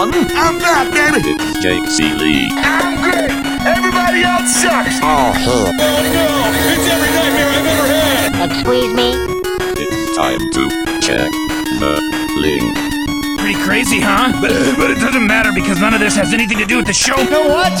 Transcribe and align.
News, 0.00 0.16
everyone. 0.16 0.32
I'm 0.34 0.58
back, 0.58 0.88
baby. 0.92 1.20
It's 1.28 1.58
Jake 1.60 1.82
Ciely. 1.84 2.48
I'm 2.56 3.02
great. 3.04 3.28
Everybody 3.68 4.22
else 4.22 4.48
sucks. 4.48 4.96
Oh, 5.02 5.32
hell. 5.36 5.68
Oh 5.68 5.72
no! 5.76 5.92
It's 6.72 6.88
every 6.88 7.10
nightmare 7.12 7.52
I've 7.52 7.66
ever 7.68 7.86
had! 7.86 8.32
Excuse 8.50 8.94
me? 8.94 9.12
It's 9.76 10.16
time 10.16 10.40
to 10.40 10.70
check 11.04 11.28
the 11.80 12.00
link. 12.40 12.72
Pretty 13.40 13.60
crazy, 13.62 14.00
huh? 14.00 14.32
But, 14.40 14.52
but 14.78 14.90
it 14.90 14.98
doesn't 15.00 15.26
matter 15.26 15.52
because 15.52 15.78
none 15.80 15.92
of 15.92 16.00
this 16.00 16.16
has 16.16 16.32
anything 16.32 16.56
to 16.58 16.64
do 16.66 16.78
with 16.78 16.86
the 16.86 16.94
show. 16.94 17.18
You 17.20 17.28
know 17.28 17.46
what? 17.48 17.72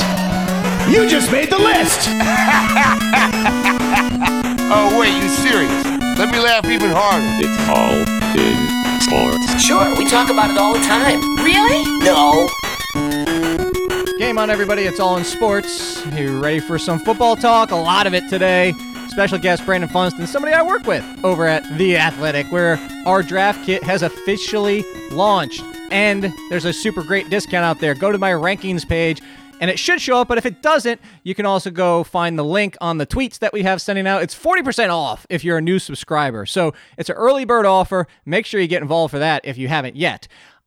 You 0.92 1.08
just 1.08 1.32
made 1.32 1.48
the 1.48 1.58
list. 1.58 2.10
Oh, 4.72 4.96
wait, 5.00 5.12
you 5.20 5.28
serious? 5.28 5.84
Let 6.16 6.30
me 6.30 6.38
laugh 6.38 6.64
even 6.66 6.90
harder. 6.90 7.26
It's 7.42 7.68
all 7.68 7.90
in 8.38 8.69
sports. 9.02 9.62
Sure, 9.62 9.96
we 9.98 10.08
talk 10.08 10.30
about 10.30 10.50
it 10.50 10.58
all 10.58 10.72
the 10.74 10.80
time. 10.80 11.20
Really? 11.44 11.84
No. 12.04 12.48
Game 14.18 14.38
on, 14.38 14.50
everybody. 14.50 14.82
It's 14.82 15.00
all 15.00 15.16
in 15.16 15.24
sports. 15.24 16.04
You 16.14 16.40
ready 16.40 16.60
for 16.60 16.78
some 16.78 16.98
football 16.98 17.36
talk? 17.36 17.70
A 17.70 17.76
lot 17.76 18.06
of 18.06 18.14
it 18.14 18.28
today. 18.28 18.74
Special 19.08 19.38
guest 19.38 19.64
Brandon 19.64 19.88
Funston, 19.88 20.26
somebody 20.26 20.54
I 20.54 20.62
work 20.62 20.86
with 20.86 21.04
over 21.24 21.46
at 21.46 21.64
The 21.78 21.96
Athletic, 21.96 22.46
where 22.52 22.78
our 23.06 23.22
draft 23.22 23.64
kit 23.64 23.82
has 23.82 24.02
officially 24.02 24.84
launched. 25.10 25.64
And 25.90 26.32
there's 26.48 26.64
a 26.64 26.72
super 26.72 27.02
great 27.02 27.28
discount 27.28 27.64
out 27.64 27.80
there. 27.80 27.94
Go 27.94 28.12
to 28.12 28.18
my 28.18 28.30
rankings 28.30 28.86
page 28.86 29.20
and 29.60 29.70
it 29.70 29.78
should 29.78 30.00
show 30.00 30.20
up. 30.20 30.28
But 30.28 30.38
if 30.38 30.46
it 30.46 30.62
doesn't, 30.62 31.00
you 31.22 31.34
can 31.34 31.46
also 31.46 31.70
go 31.70 32.02
find 32.02 32.38
the 32.38 32.44
link 32.44 32.76
on 32.80 32.98
the 32.98 33.06
tweets 33.06 33.38
that 33.38 33.52
we 33.52 33.62
have 33.62 33.80
sending 33.80 34.06
out. 34.06 34.22
It's 34.22 34.34
40% 34.34 34.90
off 34.90 35.26
if 35.30 35.44
you're 35.44 35.58
a 35.58 35.62
new 35.62 35.78
subscriber. 35.78 36.46
So 36.46 36.74
it's 36.98 37.10
an 37.10 37.16
early 37.16 37.44
bird 37.44 37.66
offer. 37.66 38.06
Make 38.24 38.46
sure 38.46 38.60
you 38.60 38.66
get 38.66 38.82
involved 38.82 39.12
for 39.12 39.18
that 39.18 39.44
if 39.44 39.56
you 39.56 39.68
haven't 39.68 39.94
yet. 39.94 40.26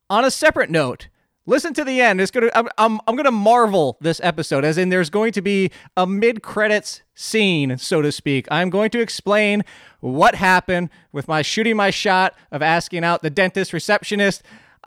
On 0.10 0.24
a 0.24 0.32
separate 0.32 0.70
note, 0.70 1.08
listen 1.46 1.74
to 1.74 1.84
the 1.84 2.00
end. 2.00 2.22
It's 2.22 2.32
gonna 2.32 2.50
I'm 2.54 2.70
I'm, 2.78 3.00
I'm 3.08 3.16
gonna 3.16 3.32
marvel 3.32 3.98
this 4.00 4.22
episode, 4.24 4.64
as 4.64 4.78
in 4.78 4.90
there's 4.90 5.10
going 5.10 5.32
to 5.34 5.42
be 5.42 5.72
a 5.98 6.06
mid 6.06 6.44
credits 6.44 7.02
scene, 7.16 7.78
so 7.78 8.02
to 8.02 8.12
speak. 8.12 8.48
I'm 8.52 8.70
going 8.70 8.90
to 8.92 9.02
explain 9.02 9.64
what 10.00 10.36
happened 10.36 10.90
with 11.12 11.28
my 11.28 11.42
shooting 11.42 11.76
my 11.78 11.90
shot 11.90 12.36
of 12.52 12.62
asking 12.62 13.04
out 13.04 13.22
the 13.22 13.30
dentist 13.30 13.74
receptionist. 13.74 14.44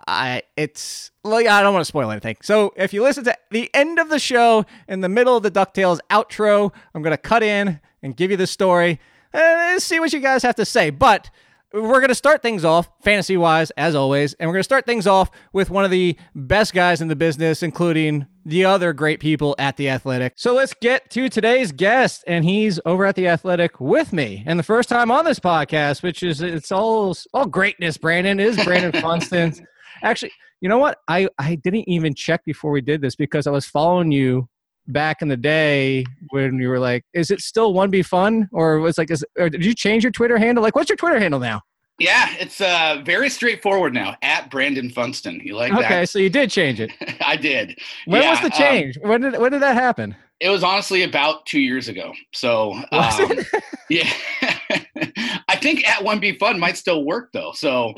I 0.06 0.42
it's 0.56 1.10
like 1.24 1.46
I 1.46 1.62
don't 1.62 1.72
want 1.72 1.82
to 1.82 1.88
spoil 1.88 2.10
anything. 2.10 2.36
So 2.42 2.72
if 2.76 2.92
you 2.92 3.02
listen 3.02 3.24
to 3.24 3.36
the 3.50 3.70
end 3.74 3.98
of 3.98 4.08
the 4.08 4.18
show 4.18 4.64
in 4.88 5.00
the 5.00 5.08
middle 5.08 5.36
of 5.36 5.42
the 5.42 5.50
DuckTales 5.50 5.98
outro, 6.10 6.72
I'm 6.94 7.02
gonna 7.02 7.16
cut 7.16 7.42
in 7.42 7.80
and 8.02 8.16
give 8.16 8.30
you 8.30 8.36
the 8.36 8.46
story 8.46 9.00
and 9.32 9.82
see 9.82 10.00
what 10.00 10.12
you 10.12 10.20
guys 10.20 10.42
have 10.42 10.54
to 10.56 10.64
say. 10.64 10.90
But 10.90 11.30
we're 11.72 12.00
going 12.00 12.08
to 12.08 12.14
start 12.14 12.42
things 12.42 12.64
off 12.64 12.88
fantasy 13.02 13.36
wise, 13.36 13.70
as 13.72 13.94
always, 13.94 14.34
and 14.34 14.48
we're 14.48 14.54
going 14.54 14.60
to 14.60 14.64
start 14.64 14.86
things 14.86 15.06
off 15.06 15.30
with 15.52 15.68
one 15.68 15.84
of 15.84 15.90
the 15.90 16.16
best 16.34 16.72
guys 16.72 17.00
in 17.00 17.08
the 17.08 17.16
business, 17.16 17.62
including 17.62 18.26
the 18.44 18.64
other 18.64 18.92
great 18.92 19.20
people 19.20 19.54
at 19.58 19.76
The 19.76 19.90
Athletic. 19.90 20.34
So 20.36 20.54
let's 20.54 20.74
get 20.74 21.10
to 21.10 21.28
today's 21.28 21.72
guest, 21.72 22.24
and 22.26 22.44
he's 22.44 22.80
over 22.86 23.04
at 23.04 23.16
The 23.16 23.28
Athletic 23.28 23.80
with 23.80 24.12
me. 24.12 24.42
And 24.46 24.58
the 24.58 24.62
first 24.64 24.88
time 24.88 25.10
on 25.10 25.24
this 25.24 25.40
podcast, 25.40 26.02
which 26.02 26.22
is 26.22 26.40
it's 26.40 26.72
all 26.72 27.16
all 27.34 27.46
greatness, 27.46 27.98
Brandon, 27.98 28.40
is 28.40 28.62
Brandon 28.64 28.92
Funston. 29.02 29.66
Actually, 30.02 30.32
you 30.60 30.68
know 30.68 30.78
what? 30.78 30.98
I, 31.08 31.28
I 31.38 31.56
didn't 31.56 31.88
even 31.88 32.14
check 32.14 32.44
before 32.44 32.70
we 32.70 32.80
did 32.80 33.00
this 33.00 33.14
because 33.16 33.46
I 33.46 33.50
was 33.50 33.66
following 33.66 34.10
you 34.12 34.48
back 34.88 35.22
in 35.22 35.28
the 35.28 35.36
day 35.36 36.04
when 36.30 36.58
you 36.58 36.68
were 36.68 36.78
like, 36.78 37.04
is 37.12 37.30
it 37.30 37.40
still 37.40 37.74
one 37.74 37.90
be 37.90 38.02
fun? 38.02 38.48
Or 38.52 38.78
was 38.78 38.98
like, 38.98 39.10
is, 39.10 39.24
or 39.38 39.48
did 39.50 39.64
you 39.64 39.74
change 39.74 40.04
your 40.04 40.12
Twitter 40.12 40.38
handle? 40.38 40.62
Like, 40.62 40.74
what's 40.76 40.88
your 40.88 40.96
Twitter 40.96 41.18
handle 41.18 41.40
now? 41.40 41.60
Yeah, 41.98 42.28
it's 42.38 42.60
uh, 42.60 43.02
very 43.06 43.30
straightforward 43.30 43.94
now. 43.94 44.16
At 44.20 44.50
Brandon 44.50 44.90
Funston, 44.90 45.40
you 45.42 45.56
like 45.56 45.72
Okay, 45.72 45.80
that? 45.80 45.90
Okay, 45.92 46.06
so 46.06 46.18
you 46.18 46.28
did 46.28 46.50
change 46.50 46.78
it. 46.78 46.90
I 47.26 47.36
did. 47.36 47.78
When 48.04 48.20
Yeah, 48.20 48.30
was 48.30 48.40
the 48.40 48.46
um, 48.46 48.52
change? 48.52 48.98
when 49.02 49.20
did 49.22 49.38
when 49.38 49.52
did 49.52 49.62
that 49.62 49.74
happen? 49.74 50.14
it 50.40 50.50
was 50.50 50.62
honestly 50.62 51.02
about 51.02 51.46
two 51.46 51.60
years 51.60 51.88
ago. 51.88 52.12
So 52.34 52.72
um, 52.92 53.32
yeah, 53.88 54.10
I 55.48 55.56
think 55.56 55.88
at 55.88 56.04
one 56.04 56.18
be 56.20 56.32
fun 56.38 56.58
might 56.60 56.76
still 56.76 57.04
work 57.04 57.30
though. 57.32 57.52
So, 57.54 57.94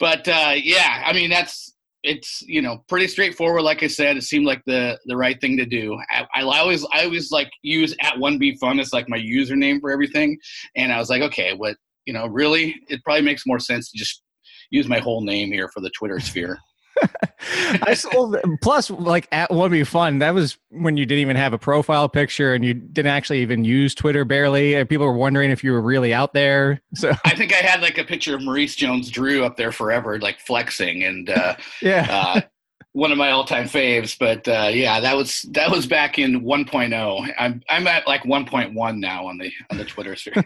but 0.00 0.26
uh, 0.26 0.54
yeah, 0.56 1.04
I 1.06 1.12
mean 1.12 1.30
that's 1.30 1.74
it's 2.02 2.42
you 2.46 2.62
know 2.62 2.82
pretty 2.88 3.06
straightforward. 3.06 3.62
Like 3.62 3.82
I 3.82 3.86
said, 3.86 4.16
it 4.16 4.24
seemed 4.24 4.46
like 4.46 4.62
the 4.66 4.98
the 5.04 5.16
right 5.16 5.40
thing 5.40 5.56
to 5.58 5.66
do. 5.66 5.96
I, 6.10 6.26
I 6.34 6.42
always 6.42 6.84
I 6.92 7.04
always 7.04 7.30
like 7.30 7.50
use 7.62 7.94
at 8.00 8.18
one 8.18 8.38
be 8.38 8.56
fun 8.56 8.80
as 8.80 8.92
like 8.92 9.08
my 9.08 9.18
username 9.18 9.80
for 9.80 9.90
everything, 9.90 10.38
and 10.74 10.92
I 10.92 10.98
was 10.98 11.10
like, 11.10 11.22
okay, 11.22 11.54
what 11.54 11.76
you 12.06 12.14
know, 12.14 12.26
really, 12.26 12.74
it 12.88 13.04
probably 13.04 13.22
makes 13.22 13.46
more 13.46 13.58
sense 13.58 13.90
to 13.90 13.98
just 13.98 14.22
use 14.70 14.88
my 14.88 14.98
whole 14.98 15.20
name 15.20 15.52
here 15.52 15.68
for 15.68 15.80
the 15.80 15.90
Twitter 15.90 16.18
sphere. 16.20 16.58
I 17.82 17.94
sold, 17.94 18.36
plus 18.60 18.90
like 18.90 19.28
at 19.32 19.52
would 19.52 19.70
be 19.70 19.84
fun. 19.84 20.18
That 20.18 20.34
was 20.34 20.58
when 20.70 20.96
you 20.96 21.06
didn't 21.06 21.22
even 21.22 21.36
have 21.36 21.52
a 21.52 21.58
profile 21.58 22.08
picture 22.08 22.54
and 22.54 22.64
you 22.64 22.74
didn't 22.74 23.10
actually 23.10 23.40
even 23.40 23.64
use 23.64 23.94
Twitter 23.94 24.24
barely, 24.24 24.74
and 24.74 24.88
people 24.88 25.06
were 25.06 25.16
wondering 25.16 25.50
if 25.50 25.64
you 25.64 25.72
were 25.72 25.80
really 25.80 26.12
out 26.12 26.32
there. 26.32 26.80
So 26.94 27.12
I 27.24 27.34
think 27.34 27.52
I 27.52 27.58
had 27.58 27.80
like 27.80 27.98
a 27.98 28.04
picture 28.04 28.34
of 28.34 28.42
Maurice 28.42 28.76
Jones-Drew 28.76 29.44
up 29.44 29.56
there 29.56 29.72
forever, 29.72 30.18
like 30.18 30.38
flexing, 30.40 31.04
and 31.04 31.30
uh, 31.30 31.56
yeah, 31.82 32.06
uh, 32.10 32.40
one 32.92 33.12
of 33.12 33.18
my 33.18 33.30
all-time 33.30 33.64
faves. 33.64 34.16
But 34.18 34.46
uh, 34.46 34.70
yeah, 34.72 35.00
that 35.00 35.16
was 35.16 35.42
that 35.52 35.70
was 35.70 35.86
back 35.86 36.18
in 36.18 36.42
1.0. 36.42 37.34
I'm 37.38 37.62
I'm 37.70 37.86
at 37.86 38.06
like 38.06 38.22
1.1 38.24 38.98
now 38.98 39.26
on 39.26 39.38
the 39.38 39.50
on 39.70 39.78
the 39.78 39.84
Twitter 39.84 40.14
sphere. 40.14 40.44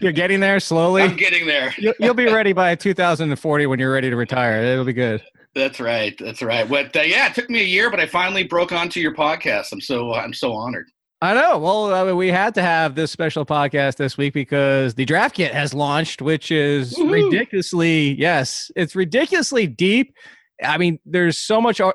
you're 0.00 0.12
getting 0.12 0.40
there 0.40 0.60
slowly. 0.60 1.02
I'm 1.02 1.16
getting 1.16 1.46
there. 1.46 1.74
You'll, 1.76 1.94
you'll 2.00 2.14
be 2.14 2.26
ready 2.26 2.52
by 2.52 2.74
2040 2.74 3.66
when 3.66 3.78
you're 3.78 3.92
ready 3.92 4.10
to 4.10 4.16
retire. 4.16 4.62
It'll 4.62 4.84
be 4.84 4.92
good. 4.92 5.22
That's 5.54 5.80
right. 5.80 6.16
That's 6.18 6.42
right. 6.42 6.68
But 6.68 6.96
uh, 6.96 7.00
yeah, 7.00 7.28
it 7.28 7.34
took 7.34 7.50
me 7.50 7.60
a 7.60 7.64
year, 7.64 7.90
but 7.90 7.98
I 8.00 8.06
finally 8.06 8.44
broke 8.44 8.72
onto 8.72 9.00
your 9.00 9.14
podcast. 9.14 9.72
I'm 9.72 9.80
so 9.80 10.14
I'm 10.14 10.32
so 10.32 10.52
honored. 10.52 10.86
I 11.22 11.34
know. 11.34 11.58
Well, 11.58 11.92
I 11.92 12.04
mean, 12.04 12.16
we 12.16 12.28
had 12.28 12.54
to 12.54 12.62
have 12.62 12.94
this 12.94 13.10
special 13.10 13.44
podcast 13.44 13.96
this 13.96 14.16
week 14.16 14.32
because 14.32 14.94
the 14.94 15.04
draft 15.04 15.34
kit 15.34 15.52
has 15.52 15.74
launched, 15.74 16.22
which 16.22 16.50
is 16.50 16.94
Woohoo. 16.94 17.30
ridiculously, 17.30 18.14
yes, 18.14 18.70
it's 18.74 18.96
ridiculously 18.96 19.66
deep. 19.66 20.14
I 20.64 20.78
mean, 20.78 20.98
there's 21.04 21.36
so 21.36 21.60
much. 21.60 21.78
uh, 21.80 21.92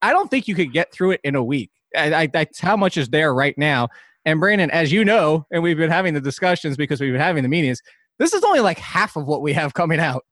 I 0.00 0.12
don't 0.12 0.30
think 0.30 0.48
you 0.48 0.54
could 0.54 0.72
get 0.72 0.90
through 0.92 1.12
it 1.12 1.20
in 1.22 1.34
a 1.34 1.44
week. 1.44 1.70
I, 1.94 2.14
I, 2.14 2.26
that's 2.28 2.60
how 2.60 2.76
much 2.76 2.96
is 2.96 3.10
there 3.10 3.34
right 3.34 3.56
now. 3.58 3.88
And 4.24 4.40
Brandon, 4.40 4.70
as 4.70 4.90
you 4.92 5.04
know, 5.04 5.44
and 5.50 5.62
we've 5.62 5.76
been 5.76 5.90
having 5.90 6.14
the 6.14 6.20
discussions 6.20 6.76
because 6.76 7.00
we've 7.00 7.12
been 7.12 7.20
having 7.20 7.42
the 7.42 7.48
meetings, 7.48 7.82
this 8.18 8.32
is 8.32 8.42
only 8.42 8.60
like 8.60 8.78
half 8.78 9.16
of 9.16 9.26
what 9.26 9.42
we 9.42 9.52
have 9.52 9.74
coming 9.74 9.98
out. 10.00 10.24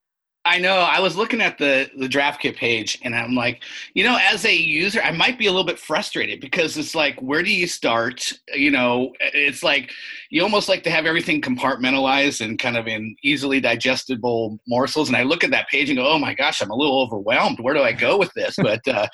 I 0.43 0.57
know. 0.57 0.77
I 0.77 0.99
was 0.99 1.15
looking 1.15 1.39
at 1.39 1.59
the 1.59 1.91
the 1.97 2.07
draft 2.07 2.41
kit 2.41 2.55
page, 2.55 2.97
and 3.03 3.15
I'm 3.15 3.35
like, 3.35 3.61
you 3.93 4.03
know, 4.03 4.17
as 4.19 4.43
a 4.43 4.55
user, 4.55 4.99
I 4.99 5.11
might 5.11 5.37
be 5.37 5.45
a 5.45 5.51
little 5.51 5.65
bit 5.65 5.77
frustrated 5.77 6.41
because 6.41 6.77
it's 6.77 6.95
like, 6.95 7.19
where 7.21 7.43
do 7.43 7.53
you 7.53 7.67
start? 7.67 8.33
You 8.51 8.71
know, 8.71 9.13
it's 9.19 9.61
like 9.61 9.91
you 10.31 10.41
almost 10.41 10.67
like 10.67 10.81
to 10.83 10.89
have 10.89 11.05
everything 11.05 11.41
compartmentalized 11.41 12.43
and 12.43 12.57
kind 12.57 12.75
of 12.75 12.87
in 12.87 13.15
easily 13.23 13.59
digestible 13.59 14.59
morsels. 14.67 15.09
And 15.09 15.15
I 15.15 15.21
look 15.23 15.43
at 15.43 15.51
that 15.51 15.69
page 15.69 15.91
and 15.91 15.97
go, 15.97 16.07
oh 16.07 16.17
my 16.17 16.33
gosh, 16.33 16.59
I'm 16.59 16.71
a 16.71 16.75
little 16.75 17.01
overwhelmed. 17.01 17.59
Where 17.59 17.75
do 17.75 17.83
I 17.83 17.91
go 17.91 18.17
with 18.17 18.33
this? 18.33 18.55
But 18.57 18.87
uh, 18.87 19.07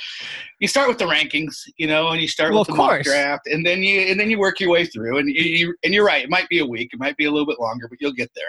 you 0.60 0.68
start 0.70 0.88
with 0.88 0.98
the 0.98 1.06
rankings, 1.06 1.56
you 1.76 1.88
know, 1.88 2.08
and 2.08 2.22
you 2.22 2.30
start 2.30 2.52
Well, 2.52 2.62
with 2.62 2.70
the 2.70 2.76
mock 2.76 3.04
draft, 3.04 3.48
and 3.48 3.66
then 3.66 3.84
you 3.84 4.00
and 4.00 4.18
then 4.18 4.30
you 4.30 4.40
work 4.40 4.62
your 4.62 4.70
way 4.70 4.86
through. 4.86 5.18
And 5.18 5.28
you, 5.28 5.44
you 5.44 5.76
and 5.84 5.94
you're 5.94 6.06
right, 6.06 6.24
it 6.24 6.30
might 6.30 6.48
be 6.48 6.60
a 6.60 6.66
week, 6.66 6.92
it 6.94 7.00
might 7.00 7.18
be 7.18 7.26
a 7.26 7.32
little 7.32 7.48
bit 7.48 7.60
longer, 7.60 7.90
but 7.90 8.00
you'll 8.00 8.14
get 8.14 8.32
there. 8.34 8.46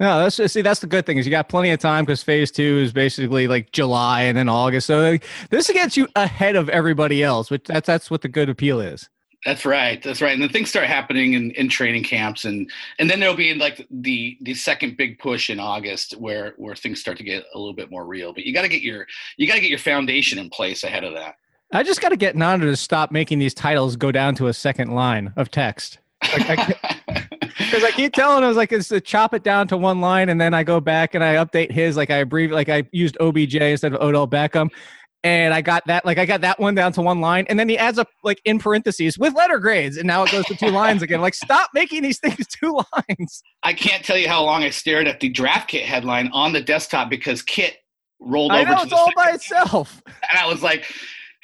No, 0.00 0.20
that's 0.20 0.52
see, 0.52 0.62
that's 0.62 0.80
the 0.80 0.86
good 0.86 1.06
thing 1.06 1.18
is 1.18 1.26
you 1.26 1.30
got 1.30 1.48
plenty 1.48 1.70
of 1.70 1.80
time 1.80 2.04
because 2.04 2.22
phase 2.22 2.50
two 2.52 2.78
is 2.78 2.92
basically 2.92 3.48
like 3.48 3.72
July 3.72 4.22
and 4.22 4.38
then 4.38 4.48
August. 4.48 4.86
So 4.86 5.00
like, 5.00 5.24
this 5.50 5.68
gets 5.70 5.96
you 5.96 6.06
ahead 6.14 6.54
of 6.54 6.68
everybody 6.68 7.22
else, 7.22 7.50
which 7.50 7.64
that's 7.64 7.86
that's 7.86 8.10
what 8.10 8.22
the 8.22 8.28
good 8.28 8.48
appeal 8.48 8.80
is. 8.80 9.08
That's 9.44 9.64
right. 9.64 10.02
That's 10.02 10.20
right. 10.20 10.32
And 10.32 10.42
then 10.42 10.48
things 10.48 10.68
start 10.68 10.86
happening 10.86 11.34
in, 11.34 11.52
in 11.52 11.68
training 11.68 12.04
camps 12.04 12.44
and 12.44 12.70
and 12.98 13.10
then 13.10 13.18
there'll 13.18 13.36
be 13.36 13.54
like 13.54 13.86
the 13.90 14.36
the 14.40 14.54
second 14.54 14.96
big 14.96 15.18
push 15.18 15.50
in 15.50 15.58
August 15.58 16.12
where 16.16 16.54
where 16.58 16.76
things 16.76 17.00
start 17.00 17.18
to 17.18 17.24
get 17.24 17.44
a 17.54 17.58
little 17.58 17.74
bit 17.74 17.90
more 17.90 18.04
real. 18.04 18.32
But 18.32 18.44
you 18.44 18.54
gotta 18.54 18.68
get 18.68 18.82
your 18.82 19.06
you 19.36 19.48
gotta 19.48 19.60
get 19.60 19.70
your 19.70 19.78
foundation 19.80 20.38
in 20.38 20.48
place 20.48 20.84
ahead 20.84 21.02
of 21.02 21.14
that. 21.14 21.36
I 21.72 21.82
just 21.82 22.00
got 22.00 22.10
to 22.10 22.16
get 22.16 22.34
Nando 22.34 22.64
to 22.66 22.76
stop 22.76 23.10
making 23.10 23.40
these 23.40 23.52
titles 23.52 23.96
go 23.96 24.10
down 24.10 24.34
to 24.36 24.46
a 24.46 24.54
second 24.54 24.90
line 24.94 25.34
of 25.36 25.50
text. 25.50 25.98
Because 27.58 27.84
I 27.84 27.90
keep 27.90 28.12
telling 28.12 28.38
him, 28.38 28.44
I 28.44 28.48
was 28.48 28.56
like, 28.56 28.72
it's 28.72 28.88
to 28.88 29.00
chop 29.00 29.34
it 29.34 29.42
down 29.42 29.68
to 29.68 29.76
one 29.76 30.00
line, 30.00 30.28
and 30.28 30.40
then 30.40 30.54
I 30.54 30.62
go 30.62 30.80
back 30.80 31.14
and 31.14 31.22
I 31.24 31.34
update 31.34 31.70
his, 31.72 31.96
like 31.96 32.10
I 32.10 32.18
abbreviate, 32.18 32.54
like 32.54 32.68
I 32.68 32.84
used 32.92 33.16
OBJ 33.20 33.56
instead 33.56 33.92
of 33.92 34.00
Odell 34.00 34.28
Beckham, 34.28 34.70
and 35.24 35.52
I 35.52 35.60
got 35.60 35.84
that, 35.86 36.06
like 36.06 36.18
I 36.18 36.24
got 36.24 36.42
that 36.42 36.60
one 36.60 36.76
down 36.76 36.92
to 36.92 37.02
one 37.02 37.20
line, 37.20 37.46
and 37.48 37.58
then 37.58 37.68
he 37.68 37.76
adds 37.76 37.98
up 37.98 38.08
like 38.22 38.40
in 38.44 38.58
parentheses 38.60 39.18
with 39.18 39.34
letter 39.34 39.58
grades, 39.58 39.96
and 39.96 40.06
now 40.06 40.22
it 40.22 40.30
goes 40.30 40.46
to 40.46 40.54
two 40.54 40.70
lines 40.70 41.02
again. 41.02 41.20
Like, 41.20 41.34
stop 41.34 41.70
making 41.74 42.02
these 42.02 42.20
things 42.20 42.46
two 42.62 42.78
lines. 42.96 43.42
I 43.64 43.72
can't 43.72 44.04
tell 44.04 44.16
you 44.16 44.28
how 44.28 44.44
long 44.44 44.62
I 44.62 44.70
stared 44.70 45.08
at 45.08 45.18
the 45.20 45.28
draft 45.28 45.68
kit 45.68 45.84
headline 45.84 46.30
on 46.32 46.52
the 46.52 46.60
desktop 46.60 47.10
because 47.10 47.42
Kit 47.42 47.78
rolled 48.20 48.52
I 48.52 48.60
over 48.62 48.70
know 48.70 48.76
to 48.76 48.82
it's 48.82 48.90
the 48.90 48.96
all 48.96 49.10
by 49.16 49.30
itself. 49.32 50.00
and 50.06 50.38
I 50.38 50.46
was 50.46 50.62
like, 50.62 50.84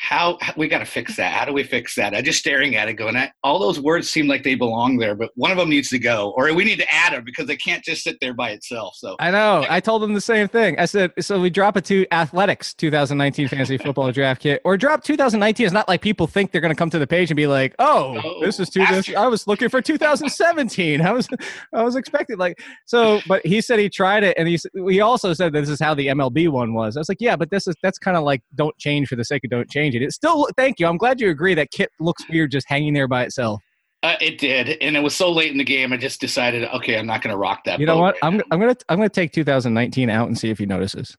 how, 0.05 0.39
how 0.41 0.53
we 0.57 0.69
got 0.69 0.79
to 0.79 0.87
fix 0.87 1.17
that? 1.17 1.33
How 1.33 1.45
do 1.45 1.53
we 1.53 1.65
fix 1.65 1.95
that? 1.97 2.15
I'm 2.15 2.25
just 2.25 2.39
staring 2.39 2.77
at 2.77 2.89
it, 2.89 2.95
going, 2.95 3.17
I, 3.17 3.33
all 3.43 3.59
those 3.59 3.81
words 3.81 4.09
seem 4.11 4.27
like 4.27 4.43
they 4.43 4.55
belong 4.55 4.99
there, 4.99 5.15
but 5.15 5.31
one 5.35 5.51
of 5.51 5.57
them 5.57 5.71
needs 5.71 5.89
to 5.91 5.99
go, 5.99 6.35
or 6.37 6.53
we 6.55 6.65
need 6.65 6.79
to 6.79 6.95
add 6.95 7.13
them 7.13 7.25
because 7.25 7.47
they 7.47 7.57
can't 7.57 7.83
just 7.83 8.05
sit 8.05 8.19
there 8.21 8.35
by 8.35 8.51
itself. 8.51 8.95
So 8.97 9.17
I 9.19 9.31
know. 9.31 9.67
I 9.69 9.81
told 9.81 10.03
them 10.03 10.15
the 10.15 10.21
same 10.21 10.49
thing. 10.49 10.79
I 10.79 10.85
said, 10.85 11.13
so 11.21 11.41
we 11.41 11.51
drop 11.51 11.77
it 11.77 11.85
to 11.87 12.07
athletics 12.13 12.75
2019 12.75 13.49
fantasy 13.49 13.79
football 13.79 14.13
draft 14.13 14.43
kit, 14.43 14.61
or 14.65 14.77
drop 14.77 15.03
2019. 15.05 15.67
It's 15.67 15.73
not 15.73 15.89
like 15.89 16.03
people 16.03 16.27
think 16.27 16.53
they're 16.53 16.61
going 16.61 16.75
to 16.75 16.79
come 16.79 16.91
to 16.91 16.99
the 16.99 17.07
page 17.07 17.31
and 17.31 17.37
be 17.37 17.47
like, 17.47 17.75
oh, 17.79 17.95
Oh, 18.25 18.41
this 18.45 18.61
is 18.61 18.71
two. 18.71 18.81
last 18.81 19.07
This. 19.07 19.17
I 19.17 19.27
was 19.27 19.47
looking 19.47 19.69
for 19.69 19.81
2017. 19.81 21.01
I 21.01 21.13
was, 21.13 21.29
I 21.73 21.83
was 21.83 21.97
expecting 21.97 22.39
like 22.39 22.59
so. 22.87 23.21
But 23.27 23.45
he 23.47 23.61
said 23.61 23.79
he 23.79 23.89
tried 23.89 24.25
it, 24.25 24.37
and 24.39 24.49
he 24.49 24.59
he 24.89 25.01
also 25.01 25.33
said 25.33 25.53
this 25.53 25.69
is 25.69 25.81
how 25.81 25.95
the 25.95 26.09
MLB 26.09 26.49
one 26.49 26.75
was. 26.75 26.97
I 26.97 27.01
was 27.01 27.09
like, 27.09 27.21
yeah, 27.21 27.37
but 27.37 27.51
this 27.51 27.67
is 27.67 27.75
that's 27.83 27.99
kind 27.99 28.17
of 28.17 28.25
like 28.25 28.43
don't 28.55 28.77
change 28.79 29.09
for 29.09 29.17
the 29.17 29.25
sake 29.25 29.45
of 29.45 29.51
don't 29.51 29.69
change 29.71 29.94
it. 30.03 30.07
It 30.07 30.13
still. 30.13 30.49
Thank 30.57 30.81
you. 30.81 30.87
I'm 30.87 30.97
glad 30.97 31.21
you 31.21 31.31
agree 31.31 31.55
that 31.55 31.71
kit 31.71 31.91
looks 32.01 32.29
weird 32.29 32.51
just 32.51 32.69
hanging 32.69 32.95
there 32.95 33.09
by 33.09 33.25
itself. 33.25 33.61
uh, 34.03 34.17
it 34.21 34.39
did, 34.39 34.77
and 34.83 34.97
it 34.97 35.01
was 35.01 35.15
so 35.15 35.31
late 35.31 35.51
in 35.51 35.59
the 35.59 35.65
game. 35.65 35.93
I 35.93 35.97
just 35.97 36.21
decided, 36.21 36.69
okay, 36.69 36.99
I'm 36.99 37.07
not 37.07 37.23
going 37.23 37.33
to 37.33 37.39
rock 37.39 37.65
that. 37.65 37.81
You 37.81 37.87
know 37.87 37.99
what? 37.99 38.15
right 38.23 38.25
I'm. 38.25 38.43
I'm 38.51 38.61
gonna 38.61 38.77
I'm 38.89 38.99
gonna 38.99 39.09
take 39.09 39.33
2019 39.33 40.11
out 40.11 40.29
and 40.29 40.39
see 40.39 40.51
if 40.51 40.59
he 40.59 40.67
notices. 40.67 41.17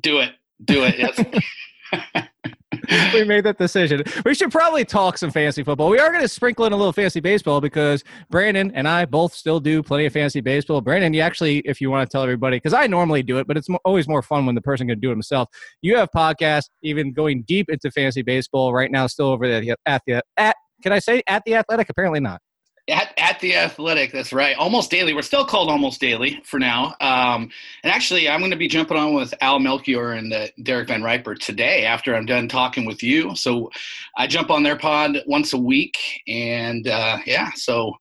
do 0.00 0.18
it, 0.18 0.32
do 0.64 0.84
it. 0.84 0.98
Yes. 0.98 1.44
we 3.14 3.24
made 3.24 3.44
that 3.44 3.58
decision. 3.58 4.02
We 4.24 4.34
should 4.34 4.50
probably 4.50 4.84
talk 4.84 5.18
some 5.18 5.30
fantasy 5.30 5.62
football. 5.62 5.88
We 5.88 5.98
are 5.98 6.10
going 6.10 6.22
to 6.22 6.28
sprinkle 6.28 6.64
in 6.64 6.72
a 6.72 6.76
little 6.76 6.92
fantasy 6.92 7.20
baseball 7.20 7.60
because 7.60 8.02
Brandon 8.30 8.72
and 8.74 8.88
I 8.88 9.04
both 9.04 9.34
still 9.34 9.60
do 9.60 9.82
plenty 9.82 10.06
of 10.06 10.12
fantasy 10.12 10.40
baseball. 10.40 10.80
Brandon, 10.80 11.12
you 11.14 11.20
actually, 11.20 11.58
if 11.60 11.80
you 11.80 11.90
want 11.90 12.08
to 12.08 12.12
tell 12.12 12.22
everybody, 12.22 12.56
because 12.56 12.74
I 12.74 12.86
normally 12.86 13.22
do 13.22 13.38
it, 13.38 13.46
but 13.46 13.56
it's 13.56 13.68
always 13.84 14.08
more 14.08 14.22
fun 14.22 14.46
when 14.46 14.54
the 14.54 14.62
person 14.62 14.88
can 14.88 15.00
do 15.00 15.08
it 15.08 15.12
himself. 15.12 15.48
You 15.80 15.96
have 15.96 16.08
podcasts, 16.14 16.68
even 16.82 17.12
going 17.12 17.42
deep 17.42 17.68
into 17.70 17.90
fantasy 17.90 18.22
baseball 18.22 18.72
right 18.72 18.90
now, 18.90 19.06
still 19.06 19.26
over 19.26 19.46
there 19.46 19.76
at 19.86 20.02
the 20.06 20.22
at. 20.36 20.56
Can 20.82 20.92
I 20.92 20.98
say 20.98 21.22
at 21.28 21.42
the 21.46 21.54
athletic? 21.54 21.88
Apparently 21.90 22.18
not. 22.18 22.40
At, 22.88 23.14
at 23.16 23.38
the 23.38 23.54
athletic, 23.54 24.10
that's 24.10 24.32
right. 24.32 24.56
Almost 24.56 24.90
daily. 24.90 25.14
We're 25.14 25.22
still 25.22 25.44
called 25.44 25.70
almost 25.70 26.00
daily 26.00 26.42
for 26.44 26.58
now. 26.58 26.96
Um, 27.00 27.48
and 27.84 27.92
actually, 27.92 28.28
I'm 28.28 28.40
going 28.40 28.50
to 28.50 28.56
be 28.56 28.66
jumping 28.66 28.96
on 28.96 29.14
with 29.14 29.32
Al 29.40 29.60
Melchior 29.60 30.12
and 30.12 30.32
uh, 30.32 30.48
Derek 30.64 30.88
Van 30.88 31.00
Riper 31.00 31.36
today 31.36 31.84
after 31.84 32.16
I'm 32.16 32.26
done 32.26 32.48
talking 32.48 32.84
with 32.84 33.00
you. 33.00 33.36
So 33.36 33.70
I 34.16 34.26
jump 34.26 34.50
on 34.50 34.64
their 34.64 34.76
pod 34.76 35.18
once 35.26 35.52
a 35.52 35.58
week, 35.58 35.96
and 36.26 36.88
uh, 36.88 37.18
yeah, 37.24 37.50
so 37.54 37.92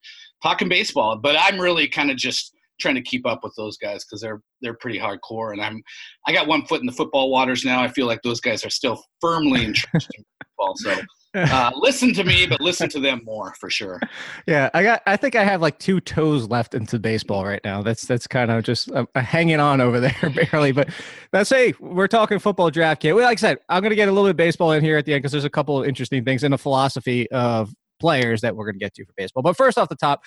talking 0.42 0.68
baseball. 0.68 1.16
But 1.16 1.36
I'm 1.38 1.62
really 1.62 1.88
kind 1.88 2.10
of 2.10 2.18
just 2.18 2.56
trying 2.80 2.95
to 2.95 3.01
keep 3.04 3.27
up 3.27 3.42
with 3.44 3.54
those 3.56 3.77
guys 3.77 4.04
because 4.04 4.19
they're 4.19 4.42
they're 4.62 4.74
pretty 4.74 4.98
hardcore, 5.00 5.54
and 5.54 5.62
I'm 5.62 5.81
I 6.27 6.34
got 6.34 6.48
one 6.48 6.66
foot 6.66 6.81
in 6.81 6.88
the 6.88 6.92
football 6.92 7.30
waters 7.30 7.63
now. 7.63 7.84
I 7.84 7.88
feel 7.88 8.07
like 8.07 8.24
those 8.24 8.42
guys 8.42 8.66
are 8.66 8.72
still 8.72 9.01
firmly 9.22 9.63
entrenched 9.66 10.10
in 10.18 10.25
football. 10.57 10.74
So 10.77 10.95
uh, 11.33 11.72
listen 11.75 12.13
to 12.13 12.24
me, 12.24 12.45
but 12.45 12.60
listen 12.60 12.89
to 12.89 13.00
them 13.00 13.22
more 13.24 13.54
for 13.60 13.69
sure. 13.69 14.00
Yeah, 14.48 14.69
I 14.74 14.83
got. 14.83 15.01
I 15.06 15.18
think 15.18 15.36
I 15.36 15.44
have 15.44 15.62
like 15.62 15.80
two 15.80 16.00
toes 16.00 16.48
left 16.48 16.74
into 16.74 17.00
baseball 17.00 17.45
right 17.45 17.62
now. 17.63 17.81
That's 17.81 18.06
that's 18.06 18.28
kind 18.28 18.51
of 18.51 18.63
just 18.63 18.92
uh, 18.92 19.06
hanging 19.16 19.60
on 19.60 19.81
over 19.81 20.00
there 20.00 20.33
barely. 20.51 20.72
But 20.72 20.89
let's 21.33 21.50
say 21.50 21.74
we're 21.80 22.07
talking 22.07 22.39
football 22.39 22.69
draft 22.69 23.01
kit. 23.01 23.16
Well, 23.16 23.25
like 23.25 23.39
I 23.39 23.42
said, 23.42 23.57
I'm 23.69 23.81
going 23.81 23.92
to 23.92 23.95
get 23.95 24.10
a 24.10 24.12
little 24.12 24.25
bit 24.25 24.31
of 24.31 24.38
baseball 24.38 24.72
in 24.72 24.83
here 24.83 24.98
at 24.98 25.06
the 25.06 25.13
end 25.13 25.22
because 25.22 25.31
there's 25.31 25.45
a 25.45 25.50
couple 25.50 25.81
of 25.81 25.88
interesting 25.88 26.25
things 26.25 26.44
in 26.44 26.51
the 26.51 26.57
philosophy 26.57 27.30
of 27.31 27.74
players 28.00 28.42
that 28.42 28.56
we're 28.56 28.66
going 28.66 28.75
to 28.75 28.80
get 28.80 28.94
to 28.95 29.06
for 29.06 29.13
baseball. 29.16 29.44
But 29.44 29.56
first 29.56 29.77
off 29.77 29.89
the 29.89 29.95
top. 29.95 30.22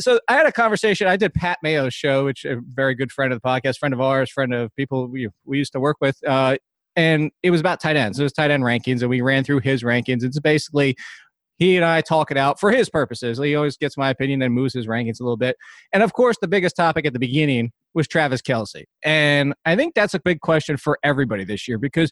So 0.00 0.18
I 0.26 0.34
had 0.34 0.46
a 0.46 0.52
conversation. 0.52 1.06
I 1.06 1.18
did 1.18 1.34
Pat 1.34 1.58
Mayo's 1.62 1.92
show, 1.92 2.24
which 2.24 2.46
a 2.46 2.60
very 2.66 2.94
good 2.94 3.12
friend 3.12 3.30
of 3.30 3.40
the 3.40 3.46
podcast, 3.46 3.76
friend 3.76 3.92
of 3.92 4.00
ours, 4.00 4.30
friend 4.30 4.54
of 4.54 4.74
people 4.74 5.06
we 5.06 5.28
we 5.44 5.58
used 5.58 5.72
to 5.72 5.80
work 5.80 5.98
with. 6.00 6.16
Uh, 6.26 6.56
and 6.96 7.30
it 7.42 7.50
was 7.50 7.60
about 7.60 7.80
tight 7.80 7.96
ends. 7.96 8.18
It 8.18 8.22
was 8.22 8.32
tight 8.32 8.50
end 8.50 8.62
rankings, 8.62 9.00
and 9.00 9.10
we 9.10 9.20
ran 9.20 9.44
through 9.44 9.60
his 9.60 9.82
rankings. 9.82 10.24
It's 10.24 10.38
basically 10.40 10.96
he 11.58 11.76
and 11.76 11.84
I 11.84 12.00
talk 12.00 12.30
it 12.30 12.36
out 12.36 12.58
for 12.58 12.72
his 12.72 12.90
purposes. 12.90 13.38
He 13.38 13.54
always 13.54 13.76
gets 13.76 13.96
my 13.96 14.10
opinion 14.10 14.42
and 14.42 14.52
moves 14.52 14.74
his 14.74 14.86
rankings 14.86 15.20
a 15.20 15.22
little 15.22 15.36
bit. 15.36 15.56
And 15.92 16.02
of 16.02 16.12
course, 16.12 16.36
the 16.40 16.48
biggest 16.48 16.74
topic 16.74 17.06
at 17.06 17.12
the 17.12 17.18
beginning 17.18 17.70
was 17.94 18.08
Travis 18.08 18.42
Kelce. 18.42 18.84
And 19.04 19.54
I 19.64 19.76
think 19.76 19.94
that's 19.94 20.14
a 20.14 20.20
big 20.20 20.40
question 20.40 20.76
for 20.76 20.98
everybody 21.04 21.44
this 21.44 21.68
year 21.68 21.78
because 21.78 22.10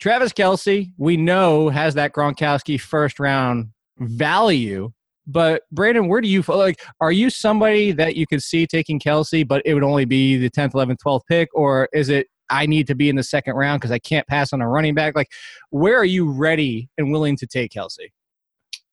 Travis 0.00 0.32
Kelce, 0.32 0.92
we 0.96 1.16
know, 1.16 1.70
has 1.70 1.94
that 1.94 2.12
Gronkowski 2.12 2.80
first 2.80 3.18
round 3.18 3.68
value. 3.98 4.92
But 5.26 5.62
Brandon, 5.72 6.08
where 6.08 6.20
do 6.20 6.28
you 6.28 6.42
like? 6.46 6.80
Are 7.00 7.12
you 7.12 7.30
somebody 7.30 7.92
that 7.92 8.16
you 8.16 8.26
could 8.26 8.42
see 8.42 8.66
taking 8.66 8.98
Kelce, 8.98 9.46
but 9.46 9.62
it 9.64 9.74
would 9.74 9.82
only 9.82 10.04
be 10.04 10.36
the 10.36 10.50
10th, 10.50 10.72
11th, 10.72 10.98
12th 11.04 11.22
pick? 11.28 11.48
Or 11.52 11.88
is 11.92 12.08
it 12.08 12.28
I 12.50 12.66
need 12.66 12.86
to 12.88 12.94
be 12.94 13.08
in 13.08 13.16
the 13.16 13.22
second 13.22 13.54
round 13.54 13.80
because 13.80 13.90
I 13.90 13.98
can't 13.98 14.26
pass 14.26 14.52
on 14.52 14.60
a 14.60 14.68
running 14.68 14.94
back? 14.94 15.14
Like, 15.16 15.30
where 15.70 15.96
are 15.96 16.04
you 16.04 16.30
ready 16.30 16.88
and 16.98 17.10
willing 17.12 17.36
to 17.36 17.46
take 17.46 17.72
Kelce? 17.72 18.10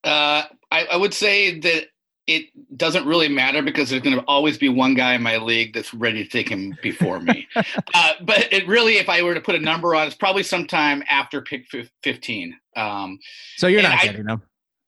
Uh, 0.03 0.43
I, 0.71 0.85
I 0.91 0.97
would 0.97 1.13
say 1.13 1.59
that 1.59 1.85
it 2.27 2.45
doesn't 2.77 3.05
really 3.05 3.29
matter 3.29 3.61
because 3.61 3.89
there's 3.89 4.01
going 4.01 4.15
to 4.17 4.23
always 4.23 4.57
be 4.57 4.67
one 4.69 4.95
guy 4.95 5.13
in 5.13 5.21
my 5.21 5.37
league 5.37 5.73
that's 5.73 5.93
ready 5.93 6.23
to 6.23 6.29
take 6.29 6.49
him 6.49 6.75
before 6.81 7.19
me. 7.19 7.47
uh, 7.55 8.13
but 8.21 8.51
it 8.51 8.67
really, 8.67 8.97
if 8.97 9.09
I 9.09 9.21
were 9.21 9.33
to 9.35 9.41
put 9.41 9.55
a 9.55 9.59
number 9.59 9.95
on, 9.95 10.07
it's 10.07 10.15
probably 10.15 10.43
sometime 10.43 11.03
after 11.09 11.41
pick 11.41 11.67
fif- 11.67 11.91
15. 12.03 12.55
Um, 12.75 13.19
So 13.57 13.67
you're 13.67 13.83
not 13.83 13.99
I- 13.99 14.05
getting 14.05 14.25
them. 14.25 14.41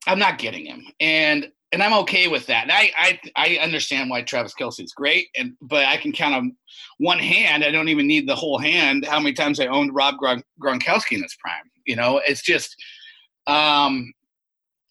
I'm 0.07 0.19
not 0.19 0.37
getting 0.37 0.65
him, 0.65 0.85
and 1.01 1.51
and 1.71 1.83
I'm 1.83 1.93
okay 2.01 2.27
with 2.27 2.45
that. 2.47 2.63
And 2.63 2.71
I 2.71 2.91
I, 2.97 3.19
I 3.35 3.57
understand 3.61 4.09
why 4.09 4.21
Travis 4.21 4.53
Kelce 4.59 4.83
is 4.83 4.93
great, 4.93 5.27
and 5.35 5.53
but 5.61 5.85
I 5.85 5.97
can 5.97 6.11
count 6.11 6.35
on 6.35 6.55
one 6.97 7.19
hand. 7.19 7.63
I 7.63 7.71
don't 7.71 7.89
even 7.89 8.07
need 8.07 8.27
the 8.27 8.35
whole 8.35 8.57
hand. 8.57 9.05
How 9.05 9.19
many 9.19 9.33
times 9.33 9.59
I 9.59 9.67
owned 9.67 9.93
Rob 9.93 10.15
Gron- 10.21 10.43
Gronkowski 10.61 11.13
in 11.13 11.23
his 11.23 11.35
prime? 11.39 11.69
You 11.85 11.95
know, 11.95 12.21
it's 12.25 12.41
just, 12.41 12.75
um, 13.47 14.11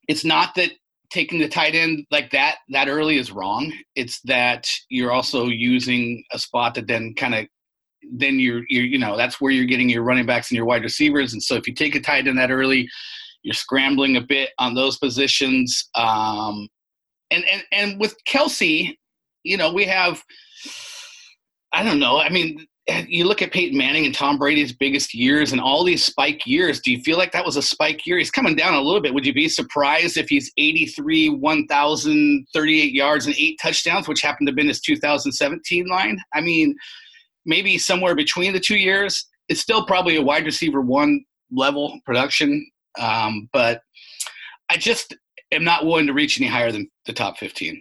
it's 0.09 0.25
not 0.25 0.55
that 0.55 0.71
taking 1.11 1.39
the 1.39 1.49
tight 1.49 1.75
end 1.75 2.05
like 2.11 2.31
that 2.31 2.57
that 2.71 2.89
early 2.89 3.17
is 3.19 3.31
wrong. 3.33 3.73
It's 3.95 4.21
that 4.23 4.69
you're 4.89 5.13
also 5.13 5.47
using 5.47 6.25
a 6.33 6.39
spot 6.39 6.75
that 6.75 6.87
then 6.87 7.15
kind 7.15 7.35
of 7.35 7.47
then 8.13 8.39
you're, 8.39 8.63
you're 8.69 8.85
you 8.85 8.99
know 8.99 9.17
that's 9.17 9.41
where 9.41 9.51
you're 9.51 9.65
getting 9.65 9.89
your 9.89 10.03
running 10.03 10.27
backs 10.27 10.51
and 10.51 10.57
your 10.57 10.67
wide 10.67 10.83
receivers. 10.83 11.33
And 11.33 11.43
so 11.43 11.55
if 11.55 11.67
you 11.67 11.75
take 11.75 11.95
a 11.95 12.01
tight 12.01 12.27
end 12.27 12.39
that 12.39 12.51
early, 12.51 12.89
you're 13.47 13.55
scrambling 13.55 14.17
a 14.17 14.21
bit 14.21 14.51
on 14.59 14.75
those 14.75 14.99
positions. 14.99 15.89
Um, 15.95 16.69
and, 17.31 17.45
and, 17.51 17.63
and 17.71 18.01
with 18.01 18.17
Kelce, 18.29 18.93
you 19.45 19.57
know, 19.57 19.73
we 19.73 19.85
have, 19.85 20.21
I 21.73 21.85
don't 21.85 22.01
know. 22.01 22.19
I 22.19 22.29
mean, 22.29 22.67
you 23.07 23.25
look 23.25 23.43
at 23.43 23.53
Peyton 23.53 23.79
Manning 23.79 24.05
and 24.05 24.13
Tom 24.13 24.37
Brady's 24.37 24.73
biggest 24.73 25.15
years 25.15 25.53
and 25.53 25.61
all 25.61 25.85
these 25.85 26.05
spike 26.05 26.45
years. 26.45 26.81
Do 26.81 26.91
you 26.91 27.01
feel 27.05 27.19
like 27.19 27.31
that 27.33 27.45
was 27.45 27.57
a 27.57 27.63
spike 27.63 28.05
year? 28.05 28.19
He's 28.19 28.33
coming 28.33 28.57
down 28.57 28.75
a 28.75 28.81
little 28.81 29.01
bit. 29.01 29.15
Would 29.15 29.25
you 29.25 29.33
be 29.33 29.49
surprised 29.49 30.17
if 30.17 30.29
he's 30.29 30.51
83, 30.59 31.31
1,038 31.31 32.93
yards 32.93 33.27
and 33.27 33.37
eight 33.39 33.61
touchdowns, 33.63 34.09
which 34.09 34.23
happened 34.23 34.49
to 34.49 34.51
have 34.51 34.57
been 34.57 34.67
his 34.67 34.81
2017 34.81 35.87
line? 35.87 36.19
I 36.35 36.41
mean, 36.41 36.75
maybe 37.45 37.79
somewhere 37.79 38.17
between 38.17 38.53
the 38.53 38.61
two 38.61 38.77
years. 38.77 39.25
It's 39.49 39.61
still 39.61 39.87
probably 39.87 40.17
a 40.17 40.23
wide 40.23 40.45
receiver 40.45 40.81
one 40.81 41.25
level 41.53 42.01
production 42.05 42.67
um, 42.99 43.49
but 43.53 43.83
I 44.69 44.77
just 44.77 45.17
am 45.53 45.65
not 45.65 45.85
willing 45.85 46.07
to 46.07 46.13
reach 46.13 46.41
any 46.41 46.49
higher 46.49 46.73
than 46.73 46.91
the 47.07 47.13
top 47.13 47.39
15. 47.39 47.81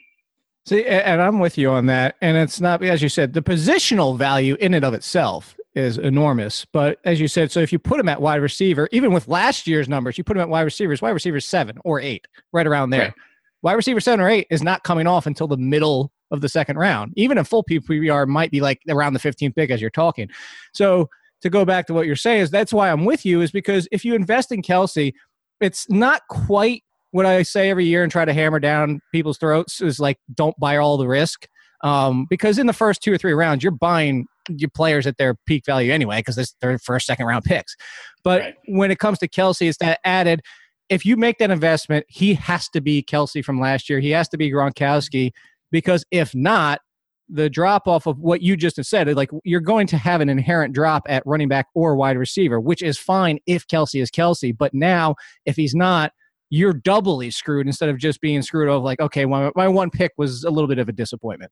See, 0.68 0.84
and 0.86 1.22
I'm 1.22 1.40
with 1.40 1.58
you 1.58 1.70
on 1.70 1.86
that. 1.88 2.16
And 2.22 2.36
it's 2.38 2.60
not, 2.60 2.84
as 2.84 3.02
you 3.02 3.10
said, 3.10 3.34
the 3.34 3.42
positional 3.42 4.18
value 4.18 4.56
in 4.60 4.74
and 4.74 4.84
of 4.84 4.96
itself 4.96 5.56
is 5.76 5.98
enormous. 6.00 6.66
But 6.66 7.00
as 7.04 7.20
you 7.20 7.28
said, 7.28 7.52
so 7.52 7.60
if 7.60 7.72
you 7.72 7.78
put 7.78 8.00
him 8.00 8.10
at 8.10 8.20
wide 8.20 8.42
receiver, 8.42 8.90
even 8.92 9.14
with 9.14 9.28
last 9.28 9.68
year's 9.68 9.88
numbers, 9.88 10.18
you 10.18 10.24
put 10.24 10.38
him 10.38 10.42
at 10.42 10.50
wide 10.50 10.62
receivers, 10.62 11.02
wide 11.02 11.12
receiver 11.12 11.40
seven 11.40 11.78
or 11.86 12.00
eight, 12.00 12.28
right 12.52 12.66
around 12.66 12.90
there. 12.90 13.02
Right. 13.02 13.14
Wide 13.62 13.74
receiver 13.74 14.00
seven 14.00 14.26
or 14.26 14.30
eight 14.30 14.48
is 14.50 14.64
not 14.64 14.84
coming 14.84 15.06
off 15.06 15.28
until 15.28 15.48
the 15.48 15.58
middle 15.58 16.12
of 16.32 16.42
the 16.42 16.50
second 16.50 16.78
round. 16.78 17.14
Even 17.16 17.38
a 17.38 17.44
full 17.44 17.64
PPR 17.64 18.28
might 18.28 18.50
be 18.50 18.62
like 18.62 18.82
around 18.90 19.14
the 19.14 19.20
15th 19.20 19.56
pick 19.56 19.70
as 19.70 19.82
you're 19.82 19.90
talking. 19.92 20.30
So 20.74 21.10
to 21.42 21.50
go 21.50 21.66
back 21.66 21.88
to 21.88 21.94
what 21.94 22.08
you're 22.08 22.16
saying 22.16 22.42
is 22.42 22.52
that's 22.52 22.74
why 22.74 22.92
I'm 22.92 23.06
with 23.06 23.26
you 23.26 23.42
is 23.42 23.52
because 23.52 23.88
if 23.92 24.04
you 24.04 24.16
invest 24.16 24.52
in 24.52 24.62
Kelce, 24.62 25.14
it's 25.62 25.90
not 25.90 26.22
quite 26.30 26.84
what 27.12 27.26
I 27.26 27.44
say 27.44 27.70
every 27.70 27.86
year 27.86 28.04
and 28.04 28.12
try 28.12 28.26
to 28.26 28.34
hammer 28.34 28.60
down 28.60 29.00
people's 29.12 29.38
throats 29.38 29.80
is 29.82 30.00
like 30.00 30.18
don't 30.34 30.58
buy 30.60 30.78
all 30.78 30.98
the 30.98 31.08
risk. 31.08 31.48
Um, 31.84 32.26
because 32.30 32.58
in 32.58 32.68
the 32.68 32.74
first 32.74 33.02
two 33.02 33.14
or 33.14 33.18
three 33.18 33.34
rounds, 33.34 33.64
you're 33.64 33.72
buying 33.72 34.26
your 34.50 34.70
players 34.70 35.06
at 35.08 35.18
their 35.18 35.36
peak 35.46 35.66
value 35.66 35.92
anyway, 35.94 36.18
because 36.20 36.56
their 36.62 36.78
first, 36.80 37.06
second 37.06 37.26
round 37.26 37.44
picks. 37.46 37.76
But 38.24 38.42
Right. 38.42 38.56
when 38.68 38.92
it 38.92 39.00
comes 39.00 39.20
to 39.20 39.28
Kelce, 39.28 39.68
it's 39.70 39.78
that 39.80 40.00
added. 40.04 40.42
If 40.90 41.06
you 41.06 41.16
make 41.18 41.38
that 41.40 41.52
investment, 41.52 42.06
he 42.10 42.34
has 42.36 42.70
to 42.70 42.82
be 42.82 43.04
Kelce 43.04 43.44
from 43.44 43.60
last 43.60 43.90
year. 43.90 44.00
He 44.00 44.12
has 44.12 44.28
to 44.30 44.38
be 44.38 44.52
Gronkowski 44.52 45.32
because 45.72 46.06
if 46.12 46.34
not, 46.36 46.80
the 47.30 47.50
drop 47.50 47.88
off 47.88 48.06
of 48.06 48.20
what 48.20 48.42
you 48.42 48.56
just 48.56 48.84
said, 48.84 49.14
like 49.16 49.30
you're 49.44 49.60
going 49.62 49.88
to 49.88 49.98
have 49.98 50.22
an 50.22 50.30
inherent 50.30 50.74
drop 50.74 51.04
at 51.10 51.24
running 51.26 51.48
back 51.48 51.68
or 51.74 51.96
wide 51.96 52.18
receiver, 52.18 52.60
which 52.60 52.84
is 52.84 52.98
fine 52.98 53.40
if 53.46 53.68
Kelce 53.68 54.02
is 54.02 54.12
Kelce. 54.12 54.56
But 54.56 54.74
now, 54.74 55.16
if 55.46 55.56
he's 55.56 55.74
not, 55.74 56.12
you're 56.50 56.74
doubly 56.74 57.32
screwed 57.32 57.66
instead 57.68 57.90
of 57.90 57.98
just 57.98 58.22
being 58.22 58.42
screwed 58.42 58.70
of 58.70 58.84
like, 58.84 59.00
okay, 59.00 59.26
my, 59.26 59.52
my 59.56 59.68
one 59.68 59.90
pick 59.90 60.12
was 60.18 60.44
a 60.44 60.50
little 60.50 60.68
bit 60.68 60.78
of 60.78 60.88
a 60.88 60.92
disappointment. 60.92 61.52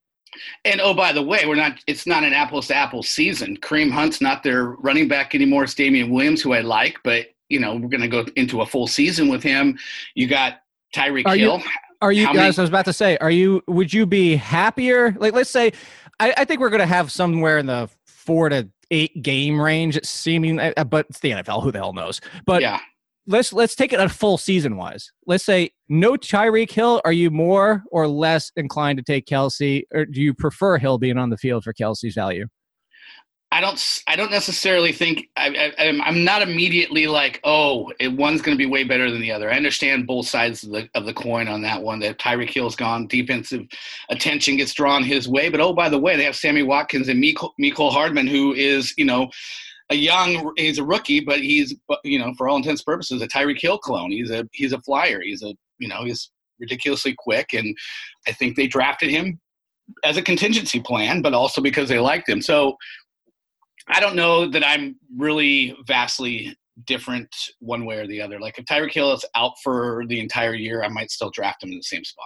And 0.66 0.82
oh, 0.82 0.94
by 0.94 1.12
the 1.12 1.22
way, 1.22 1.46
we're 1.46 1.56
not. 1.56 1.80
It's 1.88 2.08
not 2.08 2.24
an 2.24 2.34
apples 2.34 2.68
to 2.68 2.76
apples 2.76 3.08
season. 3.08 3.58
Kareem 3.58 3.92
Hunt's 3.92 4.22
not 4.22 4.42
their 4.44 4.66
running 4.66 5.08
back 5.08 5.36
anymore. 5.36 5.64
It's 5.64 5.76
Damien 5.76 6.10
Williams, 6.10 6.42
who 6.42 6.54
I 6.54 6.62
like, 6.62 6.98
but 7.04 7.28
you 7.50 7.60
know 7.60 7.76
we're 7.76 7.90
going 7.90 8.02
to 8.02 8.08
go 8.08 8.26
into 8.36 8.62
a 8.62 8.66
full 8.66 8.88
season 8.88 9.28
with 9.28 9.44
him. 9.44 9.78
You 10.16 10.28
got 10.28 10.62
Tyreek 10.96 11.28
Are 11.28 11.36
you- 11.36 11.52
Hill. 11.52 11.64
Are 12.04 12.12
you 12.12 12.26
How 12.26 12.34
guys? 12.34 12.58
many- 12.58 12.58
I 12.58 12.62
was 12.64 12.70
about 12.70 12.86
to 12.86 12.94
say, 12.94 13.18
are 13.18 13.32
you? 13.32 13.62
Would 13.68 13.94
you 13.94 14.06
be 14.06 14.36
happier? 14.36 15.16
Like, 15.18 15.34
let's 15.34 15.50
say, 15.50 15.72
I, 16.20 16.34
I 16.38 16.46
think 16.46 16.60
we're 16.60 16.70
going 16.70 16.82
to 16.82 16.86
have 16.86 17.12
somewhere 17.12 17.58
in 17.58 17.66
the 17.66 17.90
four 18.06 18.50
to 18.50 18.70
eight 18.92 19.24
game 19.24 19.60
range. 19.60 20.00
Seeming, 20.04 20.60
uh, 20.60 20.84
but 20.84 21.06
it's 21.10 21.20
the 21.22 21.32
NFL. 21.32 21.64
Who 21.64 21.72
the 21.72 21.80
hell 21.80 21.94
knows? 21.94 22.20
But 22.46 22.62
yeah, 22.62 22.80
let's 23.26 23.54
let's 23.54 23.74
take 23.74 23.94
it 23.94 24.00
a 24.02 24.10
full 24.10 24.38
season 24.38 24.76
wise. 24.76 25.12
Let's 25.26 25.46
say 25.46 25.72
no 25.88 26.14
Tyreek 26.14 26.72
Hill. 26.72 27.02
Are 27.06 27.14
you 27.14 27.32
more 27.32 27.84
or 27.92 28.08
less 28.08 28.52
inclined 28.58 28.98
to 28.98 29.04
take 29.04 29.26
Kelce, 29.26 29.84
or 29.94 30.06
do 30.06 30.22
you 30.22 30.34
prefer 30.34 30.78
Hill 30.78 30.98
being 30.98 31.18
on 31.18 31.30
the 31.30 31.38
field 31.38 31.64
for 31.64 31.74
Kelce's 31.74 32.16
value? 32.16 32.48
I 33.54 33.62
don't. 33.62 34.04
I 34.08 34.16
don't 34.16 34.32
necessarily 34.32 34.92
think. 34.92 35.30
I, 35.38 35.72
I, 35.78 35.88
I'm, 35.88 36.02
I'm 36.02 36.24
not 36.24 36.42
immediately 36.42 37.06
like, 37.06 37.40
oh, 37.44 37.94
it, 38.00 38.08
one's 38.08 38.42
going 38.42 38.58
to 38.58 38.62
be 38.62 38.66
way 38.66 38.84
better 38.84 39.12
than 39.12 39.22
the 39.22 39.32
other. 39.32 39.52
I 39.52 39.56
understand 39.58 40.08
both 40.08 40.28
sides 40.28 40.64
of 40.64 40.72
the 40.72 40.90
of 40.96 41.06
the 41.06 41.14
coin 41.14 41.48
on 41.48 41.62
that 41.62 41.84
one. 41.84 42.00
That 42.00 42.18
Tyreek 42.18 42.50
Hill's 42.50 42.76
gone, 42.76 43.06
defensive 43.06 43.68
attention 44.10 44.58
gets 44.58 44.74
drawn 44.74 45.04
his 45.04 45.28
way. 45.28 45.50
But 45.50 45.62
oh, 45.62 45.72
by 45.72 45.88
the 45.88 46.00
way, 46.00 46.18
they 46.18 46.24
have 46.24 46.36
Sammy 46.36 46.64
Watkins 46.64 47.10
and 47.10 47.24
Mecole 47.24 47.92
Hardman, 47.92 48.26
who 48.26 48.54
is 48.54 48.92
you 48.98 49.06
know 49.06 49.30
a 49.92 49.96
young. 49.96 50.52
He's 50.58 50.80
a 50.80 50.84
rookie, 50.84 51.20
but 51.20 51.40
he's 51.40 51.76
you 52.04 52.18
know 52.18 52.34
for 52.40 52.50
all 52.50 52.58
intents 52.58 52.82
and 52.82 52.88
purposes 52.88 53.22
a 53.22 53.28
Tyreek 53.28 53.62
Hill 53.62 53.78
clone. 53.78 54.10
He's 54.10 54.32
a 54.32 54.50
he's 54.52 54.74
a 54.74 54.82
flyer. 54.82 55.22
He's 55.22 55.44
a 55.44 55.54
you 55.78 55.88
know 55.88 56.06
he's 56.06 56.32
ridiculously 56.60 57.14
quick, 57.20 57.54
and 57.54 57.78
I 58.28 58.32
think 58.32 58.56
they 58.56 58.66
drafted 58.66 59.12
him 59.12 59.40
as 60.04 60.18
a 60.18 60.22
contingency 60.22 60.80
plan, 60.80 61.22
but 61.22 61.34
also 61.34 61.62
because 61.62 61.90
they 61.90 62.00
liked 62.00 62.28
him. 62.28 62.42
So 62.42 62.78
I 63.88 64.00
don't 64.00 64.16
know 64.16 64.48
that 64.48 64.66
I'm 64.66 64.98
really 65.18 65.78
vastly 65.86 66.56
different 66.86 67.34
one 67.60 67.86
way 67.86 67.98
or 67.98 68.08
the 68.08 68.22
other. 68.22 68.40
Like 68.40 68.58
if 68.58 68.66
Tyreek 68.66 68.94
Hill 68.94 69.14
is 69.14 69.26
out 69.36 69.54
for 69.64 70.04
the 70.08 70.20
entire 70.20 70.56
year, 70.56 70.84
I 70.84 70.88
might 70.88 71.12
still 71.12 71.30
draft 71.30 71.64
him 71.64 71.72
in 71.72 71.78
the 71.78 71.84
same 71.84 72.04
spot. 72.04 72.26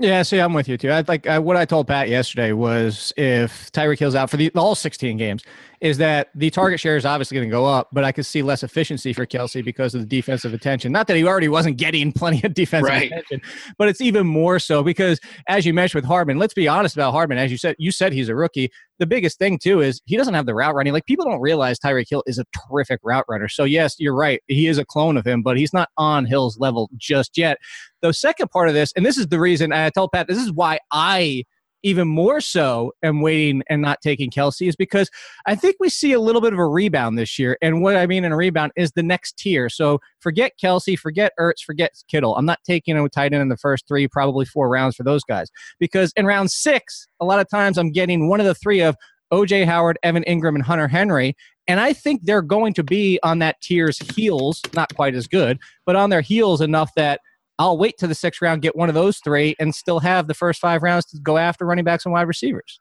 Yeah, 0.00 0.22
see, 0.22 0.38
I'm 0.38 0.52
with 0.52 0.68
you 0.68 0.78
too. 0.78 0.90
I 0.90 1.04
like 1.08 1.26
uh, 1.26 1.40
what 1.40 1.56
I 1.56 1.64
told 1.64 1.88
Pat 1.88 2.08
yesterday 2.08 2.52
was 2.52 3.12
if 3.16 3.72
Tyreek 3.72 3.98
Hill's 3.98 4.14
out 4.14 4.30
for 4.30 4.36
the 4.36 4.48
all 4.54 4.76
16 4.76 5.16
games, 5.16 5.42
is 5.80 5.98
that 5.98 6.28
the 6.34 6.50
target 6.50 6.80
share 6.80 6.96
is 6.96 7.04
obviously 7.06 7.36
going 7.36 7.48
to 7.48 7.50
go 7.52 7.64
up, 7.64 7.88
but 7.92 8.04
I 8.04 8.12
could 8.12 8.26
see 8.26 8.42
less 8.42 8.62
efficiency 8.62 9.12
for 9.12 9.26
Kelce 9.26 9.64
because 9.64 9.94
of 9.94 10.00
the 10.00 10.06
defensive 10.06 10.52
attention. 10.54 10.90
Not 10.92 11.06
that 11.06 11.16
he 11.16 11.24
already 11.24 11.48
wasn't 11.48 11.76
getting 11.76 12.12
plenty 12.18 12.42
of 12.44 12.54
defensive 12.54 12.88
Right. 12.88 13.06
attention, 13.10 13.40
but 13.78 13.88
it's 13.88 14.00
even 14.00 14.26
more 14.26 14.58
so 14.58 14.82
because, 14.82 15.20
as 15.48 15.64
you 15.66 15.72
mentioned 15.74 16.02
with 16.02 16.08
Hardman, 16.08 16.38
let's 16.38 16.54
be 16.54 16.66
honest 16.68 16.96
about 16.96 17.12
Hardman. 17.12 17.38
As 17.38 17.50
you 17.50 17.58
said, 17.58 17.76
you 17.78 17.90
said 17.92 18.12
he's 18.12 18.28
a 18.28 18.34
rookie. 18.34 18.70
The 18.98 19.06
biggest 19.06 19.38
thing 19.38 19.58
too 19.58 19.80
is 19.80 20.00
he 20.06 20.16
doesn't 20.16 20.34
have 20.34 20.46
the 20.46 20.54
route 20.54 20.74
running. 20.74 20.92
Like 20.92 21.06
people 21.06 21.24
don't 21.24 21.40
realize 21.40 21.78
Tyreek 21.78 22.06
Hill 22.10 22.24
is 22.26 22.38
a 22.38 22.44
terrific 22.68 22.98
route 23.04 23.24
runner. 23.28 23.48
So 23.48 23.62
yes, 23.64 23.94
you're 23.98 24.14
right. 24.16 24.42
He 24.48 24.66
is 24.66 24.78
a 24.78 24.84
clone 24.84 25.16
of 25.16 25.24
him, 25.26 25.42
but 25.42 25.56
he's 25.56 25.72
not 25.72 25.88
on 25.96 26.24
Hill's 26.26 26.58
level 26.58 26.90
just 26.96 27.38
yet. 27.38 27.58
The 28.02 28.12
second 28.12 28.50
part 28.50 28.68
of 28.68 28.74
this, 28.74 28.92
and 28.96 29.06
this 29.06 29.16
is 29.16 29.28
the 29.28 29.38
reason 29.38 29.72
I 29.72 29.90
told 29.90 30.10
Pat, 30.12 30.26
this 30.26 30.38
is 30.38 30.52
why 30.52 30.78
I 30.90 31.44
even 31.82 32.08
more 32.08 32.40
so 32.40 32.92
am 33.02 33.20
waiting 33.20 33.62
and 33.68 33.82
not 33.82 34.00
taking 34.02 34.30
Kelce, 34.30 34.68
is 34.68 34.76
because 34.76 35.10
I 35.46 35.54
think 35.54 35.76
we 35.78 35.88
see 35.88 36.12
a 36.12 36.20
little 36.20 36.40
bit 36.40 36.52
of 36.52 36.58
a 36.58 36.66
rebound 36.66 37.18
this 37.18 37.38
year. 37.38 37.56
And 37.62 37.82
what 37.82 37.96
I 37.96 38.06
mean 38.06 38.24
in 38.24 38.32
a 38.32 38.36
rebound 38.36 38.72
is 38.76 38.92
the 38.92 39.02
next 39.02 39.36
tier. 39.38 39.68
So 39.68 40.00
forget 40.20 40.52
Kelce, 40.62 40.98
forget 40.98 41.32
Ertz, 41.38 41.62
forget 41.64 41.92
Kittle. 42.08 42.36
I'm 42.36 42.46
not 42.46 42.58
taking 42.64 42.96
a 42.96 43.08
tight 43.08 43.32
end 43.32 43.42
in 43.42 43.48
the 43.48 43.56
first 43.56 43.86
three, 43.86 44.08
probably 44.08 44.44
four 44.44 44.68
rounds 44.68 44.96
for 44.96 45.04
those 45.04 45.24
guys. 45.24 45.48
Because 45.78 46.12
in 46.16 46.26
round 46.26 46.50
six, 46.50 47.06
a 47.20 47.24
lot 47.24 47.40
of 47.40 47.48
times 47.48 47.78
I'm 47.78 47.92
getting 47.92 48.28
one 48.28 48.40
of 48.40 48.46
the 48.46 48.54
three 48.54 48.80
of 48.80 48.96
OJ 49.32 49.66
Howard, 49.66 49.98
Evan 50.02 50.24
Engram, 50.24 50.54
and 50.54 50.64
Hunter 50.64 50.88
Henry. 50.88 51.36
And 51.66 51.80
I 51.80 51.92
think 51.92 52.22
they're 52.24 52.42
going 52.42 52.72
to 52.74 52.82
be 52.82 53.18
on 53.22 53.40
that 53.40 53.60
tier's 53.60 53.98
heels, 54.16 54.62
not 54.74 54.94
quite 54.94 55.14
as 55.14 55.26
good, 55.26 55.58
but 55.84 55.96
on 55.96 56.08
their 56.08 56.22
heels 56.22 56.62
enough 56.62 56.90
that 56.96 57.20
I'll 57.58 57.78
wait 57.78 57.98
to 57.98 58.06
the 58.06 58.14
sixth 58.14 58.40
round, 58.40 58.62
get 58.62 58.76
one 58.76 58.88
of 58.88 58.94
those 58.94 59.18
three, 59.18 59.56
and 59.58 59.74
still 59.74 60.00
have 60.00 60.28
the 60.28 60.34
first 60.34 60.60
five 60.60 60.82
rounds 60.82 61.06
to 61.06 61.18
go 61.18 61.38
after 61.38 61.64
running 61.64 61.84
backs 61.84 62.04
and 62.04 62.12
wide 62.12 62.28
receivers. 62.28 62.80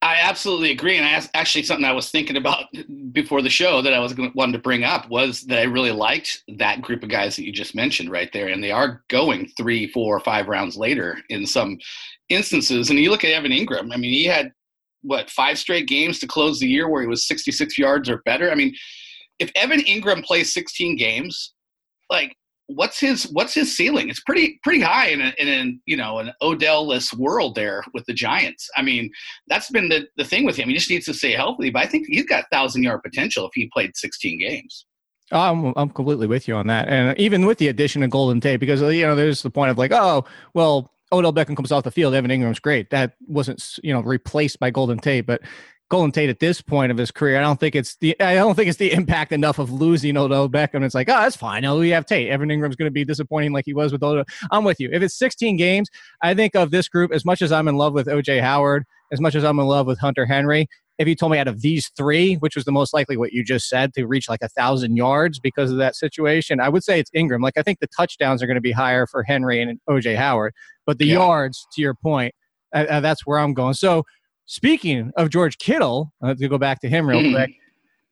I 0.00 0.18
absolutely 0.22 0.70
agree, 0.70 0.96
and 0.96 1.04
that's 1.04 1.28
actually 1.34 1.64
something 1.64 1.84
I 1.84 1.92
was 1.92 2.10
thinking 2.10 2.36
about 2.36 2.66
before 3.12 3.42
the 3.42 3.50
show 3.50 3.82
that 3.82 3.92
I 3.92 3.98
was 3.98 4.14
wanted 4.34 4.52
to 4.52 4.58
bring 4.60 4.84
up 4.84 5.08
was 5.08 5.42
that 5.46 5.58
I 5.58 5.64
really 5.64 5.90
liked 5.90 6.44
that 6.56 6.82
group 6.82 7.02
of 7.02 7.08
guys 7.08 7.34
that 7.36 7.44
you 7.44 7.52
just 7.52 7.74
mentioned 7.74 8.10
right 8.10 8.32
there, 8.32 8.48
and 8.48 8.62
they 8.62 8.70
are 8.70 9.02
going 9.08 9.50
three, 9.56 9.88
four, 9.88 10.20
five 10.20 10.46
rounds 10.46 10.76
later 10.76 11.18
in 11.30 11.44
some 11.44 11.78
instances. 12.28 12.90
And 12.90 12.98
you 12.98 13.10
look 13.10 13.24
at 13.24 13.32
Evan 13.32 13.50
Engram. 13.50 13.92
I 13.92 13.96
mean, 13.96 14.12
he 14.12 14.24
had 14.24 14.52
what 15.02 15.30
five 15.30 15.58
straight 15.58 15.88
games 15.88 16.20
to 16.20 16.26
close 16.26 16.60
the 16.60 16.68
year 16.68 16.88
where 16.88 17.02
he 17.02 17.08
was 17.08 17.26
66 17.26 17.76
yards 17.76 18.08
or 18.08 18.22
better. 18.24 18.50
I 18.50 18.54
mean, 18.54 18.74
if 19.38 19.50
Evan 19.54 19.80
Engram 19.80 20.24
plays 20.24 20.52
16 20.52 20.96
games, 20.96 21.54
like 22.10 22.36
what's 22.68 23.00
his 23.00 23.24
what's 23.32 23.54
his 23.54 23.76
ceiling? 23.76 24.08
It's 24.08 24.20
pretty 24.20 24.60
pretty 24.62 24.80
high 24.80 25.08
in 25.08 25.20
a, 25.20 25.32
in 25.38 25.80
you 25.86 25.96
know 25.96 26.18
an 26.18 26.32
Odell-less 26.40 27.12
world 27.14 27.54
there 27.54 27.82
with 27.94 28.04
the 28.06 28.14
Giants. 28.14 28.68
I 28.76 28.82
mean, 28.82 29.10
that's 29.48 29.70
been 29.70 29.88
the 29.88 30.06
the 30.16 30.24
thing 30.24 30.44
with 30.44 30.56
him. 30.56 30.68
He 30.68 30.74
just 30.74 30.90
needs 30.90 31.06
to 31.06 31.14
stay 31.14 31.32
healthy, 31.32 31.70
but 31.70 31.82
I 31.82 31.86
think 31.86 32.06
he's 32.08 32.26
got 32.26 32.44
thousand 32.52 32.82
yard 32.84 33.02
potential 33.02 33.46
if 33.46 33.52
he 33.54 33.70
played 33.72 33.96
16 33.96 34.38
games. 34.38 34.86
I'm, 35.30 35.74
I'm 35.76 35.90
completely 35.90 36.26
with 36.26 36.48
you 36.48 36.54
on 36.54 36.68
that. 36.68 36.88
And 36.88 37.18
even 37.18 37.44
with 37.44 37.58
the 37.58 37.68
addition 37.68 38.02
of 38.02 38.08
Golden 38.08 38.40
Tate, 38.40 38.60
because, 38.60 38.80
you 38.80 39.06
know, 39.06 39.14
there's 39.14 39.42
the 39.42 39.50
point 39.50 39.70
of 39.70 39.76
like, 39.76 39.92
oh, 39.92 40.24
well, 40.54 40.90
Odell 41.12 41.32
Beckham 41.32 41.56
comes 41.56 41.72
off 41.72 41.84
the 41.84 41.90
field. 41.90 42.14
Evan 42.14 42.30
Engram's 42.30 42.60
great. 42.60 42.90
That 42.90 43.14
wasn't, 43.26 43.62
you 43.82 43.92
know, 43.92 44.00
replaced 44.00 44.58
by 44.58 44.70
Golden 44.70 44.98
Tate. 44.98 45.26
But 45.26 45.42
Golden 45.90 46.12
Tate 46.12 46.28
at 46.28 46.38
this 46.38 46.60
point 46.60 46.92
of 46.92 46.98
his 46.98 47.10
career, 47.10 47.38
I 47.38 47.40
don't 47.40 47.58
think 47.58 47.74
it's 47.74 47.96
the, 47.96 48.18
I 48.20 48.34
don't 48.34 48.54
think 48.54 48.68
it's 48.68 48.76
the 48.78 48.92
impact 48.92 49.32
enough 49.32 49.58
of 49.58 49.72
losing 49.72 50.16
Odell 50.16 50.48
Beckham. 50.48 50.84
It's 50.84 50.94
like, 50.94 51.08
oh, 51.08 51.20
that's 51.20 51.36
fine. 51.36 51.64
Oh, 51.64 51.78
we 51.78 51.88
have 51.90 52.04
Tate. 52.04 52.28
Evan 52.28 52.50
Engram's 52.50 52.76
going 52.76 52.86
to 52.86 52.90
be 52.90 53.04
disappointing 53.04 53.52
like 53.52 53.64
he 53.64 53.72
was 53.74 53.90
with 53.92 54.02
Odell. 54.02 54.24
I'm 54.50 54.64
with 54.64 54.80
you. 54.80 54.90
If 54.92 55.02
it's 55.02 55.18
16 55.18 55.56
games, 55.56 55.88
I 56.22 56.34
think 56.34 56.54
of 56.54 56.70
this 56.70 56.88
group, 56.88 57.12
as 57.12 57.24
much 57.24 57.40
as 57.40 57.52
I'm 57.52 57.68
in 57.68 57.76
love 57.76 57.94
with 57.94 58.06
OJ 58.06 58.40
Howard, 58.42 58.84
as 59.12 59.20
much 59.20 59.34
as 59.34 59.44
I'm 59.44 59.58
in 59.58 59.66
love 59.66 59.86
with 59.86 59.98
Hunter 59.98 60.26
Henry, 60.26 60.66
if 60.98 61.06
you 61.08 61.14
told 61.14 61.32
me 61.32 61.38
out 61.38 61.48
of 61.48 61.62
these 61.62 61.90
three, 61.96 62.34
which 62.34 62.56
was 62.56 62.64
the 62.64 62.72
most 62.72 62.92
likely 62.92 63.16
what 63.16 63.32
you 63.32 63.42
just 63.44 63.68
said 63.68 63.94
to 63.94 64.04
reach 64.06 64.28
like 64.28 64.42
a 64.42 64.48
thousand 64.48 64.96
yards 64.96 65.38
because 65.38 65.70
of 65.70 65.78
that 65.78 65.94
situation, 65.94 66.60
I 66.60 66.68
would 66.68 66.82
say 66.84 66.98
it's 66.98 67.10
Engram. 67.12 67.40
Like 67.40 67.56
I 67.56 67.62
think 67.62 67.78
the 67.78 67.86
touchdowns 67.86 68.42
are 68.42 68.46
going 68.46 68.56
to 68.56 68.60
be 68.60 68.72
higher 68.72 69.06
for 69.06 69.22
Henry 69.22 69.62
and 69.62 69.80
OJ 69.88 70.16
Howard, 70.16 70.52
but 70.86 70.98
the 70.98 71.06
Yeah. 71.06 71.14
yards, 71.14 71.66
to 71.74 71.80
your 71.80 71.94
point, 71.94 72.34
uh, 72.74 72.84
uh, 72.90 73.00
that's 73.00 73.24
where 73.26 73.38
I'm 73.38 73.54
going. 73.54 73.74
So 73.74 74.04
speaking 74.48 75.12
of 75.16 75.30
George 75.30 75.58
Kittle, 75.58 76.12
to 76.24 76.48
go 76.48 76.58
back 76.58 76.80
to 76.80 76.88
him 76.88 77.06
real 77.08 77.20
Mhm. 77.20 77.32
quick. 77.34 77.50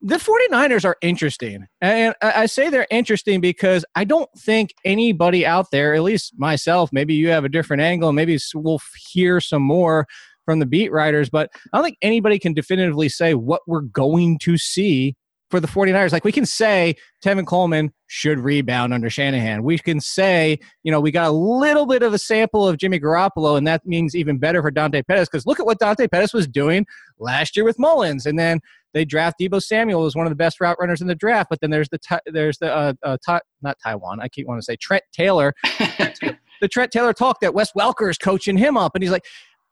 The 0.01 0.19
49ers 0.19 0.85
are 0.85 0.95
interesting. 1.01 1.65
And 1.81 2.13
I 2.21 2.43
I 2.43 2.45
say 2.45 2.69
they're 2.69 2.85
interesting 2.91 3.41
because 3.41 3.83
I 3.95 4.03
don't 4.03 4.29
think 4.37 4.73
anybody 4.85 5.43
out 5.45 5.71
there, 5.71 5.95
at 5.95 6.03
least 6.03 6.33
myself, 6.37 6.93
maybe 6.93 7.15
you 7.15 7.29
have 7.29 7.43
a 7.43 7.49
different 7.49 7.81
angle, 7.81 8.13
maybe 8.13 8.37
we'll 8.53 8.79
hear 9.09 9.41
some 9.41 9.63
more 9.63 10.05
from 10.45 10.59
the 10.59 10.65
beat 10.67 10.91
writers, 10.91 11.29
but 11.29 11.49
I 11.73 11.77
don't 11.77 11.83
think 11.83 11.97
anybody 12.03 12.37
can 12.39 12.53
definitively 12.53 13.09
say 13.09 13.33
what 13.33 13.61
we're 13.67 13.81
going 13.81 14.37
to 14.43 14.55
see 14.57 15.15
for 15.49 15.59
the 15.59 15.67
49ers. 15.67 16.11
Like 16.11 16.25
we 16.25 16.31
can 16.31 16.45
say 16.45 16.95
Tevin 17.23 17.45
Coleman 17.45 17.91
should 18.07 18.39
rebound 18.39 18.93
under 18.93 19.09
Shanahan. 19.09 19.63
We 19.63 19.77
can 19.77 19.99
say, 19.99 20.59
you 20.83 20.91
know, 20.91 20.99
we 20.99 21.11
got 21.11 21.27
a 21.27 21.31
little 21.31 21.85
bit 21.85 22.03
of 22.03 22.13
a 22.13 22.17
sample 22.17 22.67
of 22.67 22.77
Jimmy 22.77 22.99
Garoppolo, 22.99 23.57
and 23.57 23.65
that 23.67 23.85
means 23.85 24.15
even 24.15 24.37
better 24.37 24.61
for 24.61 24.71
Dante 24.71 25.01
Pettis 25.01 25.29
because 25.29 25.45
look 25.45 25.59
at 25.59 25.65
what 25.65 25.79
Dante 25.79 26.07
Pettis 26.07 26.33
was 26.33 26.47
doing 26.47 26.85
last 27.19 27.55
year 27.55 27.65
with 27.65 27.77
Mullens. 27.77 28.25
And 28.25 28.37
then 28.37 28.59
they 28.93 29.05
draft 29.05 29.39
Deebo 29.39 29.61
Samuel 29.61 30.05
as 30.05 30.15
one 30.15 30.25
of 30.25 30.31
the 30.31 30.35
best 30.35 30.59
route 30.59 30.77
runners 30.79 31.01
in 31.01 31.07
the 31.07 31.15
draft. 31.15 31.49
But 31.49 31.61
then 31.61 31.69
there's 31.69 31.89
the 31.89 31.99
there's 32.25 32.57
the 32.57 32.73
uh, 32.73 32.93
uh, 33.03 33.17
Ty- 33.25 33.41
not 33.61 33.77
Taiwan. 33.83 34.19
I 34.21 34.27
keep 34.27 34.47
wanting 34.47 34.61
to 34.61 34.65
say 34.65 34.75
Trent 34.75 35.03
Taylor. 35.13 35.53
the 35.63 36.67
Trent 36.69 36.91
Taylor 36.91 37.13
talk 37.13 37.39
that 37.41 37.53
Wes 37.53 37.71
Welker 37.73 38.09
is 38.09 38.17
coaching 38.17 38.57
him 38.57 38.77
up, 38.77 38.95
and 38.95 39.03
he's 39.03 39.11
like, 39.11 39.25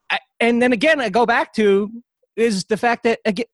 I, 0.09 0.19
and 0.39 0.61
then 0.61 0.73
again, 0.73 1.01
I 1.01 1.09
go 1.09 1.25
back 1.25 1.53
to 1.53 1.89
is 2.35 2.65
the 2.65 2.77
fact 2.77 3.03
that 3.03 3.19
again, 3.25 3.45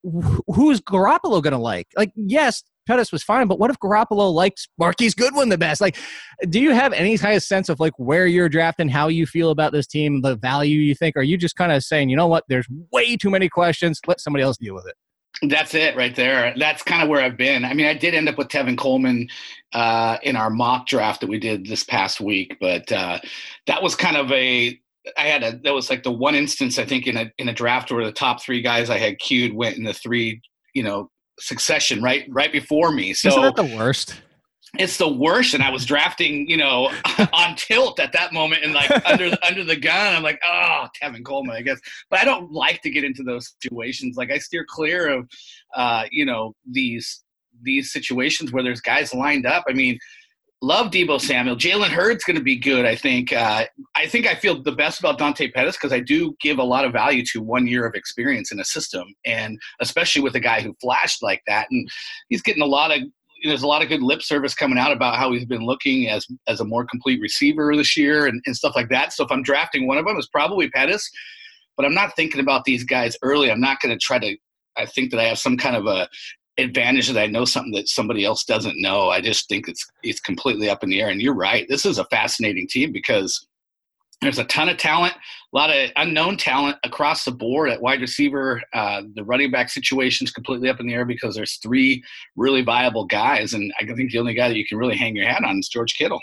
who's 0.47 0.81
Garoppolo 0.81 1.41
going 1.41 1.51
to 1.51 1.57
like? 1.57 1.87
Like, 1.95 2.11
yes, 2.15 2.63
Pettis 2.87 3.11
was 3.11 3.23
fine, 3.23 3.47
but 3.47 3.59
what 3.59 3.69
if 3.69 3.79
Garoppolo 3.79 4.33
likes 4.33 4.67
Marquise 4.77 5.13
Goodwin 5.13 5.49
the 5.49 5.57
best? 5.57 5.81
Like, 5.81 5.97
do 6.49 6.59
you 6.59 6.71
have 6.71 6.93
any 6.93 7.17
kind 7.17 7.35
of 7.35 7.43
sense 7.43 7.69
of 7.69 7.79
like 7.79 7.93
where 7.97 8.27
you're 8.27 8.49
drafting, 8.49 8.89
how 8.89 9.07
you 9.07 9.25
feel 9.25 9.51
about 9.51 9.71
this 9.71 9.87
team, 9.87 10.21
the 10.21 10.35
value 10.35 10.79
you 10.79 10.95
think? 10.95 11.15
Are 11.15 11.23
you 11.23 11.37
just 11.37 11.55
kind 11.55 11.71
of 11.71 11.83
saying, 11.83 12.09
you 12.09 12.15
know 12.15 12.27
what, 12.27 12.43
there's 12.49 12.67
way 12.91 13.15
too 13.15 13.29
many 13.29 13.49
questions, 13.49 13.99
let 14.07 14.19
somebody 14.19 14.43
else 14.43 14.57
deal 14.57 14.73
with 14.73 14.87
it? 14.87 14.95
That's 15.43 15.73
it 15.73 15.95
right 15.95 16.15
there. 16.15 16.53
That's 16.57 16.83
kind 16.83 17.01
of 17.01 17.09
where 17.09 17.21
I've 17.21 17.37
been. 17.37 17.65
I 17.65 17.73
mean, 17.73 17.85
I 17.85 17.93
did 17.93 18.13
end 18.13 18.29
up 18.29 18.37
with 18.37 18.49
Tevin 18.49 18.77
Coleman 18.77 19.29
uh, 19.73 20.17
in 20.23 20.35
our 20.35 20.49
mock 20.49 20.87
draft 20.87 21.21
that 21.21 21.29
we 21.29 21.39
did 21.39 21.65
this 21.65 21.83
past 21.83 22.19
week, 22.19 22.57
but 22.59 22.91
uh, 22.91 23.19
that 23.67 23.81
was 23.81 23.95
kind 23.95 24.17
of 24.17 24.31
a. 24.31 24.79
I 25.17 25.23
had 25.23 25.43
a 25.43 25.59
that 25.63 25.73
was 25.73 25.89
like 25.89 26.03
the 26.03 26.11
one 26.11 26.35
instance 26.35 26.77
I 26.77 26.85
think 26.85 27.07
in 27.07 27.17
a 27.17 27.31
in 27.37 27.49
a 27.49 27.53
draft 27.53 27.91
where 27.91 28.05
the 28.05 28.11
top 28.11 28.41
three 28.41 28.61
guys 28.61 28.89
I 28.89 28.97
had 28.97 29.19
queued 29.19 29.53
went 29.53 29.77
in 29.77 29.83
the 29.83 29.93
three 29.93 30.41
you 30.73 30.83
know 30.83 31.09
succession 31.39 32.01
right 32.01 32.25
right 32.29 32.51
before 32.51 32.91
me. 32.91 33.13
So 33.13 33.29
Isn't 33.29 33.41
that 33.41 33.55
the 33.55 33.75
worst? 33.77 34.21
it's 34.79 34.95
the 34.95 35.05
worst 35.05 35.53
and 35.53 35.61
i 35.61 35.69
was 35.69 35.85
drafting 35.85 36.49
you 36.49 36.55
know 36.55 36.89
on 37.33 37.57
tilt 37.57 37.99
at 37.99 38.13
that 38.13 38.31
moment 38.31 38.63
and 38.63 38.73
like 38.73 38.89
under 39.05 39.29
the, 39.29 39.45
under 39.45 39.65
the 39.65 39.75
gun 39.75 40.15
i'm 40.15 40.23
like 40.23 40.39
oh 40.45 40.87
tevin 40.95 41.25
coleman 41.25 41.53
i 41.53 41.61
guess 41.61 41.77
but 42.09 42.19
i 42.19 42.23
don't 42.23 42.49
like 42.53 42.81
to 42.81 42.89
get 42.89 43.03
into 43.03 43.21
those 43.21 43.53
situations 43.61 44.15
like 44.15 44.31
i 44.31 44.37
steer 44.37 44.65
clear 44.65 45.09
of 45.09 45.27
uh 45.75 46.05
you 46.09 46.25
know 46.25 46.55
these 46.71 47.21
these 47.63 47.91
situations 47.91 48.51
where 48.51 48.63
there's 48.63 48.81
guys 48.81 49.13
lined 49.13 49.45
up. 49.45 49.63
I 49.67 49.73
mean, 49.73 49.97
love 50.61 50.91
Deebo 50.91 51.19
Samuel. 51.19 51.55
Jalen 51.55 51.89
Hurd's 51.89 52.23
going 52.23 52.37
to 52.37 52.43
be 52.43 52.57
good. 52.57 52.85
I 52.85 52.95
think. 52.95 53.33
Uh, 53.33 53.65
I 53.95 54.07
think 54.07 54.27
I 54.27 54.35
feel 54.35 54.61
the 54.61 54.71
best 54.71 54.99
about 54.99 55.17
Dante 55.17 55.49
Pettis 55.51 55.75
because 55.75 55.91
I 55.91 55.99
do 55.99 56.35
give 56.41 56.59
a 56.59 56.63
lot 56.63 56.85
of 56.85 56.93
value 56.93 57.23
to 57.33 57.41
one 57.41 57.67
year 57.67 57.85
of 57.85 57.95
experience 57.95 58.51
in 58.51 58.59
a 58.59 58.65
system, 58.65 59.13
and 59.25 59.59
especially 59.79 60.21
with 60.21 60.35
a 60.35 60.39
guy 60.39 60.61
who 60.61 60.75
flashed 60.81 61.21
like 61.23 61.41
that. 61.47 61.67
And 61.71 61.87
he's 62.29 62.41
getting 62.41 62.63
a 62.63 62.67
lot 62.67 62.91
of. 62.91 63.01
There's 63.43 63.63
a 63.63 63.67
lot 63.67 63.81
of 63.81 63.89
good 63.89 64.03
lip 64.03 64.21
service 64.21 64.53
coming 64.53 64.77
out 64.77 64.91
about 64.91 65.15
how 65.15 65.31
he's 65.31 65.45
been 65.45 65.65
looking 65.65 66.07
as 66.07 66.27
as 66.47 66.59
a 66.59 66.65
more 66.65 66.85
complete 66.85 67.19
receiver 67.21 67.75
this 67.75 67.97
year 67.97 68.27
and, 68.27 68.39
and 68.45 68.55
stuff 68.55 68.75
like 68.75 68.89
that. 68.89 69.13
So 69.13 69.25
if 69.25 69.31
I'm 69.31 69.41
drafting 69.41 69.87
one 69.87 69.97
of 69.97 70.05
them, 70.05 70.15
it's 70.17 70.27
probably 70.27 70.69
Pettis. 70.69 71.09
But 71.75 71.85
I'm 71.85 71.95
not 71.95 72.15
thinking 72.15 72.39
about 72.39 72.65
these 72.65 72.83
guys 72.83 73.17
early. 73.23 73.49
I'm 73.49 73.61
not 73.61 73.79
going 73.81 73.97
to 73.97 73.99
try 73.99 74.19
to. 74.19 74.37
I 74.77 74.85
think 74.85 75.11
that 75.11 75.19
I 75.19 75.25
have 75.25 75.39
some 75.39 75.57
kind 75.57 75.75
of 75.75 75.85
a 75.85 76.07
advantage 76.57 77.07
that 77.07 77.21
I 77.21 77.27
know 77.27 77.45
something 77.45 77.73
that 77.73 77.87
somebody 77.87 78.25
else 78.25 78.43
doesn't 78.43 78.81
know. 78.81 79.09
I 79.09 79.21
just 79.21 79.47
think 79.47 79.67
it's 79.67 79.85
it's 80.03 80.19
completely 80.19 80.69
up 80.69 80.83
in 80.83 80.89
the 80.89 81.01
air. 81.01 81.09
And 81.09 81.21
you're 81.21 81.33
right. 81.33 81.65
This 81.69 81.85
is 81.85 81.97
a 81.97 82.05
fascinating 82.05 82.67
team 82.67 82.91
because 82.91 83.47
there's 84.21 84.37
a 84.37 84.43
ton 84.45 84.69
of 84.69 84.77
talent, 84.77 85.13
a 85.13 85.57
lot 85.57 85.71
of 85.71 85.89
unknown 85.95 86.37
talent 86.37 86.77
across 86.83 87.25
the 87.25 87.31
board 87.31 87.69
at 87.69 87.81
wide 87.81 88.01
receiver. 88.01 88.61
Uh, 88.71 89.01
the 89.15 89.23
running 89.23 89.49
back 89.49 89.69
situation 89.69 90.25
is 90.25 90.31
completely 90.31 90.69
up 90.69 90.79
in 90.79 90.87
the 90.87 90.93
air 90.93 91.05
because 91.05 91.35
there's 91.35 91.57
three 91.57 92.03
really 92.35 92.61
viable 92.61 93.05
guys, 93.05 93.53
and 93.53 93.73
I 93.79 93.85
think 93.85 94.11
the 94.11 94.19
only 94.19 94.35
guy 94.35 94.47
that 94.47 94.57
you 94.57 94.65
can 94.65 94.77
really 94.77 94.95
hang 94.95 95.15
your 95.15 95.27
hat 95.27 95.43
on 95.43 95.57
is 95.57 95.69
George 95.69 95.95
Kittle. 95.97 96.19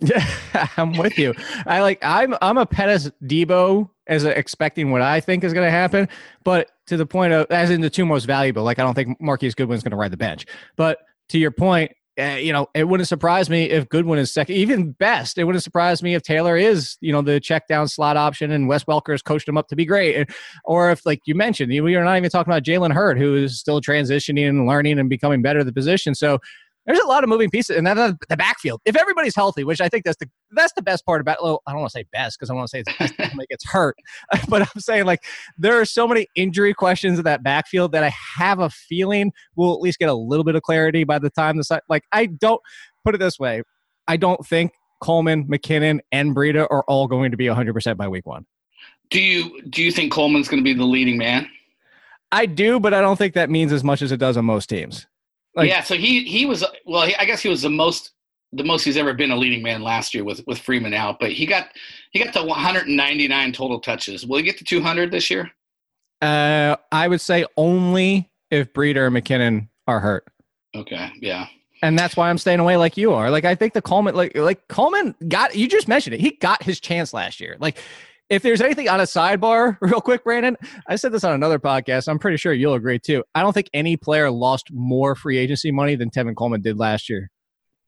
Yeah, 0.00 0.26
I'm 0.76 0.92
with 0.96 1.18
you. 1.18 1.34
I 1.66 1.80
like 1.80 1.98
I'm 2.02 2.34
I'm 2.42 2.58
a 2.58 2.66
Pettis 2.66 3.10
Debo 3.24 3.88
as 4.10 4.24
expecting 4.24 4.90
what 4.90 5.00
I 5.00 5.20
think 5.20 5.44
is 5.44 5.54
going 5.54 5.66
to 5.66 5.70
happen, 5.70 6.08
but 6.44 6.70
to 6.88 6.98
the 6.98 7.06
point 7.06 7.32
of 7.32 7.46
as 7.50 7.70
in 7.70 7.80
the 7.80 7.88
two 7.88 8.04
most 8.04 8.24
valuable. 8.24 8.64
Like 8.64 8.78
I 8.78 8.82
don't 8.82 8.94
think 8.94 9.18
Marquise 9.20 9.54
Goodwin's 9.54 9.82
going 9.82 9.92
to 9.92 9.96
ride 9.96 10.10
the 10.10 10.18
bench, 10.18 10.44
but 10.76 10.98
to 11.30 11.38
your 11.38 11.52
point, 11.52 11.92
uh, 12.18 12.34
you 12.34 12.52
know, 12.52 12.66
it 12.74 12.86
wouldn't 12.88 13.08
surprise 13.08 13.48
me 13.48 13.70
if 13.70 13.88
Goodwin 13.88 14.18
is 14.18 14.32
second. 14.32 14.56
Even 14.56 14.90
best, 14.92 15.38
it 15.38 15.44
wouldn't 15.44 15.62
surprise 15.62 16.02
me 16.02 16.14
if 16.14 16.22
Taylor 16.22 16.56
is, 16.56 16.98
you 17.00 17.12
know, 17.12 17.22
the 17.22 17.40
check 17.40 17.68
down 17.68 17.88
slot 17.88 18.16
option 18.16 18.50
and 18.50 18.68
Wes 18.68 18.86
Welker's 18.86 19.22
coached 19.22 19.48
him 19.48 19.56
up 19.56 19.68
to 19.68 19.76
be 19.76 19.86
great. 19.86 20.28
Or 20.64 20.90
if, 20.90 21.06
like 21.06 21.20
you 21.24 21.34
mentioned, 21.34 21.70
we 21.70 21.94
are 21.94 22.04
not 22.04 22.16
even 22.16 22.28
talking 22.28 22.52
about 22.52 22.64
Jalen 22.64 22.92
Hurd, 22.92 23.16
who 23.16 23.36
is 23.36 23.58
still 23.58 23.80
transitioning 23.80 24.48
and 24.48 24.66
learning 24.66 24.98
and 24.98 25.08
becoming 25.08 25.40
better 25.40 25.60
at 25.60 25.66
the 25.66 25.72
position. 25.72 26.14
So 26.14 26.40
there's 26.86 26.98
a 26.98 27.06
lot 27.06 27.22
of 27.22 27.30
moving 27.30 27.50
pieces, 27.50 27.76
and 27.76 27.86
then 27.86 27.98
uh, 27.98 28.12
the 28.28 28.36
backfield. 28.36 28.80
If 28.84 28.96
everybody's 28.96 29.34
healthy, 29.34 29.64
which 29.64 29.80
I 29.80 29.88
think 29.88 30.04
that's 30.04 30.16
the 30.18 30.28
that's 30.52 30.72
the 30.72 30.82
best 30.82 31.04
part 31.04 31.20
about. 31.20 31.42
Well, 31.42 31.62
I 31.66 31.72
don't 31.72 31.80
want 31.80 31.92
to 31.92 31.98
say 31.98 32.04
best 32.12 32.38
because 32.38 32.50
I 32.50 32.54
want 32.54 32.68
to 32.68 32.70
say 32.70 32.82
it's 32.86 32.98
best 32.98 33.18
when 33.36 33.46
gets 33.50 33.64
hurt, 33.68 33.96
but 34.48 34.62
I'm 34.62 34.80
saying 34.80 35.04
like 35.04 35.22
there 35.58 35.78
are 35.80 35.84
so 35.84 36.08
many 36.08 36.26
injury 36.34 36.74
questions 36.74 37.18
in 37.18 37.24
that 37.24 37.42
backfield 37.42 37.92
that 37.92 38.02
I 38.02 38.12
have 38.38 38.60
a 38.60 38.70
feeling 38.70 39.32
we'll 39.56 39.74
at 39.74 39.80
least 39.80 39.98
get 39.98 40.08
a 40.08 40.14
little 40.14 40.44
bit 40.44 40.54
of 40.54 40.62
clarity 40.62 41.04
by 41.04 41.18
the 41.18 41.30
time 41.30 41.56
the 41.56 41.80
like 41.88 42.04
I 42.12 42.26
don't 42.26 42.60
put 43.04 43.14
it 43.14 43.18
this 43.18 43.38
way. 43.38 43.62
I 44.08 44.16
don't 44.16 44.44
think 44.46 44.72
Coleman, 45.00 45.46
McKinnon, 45.46 46.00
and 46.10 46.34
Breida 46.34 46.66
are 46.70 46.82
all 46.88 47.06
going 47.06 47.30
to 47.30 47.36
be 47.36 47.48
100 47.48 47.72
percent 47.74 47.98
by 47.98 48.08
week 48.08 48.26
one. 48.26 48.46
Do 49.10 49.20
you 49.20 49.62
do 49.68 49.82
you 49.82 49.92
think 49.92 50.12
Coleman's 50.12 50.48
going 50.48 50.60
to 50.60 50.64
be 50.64 50.74
the 50.74 50.84
leading 50.84 51.18
man? 51.18 51.48
I 52.32 52.46
do, 52.46 52.78
but 52.78 52.94
I 52.94 53.00
don't 53.00 53.16
think 53.16 53.34
that 53.34 53.50
means 53.50 53.72
as 53.72 53.82
much 53.82 54.02
as 54.02 54.12
it 54.12 54.18
does 54.18 54.36
on 54.36 54.44
most 54.44 54.68
teams. 54.68 55.06
Like, 55.60 55.68
yeah, 55.68 55.82
so 55.82 55.94
he 55.94 56.24
he 56.24 56.46
was 56.46 56.64
well. 56.86 57.06
He, 57.06 57.14
I 57.16 57.26
guess 57.26 57.42
he 57.42 57.50
was 57.50 57.60
the 57.60 57.68
most 57.68 58.12
the 58.54 58.64
most 58.64 58.82
he's 58.82 58.96
ever 58.96 59.12
been 59.12 59.30
a 59.30 59.36
leading 59.36 59.62
man 59.62 59.82
last 59.82 60.14
year 60.14 60.24
with 60.24 60.40
with 60.46 60.58
Freeman 60.58 60.94
out. 60.94 61.20
But 61.20 61.32
he 61.32 61.44
got 61.44 61.68
he 62.12 62.24
got 62.24 62.32
to 62.32 62.42
199 62.42 63.52
total 63.52 63.78
touches. 63.78 64.26
Will 64.26 64.38
he 64.38 64.42
get 64.42 64.56
to 64.56 64.64
200 64.64 65.10
this 65.10 65.28
year? 65.28 65.50
Uh, 66.22 66.76
I 66.90 67.08
would 67.08 67.20
say 67.20 67.44
only 67.58 68.30
if 68.50 68.72
Breida 68.72 68.96
or 68.96 69.10
McKinnon 69.10 69.68
are 69.86 70.00
hurt. 70.00 70.26
Okay, 70.74 71.12
yeah. 71.20 71.46
And 71.82 71.98
that's 71.98 72.16
why 72.16 72.30
I'm 72.30 72.38
staying 72.38 72.60
away 72.60 72.78
like 72.78 72.96
you 72.96 73.12
are. 73.12 73.30
Like 73.30 73.44
I 73.44 73.54
think 73.54 73.74
the 73.74 73.82
Coleman, 73.82 74.14
like 74.14 74.34
like 74.34 74.66
Coleman 74.68 75.14
got 75.28 75.54
you 75.54 75.68
just 75.68 75.88
mentioned 75.88 76.14
it. 76.14 76.20
He 76.20 76.30
got 76.32 76.62
his 76.62 76.80
chance 76.80 77.12
last 77.12 77.38
year. 77.38 77.58
Like 77.60 77.78
if 78.30 78.42
there's 78.42 78.60
anything 78.60 78.88
on 78.88 79.00
a 79.00 79.04
sidebar, 79.04 79.76
real 79.80 80.00
quick, 80.00 80.24
Brandon, 80.24 80.56
I 80.86 80.96
said 80.96 81.12
this 81.12 81.24
on 81.24 81.34
another 81.34 81.58
podcast. 81.58 82.08
I'm 82.08 82.18
pretty 82.18 82.36
sure 82.36 82.52
you'll 82.52 82.74
agree 82.74 82.98
too. 82.98 83.24
I 83.34 83.42
don't 83.42 83.52
think 83.52 83.68
any 83.74 83.96
player 83.96 84.30
lost 84.30 84.68
more 84.72 85.14
free 85.14 85.36
agency 85.36 85.70
money 85.72 85.96
than 85.96 86.10
Tevin 86.10 86.36
Coleman 86.36 86.62
did 86.62 86.78
last 86.78 87.10
year. 87.10 87.30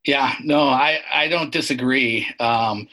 Yeah, 0.05 0.35
no, 0.43 0.65
I, 0.65 1.01
I 1.15 1.29
don't 1.29 1.53
disagree. 1.53 2.27
Um, 2.41 2.89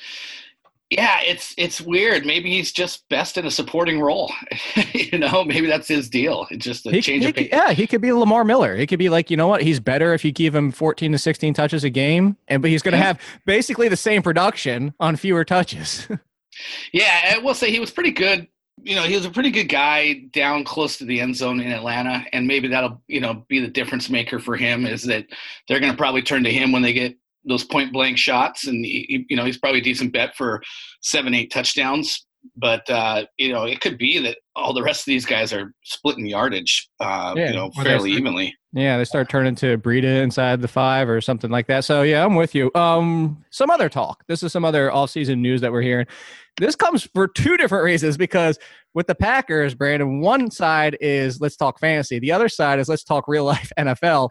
yeah, 0.92 1.20
it's 1.22 1.54
it's 1.58 1.80
weird. 1.80 2.26
Maybe 2.26 2.50
he's 2.50 2.72
just 2.72 3.08
best 3.10 3.38
in 3.38 3.46
a 3.46 3.52
supporting 3.52 4.00
role. 4.00 4.32
you 4.94 5.20
know, 5.20 5.44
maybe 5.44 5.68
that's 5.68 5.88
his 5.88 6.10
deal. 6.10 6.48
It's 6.50 6.66
just 6.66 6.86
a 6.88 6.92
he, 6.92 7.02
change 7.02 7.24
he, 7.24 7.30
of 7.30 7.36
pace. 7.36 7.50
Yeah, 7.52 7.74
he 7.74 7.86
could 7.86 8.02
be 8.02 8.12
Lamar 8.12 8.44
Miller. 8.44 8.76
He 8.76 8.88
could 8.88 8.98
be 8.98 9.10
like, 9.10 9.30
you 9.30 9.38
know 9.38 9.48
what? 9.48 9.62
He's 9.62 9.80
better 9.80 10.14
if 10.14 10.26
you 10.26 10.32
give 10.32 10.56
him 10.56 10.72
14 10.72 11.12
to 11.12 11.20
16 11.20 11.54
touches 11.54 11.84
a 11.84 11.92
game, 11.92 12.38
and 12.48 12.62
but 12.62 12.72
he's 12.72 12.82
going 12.82 12.94
to 12.94 12.98
have 12.98 13.20
basically 13.46 13.88
the 13.88 13.98
same 13.98 14.24
production 14.24 14.94
on 15.00 15.16
fewer 15.16 15.46
touches. 15.46 16.08
Yeah, 16.92 17.36
I 17.36 17.38
will 17.40 17.54
say 17.54 17.72
he 17.72 17.80
was 17.80 17.92
pretty 17.92 18.12
good. 18.12 18.48
You 18.82 18.96
know, 18.96 19.04
he 19.04 19.16
was 19.16 19.26
a 19.26 19.32
pretty 19.32 19.52
good 19.52 19.68
guy 19.68 20.26
down 20.32 20.64
close 20.64 20.98
to 20.98 21.06
the 21.06 21.20
end 21.20 21.36
zone 21.36 21.60
in 21.60 21.72
Atlanta, 21.72 22.26
and 22.32 22.48
maybe 22.48 22.68
that'll 22.70 23.02
you 23.08 23.20
know 23.20 23.46
be 23.50 23.60
the 23.60 23.68
difference 23.68 24.10
maker 24.10 24.40
for 24.40 24.56
him. 24.56 24.86
Is 24.86 25.04
that 25.04 25.26
they're 25.68 25.80
going 25.80 25.92
to 25.92 25.98
probably 25.98 26.22
turn 26.22 26.44
to 26.44 26.52
him 26.52 26.72
when 26.72 26.82
they 26.82 26.94
get 26.94 27.18
those 27.46 27.64
point 27.64 27.92
blank 27.92 28.18
shots, 28.18 28.68
and 28.68 28.86
he, 28.86 29.26
you 29.30 29.36
know 29.36 29.46
he's 29.46 29.58
probably 29.58 29.80
a 29.80 29.84
decent 29.84 30.14
bet 30.14 30.36
for 30.36 30.62
seven, 31.02 31.34
eight 31.34 31.52
touchdowns. 31.52 32.26
But 32.56 32.90
uh, 32.90 33.26
you 33.38 33.52
know, 33.52 33.66
it 33.66 33.82
could 33.82 33.98
be 33.98 34.20
that 34.20 34.38
all 34.56 34.74
the 34.74 34.84
rest 34.84 35.02
of 35.02 35.06
these 35.08 35.26
guys 35.26 35.52
are 35.52 35.74
splitting 35.84 36.26
yardage, 36.26 36.90
uh, 37.00 37.34
yeah, 37.36 37.50
you 37.50 37.56
know, 37.56 37.72
fairly 37.72 38.12
evenly. 38.12 38.56
Yeah, 38.72 38.98
they 38.98 39.06
start 39.06 39.30
turning 39.30 39.56
to 39.56 39.80
Breida 39.80 40.22
inside 40.22 40.62
the 40.62 40.68
five 40.68 41.10
or 41.10 41.22
something 41.22 41.50
like 41.50 41.66
that. 41.68 41.86
So 41.86 42.04
yeah, 42.04 42.24
I'm 42.24 42.36
with 42.36 42.54
you. 42.54 42.72
Um, 42.76 43.44
some 43.50 43.72
other 43.72 43.90
talk. 43.90 44.24
This 44.28 44.44
is 44.44 44.52
some 44.52 44.64
other 44.64 44.92
off-season 44.92 45.42
news 45.42 45.62
that 45.62 45.72
we're 45.72 45.82
hearing. 45.82 46.06
This 46.58 46.76
comes 46.76 47.04
for 47.16 47.28
two 47.28 47.58
different 47.58 47.84
reasons 47.84 48.16
because 48.16 48.60
with 48.94 49.08
the 49.08 49.16
Packers, 49.16 49.74
Brandon, 49.74 50.22
one 50.22 50.52
side 50.52 50.98
is 51.02 51.42
let's 51.42 51.56
talk 51.56 51.80
fantasy. 51.80 52.20
The 52.20 52.32
other 52.32 52.50
side 52.50 52.80
is 52.80 52.90
let's 52.90 53.04
talk 53.04 53.28
real 53.28 53.46
life 53.46 53.72
NFL. 53.80 54.30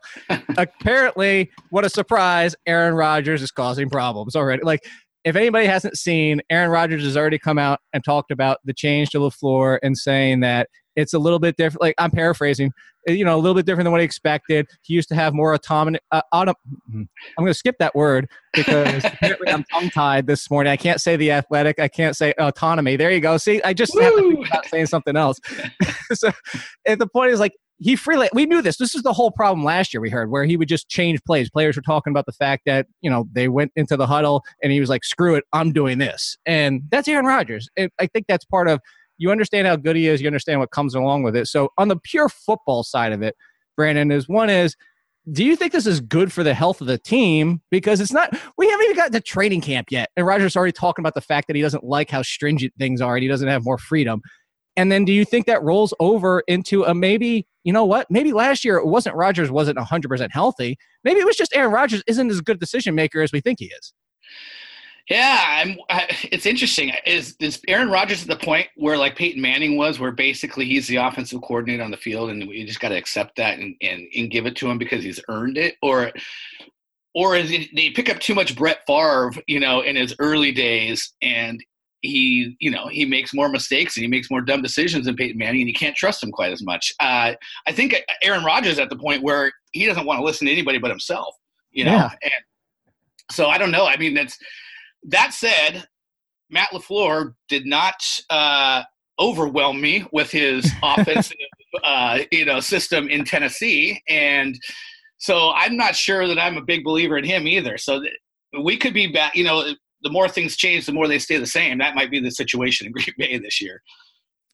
Apparently, 0.56 1.50
what 1.70 1.84
a 1.84 1.88
surprise, 1.88 2.54
Aaron 2.66 2.94
Rodgers 2.94 3.42
is 3.42 3.50
causing 3.50 3.90
problems 3.90 4.36
already. 4.36 4.62
Like 4.62 4.86
if 5.24 5.34
anybody 5.36 5.66
hasn't 5.66 5.98
seen, 5.98 6.40
Aaron 6.48 6.70
Rodgers 6.70 7.02
has 7.02 7.16
already 7.16 7.38
come 7.38 7.58
out 7.58 7.80
and 7.92 8.04
talked 8.04 8.30
about 8.30 8.58
the 8.64 8.72
change 8.72 9.10
to 9.10 9.18
LaFleur 9.18 9.78
and 9.82 9.98
saying 9.98 10.40
that 10.40 10.68
it's 10.98 11.14
a 11.14 11.18
little 11.18 11.38
bit 11.38 11.56
different. 11.56 11.80
Like 11.80 11.94
I'm 11.98 12.10
paraphrasing, 12.10 12.72
uh, 13.08 13.12
you 13.12 13.24
know, 13.24 13.36
a 13.36 13.38
little 13.38 13.54
bit 13.54 13.66
different 13.66 13.84
than 13.84 13.92
what 13.92 14.00
he 14.00 14.04
expected. 14.04 14.66
He 14.82 14.94
used 14.94 15.08
to 15.10 15.14
have 15.14 15.32
more 15.32 15.54
autonomy. 15.54 16.00
Uh, 16.10 16.22
autom- 16.34 16.54
mm-hmm. 16.90 17.02
I'm 17.38 17.44
going 17.44 17.52
to 17.52 17.54
skip 17.54 17.76
that 17.78 17.94
word 17.94 18.28
because 18.52 19.04
apparently 19.04 19.52
I'm 19.52 19.64
tongue 19.64 19.90
tied 19.90 20.26
this 20.26 20.50
morning. 20.50 20.72
I 20.72 20.76
can't 20.76 21.00
say 21.00 21.14
the 21.14 21.30
athletic. 21.30 21.78
I 21.78 21.86
can't 21.86 22.16
say 22.16 22.34
autonomy. 22.38 22.96
There 22.96 23.12
you 23.12 23.20
go. 23.20 23.36
See, 23.36 23.62
I 23.62 23.74
just 23.74 23.96
have 23.98 24.12
to 24.12 24.22
think 24.22 24.48
about 24.48 24.66
saying 24.66 24.86
something 24.86 25.16
else. 25.16 25.38
so, 26.12 26.32
and 26.84 27.00
the 27.00 27.06
point 27.06 27.30
is 27.30 27.38
like 27.38 27.52
he 27.80 27.94
freely 27.94 28.28
we 28.32 28.44
knew 28.44 28.60
this 28.60 28.76
this 28.76 28.96
is 28.96 29.04
the 29.04 29.12
whole 29.12 29.30
problem 29.30 29.64
last 29.64 29.94
year 29.94 30.00
we 30.00 30.10
heard 30.10 30.32
where 30.32 30.44
he 30.44 30.56
would 30.56 30.66
just 30.66 30.88
change 30.88 31.22
plays 31.24 31.48
players 31.48 31.76
were 31.76 31.82
talking 31.82 32.10
about 32.10 32.26
the 32.26 32.32
fact 32.32 32.64
that 32.66 32.88
you 33.02 33.10
know 33.10 33.28
they 33.30 33.46
went 33.46 33.70
into 33.76 33.96
the 33.96 34.04
huddle 34.04 34.42
and 34.64 34.72
he 34.72 34.80
was 34.80 34.88
like 34.88 35.04
screw 35.04 35.36
it 35.36 35.44
i'm 35.52 35.72
doing 35.72 35.98
this 35.98 36.36
and 36.44 36.82
that's 36.90 37.06
aaron 37.06 37.24
rodgers 37.24 37.68
i 37.78 38.06
think 38.08 38.26
that's 38.26 38.44
part 38.44 38.66
of 38.66 38.80
you 39.18 39.30
understand 39.30 39.66
how 39.66 39.76
good 39.76 39.96
he 39.96 40.06
is, 40.06 40.20
you 40.20 40.26
understand 40.26 40.60
what 40.60 40.70
comes 40.70 40.94
along 40.94 41.24
with 41.24 41.36
it. 41.36 41.46
So 41.46 41.70
on 41.76 41.88
the 41.88 41.96
pure 41.96 42.28
football 42.28 42.82
side 42.82 43.12
of 43.12 43.22
it, 43.22 43.36
Brandon 43.76 44.10
is 44.10 44.28
one 44.28 44.50
is 44.50 44.76
do 45.32 45.44
you 45.44 45.56
think 45.56 45.72
this 45.72 45.86
is 45.86 46.00
good 46.00 46.32
for 46.32 46.42
the 46.42 46.54
health 46.54 46.80
of 46.80 46.86
the 46.86 46.98
team? 46.98 47.60
Because 47.70 48.00
it's 48.00 48.12
not, 48.12 48.34
we 48.56 48.68
haven't 48.68 48.84
even 48.84 48.96
gotten 48.96 49.12
to 49.12 49.20
training 49.20 49.60
camp 49.60 49.88
yet. 49.90 50.10
And 50.16 50.26
Rodgers 50.26 50.56
already 50.56 50.72
talking 50.72 51.02
about 51.02 51.14
the 51.14 51.20
fact 51.20 51.48
that 51.48 51.56
he 51.56 51.62
doesn't 51.62 51.84
like 51.84 52.10
how 52.10 52.22
stringent 52.22 52.72
things 52.78 53.00
are 53.00 53.14
and 53.14 53.22
he 53.22 53.28
doesn't 53.28 53.48
have 53.48 53.64
more 53.64 53.78
freedom. 53.78 54.22
And 54.76 54.92
then 54.92 55.04
do 55.04 55.12
you 55.12 55.24
think 55.24 55.46
that 55.46 55.62
rolls 55.62 55.92
over 56.00 56.42
into 56.46 56.84
a 56.84 56.94
maybe, 56.94 57.46
you 57.64 57.72
know 57.72 57.84
what? 57.84 58.06
Maybe 58.10 58.32
last 58.32 58.64
year 58.64 58.76
it 58.76 58.86
wasn't 58.86 59.16
Rodgers 59.16 59.50
wasn't 59.50 59.76
100% 59.76 60.28
healthy. 60.30 60.78
Maybe 61.04 61.20
it 61.20 61.26
was 61.26 61.36
just 61.36 61.54
Aaron 61.54 61.72
Rodgers 61.72 62.02
isn't 62.06 62.30
as 62.30 62.40
good 62.40 62.56
a 62.56 62.60
decision 62.60 62.94
maker 62.94 63.20
as 63.20 63.32
we 63.32 63.40
think 63.40 63.58
he 63.58 63.66
is. 63.66 63.92
Yeah, 65.08 65.42
I'm, 65.64 65.78
I, 65.88 66.06
it's 66.30 66.44
interesting. 66.44 66.92
Is 67.06 67.34
is 67.40 67.60
Aaron 67.66 67.90
Rodgers 67.90 68.22
at 68.22 68.28
the 68.28 68.44
point 68.44 68.68
where 68.76 68.98
like 68.98 69.16
Peyton 69.16 69.40
Manning 69.40 69.76
was, 69.76 69.98
where 69.98 70.12
basically 70.12 70.66
he's 70.66 70.86
the 70.86 70.96
offensive 70.96 71.40
coordinator 71.40 71.82
on 71.82 71.90
the 71.90 71.96
field, 71.96 72.30
and 72.30 72.46
we 72.46 72.64
just 72.64 72.80
got 72.80 72.90
to 72.90 72.96
accept 72.96 73.36
that 73.36 73.58
and, 73.58 73.74
and 73.80 74.06
and 74.14 74.30
give 74.30 74.44
it 74.44 74.54
to 74.56 74.70
him 74.70 74.76
because 74.76 75.02
he's 75.02 75.20
earned 75.28 75.56
it, 75.56 75.76
or 75.82 76.12
or 77.14 77.36
is 77.36 77.50
it 77.50 77.68
they 77.74 77.90
pick 77.90 78.10
up 78.10 78.18
too 78.18 78.34
much 78.34 78.54
Brett 78.54 78.80
Favre, 78.86 79.32
you 79.46 79.60
know, 79.60 79.80
in 79.80 79.96
his 79.96 80.14
early 80.18 80.52
days, 80.52 81.14
and 81.22 81.62
he 82.02 82.54
you 82.60 82.70
know 82.70 82.88
he 82.88 83.06
makes 83.06 83.32
more 83.32 83.48
mistakes 83.48 83.96
and 83.96 84.02
he 84.02 84.08
makes 84.08 84.30
more 84.30 84.42
dumb 84.42 84.60
decisions 84.60 85.06
than 85.06 85.16
Peyton 85.16 85.38
Manning, 85.38 85.62
and 85.62 85.68
you 85.68 85.74
can't 85.74 85.96
trust 85.96 86.22
him 86.22 86.30
quite 86.30 86.52
as 86.52 86.62
much. 86.62 86.92
Uh, 87.00 87.32
I 87.66 87.72
think 87.72 87.96
Aaron 88.22 88.44
Rodgers 88.44 88.78
at 88.78 88.90
the 88.90 88.96
point 88.96 89.22
where 89.22 89.50
he 89.72 89.86
doesn't 89.86 90.04
want 90.04 90.20
to 90.20 90.24
listen 90.24 90.46
to 90.46 90.52
anybody 90.52 90.76
but 90.76 90.90
himself, 90.90 91.34
you 91.70 91.84
know, 91.84 91.92
yeah. 91.92 92.10
and 92.22 92.32
so 93.30 93.46
I 93.46 93.56
don't 93.56 93.70
know. 93.70 93.86
I 93.86 93.96
mean, 93.96 94.12
that's 94.12 94.36
that 95.04 95.34
said, 95.34 95.86
Matt 96.50 96.70
LaFleur 96.70 97.34
did 97.48 97.66
not 97.66 98.02
uh, 98.30 98.82
overwhelm 99.18 99.80
me 99.80 100.06
with 100.12 100.30
his 100.30 100.70
offensive, 100.82 101.36
uh, 101.84 102.20
you 102.32 102.44
know, 102.44 102.60
system 102.60 103.08
in 103.08 103.24
Tennessee, 103.24 104.02
and 104.08 104.58
So 105.18 105.52
I'm 105.54 105.76
not 105.76 105.96
sure 105.96 106.26
that 106.28 106.38
I'm 106.38 106.56
a 106.56 106.62
big 106.62 106.84
believer 106.84 107.18
in 107.18 107.24
him 107.24 107.46
either. 107.46 107.76
So 107.76 108.00
th- 108.00 108.12
we 108.62 108.76
could 108.76 108.94
be 108.94 109.08
back. 109.08 109.34
You 109.34 109.44
know, 109.44 109.72
the 110.02 110.10
more 110.10 110.28
things 110.28 110.56
change, 110.56 110.86
the 110.86 110.92
more 110.92 111.08
they 111.08 111.18
stay 111.18 111.38
the 111.38 111.46
same. 111.46 111.78
That 111.78 111.94
might 111.94 112.10
be 112.10 112.20
the 112.20 112.30
situation 112.30 112.86
in 112.86 112.92
Green 112.92 113.14
Bay 113.18 113.36
this 113.38 113.60
year. 113.60 113.82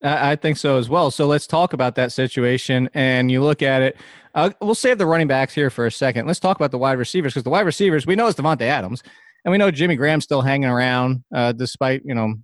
I 0.02 0.32
I 0.32 0.36
think 0.36 0.56
so 0.56 0.78
as 0.78 0.88
well. 0.88 1.10
So 1.10 1.26
let's 1.26 1.46
talk 1.46 1.72
about 1.72 1.94
that 1.96 2.12
situation. 2.12 2.88
And 2.94 3.30
you 3.30 3.42
look 3.42 3.62
at 3.62 3.82
it. 3.82 3.96
Uh, 4.34 4.50
we'll 4.60 4.74
save 4.74 4.98
the 4.98 5.06
running 5.06 5.28
backs 5.28 5.54
here 5.54 5.70
for 5.70 5.86
a 5.86 5.92
second. 5.92 6.26
Let's 6.26 6.40
talk 6.40 6.56
about 6.56 6.72
the 6.72 6.78
wide 6.78 6.98
receivers 6.98 7.34
because 7.34 7.44
the 7.44 7.50
wide 7.50 7.66
receivers 7.66 8.06
we 8.06 8.16
know 8.16 8.26
it's 8.26 8.40
Davante 8.40 8.62
Adams, 8.62 9.02
and 9.44 9.52
we 9.52 9.58
know 9.58 9.70
Jimmy 9.70 9.96
Graham's 9.96 10.24
still 10.24 10.42
hanging 10.42 10.68
around 10.68 11.22
uh, 11.34 11.52
despite 11.52 12.02
you 12.04 12.14
know 12.14 12.34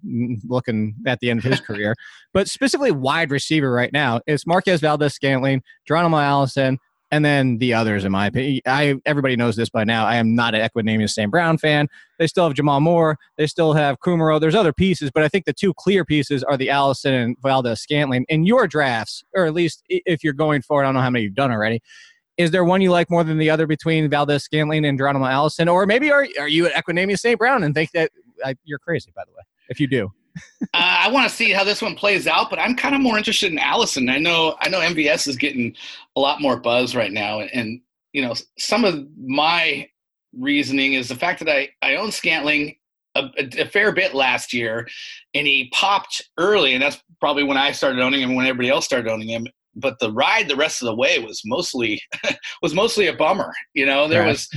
looking 0.49 0.95
at 1.07 1.21
the 1.21 1.31
end 1.31 1.39
of 1.39 1.45
his 1.45 1.61
career. 1.67 1.95
But 2.33 2.49
specifically, 2.49 2.93
wide 2.93 3.31
receiver 3.31 3.73
right 3.73 3.93
now 3.93 4.21
it's 4.27 4.47
Marquez 4.47 4.81
Valdes-Scantling, 4.81 5.63
Geronimo 5.87 6.19
Allison, 6.19 6.79
and 7.11 7.25
then 7.25 7.59
the 7.59 7.75
others. 7.75 8.05
In 8.05 8.13
my 8.13 8.27
opinion, 8.27 8.61
I 8.67 8.97
everybody 9.07 9.37
knows 9.37 9.57
this 9.57 9.71
by 9.71 9.85
now. 9.85 10.07
I 10.07 10.17
am 10.17 10.35
not 10.35 10.55
an 10.55 10.69
Equanimeous 10.69 11.11
St. 11.11 11.31
Brown 11.31 11.59
fan. 11.59 11.89
They 12.19 12.27
still 12.27 12.45
have 12.45 12.55
J'Mon 12.55 12.83
Moore. 12.83 13.17
They 13.37 13.47
still 13.47 13.73
have 13.73 13.99
Kumerow. 14.01 14.41
There's 14.41 14.55
other 14.55 14.73
pieces, 14.73 15.11
but 15.13 15.23
I 15.23 15.29
think 15.29 15.47
the 15.47 15.55
two 15.55 15.73
clear 15.75 16.05
pieces 16.05 16.45
are 16.45 16.57
the 16.57 16.71
Allison 16.71 17.15
and 17.15 17.37
Valdes-Scantling. 17.43 18.27
In 18.29 18.45
your 18.45 18.67
drafts, 18.67 19.25
or 19.35 19.47
at 19.47 19.55
least 19.55 19.83
if 19.89 20.23
you're 20.23 20.33
going 20.33 20.63
for 20.63 20.83
it, 20.83 20.85
I 20.85 20.89
don't 20.89 20.95
know 20.95 21.01
how 21.01 21.11
many 21.11 21.25
you've 21.25 21.35
done 21.35 21.51
already. 21.51 21.81
Is 22.41 22.51
there 22.51 22.65
one 22.65 22.81
you 22.81 22.91
like 22.91 23.11
more 23.11 23.23
than 23.23 23.37
the 23.37 23.51
other 23.51 23.67
between 23.67 24.09
Valdes-Scantling 24.09 24.87
and 24.87 24.97
Geronimo 24.97 25.27
Allison? 25.27 25.69
Or 25.69 25.85
maybe 25.85 26.11
are, 26.11 26.27
are 26.39 26.49
you 26.49 26.65
at 26.67 26.73
Equanimeous 26.73 27.19
St. 27.19 27.39
Brown 27.39 27.63
and 27.65 27.75
think 27.75 27.91
that 27.91 28.11
I, 28.43 28.55
you're 28.65 28.79
crazy, 28.79 29.13
by 29.15 29.25
the 29.27 29.33
way, 29.33 29.43
if 29.69 29.79
you 29.79 29.87
do? 29.87 30.11
Uh, 30.73 31.03
I 31.05 31.11
want 31.11 31.29
to 31.29 31.35
see 31.35 31.51
how 31.51 31.65
this 31.65 31.83
one 31.83 31.97
plays 31.97 32.29
out, 32.29 32.51
but 32.51 32.61
I'm 32.61 32.77
kind 32.77 32.95
of 32.95 33.01
more 33.01 33.19
interested 33.19 33.51
in 33.51 33.59
Allison. 33.59 34.09
I 34.09 34.19
know 34.19 34.55
I 34.61 34.69
know 34.69 34.79
MVS 34.79 35.27
is 35.27 35.35
getting 35.35 35.75
a 36.15 36.21
lot 36.21 36.41
more 36.41 36.57
buzz 36.57 36.95
right 36.95 37.11
now, 37.11 37.41
and 37.41 37.81
you 38.13 38.23
know 38.23 38.35
some 38.57 38.85
of 38.85 39.05
my 39.19 39.89
reasoning 40.39 40.93
is 40.93 41.09
the 41.09 41.17
fact 41.17 41.41
that 41.41 41.49
I 41.49 41.71
I 41.83 41.97
own 41.97 42.13
Scantling 42.13 42.77
a, 43.17 43.25
a, 43.39 43.63
a 43.63 43.65
fair 43.67 43.91
bit 43.91 44.15
last 44.15 44.53
year, 44.53 44.87
and 45.35 45.47
he 45.47 45.69
popped 45.73 46.23
early, 46.39 46.75
and 46.75 46.83
that's 46.83 47.03
probably 47.19 47.43
when 47.43 47.57
I 47.57 47.73
started 47.73 48.01
owning 48.01 48.21
him, 48.21 48.37
when 48.37 48.47
everybody 48.47 48.69
else 48.69 48.85
started 48.85 49.11
owning 49.11 49.29
him. 49.29 49.49
But 49.77 49.99
the 50.01 50.13
ride 50.13 50.49
the 50.49 50.57
rest 50.57 50.83
of 50.83 50.87
the 50.87 50.95
way 50.95 51.19
was 51.19 51.43
mostly 51.45 52.01
was 52.63 52.75
mostly 52.75 53.07
a 53.07 53.15
bummer. 53.15 53.53
You 53.75 53.87
know, 53.87 54.09
there 54.09 54.23
Right. 54.23 54.29
was 54.29 54.49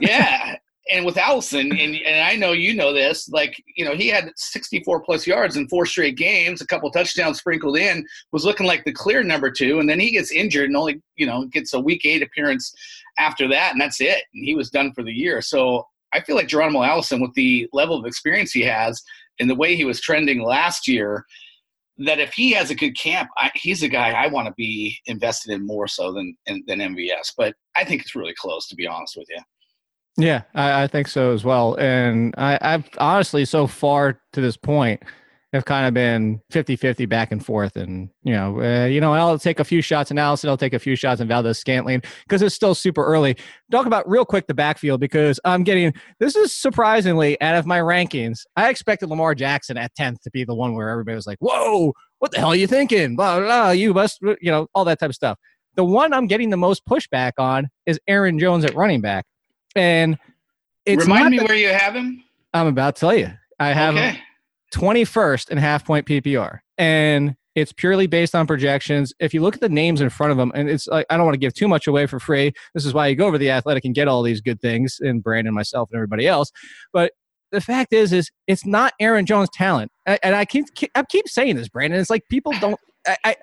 yeah. 0.00 0.56
And 0.90 1.04
with 1.04 1.18
Allison, 1.18 1.70
and, 1.70 1.96
and 1.96 2.26
I 2.26 2.34
know 2.34 2.52
you 2.52 2.72
know 2.74 2.94
this, 2.94 3.28
like, 3.28 3.62
you 3.76 3.84
know, 3.84 3.94
he 3.94 4.08
had 4.08 4.30
64 4.36 5.02
plus 5.02 5.26
yards 5.26 5.58
in 5.58 5.68
four 5.68 5.84
straight 5.84 6.16
games, 6.16 6.62
a 6.62 6.66
couple 6.66 6.90
touchdowns 6.90 7.40
sprinkled 7.40 7.76
in, 7.76 8.06
was 8.32 8.46
looking 8.46 8.66
like 8.66 8.84
the 8.86 8.92
clear 8.92 9.22
number 9.22 9.50
two. 9.50 9.80
And 9.80 9.88
then 9.90 10.00
he 10.00 10.10
gets 10.12 10.32
injured 10.32 10.68
and 10.68 10.76
only, 10.78 11.02
you 11.16 11.26
know, 11.26 11.44
gets 11.44 11.74
a 11.74 11.78
week 11.80 12.06
eight 12.06 12.22
appearance 12.22 12.72
after 13.18 13.46
that. 13.48 13.72
And 13.72 13.80
that's 13.82 14.00
it. 14.00 14.22
And 14.32 14.42
he 14.46 14.54
was 14.54 14.70
done 14.70 14.94
for 14.94 15.02
the 15.04 15.12
year. 15.12 15.42
So 15.42 15.86
I 16.14 16.22
feel 16.22 16.36
like 16.36 16.48
Geronimo 16.48 16.82
Allison, 16.82 17.20
with 17.20 17.34
the 17.34 17.68
level 17.74 17.98
of 17.98 18.06
experience 18.06 18.52
he 18.52 18.62
has 18.62 19.02
and 19.40 19.50
the 19.50 19.54
way 19.54 19.76
he 19.76 19.84
was 19.84 20.00
trending 20.00 20.42
last 20.42 20.88
year, 20.88 21.22
that 21.98 22.18
if 22.20 22.32
he 22.32 22.52
has 22.52 22.70
a 22.70 22.74
good 22.74 22.96
camp, 22.96 23.28
I, 23.36 23.50
he's 23.54 23.82
a 23.82 23.88
guy 23.88 24.10
I 24.10 24.28
want 24.28 24.46
to 24.46 24.54
be 24.56 24.98
invested 25.06 25.52
in 25.52 25.66
more 25.66 25.88
so 25.88 26.12
than 26.12 26.36
than 26.46 26.78
MVS. 26.78 27.32
But 27.36 27.54
I 27.76 27.84
think 27.84 28.02
it's 28.02 28.14
really 28.14 28.34
close, 28.34 28.68
to 28.68 28.76
be 28.76 28.86
honest 28.86 29.16
with 29.16 29.28
you. 29.28 29.40
Yeah, 30.16 30.42
I, 30.54 30.84
I 30.84 30.86
think 30.88 31.06
so 31.08 31.32
as 31.32 31.44
well. 31.44 31.74
And 31.74 32.34
I, 32.36 32.58
I've 32.60 32.88
honestly, 32.98 33.44
so 33.44 33.66
far 33.66 34.20
to 34.32 34.40
this 34.40 34.56
point, 34.56 35.02
have 35.52 35.64
kind 35.64 35.86
of 35.86 35.94
been 35.94 36.40
50 36.50 36.76
50 36.76 37.06
back 37.06 37.32
and 37.32 37.44
forth. 37.44 37.76
And, 37.76 38.10
you 38.22 38.34
know, 38.34 38.60
uh, 38.60 38.84
you 38.84 39.00
know, 39.00 39.14
I'll 39.14 39.38
take 39.38 39.60
a 39.60 39.64
few 39.64 39.80
shots 39.80 40.10
in 40.10 40.18
Allison, 40.18 40.50
I'll 40.50 40.58
take 40.58 40.74
a 40.74 40.78
few 40.78 40.94
shots 40.94 41.20
in 41.20 41.28
Valdes-Scantling 41.28 42.02
because 42.24 42.42
it's 42.42 42.54
still 42.54 42.74
super 42.74 43.04
early. 43.04 43.36
Talk 43.70 43.86
about 43.86 44.08
real 44.08 44.24
quick 44.26 44.46
the 44.46 44.54
backfield 44.54 45.00
because 45.00 45.40
I'm 45.44 45.64
getting 45.64 45.94
this 46.18 46.36
is 46.36 46.54
surprisingly 46.54 47.40
out 47.40 47.54
of 47.54 47.64
my 47.64 47.78
rankings. 47.78 48.40
I 48.56 48.68
expected 48.68 49.08
Lamar 49.08 49.34
Jackson 49.34 49.78
at 49.78 49.94
10th 49.96 50.20
to 50.22 50.30
be 50.30 50.44
the 50.44 50.54
one 50.54 50.74
where 50.74 50.90
everybody 50.90 51.14
was 51.14 51.26
like, 51.26 51.38
whoa, 51.40 51.94
what 52.18 52.30
the 52.32 52.38
hell 52.38 52.48
are 52.48 52.56
you 52.56 52.66
thinking? 52.66 53.16
Blah, 53.16 53.38
blah, 53.38 53.46
blah, 53.46 53.70
you 53.70 53.94
must, 53.94 54.20
you 54.22 54.50
know, 54.50 54.68
all 54.74 54.84
that 54.84 55.00
type 55.00 55.10
of 55.10 55.14
stuff. 55.16 55.38
The 55.76 55.84
one 55.84 56.12
I'm 56.12 56.26
getting 56.26 56.50
the 56.50 56.56
most 56.56 56.84
pushback 56.84 57.32
on 57.38 57.68
is 57.86 57.98
Aaron 58.06 58.38
Jones 58.38 58.64
at 58.64 58.74
running 58.74 59.00
back. 59.00 59.24
And 59.76 60.18
it's 60.84 61.04
Remind 61.04 61.30
me 61.30 61.38
that- 61.38 61.48
where 61.48 61.56
you 61.56 61.68
have 61.68 61.94
him. 61.94 62.22
I'm 62.52 62.66
about 62.66 62.96
to 62.96 63.00
tell 63.00 63.14
you. 63.14 63.30
I 63.60 63.68
have 63.72 63.94
him 63.94 64.02
okay. 64.04 64.20
21st 64.74 65.50
in 65.50 65.58
half 65.58 65.84
point 65.84 66.06
PPR. 66.06 66.58
And 66.76 67.34
it's 67.54 67.72
purely 67.72 68.06
based 68.06 68.34
on 68.34 68.46
projections. 68.46 69.12
If 69.18 69.34
you 69.34 69.42
look 69.42 69.54
at 69.54 69.60
the 69.60 69.68
names 69.68 70.00
in 70.00 70.10
front 70.10 70.30
of 70.30 70.38
them, 70.38 70.52
and 70.54 70.70
it's 70.70 70.86
like, 70.86 71.06
I 71.10 71.16
don't 71.16 71.26
want 71.26 71.34
to 71.34 71.40
give 71.40 71.54
too 71.54 71.68
much 71.68 71.86
away 71.86 72.06
for 72.06 72.20
free. 72.20 72.52
This 72.74 72.86
is 72.86 72.94
why 72.94 73.08
you 73.08 73.16
go 73.16 73.26
over 73.26 73.38
the 73.38 73.50
athletic 73.50 73.84
and 73.84 73.94
get 73.94 74.08
all 74.08 74.22
these 74.22 74.40
good 74.40 74.60
things, 74.60 74.98
and 75.00 75.22
Brandon, 75.22 75.54
myself, 75.54 75.90
and 75.90 75.96
everybody 75.96 76.26
else. 76.26 76.52
But 76.92 77.12
the 77.50 77.60
fact 77.60 77.92
is, 77.92 78.12
is 78.12 78.30
it's 78.46 78.64
not 78.64 78.92
Aaron 79.00 79.26
Jones' 79.26 79.48
talent. 79.52 79.90
And 80.06 80.34
I 80.36 80.44
keep, 80.44 80.66
I 80.94 81.02
keep 81.04 81.28
saying 81.28 81.56
this, 81.56 81.68
Brandon. 81.68 81.98
It's 81.98 82.10
like 82.10 82.22
people 82.30 82.52
don't. 82.60 82.78
I, 83.06 83.16
I, 83.24 83.36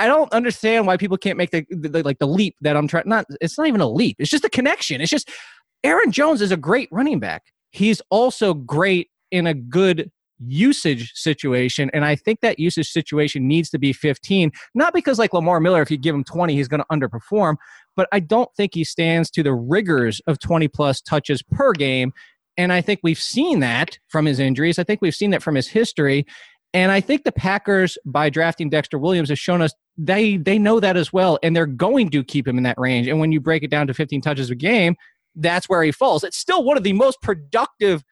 I 0.00 0.06
don't 0.08 0.32
understand 0.32 0.86
why 0.86 0.96
people 0.96 1.16
can't 1.16 1.38
make 1.38 1.50
the, 1.50 1.64
the 1.70 2.02
like 2.02 2.18
the 2.18 2.26
leap 2.26 2.56
that 2.62 2.76
I'm 2.76 2.88
trying. 2.88 3.04
Not 3.06 3.26
it's 3.40 3.56
not 3.56 3.66
even 3.68 3.80
a 3.80 3.88
leap. 3.88 4.16
It's 4.18 4.30
just 4.30 4.44
a 4.44 4.50
connection. 4.50 5.00
It's 5.00 5.10
just 5.10 5.30
Aaron 5.84 6.10
Jones 6.10 6.40
is 6.40 6.50
a 6.50 6.56
great 6.56 6.88
running 6.90 7.20
back. 7.20 7.44
He's 7.70 8.02
also 8.10 8.54
great 8.54 9.10
in 9.30 9.46
a 9.46 9.54
good 9.54 10.10
usage 10.38 11.12
situation. 11.14 11.90
And 11.92 12.04
I 12.04 12.16
think 12.16 12.40
that 12.40 12.58
usage 12.58 12.90
situation 12.90 13.46
needs 13.46 13.70
to 13.70 13.78
be 13.78 13.92
15, 13.92 14.52
not 14.74 14.92
because 14.92 15.18
like 15.18 15.32
Lamar 15.32 15.60
Miller, 15.60 15.82
if 15.82 15.90
you 15.90 15.96
give 15.96 16.14
him 16.14 16.24
20, 16.24 16.54
he's 16.54 16.68
going 16.68 16.82
to 16.82 16.86
underperform, 16.90 17.56
but 17.96 18.08
I 18.12 18.20
don't 18.20 18.50
think 18.56 18.74
he 18.74 18.84
stands 18.84 19.30
to 19.32 19.42
the 19.42 19.54
rigors 19.54 20.20
of 20.26 20.38
20 20.38 20.68
plus 20.68 21.00
touches 21.00 21.42
per 21.42 21.72
game. 21.72 22.12
And 22.56 22.72
I 22.72 22.80
think 22.80 23.00
we've 23.02 23.20
seen 23.20 23.60
that 23.60 23.98
from 24.08 24.26
his 24.26 24.38
injuries. 24.38 24.78
I 24.78 24.84
think 24.84 25.00
we've 25.00 25.14
seen 25.14 25.30
that 25.30 25.42
from 25.42 25.54
his 25.54 25.68
history. 25.68 26.26
And 26.72 26.90
I 26.90 27.00
think 27.00 27.22
the 27.22 27.32
Packers, 27.32 27.96
by 28.04 28.30
drafting 28.30 28.68
Dexter 28.68 28.98
Williams, 28.98 29.28
has 29.28 29.38
shown 29.38 29.62
us 29.62 29.72
they 29.96 30.36
they 30.36 30.58
know 30.58 30.80
that 30.80 30.96
as 30.96 31.12
well, 31.12 31.38
and 31.40 31.54
they're 31.54 31.66
going 31.66 32.10
to 32.10 32.24
keep 32.24 32.48
him 32.48 32.58
in 32.58 32.64
that 32.64 32.78
range. 32.78 33.06
And 33.06 33.20
when 33.20 33.30
you 33.30 33.40
break 33.40 33.62
it 33.62 33.70
down 33.70 33.86
to 33.86 33.94
15 33.94 34.20
touches 34.20 34.50
a 34.50 34.56
game, 34.56 34.96
that's 35.36 35.68
where 35.68 35.84
he 35.84 35.92
falls. 35.92 36.24
It's 36.24 36.36
still 36.36 36.64
one 36.64 36.76
of 36.76 36.82
the 36.82 36.92
most 36.92 37.22
productive 37.22 38.02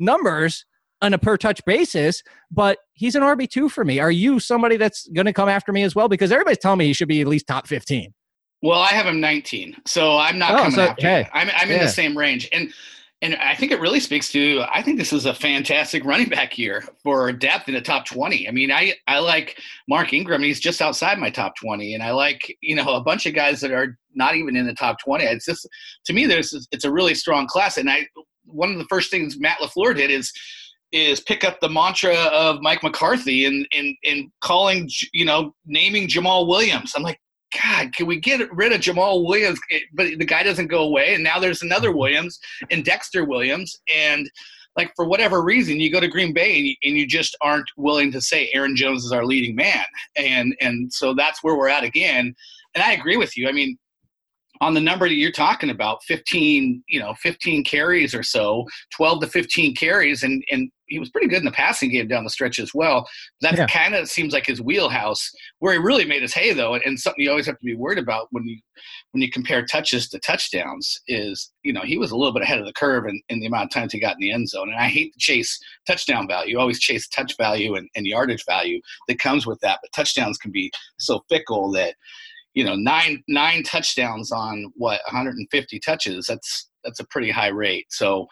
numbers 0.00 0.64
on 1.02 1.14
a 1.14 1.18
per 1.18 1.36
touch 1.36 1.64
basis, 1.64 2.22
but 2.50 2.78
he's 2.92 3.14
an 3.14 3.22
RB2 3.22 3.70
for 3.70 3.84
me. 3.84 3.98
Are 4.00 4.10
you 4.10 4.38
somebody 4.40 4.76
that's 4.76 5.08
going 5.08 5.26
to 5.26 5.32
come 5.32 5.48
after 5.48 5.72
me 5.72 5.82
as 5.82 5.94
well? 5.94 6.08
Because 6.08 6.30
everybody's 6.32 6.58
telling 6.58 6.78
me 6.78 6.86
he 6.86 6.92
should 6.92 7.08
be 7.08 7.20
at 7.20 7.26
least 7.26 7.46
top 7.46 7.66
15. 7.66 8.12
Well, 8.62 8.78
I 8.80 8.88
have 8.88 9.06
him 9.06 9.20
19, 9.20 9.76
so 9.86 10.18
I'm 10.18 10.38
not 10.38 10.52
Oh, 10.52 10.56
coming 10.56 10.70
so- 10.72 10.82
after 10.82 11.06
hey. 11.06 11.28
I'm, 11.32 11.48
I'm 11.56 11.70
in 11.70 11.80
the 11.80 11.88
same 11.88 12.16
range, 12.16 12.48
and 12.52 12.72
and 13.22 13.34
I 13.36 13.54
think 13.54 13.70
it 13.70 13.80
really 13.80 14.00
speaks 14.00 14.32
to. 14.32 14.64
I 14.72 14.80
think 14.80 14.96
this 14.96 15.12
is 15.12 15.26
a 15.26 15.34
fantastic 15.34 16.06
running 16.06 16.28
back 16.30 16.56
year 16.56 16.82
for 17.02 17.30
depth 17.32 17.68
in 17.68 17.74
the 17.74 17.80
top 17.82 18.06
20. 18.06 18.48
I 18.48 18.50
mean, 18.50 18.70
I 18.72 18.94
I 19.08 19.18
like 19.18 19.58
Mark 19.88 20.12
Ingram. 20.14 20.42
He's 20.42 20.58
just 20.60 20.80
outside 20.80 21.18
my 21.18 21.28
top 21.30 21.54
20, 21.56 21.92
and 21.94 22.02
I 22.02 22.12
like 22.12 22.40
you 22.62 22.74
know 22.76 22.94
a 22.94 23.02
bunch 23.02 23.26
of 23.26 23.34
guys 23.34 23.60
that 23.60 23.72
are 23.72 23.98
not 24.14 24.36
even 24.36 24.56
in 24.56 24.66
the 24.66 24.72
top 24.74 24.96
20. 25.04 25.24
It's 25.24 25.44
just 25.44 25.68
to 26.06 26.12
me, 26.14 26.24
there's 26.26 26.66
it's 26.72 26.84
a 26.84 26.92
really 26.92 27.14
strong 27.14 27.46
class, 27.46 27.76
and 27.76 27.90
I 27.90 28.06
one 28.44 28.72
of 28.72 28.78
the 28.78 28.86
first 28.88 29.10
things 29.10 29.38
Matt 29.38 29.58
Lafleur 29.60 29.94
did 29.94 30.10
is 30.10 30.32
is 30.92 31.20
pick 31.20 31.44
up 31.44 31.60
the 31.60 31.68
mantra 31.68 32.14
of 32.14 32.60
Mike 32.62 32.82
McCarthy 32.82 33.44
and 33.44 33.66
and 33.72 33.96
and 34.04 34.30
calling 34.40 34.88
you 35.12 35.24
know 35.24 35.54
naming 35.66 36.08
Jamaal 36.08 36.48
Williams. 36.48 36.92
I'm 36.96 37.02
like, 37.02 37.20
God, 37.62 37.94
can 37.94 38.06
we 38.06 38.18
get 38.18 38.52
rid 38.52 38.72
of 38.72 38.80
Jamaal 38.80 39.26
Williams? 39.26 39.60
But 39.92 40.18
the 40.18 40.24
guy 40.24 40.42
doesn't 40.42 40.68
go 40.68 40.82
away, 40.82 41.14
and 41.14 41.24
now 41.24 41.38
there's 41.38 41.62
another 41.62 41.92
Williams 41.92 42.38
and 42.70 42.84
Dexter 42.84 43.24
Williams, 43.24 43.80
and 43.94 44.28
like 44.76 44.92
for 44.94 45.04
whatever 45.04 45.42
reason, 45.42 45.80
you 45.80 45.90
go 45.90 46.00
to 46.00 46.08
Green 46.08 46.32
Bay 46.32 46.56
and 46.56 46.66
you, 46.66 46.74
and 46.84 46.96
you 46.96 47.06
just 47.06 47.36
aren't 47.40 47.68
willing 47.76 48.12
to 48.12 48.20
say 48.20 48.50
Aaron 48.54 48.76
Jones 48.76 49.04
is 49.04 49.12
our 49.12 49.24
leading 49.24 49.54
man, 49.54 49.84
and 50.16 50.56
and 50.60 50.92
so 50.92 51.14
that's 51.14 51.42
where 51.42 51.56
we're 51.56 51.68
at 51.68 51.84
again. 51.84 52.34
And 52.74 52.84
I 52.84 52.92
agree 52.92 53.16
with 53.16 53.36
you. 53.36 53.48
I 53.48 53.52
mean, 53.52 53.76
on 54.60 54.74
the 54.74 54.80
number 54.80 55.08
that 55.08 55.14
you're 55.14 55.32
talking 55.32 55.70
about 55.70 56.02
15 56.04 56.84
you 56.88 57.00
know 57.00 57.14
15 57.14 57.64
carries 57.64 58.14
or 58.14 58.22
so 58.22 58.66
12 58.94 59.22
to 59.22 59.26
15 59.26 59.74
carries 59.74 60.22
and 60.22 60.44
and 60.50 60.70
he 60.90 60.98
was 60.98 61.08
pretty 61.08 61.28
good 61.28 61.38
in 61.38 61.44
the 61.44 61.50
passing 61.52 61.90
game 61.90 62.08
down 62.08 62.24
the 62.24 62.30
stretch 62.30 62.58
as 62.58 62.74
well. 62.74 63.08
That 63.40 63.56
Yeah. 63.56 63.66
kind 63.66 63.94
of 63.94 64.08
seems 64.08 64.32
like 64.34 64.44
his 64.46 64.60
wheelhouse. 64.60 65.30
Where 65.60 65.72
he 65.72 65.78
really 65.78 66.04
made 66.04 66.22
his 66.22 66.34
hay 66.34 66.52
though 66.52 66.74
and 66.74 66.98
something 67.00 67.24
you 67.24 67.30
always 67.30 67.46
have 67.46 67.58
to 67.58 67.64
be 67.64 67.74
worried 67.74 67.98
about 67.98 68.28
when 68.30 68.46
you 68.46 68.58
when 69.12 69.22
you 69.22 69.30
compare 69.30 69.64
touches 69.64 70.08
to 70.08 70.18
touchdowns 70.20 71.00
is 71.08 71.52
you 71.62 71.72
know 71.72 71.82
he 71.82 71.96
was 71.98 72.10
a 72.10 72.16
little 72.16 72.32
bit 72.32 72.42
ahead 72.42 72.58
of 72.58 72.66
the 72.66 72.72
curve 72.72 73.06
in, 73.06 73.20
in 73.28 73.40
the 73.40 73.46
amount 73.46 73.64
of 73.64 73.70
times 73.70 73.92
he 73.92 74.00
got 74.00 74.14
in 74.14 74.20
the 74.20 74.32
end 74.32 74.48
zone. 74.48 74.68
And 74.68 74.78
i 74.78 74.88
hate 74.88 75.12
to 75.14 75.18
chase 75.18 75.58
touchdown 75.86 76.26
value. 76.28 76.52
You 76.52 76.60
always 76.60 76.80
chase 76.80 77.08
touch 77.08 77.36
value 77.36 77.74
and, 77.76 77.88
and 77.94 78.06
yardage 78.06 78.44
value 78.46 78.80
that 79.08 79.18
comes 79.18 79.46
with 79.46 79.60
that. 79.60 79.78
But 79.82 79.92
touchdowns 79.92 80.38
can 80.38 80.50
be 80.50 80.70
so 80.98 81.24
fickle 81.28 81.70
that 81.72 81.94
you 82.54 82.64
know 82.64 82.74
nine 82.74 83.22
nine 83.28 83.62
touchdowns 83.62 84.32
on 84.32 84.72
what 84.76 85.00
150 85.06 85.78
touches 85.80 86.26
that's 86.26 86.68
that's 86.84 87.00
a 87.00 87.06
pretty 87.06 87.30
high 87.30 87.48
rate. 87.48 87.86
So 87.90 88.26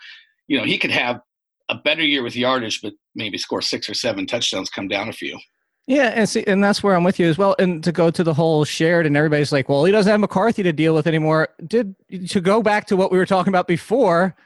you 0.49 0.59
know 0.59 0.65
he 0.65 0.79
could 0.79 0.91
have 0.91 1.21
a 1.69 1.75
better 1.75 2.03
year 2.03 2.23
with 2.23 2.37
yardage 2.37 2.81
but 2.83 2.93
maybe 3.15 3.39
score 3.39 3.63
six 3.63 3.89
or 3.89 3.95
seven 3.95 4.27
touchdowns 4.27 4.71
come 4.71 4.89
down 4.89 5.09
a 5.09 5.13
few 5.13 5.39
Yeah, 5.89 6.13
and 6.15 6.29
see, 6.29 6.45
and 6.47 6.63
that's 6.63 6.83
where 6.83 6.95
I'm 6.95 7.03
with 7.03 7.19
you 7.19 7.29
as 7.29 7.39
well. 7.39 7.57
And 7.59 7.83
to 7.83 7.93
go 7.93 8.11
to 8.11 8.23
the 8.23 8.35
whole 8.35 8.67
shared, 8.67 9.07
and 9.07 9.17
everybody's 9.17 9.53
like, 9.53 9.71
"Well, 9.71 9.87
he 9.87 9.91
doesn't 9.91 10.11
have 10.11 10.21
McCarthy 10.21 10.63
to 10.63 10.73
deal 10.73 10.95
with 10.95 11.07
anymore." 11.07 11.49
Did 11.67 11.97
to 12.29 12.43
go 12.43 12.63
back 12.63 12.87
to 12.89 12.97
what 12.97 13.11
we 13.11 13.17
were 13.17 13.25
talking 13.25 13.51
about 13.51 13.67
before? 13.67 14.37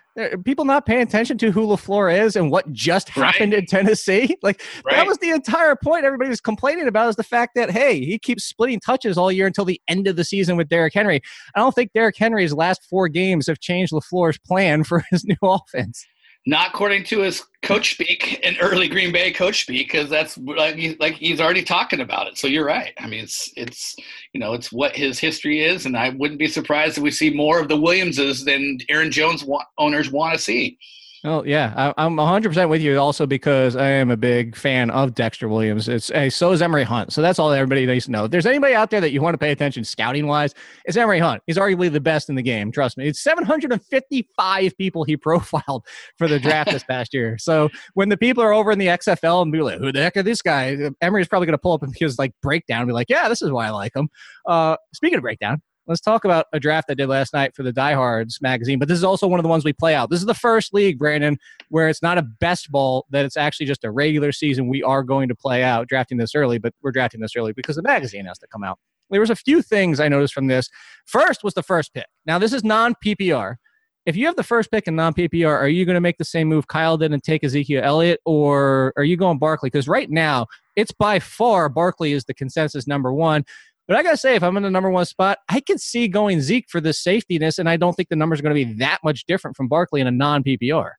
People 0.45 0.65
not 0.65 0.87
paying 0.87 1.03
attention 1.03 1.39
to 1.39 1.51
who 1.51 1.67
Lafleur 1.67 2.15
is 2.15 2.37
and 2.37 2.49
what 2.51 2.71
just 2.71 3.09
happened 3.09 3.55
in 3.55 3.67
Tennessee. 3.67 4.37
Like 4.43 4.63
that 4.91 5.07
was 5.07 5.19
the 5.19 5.31
entire 5.31 5.75
point. 5.75 6.05
Everybody 6.05 6.31
was 6.31 6.41
complaining 6.41 6.87
about 6.87 7.09
is 7.09 7.17
the 7.17 7.25
fact 7.25 7.57
that 7.57 7.71
hey, 7.71 8.05
he 8.05 8.21
keeps 8.21 8.45
splitting 8.45 8.79
touches 8.79 9.19
all 9.19 9.33
year 9.33 9.49
until 9.49 9.65
the 9.65 9.81
end 9.89 10.07
of 10.07 10.15
the 10.15 10.25
season 10.25 10.57
with 10.57 10.69
Derrick 10.69 10.95
Henry. 10.95 11.21
I 11.57 11.59
don't 11.59 11.75
think 11.75 11.93
Derrick 11.93 12.17
Henry's 12.17 12.53
last 12.53 12.87
four 12.89 13.09
games 13.09 13.49
have 13.49 13.59
changed 13.59 13.93
Lafleur's 13.93 14.39
plan 14.39 14.85
for 14.91 15.03
his 15.11 15.25
new 15.25 15.35
offense. 15.43 16.07
Not 16.44 16.70
according 16.70 17.05
to 17.05 17.20
his 17.20 17.44
coach 17.62 17.92
speak 17.92 18.40
and 18.42 18.57
early 18.61 18.88
Green 18.88 19.12
Bay 19.12 19.31
coach 19.31 19.62
speak, 19.62 19.92
because 19.92 20.11
that's 20.11 20.37
like 20.38 20.74
he's, 20.74 20.98
like 20.98 21.14
he's 21.14 21.40
already 21.40 21.62
talking 21.62 22.00
about 22.00 22.26
it. 22.26 22.37
So 22.37 22.48
you're 22.48 22.66
right. 22.66 22.92
I 22.98 23.07
mean, 23.07 23.22
it's 23.22 23.52
it's 23.57 23.94
you 24.33 24.40
know 24.40 24.52
it's 24.52 24.72
what 24.72 24.96
his 24.96 25.20
history 25.20 25.62
is, 25.62 25.87
and 25.87 25.96
I 25.96 26.09
wouldn't 26.09 26.40
be 26.40 26.48
surprised 26.48 26.96
if 26.98 27.05
we 27.05 27.12
see 27.12 27.31
more 27.31 27.61
of 27.61 27.68
the 27.68 27.81
Williamses 27.81 28.44
than 28.44 28.78
Aaron 28.88 29.12
Jones 29.12 29.44
wa- 29.44 29.64
owners 29.78 30.11
want 30.11 30.35
to 30.35 30.40
see. 30.40 30.78
Oh 31.25 31.45
yeah, 31.45 31.73
I, 31.77 32.05
I'm 32.05 32.17
100 32.17 32.49
percent 32.49 32.69
with 32.69 32.83
you. 32.83 32.99
Also 32.99 33.27
because 33.27 33.77
I 33.77 33.87
am 33.87 34.11
a 34.11 34.17
big 34.17 34.57
fan 34.57 34.91
of 34.91 35.15
Dexter 35.15 35.49
Williams. 35.49 35.89
It's 35.89 36.09
hey, 36.09 36.29
so 36.31 36.51
is 36.51 36.61
Emory 36.61 36.83
Hunt. 36.83 37.13
So 37.13 37.23
that's 37.23 37.39
all 37.39 37.53
everybody 37.53 37.87
needs 37.87 38.07
to 38.07 38.11
know. 38.11 38.25
If 38.25 38.33
there's 38.33 38.45
anybody 38.45 38.75
out 38.75 38.91
there 38.91 39.01
that 39.01 39.13
you 39.13 39.23
want 39.23 39.35
to 39.35 39.39
pay 39.39 39.53
attention 39.53 39.85
scouting 39.85 40.27
wise, 40.27 40.53
it's 40.85 40.97
Emory 40.97 41.21
Hunt. 41.21 41.41
He's 41.47 41.59
arguably 41.59 41.93
the 41.93 42.01
best 42.01 42.29
in 42.29 42.35
the 42.35 42.43
game. 42.43 42.73
Trust 42.73 42.99
me. 42.99 43.07
It's 43.07 43.21
755 43.21 44.77
people 44.77 45.05
he 45.05 45.17
profiled 45.23 45.87
for 46.19 46.27
the 46.27 46.41
draft 46.41 46.73
this 46.73 46.83
past 46.83 47.15
year. 47.15 47.39
So 47.39 47.69
when 47.95 48.09
the 48.09 48.17
people 48.17 48.43
are 48.43 48.53
over 48.53 48.73
in 48.73 48.81
the 48.81 48.89
XFL 48.89 49.43
and 49.43 49.53
be 49.53 49.63
like, 49.63 49.79
"Who 49.79 49.93
the 49.93 50.03
heck 50.03 50.17
are 50.17 50.25
this 50.25 50.43
guy?" 50.43 50.77
Emory's 51.01 51.29
probably 51.29 51.47
going 51.47 51.53
to 51.53 51.59
pull 51.59 51.73
up 51.73 51.85
and 51.85 51.95
his 51.97 52.19
like 52.19 52.33
breakdown 52.43 52.81
and 52.81 52.89
be 52.89 52.95
like, 52.95 53.09
"Yeah, 53.09 53.29
this 53.29 53.43
is 53.43 53.53
why 53.53 53.69
I 53.69 53.71
like 53.71 53.95
him." 53.95 54.09
Uh, 54.45 54.77
speaking 54.93 55.19
of 55.19 55.23
breakdown, 55.23 55.63
let's 55.92 56.00
talk 56.00 56.24
about 56.24 56.46
a 56.55 56.59
draft 56.59 56.90
I 56.90 56.94
did 56.94 57.09
last 57.09 57.35
night 57.35 57.55
for 57.55 57.62
the 57.62 57.72
Diehards 57.72 58.40
magazine. 58.40 58.78
But 58.78 58.88
this 58.88 58.96
is 58.96 59.05
also 59.05 59.26
one 59.26 59.38
of 59.38 59.42
the 59.42 59.48
ones 59.48 59.62
we 59.62 59.74
play 59.74 59.94
out. 59.94 60.09
This 60.09 60.20
is 60.20 60.26
the 60.26 60.35
first 60.35 60.72
league, 60.72 60.98
Brandon, 60.98 61.38
where 61.68 61.88
it's 61.88 62.02
not 62.02 62.16
a 62.16 62.22
best 62.22 62.70
ball, 62.70 63.07
that 63.11 63.26
it's 63.26 63.37
actually 63.37 63.66
just 63.66 63.85
a 63.85 63.90
regular 63.90 64.33
season 64.33 64.68
we 64.68 64.83
are 64.83 65.02
going 65.02 65.28
to 65.28 65.35
play 65.35 65.62
out, 65.62 65.88
drafting 65.88 66.16
this 66.16 66.35
early, 66.35 66.59
but 66.59 66.72
we're 66.83 66.92
drafting 66.92 67.20
this 67.20 67.37
early 67.37 67.52
because 67.52 67.76
the 67.76 67.83
magazine 67.83 68.24
has 68.24 68.38
to 68.38 68.46
come 68.46 68.64
out. 68.64 68.78
There 69.11 69.20
was 69.20 69.31
a 69.31 69.37
few 69.37 69.61
things 69.61 70.00
I 70.00 70.09
noticed 70.09 70.33
from 70.33 70.46
this. 70.46 70.70
First 71.05 71.44
was 71.44 71.52
the 71.52 71.62
first 71.62 71.92
pick. 71.92 72.07
Now, 72.24 72.38
this 72.38 72.55
is 72.55 72.64
non 72.64 72.94
PPR. 73.05 73.57
If 74.05 74.16
you 74.16 74.26
have 74.26 74.37
the 74.37 74.42
first 74.42 74.70
pick 74.70 74.88
in 74.88 74.96
non 74.96 75.12
PPR, 75.12 75.55
are 75.61 75.68
you 75.68 75.85
going 75.85 75.94
to 75.94 76.00
make 76.00 76.16
the 76.16 76.24
same 76.24 76.48
move 76.48 76.66
Kyle 76.66 76.96
did 76.96 77.12
and 77.12 77.22
take 77.22 77.44
Ezekiel 77.44 77.83
Elliott, 77.85 78.20
or 78.24 78.94
are 78.96 79.05
you 79.05 79.16
going 79.16 79.38
Barkley? 79.38 79.68
Because 79.68 79.87
right 79.87 80.11
now, 80.11 80.46
it's 80.74 80.92
by 80.92 81.18
far 81.18 81.68
Barkley 81.68 82.12
is 82.12 82.24
the 82.24 82.35
consensus 82.35 82.87
number 82.87 83.12
one. 83.12 83.44
But 83.92 83.98
I 83.98 84.05
gotta 84.05 84.16
say, 84.16 84.37
if 84.37 84.42
I'm 84.42 84.57
in 84.57 84.62
the 84.62 84.70
number 84.70 84.88
one 84.88 85.05
spot, 85.05 85.37
I 85.50 85.61
can 85.61 85.76
see 85.76 86.09
going 86.09 86.40
Zeke 86.40 86.64
for 86.70 86.81
this 86.81 87.05
safetyness, 87.05 87.59
and 87.59 87.68
I 87.68 87.76
don't 87.76 87.92
think 87.92 88.09
the 88.09 88.16
numbers 88.16 88.40
are 88.40 88.42
going 88.42 88.57
to 88.57 88.64
be 88.64 88.72
that 88.78 89.00
much 89.05 89.26
different 89.26 89.55
from 89.55 89.68
Barkley 89.68 90.00
in 90.00 90.07
a 90.07 90.11
non 90.11 90.42
PPR. 90.42 90.92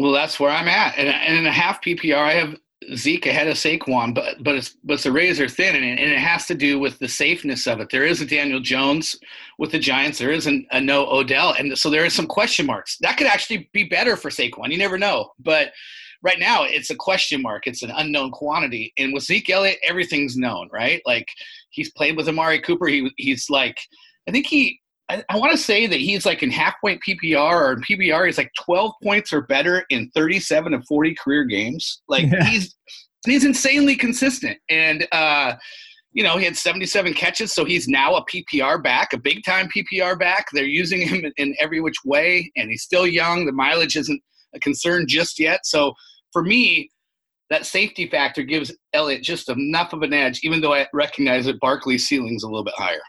Well, 0.00 0.10
that's 0.10 0.40
where 0.40 0.50
I'm 0.50 0.66
at, 0.66 0.98
and, 0.98 1.06
and 1.06 1.38
in 1.38 1.46
a 1.46 1.52
half 1.52 1.80
PPR, 1.80 2.16
I 2.16 2.32
have 2.32 2.56
Zeke 2.96 3.26
ahead 3.26 3.46
of 3.46 3.54
Saquon, 3.54 4.12
but 4.12 4.42
but 4.42 4.56
it's 4.56 4.76
but 4.82 4.94
it's 4.94 5.06
a 5.06 5.12
razor 5.12 5.48
thin, 5.48 5.76
and 5.76 5.84
it, 5.84 6.00
and 6.00 6.10
it 6.10 6.18
has 6.18 6.46
to 6.46 6.56
do 6.56 6.80
with 6.80 6.98
the 6.98 7.06
safeness 7.06 7.68
of 7.68 7.78
it. 7.78 7.90
There 7.90 8.04
is 8.04 8.20
a 8.20 8.26
Daniel 8.26 8.58
Jones 8.58 9.14
with 9.60 9.70
the 9.70 9.78
Giants. 9.78 10.18
There 10.18 10.32
isn't 10.32 10.66
a 10.72 10.80
no 10.80 11.06
Odell, 11.06 11.54
and 11.56 11.78
so 11.78 11.90
there 11.90 12.04
is 12.04 12.12
some 12.12 12.26
question 12.26 12.66
marks. 12.66 12.98
That 13.02 13.18
could 13.18 13.28
actually 13.28 13.70
be 13.72 13.84
better 13.84 14.16
for 14.16 14.30
Saquon. 14.30 14.72
You 14.72 14.78
never 14.78 14.98
know, 14.98 15.30
but 15.38 15.70
right 16.22 16.40
now 16.40 16.64
it's 16.64 16.90
a 16.90 16.96
question 16.96 17.40
mark. 17.40 17.68
It's 17.68 17.84
an 17.84 17.92
unknown 17.94 18.32
quantity, 18.32 18.92
and 18.98 19.12
with 19.12 19.22
Zeke 19.22 19.48
Elliott, 19.48 19.78
everything's 19.88 20.36
known, 20.36 20.68
right? 20.72 21.00
Like 21.06 21.28
he's 21.76 21.92
played 21.92 22.16
with 22.16 22.28
Amari 22.28 22.60
Cooper. 22.60 22.86
He 22.86 23.10
he's 23.18 23.48
like, 23.48 23.76
I 24.28 24.32
think 24.32 24.46
he 24.46 24.80
I, 25.08 25.22
I 25.28 25.38
want 25.38 25.52
to 25.52 25.58
say 25.58 25.86
that 25.86 26.00
he's 26.00 26.26
like 26.26 26.42
in 26.42 26.50
half 26.50 26.74
point 26.80 27.00
PPR 27.06 27.36
or 27.52 27.72
in 27.74 27.82
PPR, 27.82 28.26
he's 28.26 28.38
like 28.38 28.50
12 28.64 28.92
points 29.04 29.32
or 29.32 29.42
better 29.42 29.84
in 29.90 30.10
37 30.16 30.74
of 30.74 30.84
40 30.88 31.14
career 31.14 31.44
games. 31.44 32.02
Like 32.08 32.24
Yeah. 32.32 32.42
he's 32.44 32.74
he's 33.24 33.44
insanely 33.44 33.94
consistent. 33.94 34.58
And 34.68 35.06
uh, 35.12 35.54
you 36.12 36.24
know, 36.24 36.38
he 36.38 36.46
had 36.46 36.56
77 36.56 37.12
catches, 37.12 37.52
so 37.52 37.66
he's 37.66 37.86
now 37.88 38.14
a 38.16 38.24
PPR 38.24 38.82
back, 38.82 39.12
a 39.12 39.18
big 39.18 39.44
time 39.44 39.68
PPR 39.68 40.18
back. 40.18 40.46
They're 40.52 40.64
using 40.64 41.02
him 41.06 41.30
in 41.36 41.54
every 41.60 41.80
which 41.82 41.98
way, 42.06 42.50
and 42.56 42.70
he's 42.70 42.82
still 42.82 43.06
young. 43.06 43.44
The 43.44 43.52
mileage 43.52 43.96
isn't 43.96 44.22
a 44.54 44.60
concern 44.60 45.06
just 45.06 45.38
yet. 45.38 45.60
So 45.66 45.92
for 46.32 46.42
me, 46.42 46.90
that 47.50 47.66
safety 47.66 48.08
factor 48.08 48.42
gives 48.42 48.74
Elliott 48.92 49.22
just 49.22 49.48
enough 49.48 49.92
of 49.92 50.02
an 50.02 50.12
edge, 50.12 50.40
even 50.42 50.60
though 50.60 50.74
I 50.74 50.86
recognize 50.92 51.46
that 51.46 51.60
Barkley's 51.60 52.08
ceiling's 52.08 52.42
a 52.42 52.48
little 52.48 52.64
bit 52.64 52.74
higher. 52.76 53.00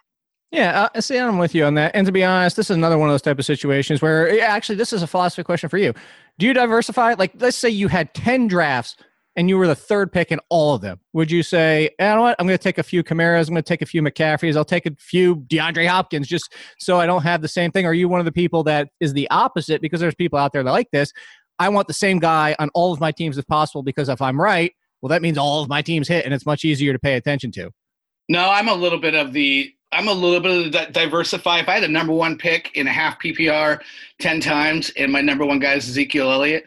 Yeah, 0.52 0.88
uh, 0.94 1.02
see, 1.02 1.18
I'm 1.18 1.38
with 1.38 1.54
you 1.54 1.66
on 1.66 1.74
that. 1.74 1.92
And 1.94 2.06
to 2.06 2.12
be 2.12 2.24
honest, 2.24 2.56
this 2.56 2.70
is 2.70 2.78
another 2.78 2.98
one 2.98 3.10
of 3.10 3.14
those 3.14 3.22
type 3.22 3.38
of 3.38 3.46
situations 3.46 4.02
where 4.02 4.42
actually, 4.42 4.76
this 4.76 4.94
is 4.94 5.02
a 5.04 5.08
philosophy 5.08 5.44
question 5.44 5.70
for 5.70 5.78
you. 5.78 5.94
Do 6.40 6.46
you 6.46 6.54
diversify? 6.54 7.16
Like, 7.16 7.34
let's 7.40 7.58
say 7.58 7.70
you 7.70 7.90
had 7.90 8.14
10 8.14 8.48
drafts 8.48 8.96
and 9.36 9.50
you 9.50 9.58
were 9.58 9.68
the 9.68 9.76
third 9.76 10.12
pick 10.12 10.32
in 10.32 10.40
all 10.50 10.74
of 10.74 10.82
them. 10.82 11.00
Would 11.14 11.30
you 11.30 11.44
say, 11.44 11.92
you 12.00 12.06
know 12.06 12.22
what? 12.22 12.36
I'm 12.40 12.48
going 12.48 12.58
to 12.58 12.64
take 12.64 12.78
a 12.78 12.84
few 12.84 13.04
Kamaras. 13.04 13.48
I'm 13.48 13.54
going 13.54 13.64
to 13.64 13.68
take 13.68 13.84
a 13.84 13.86
few 13.86 14.02
McCaffreys. 14.02 14.56
I'll 14.56 14.66
take 14.66 14.86
a 14.86 14.96
few 14.98 15.36
DeAndre 15.36 15.88
Hopkins 15.88 16.28
just 16.28 16.54
so 16.80 17.00
I 17.00 17.06
don't 17.06 17.22
have 17.24 17.42
the 17.42 17.48
same 17.48 17.72
thing. 17.72 17.86
Are 17.86 17.94
you 17.94 18.10
one 18.10 18.20
of 18.20 18.26
the 18.26 18.32
people 18.32 18.64
that 18.64 18.90
is 19.00 19.14
the 19.14 19.30
opposite? 19.30 19.82
Because 19.82 20.00
there's 20.00 20.16
people 20.16 20.40
out 20.40 20.54
there 20.54 20.64
that 20.64 20.72
like 20.72 20.90
this. 20.92 21.12
I 21.60 21.70
want 21.70 21.88
the 21.88 21.94
same 21.94 22.20
guy 22.20 22.56
on 22.60 22.70
all 22.74 22.94
of 22.94 23.00
my 23.00 23.12
teams 23.12 23.38
if 23.38 23.48
possible 23.48 23.84
because 23.84 24.10
if 24.10 24.22
I'm 24.22 24.40
right, 24.40 24.74
well, 25.02 25.10
that 25.10 25.22
means 25.22 25.38
all 25.38 25.62
of 25.62 25.70
my 25.70 25.82
teams 25.82 26.08
hit 26.08 26.26
and 26.26 26.34
it's 26.34 26.46
much 26.46 26.66
easier 26.66 26.94
to 26.94 27.00
pay 27.00 27.16
attention 27.16 27.52
to. 27.54 27.72
No, 28.30 28.50
I'm 28.50 28.68
a 28.68 28.74
little 28.74 29.00
bit 29.00 29.16
of 29.16 29.34
the. 29.34 29.74
I'm 29.94 30.10
a 30.10 30.14
little 30.14 30.42
bit 30.42 30.52
of 30.52 30.64
the 30.66 30.70
di- 30.70 30.92
diversify. 30.92 31.60
If 31.60 31.70
I 31.70 31.76
had 31.76 31.84
a 31.86 31.88
number 31.88 32.12
one 32.12 32.38
pick 32.38 32.76
in 32.76 32.88
a 32.88 32.92
half 32.92 33.22
PPR 33.22 33.80
ten 34.20 34.42
times, 34.42 34.92
and 34.98 35.12
my 35.12 35.22
number 35.22 35.46
one 35.46 35.60
guy 35.60 35.76
is 35.76 35.88
Ezekiel 35.88 36.30
Elliott, 36.30 36.66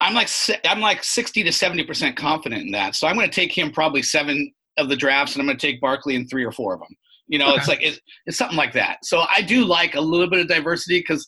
I'm 0.00 0.14
like 0.14 0.28
I'm 0.64 0.80
like 0.80 1.04
sixty 1.04 1.44
to 1.44 1.52
seventy 1.52 1.84
percent 1.84 2.16
confident 2.16 2.62
in 2.62 2.72
that. 2.72 2.96
So 2.96 3.06
I'm 3.06 3.14
going 3.14 3.30
to 3.30 3.34
take 3.34 3.56
him 3.56 3.70
probably 3.70 4.02
seven 4.02 4.52
of 4.76 4.88
the 4.88 4.96
drafts, 4.96 5.34
and 5.34 5.40
I'm 5.40 5.46
going 5.46 5.56
to 5.58 5.66
take 5.66 5.80
Barkley 5.80 6.16
in 6.16 6.26
three 6.26 6.44
or 6.44 6.52
four 6.52 6.74
of 6.74 6.80
them. 6.80 6.96
You 7.28 7.38
know, 7.38 7.54
it's 7.54 7.68
like 7.68 7.82
it's, 7.82 8.00
it's 8.26 8.38
something 8.38 8.56
like 8.56 8.72
that. 8.72 9.04
So 9.04 9.24
I 9.30 9.42
do 9.42 9.64
like 9.64 9.94
a 9.94 10.00
little 10.00 10.28
bit 10.28 10.40
of 10.40 10.48
diversity 10.48 11.00
because, 11.00 11.26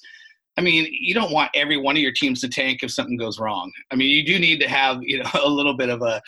I 0.60 0.62
mean, 0.62 0.86
you 0.90 1.14
don't 1.14 1.32
want 1.32 1.50
every 1.54 1.78
one 1.78 1.96
of 1.96 2.02
your 2.02 2.12
teams 2.12 2.42
to 2.42 2.48
tank 2.48 2.82
if 2.82 2.90
something 2.90 3.16
goes 3.16 3.38
wrong. 3.40 3.72
I 3.90 3.96
mean, 3.96 4.10
you 4.10 4.22
do 4.22 4.38
need 4.38 4.60
to 4.60 4.68
have 4.68 5.02
you 5.02 5.22
know 5.22 5.30
a 5.42 5.48
little 5.48 5.74
bit 5.74 5.88
of 5.88 6.02
a 6.02 6.20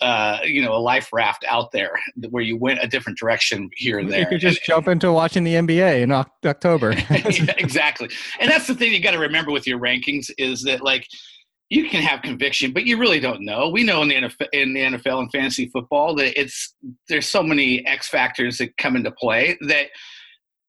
uh, 0.00 0.38
you 0.44 0.62
know, 0.62 0.74
a 0.74 0.78
life 0.78 1.08
raft 1.12 1.44
out 1.48 1.72
there 1.72 1.98
where 2.28 2.42
you 2.42 2.56
went 2.56 2.78
a 2.82 2.86
different 2.86 3.18
direction 3.18 3.70
here 3.74 3.98
and 3.98 4.12
there. 4.12 4.20
You 4.20 4.26
could 4.26 4.40
just 4.40 4.62
jump 4.64 4.86
into 4.86 5.10
watching 5.10 5.44
the 5.44 5.54
NBA 5.54 6.02
in 6.02 6.12
October. 6.12 6.94
Yeah, 7.10 7.54
exactly. 7.56 8.10
And 8.38 8.50
that's 8.50 8.66
the 8.66 8.74
thing 8.74 8.92
you 8.92 9.00
got 9.00 9.12
to 9.12 9.18
remember 9.18 9.50
with 9.50 9.66
your 9.66 9.78
rankings 9.78 10.30
is 10.36 10.62
that 10.64 10.82
like 10.82 11.06
you 11.70 11.88
can 11.88 12.02
have 12.02 12.22
conviction, 12.22 12.72
but 12.72 12.84
you 12.84 12.98
really 12.98 13.18
don't 13.18 13.40
know. 13.40 13.68
We 13.68 13.82
know 13.82 14.02
in 14.02 14.08
the 14.08 14.14
NFL, 14.16 14.48
in 14.52 14.74
the 14.74 14.80
NFL 14.80 15.20
and 15.20 15.30
fantasy 15.32 15.68
football 15.68 16.14
that 16.16 16.38
it's 16.38 16.74
there's 17.08 17.28
so 17.28 17.42
many 17.42 17.86
X 17.86 18.08
factors 18.08 18.58
that 18.58 18.76
come 18.76 18.96
into 18.96 19.10
play 19.12 19.56
that 19.62 19.86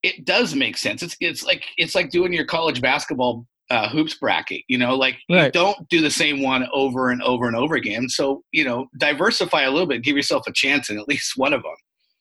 it 0.05 0.25
does 0.25 0.55
make 0.55 0.77
sense. 0.77 1.01
It's 1.01 1.17
it's 1.19 1.43
like 1.43 1.63
it's 1.77 1.95
like 1.95 2.09
doing 2.09 2.33
your 2.33 2.45
college 2.45 2.81
basketball 2.81 3.45
uh, 3.69 3.89
hoops 3.89 4.15
bracket. 4.15 4.61
You 4.67 4.77
know, 4.77 4.95
like 4.95 5.17
you 5.27 5.49
don't 5.51 5.89
do 5.89 6.01
the 6.01 6.11
same 6.11 6.41
one 6.41 6.67
over 6.73 7.09
and 7.09 7.21
over 7.23 7.47
and 7.47 7.55
over 7.55 7.75
again. 7.75 8.09
So 8.09 8.43
you 8.51 8.63
know, 8.63 8.87
diversify 8.97 9.63
a 9.63 9.71
little 9.71 9.87
bit, 9.87 10.03
give 10.03 10.15
yourself 10.15 10.43
a 10.47 10.53
chance 10.53 10.89
in 10.89 10.99
at 10.99 11.07
least 11.07 11.33
one 11.35 11.53
of 11.53 11.63
them. 11.63 11.75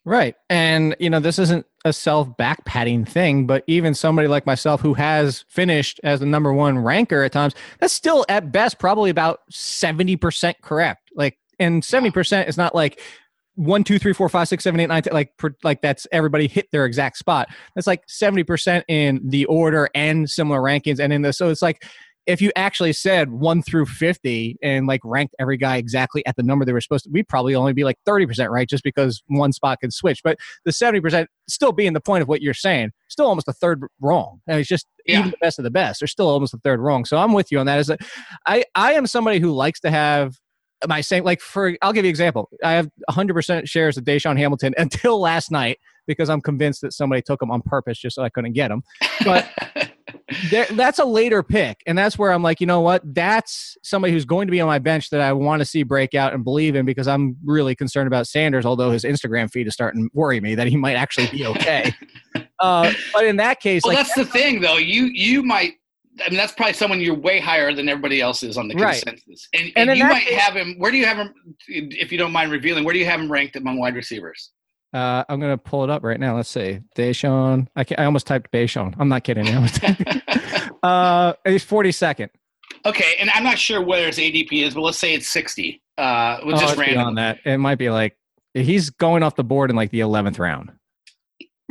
Right. 0.06 0.34
And, 0.50 0.94
you 1.00 1.08
know, 1.08 1.18
this 1.18 1.38
isn't 1.38 1.64
a 1.86 1.92
self 1.92 2.36
back 2.36 2.64
patting 2.66 3.06
thing, 3.06 3.46
but 3.46 3.64
even 3.66 3.94
somebody 3.94 4.28
like 4.28 4.44
myself 4.44 4.82
who 4.82 4.94
has 4.94 5.46
finished 5.48 5.98
as 6.04 6.20
the 6.20 6.26
number 6.26 6.52
one 6.52 6.78
ranker 6.78 7.22
at 7.22 7.32
times, 7.32 7.54
that's 7.80 7.94
still 7.94 8.24
at 8.28 8.52
best 8.52 8.78
probably 8.78 9.08
about 9.08 9.40
70% 9.50 10.56
correct. 10.60 11.10
Like, 11.14 11.38
and 11.58 11.82
70% 11.82 12.48
is 12.48 12.58
not 12.58 12.74
like 12.74 13.00
one, 13.56 13.84
two, 13.84 13.98
three, 13.98 14.12
four, 14.12 14.28
five, 14.28 14.48
six, 14.48 14.64
seven, 14.64 14.80
eight, 14.80 14.86
nine, 14.88 15.02
ten, 15.02 15.12
like, 15.12 15.36
per, 15.36 15.54
like 15.62 15.80
that's 15.80 16.06
everybody 16.12 16.48
hit 16.48 16.68
their 16.72 16.84
exact 16.86 17.16
spot. 17.18 17.48
That's 17.74 17.86
like 17.86 18.06
70% 18.06 18.82
in 18.88 19.20
the 19.24 19.44
order 19.46 19.88
and 19.94 20.28
similar 20.28 20.60
rankings. 20.60 20.98
And 20.98 21.12
in 21.12 21.22
the, 21.22 21.32
so 21.32 21.48
it's 21.50 21.62
like, 21.62 21.84
if 22.26 22.40
you 22.40 22.50
actually 22.56 22.94
said 22.94 23.30
one 23.32 23.60
through 23.62 23.84
50 23.84 24.56
and 24.62 24.86
like 24.86 25.02
ranked 25.04 25.34
every 25.38 25.58
guy 25.58 25.76
exactly 25.76 26.24
at 26.24 26.36
the 26.36 26.42
number 26.42 26.64
they 26.64 26.72
were 26.72 26.80
supposed 26.80 27.04
to, 27.04 27.10
we'd 27.10 27.28
probably 27.28 27.54
only 27.54 27.74
be 27.74 27.84
like 27.84 27.98
30% 28.08 28.48
right 28.48 28.66
just 28.66 28.82
because 28.82 29.22
one 29.26 29.52
spot 29.52 29.78
can 29.80 29.90
switch. 29.90 30.22
But 30.24 30.38
the 30.64 30.70
70% 30.70 31.26
still 31.50 31.72
being 31.72 31.92
the 31.92 32.00
point 32.00 32.22
of 32.22 32.28
what 32.28 32.40
you're 32.40 32.54
saying, 32.54 32.92
still 33.08 33.26
almost 33.26 33.46
a 33.46 33.52
third 33.52 33.82
wrong. 34.00 34.40
And 34.46 34.58
it's 34.58 34.68
just 34.70 34.86
Yeah. 35.04 35.18
even 35.18 35.32
the 35.32 35.36
best 35.42 35.58
of 35.58 35.64
the 35.64 35.70
best. 35.70 36.00
They're 36.00 36.06
still 36.08 36.28
almost 36.28 36.54
a 36.54 36.58
third 36.64 36.80
wrong. 36.80 37.04
So 37.04 37.18
I'm 37.18 37.34
with 37.34 37.52
you 37.52 37.58
on 37.58 37.66
that. 37.66 37.78
Is 37.78 37.88
that 37.88 38.00
I, 38.46 38.64
I 38.74 38.94
am 38.94 39.06
somebody 39.06 39.38
who 39.38 39.52
likes 39.52 39.80
to 39.80 39.90
have 39.90 40.34
my 40.88 41.00
same, 41.00 41.24
like 41.24 41.40
for, 41.40 41.76
I'll 41.82 41.92
give 41.92 42.04
you 42.04 42.08
an 42.08 42.10
example. 42.10 42.48
I 42.62 42.72
have 42.72 42.90
100% 43.10 43.68
shares 43.68 43.96
of 43.96 44.04
DaeSean 44.04 44.38
Hamilton 44.38 44.74
until 44.78 45.20
last 45.20 45.50
night 45.50 45.78
because 46.06 46.28
I'm 46.28 46.40
convinced 46.40 46.82
that 46.82 46.92
somebody 46.92 47.22
took 47.22 47.42
him 47.42 47.50
on 47.50 47.62
purpose 47.62 47.98
just 47.98 48.16
so 48.16 48.22
I 48.22 48.28
couldn't 48.28 48.52
get 48.52 48.70
him. 48.70 48.82
But 49.24 49.48
there, 50.50 50.66
that's 50.70 50.98
a 50.98 51.04
later 51.04 51.42
pick, 51.42 51.78
and 51.86 51.96
that's 51.96 52.18
where 52.18 52.32
I'm 52.32 52.42
like, 52.42 52.60
you 52.60 52.66
know 52.66 52.80
what? 52.80 53.02
That's 53.04 53.76
somebody 53.82 54.12
who's 54.12 54.24
going 54.24 54.46
to 54.46 54.50
be 54.50 54.60
on 54.60 54.66
my 54.66 54.78
bench 54.78 55.10
that 55.10 55.20
I 55.20 55.32
want 55.32 55.60
to 55.60 55.66
see 55.66 55.82
break 55.82 56.14
out 56.14 56.34
and 56.34 56.44
believe 56.44 56.74
in 56.74 56.84
because 56.84 57.08
I'm 57.08 57.36
really 57.44 57.74
concerned 57.74 58.06
about 58.06 58.26
Sanders. 58.26 58.66
Although 58.66 58.90
his 58.90 59.04
Instagram 59.04 59.50
feed 59.50 59.66
is 59.66 59.74
starting 59.74 60.04
to 60.04 60.10
worry 60.14 60.40
me 60.40 60.54
that 60.54 60.66
he 60.66 60.76
might 60.76 60.94
actually 60.94 61.28
be 61.28 61.46
okay. 61.46 61.94
uh, 62.60 62.92
but 63.12 63.24
in 63.24 63.36
that 63.36 63.60
case, 63.60 63.82
well, 63.84 63.94
like, 63.94 64.06
that's 64.06 64.14
the 64.14 64.26
thing, 64.26 64.60
though. 64.60 64.78
You 64.78 65.04
you 65.06 65.42
might. 65.42 65.74
I 66.24 66.28
mean, 66.30 66.36
that's 66.36 66.52
probably 66.52 66.74
someone 66.74 67.00
you're 67.00 67.14
way 67.14 67.40
higher 67.40 67.72
than 67.74 67.88
everybody 67.88 68.20
else 68.20 68.42
is 68.42 68.56
on 68.56 68.68
the 68.68 68.74
Right. 68.76 69.02
consensus, 69.02 69.48
and, 69.54 69.72
And 69.76 69.90
and, 69.90 69.98
you 69.98 70.04
might 70.04 70.24
case- 70.26 70.38
have 70.38 70.54
him. 70.54 70.76
Where 70.78 70.90
do 70.92 70.96
you 70.96 71.06
have 71.06 71.16
him? 71.16 71.34
If 71.68 72.12
you 72.12 72.18
don't 72.18 72.30
mind 72.32 72.52
revealing, 72.52 72.84
where 72.84 72.92
do 72.92 73.00
you 73.00 73.06
have 73.06 73.20
him 73.20 73.30
ranked 73.30 73.56
among 73.56 73.78
wide 73.78 73.94
receivers? 73.96 74.50
uh, 74.92 75.24
I'm 75.28 75.40
gonna 75.40 75.58
pull 75.58 75.82
it 75.82 75.90
up 75.90 76.04
right 76.04 76.20
now. 76.20 76.36
Let's 76.36 76.48
see, 76.48 76.78
Deshaun. 76.96 77.66
I 77.74 77.84
I 77.98 78.04
almost 78.04 78.28
typed 78.28 78.52
Deshaun. 78.52 78.94
I'm 78.98 79.08
not 79.08 79.24
kidding. 79.24 79.46
Uh, 80.82 81.32
he's 81.46 81.64
42nd. 81.64 82.28
okay, 82.84 83.14
and 83.18 83.30
I'm 83.30 83.42
not 83.42 83.58
sure 83.58 83.80
where 83.82 84.06
his 84.06 84.18
ADP 84.18 84.52
is, 84.66 84.74
but 84.74 84.82
let's 84.82 84.98
say 84.98 85.14
it's 85.14 85.26
60. 85.28 85.80
Uh, 85.96 86.38
Oh, 86.42 86.50
just 86.52 86.76
random. 86.76 86.94
beyond 86.96 87.18
that. 87.18 87.38
It 87.46 87.56
might 87.58 87.76
be 87.78 87.88
like 87.90 88.16
he's 88.52 88.90
going 88.90 89.22
off 89.22 89.34
the 89.34 89.44
board 89.44 89.70
in 89.70 89.76
like 89.76 89.90
the 89.90 90.00
11th 90.00 90.38
round. 90.38 90.72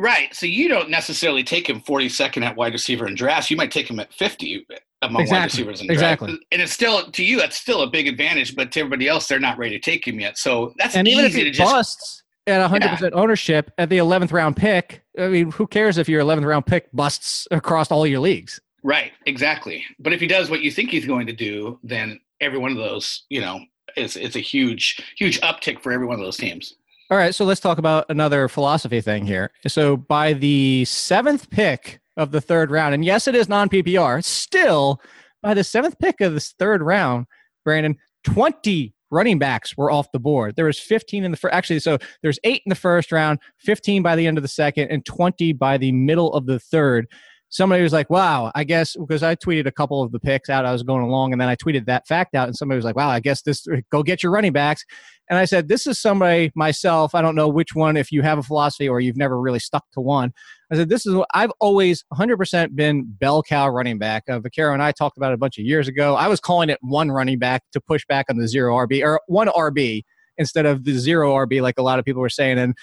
Right. 0.03 0.35
So 0.35 0.45
you 0.45 0.67
don't 0.67 0.89
necessarily 0.89 1.45
take 1.45 1.69
him 1.69 1.79
42nd 1.79 2.43
at 2.43 2.57
wide 2.57 2.73
receiver 2.73 3.07
in 3.07 3.15
drafts. 3.15 3.49
You 3.49 3.55
might 3.55 3.71
take 3.71 3.89
him 3.89 4.01
at 4.01 4.11
50 4.11 4.67
among 5.01 5.29
wide 5.29 5.45
receivers 5.45 5.79
in 5.79 5.89
Exactly. 5.89 6.37
And 6.51 6.61
it's 6.61 6.73
still 6.73 7.09
to 7.09 7.23
you 7.23 7.37
that's 7.37 7.55
still 7.55 7.83
a 7.83 7.89
big 7.89 8.09
advantage, 8.09 8.53
but 8.53 8.69
to 8.73 8.81
everybody 8.81 9.07
else 9.07 9.29
they're 9.29 9.39
not 9.39 9.57
ready 9.57 9.79
to 9.79 9.79
take 9.79 10.05
him 10.05 10.19
yet. 10.19 10.37
So 10.37 10.73
that's 10.77 10.97
and 10.97 11.07
easy 11.07 11.13
even 11.13 11.25
if 11.25 11.31
to 11.31 11.43
he 11.45 11.51
just 11.51 11.71
busts 11.71 12.23
at 12.47 12.69
100% 12.69 13.11
ownership 13.13 13.71
at 13.77 13.87
the 13.87 13.97
11th 13.99 14.33
round 14.33 14.57
pick, 14.57 15.05
I 15.17 15.29
mean, 15.29 15.51
who 15.51 15.65
cares 15.67 15.97
if 15.97 16.09
your 16.09 16.21
11th 16.21 16.47
round 16.47 16.65
pick 16.65 16.91
busts 16.91 17.47
across 17.49 17.89
all 17.89 18.05
your 18.05 18.19
leagues? 18.19 18.59
Right, 18.83 19.13
exactly. 19.25 19.85
But 19.99 20.11
if 20.11 20.19
he 20.19 20.27
does 20.27 20.49
what 20.49 20.59
you 20.59 20.69
think 20.69 20.89
he's 20.89 21.05
going 21.05 21.27
to 21.27 21.33
do, 21.33 21.79
then 21.81 22.19
every 22.41 22.59
one 22.59 22.71
of 22.71 22.77
those, 22.77 23.23
you 23.29 23.39
know, 23.39 23.61
is 23.95 24.17
it's 24.17 24.35
a 24.35 24.41
huge, 24.41 25.01
huge 25.15 25.39
uptick 25.39 25.79
for 25.79 25.93
every 25.93 26.05
one 26.05 26.19
of 26.19 26.25
those 26.25 26.35
teams. 26.35 26.75
All 27.13 27.19
right, 27.19 27.35
so 27.35 27.45
let's 27.45 27.61
talk 27.61 27.77
about 27.77 28.07
another 28.09 28.47
philosophy 28.47 28.99
thing 28.99 29.27
here. 29.27 29.51
So 29.67 29.95
by 29.97 30.33
the 30.33 30.83
seventh 30.85 31.47
pick 31.51 32.01
of 32.17 32.31
the 32.31 32.41
third 32.41 32.71
round, 32.71 32.95
and 32.95 33.05
yes, 33.05 33.27
it 33.27 33.35
is 33.35 33.47
non 33.47 33.69
PPR, 33.69 34.23
still 34.23 34.99
by 35.43 35.53
the 35.53 35.63
seventh 35.63 35.99
pick 35.99 36.21
of 36.21 36.33
this 36.33 36.55
third 36.57 36.81
round, 36.81 37.27
Brandon, 37.63 37.97
20 38.23 38.95
running 39.11 39.37
backs 39.37 39.77
were 39.77 39.91
off 39.91 40.11
the 40.11 40.17
board. 40.17 40.55
There 40.55 40.65
was 40.65 40.79
15 40.79 41.23
in 41.23 41.29
the 41.29 41.37
first, 41.37 41.53
actually, 41.53 41.81
so 41.81 41.99
there's 42.23 42.39
eight 42.43 42.63
in 42.65 42.71
the 42.71 42.75
first 42.75 43.11
round, 43.11 43.37
15 43.59 44.01
by 44.01 44.15
the 44.15 44.25
end 44.25 44.39
of 44.39 44.41
the 44.41 44.47
second, 44.47 44.89
and 44.89 45.05
20 45.05 45.53
by 45.53 45.77
the 45.77 45.91
middle 45.91 46.33
of 46.33 46.47
the 46.47 46.57
third. 46.57 47.05
Somebody 47.49 47.83
was 47.83 47.93
like, 47.93 48.09
wow, 48.09 48.51
I 48.55 48.63
guess, 48.63 48.95
because 48.95 49.21
I 49.21 49.35
tweeted 49.35 49.67
a 49.67 49.71
couple 49.71 50.01
of 50.01 50.11
the 50.11 50.19
picks 50.19 50.49
out, 50.49 50.65
I 50.65 50.71
was 50.71 50.81
going 50.81 51.03
along, 51.03 51.31
and 51.31 51.39
then 51.39 51.47
I 51.47 51.55
tweeted 51.55 51.85
that 51.85 52.07
fact 52.07 52.33
out, 52.33 52.47
and 52.47 52.57
somebody 52.57 52.77
was 52.77 52.85
like, 52.85 52.95
wow, 52.95 53.09
I 53.09 53.19
guess 53.19 53.43
this, 53.43 53.67
go 53.91 54.01
get 54.01 54.23
your 54.23 54.31
running 54.31 54.51
backs. 54.51 54.83
And 55.29 55.39
I 55.39 55.45
said, 55.45 55.67
This 55.67 55.87
is 55.87 55.99
somebody 55.99 56.51
myself. 56.55 57.15
I 57.15 57.21
don't 57.21 57.35
know 57.35 57.47
which 57.47 57.75
one, 57.75 57.97
if 57.97 58.11
you 58.11 58.21
have 58.21 58.37
a 58.37 58.43
philosophy 58.43 58.87
or 58.87 58.99
you've 58.99 59.17
never 59.17 59.39
really 59.39 59.59
stuck 59.59 59.89
to 59.91 60.01
one. 60.01 60.33
I 60.71 60.75
said, 60.75 60.89
This 60.89 61.05
is 61.05 61.15
what 61.15 61.27
I've 61.33 61.51
always 61.59 62.03
100% 62.13 62.75
been 62.75 63.05
bell 63.05 63.43
cow 63.43 63.69
running 63.69 63.97
back. 63.97 64.23
Uh, 64.29 64.39
Vaquero 64.39 64.73
and 64.73 64.83
I 64.83 64.91
talked 64.91 65.17
about 65.17 65.31
it 65.31 65.35
a 65.35 65.37
bunch 65.37 65.57
of 65.57 65.65
years 65.65 65.87
ago. 65.87 66.15
I 66.15 66.27
was 66.27 66.39
calling 66.39 66.69
it 66.69 66.79
one 66.81 67.11
running 67.11 67.39
back 67.39 67.63
to 67.71 67.81
push 67.81 68.05
back 68.05 68.25
on 68.29 68.37
the 68.37 68.47
zero 68.47 68.75
RB 68.75 69.03
or 69.03 69.21
one 69.27 69.47
RB 69.47 70.03
instead 70.37 70.65
of 70.65 70.83
the 70.83 70.93
zero 70.97 71.33
RB, 71.33 71.61
like 71.61 71.75
a 71.77 71.83
lot 71.83 71.99
of 71.99 72.05
people 72.05 72.21
were 72.21 72.29
saying. 72.29 72.57
And 72.57 72.75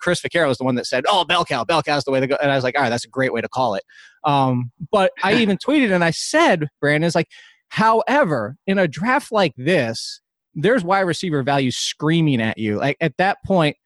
Chris 0.00 0.20
Vaquero 0.20 0.48
was 0.48 0.58
the 0.58 0.64
one 0.64 0.76
that 0.76 0.86
said, 0.86 1.04
"Oh, 1.08 1.24
bell 1.24 1.44
cow, 1.44 1.64
bell 1.64 1.82
cow 1.82 1.96
is 1.96 2.04
the 2.04 2.10
way 2.10 2.20
to 2.20 2.26
go." 2.26 2.36
And 2.40 2.50
I 2.50 2.54
was 2.54 2.64
like, 2.64 2.76
"All 2.76 2.82
right, 2.82 2.90
that's 2.90 3.04
a 3.04 3.08
great 3.08 3.32
way 3.32 3.40
to 3.40 3.48
call 3.48 3.74
it." 3.74 3.84
Um, 4.24 4.70
but 4.92 5.12
I 5.22 5.34
even 5.42 5.58
tweeted 5.58 5.92
and 5.92 6.04
I 6.04 6.10
said, 6.10 6.68
"Brandon, 6.80 7.06
it's 7.06 7.14
like, 7.14 7.28
however, 7.68 8.56
in 8.66 8.78
a 8.78 8.88
draft 8.88 9.32
like 9.32 9.54
this, 9.56 10.20
there's 10.56 10.82
wide 10.82 11.00
receiver 11.00 11.42
value 11.42 11.70
screaming 11.70 12.40
at 12.40 12.58
you. 12.58 12.78
Like 12.78 12.96
at 13.00 13.16
that 13.18 13.38
point, 13.44 13.76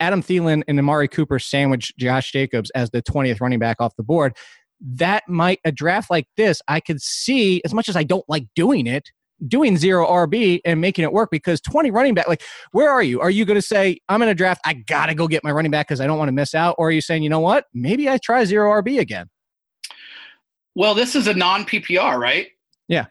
Adam 0.00 0.22
Thielen 0.22 0.62
and 0.68 0.78
Amari 0.78 1.08
Cooper 1.08 1.38
sandwich 1.38 1.94
Josh 1.98 2.32
Jacobs 2.32 2.70
as 2.70 2.90
the 2.90 3.00
20th 3.00 3.40
running 3.40 3.60
back 3.60 3.76
off 3.80 3.96
the 3.96 4.02
board. 4.02 4.36
That 4.80 5.26
might 5.26 5.60
a 5.64 5.72
draft 5.72 6.10
like 6.10 6.26
this, 6.36 6.60
I 6.68 6.80
could 6.80 7.00
see 7.00 7.62
as 7.64 7.72
much 7.72 7.88
as 7.88 7.96
I 7.96 8.02
don't 8.02 8.24
like 8.28 8.46
doing 8.54 8.86
it, 8.86 9.10
doing 9.46 9.78
zero 9.78 10.06
RB 10.06 10.60
and 10.66 10.80
making 10.80 11.04
it 11.04 11.12
work 11.12 11.30
because 11.30 11.62
20 11.62 11.90
running 11.90 12.12
back, 12.12 12.28
like 12.28 12.42
where 12.72 12.90
are 12.90 13.02
you? 13.02 13.20
Are 13.20 13.30
you 13.30 13.46
going 13.46 13.54
to 13.54 13.62
say, 13.62 13.98
I'm 14.10 14.20
in 14.20 14.28
a 14.28 14.34
draft, 14.34 14.60
I 14.66 14.74
got 14.74 15.06
to 15.06 15.14
go 15.14 15.28
get 15.28 15.42
my 15.44 15.52
running 15.52 15.70
back 15.70 15.88
because 15.88 16.00
I 16.00 16.06
don't 16.06 16.18
want 16.18 16.28
to 16.28 16.32
miss 16.32 16.54
out? 16.54 16.74
Or 16.76 16.88
are 16.88 16.92
you 16.92 17.00
saying, 17.00 17.22
you 17.22 17.30
know 17.30 17.40
what? 17.40 17.64
Maybe 17.72 18.10
I 18.10 18.18
try 18.18 18.44
zero 18.44 18.70
RB 18.82 18.98
again? 18.98 19.30
Well, 20.74 20.94
this 20.94 21.16
is 21.16 21.26
a 21.26 21.32
non 21.32 21.64
PPR, 21.64 22.18
right? 22.18 22.48
Yeah. 22.88 23.06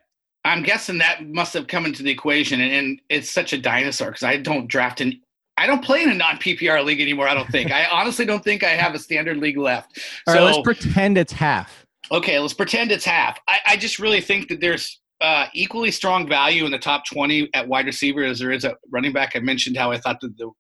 I'm 0.45 0.63
guessing 0.63 0.99
that 0.99 1.25
must 1.27 1.53
have 1.53 1.67
come 1.67 1.86
into 1.86 2.03
the 2.03 2.12
equation, 2.12 2.62
and, 2.62 2.71
and 2.71 3.01
it's 3.10 3.31
such 3.31 3.51
a 3.51 3.58
dinosaur 3.58 4.10
because 4.10 4.23
I 4.23 4.38
don't 4.38 4.67
draft 4.67 5.01
in. 5.01 5.19
I 5.58 5.67
don't 5.67 5.84
play 5.84 6.03
in 6.03 6.10
a 6.12 6.13
non 6.13 6.38
PPR 6.38 6.84
league 6.86 7.01
anymore. 7.01 7.27
I 7.27 7.34
don't 7.34 7.49
think. 7.49 7.71
I 7.71 7.86
honestly 7.86 8.25
don't 8.25 8.43
think 8.43 8.63
I 8.63 8.71
have 8.71 8.93
a 8.93 8.99
standard 8.99 9.38
league 9.38 9.58
left. 9.58 9.99
All 10.27 10.34
so 10.34 10.39
right, 10.45 10.55
let's 10.55 10.62
pretend 10.63 11.17
it's 11.17 11.34
half. 11.34 11.86
okay, 12.12 12.39
let's 12.39 12.53
pretend 12.53 12.91
it's 12.91 13.05
half. 13.05 13.39
I, 13.47 13.60
I 13.65 13.77
just 13.77 13.99
really 13.99 14.21
think 14.21 14.47
that 14.49 14.62
there's 14.62 15.01
uh, 15.21 15.47
equally 15.53 15.91
strong 15.91 16.27
value 16.27 16.65
in 16.65 16.71
the 16.71 16.77
top 16.77 17.05
20 17.05 17.49
at 17.53 17.67
wide 17.67 17.86
receiver 17.86 18.23
as 18.23 18.39
there 18.39 18.51
is 18.51 18.65
at 18.65 18.75
running 18.91 19.13
back. 19.13 19.31
I 19.36 19.39
mentioned 19.39 19.77
how 19.77 19.91
I 19.91 19.97
thought 19.97 20.19
that 20.21 20.38
the 20.38 20.51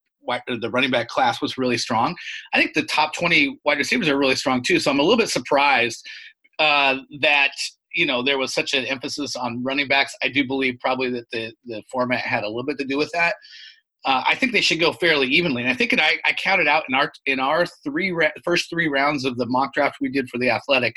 the 0.59 0.71
running 0.71 0.89
back 0.89 1.07
class 1.07 1.39
was 1.39 1.55
really 1.55 1.77
strong. 1.77 2.15
I 2.51 2.57
think 2.57 2.73
the 2.73 2.81
top 2.81 3.13
20 3.13 3.59
wide 3.63 3.77
receivers 3.77 4.07
are 4.07 4.17
really 4.17 4.35
strong 4.35 4.63
too. 4.63 4.79
So 4.79 4.89
I'm 4.89 4.99
a 4.99 5.03
little 5.03 5.17
bit 5.17 5.29
surprised 5.29 6.03
uh, 6.57 6.97
that 7.21 7.51
you 7.95 8.05
know 8.05 8.21
there 8.21 8.37
was 8.37 8.53
such 8.53 8.73
an 8.73 8.85
emphasis 8.85 9.35
on 9.35 9.63
running 9.63 9.87
backs. 9.87 10.15
I 10.21 10.27
do 10.27 10.45
believe 10.45 10.77
probably 10.79 11.09
that 11.11 11.29
the 11.31 11.53
the 11.65 11.81
format 11.91 12.19
had 12.19 12.43
a 12.43 12.47
little 12.47 12.65
bit 12.65 12.77
to 12.79 12.85
do 12.85 12.97
with 12.97 13.11
that. 13.13 13.35
Uh, 14.05 14.23
I 14.27 14.35
think 14.35 14.51
they 14.51 14.61
should 14.61 14.79
go 14.79 14.93
fairly 14.93 15.27
evenly, 15.27 15.63
and 15.63 15.71
I 15.71 15.73
think 15.73 15.91
it, 15.91 15.99
I, 15.99 16.19
I 16.25 16.33
counted 16.33 16.67
out 16.67 16.83
in 16.87 16.95
our 16.95 17.11
in 17.25 17.39
our 17.39 17.65
three 17.83 18.11
ra- 18.11 18.29
first 18.43 18.69
three 18.69 18.87
rounds 18.87 19.25
of 19.25 19.37
the 19.37 19.47
mock 19.47 19.73
draft 19.73 19.97
we 19.99 20.09
did 20.09 20.29
for 20.29 20.37
the 20.37 20.51
Athletic, 20.51 20.95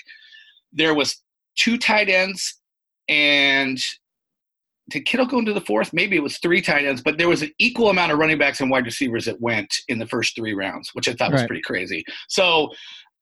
there 0.72 0.94
was 0.94 1.22
two 1.56 1.78
tight 1.78 2.08
ends 2.08 2.60
and 3.08 3.80
did 4.90 5.04
Kittle 5.04 5.26
go 5.26 5.38
into 5.38 5.52
the 5.52 5.60
fourth? 5.60 5.92
Maybe 5.92 6.16
it 6.16 6.22
was 6.22 6.38
three 6.38 6.62
tight 6.62 6.86
ends, 6.86 7.02
but 7.02 7.18
there 7.18 7.28
was 7.28 7.42
an 7.42 7.50
equal 7.58 7.90
amount 7.90 8.10
of 8.10 8.18
running 8.18 8.38
backs 8.38 8.60
and 8.60 8.70
wide 8.70 8.86
receivers 8.86 9.26
that 9.26 9.40
went 9.40 9.74
in 9.88 9.98
the 9.98 10.06
first 10.06 10.34
three 10.34 10.54
rounds, 10.54 10.90
which 10.94 11.08
I 11.08 11.12
thought 11.12 11.32
was 11.32 11.44
pretty 11.44 11.62
crazy. 11.62 12.04
So 12.28 12.70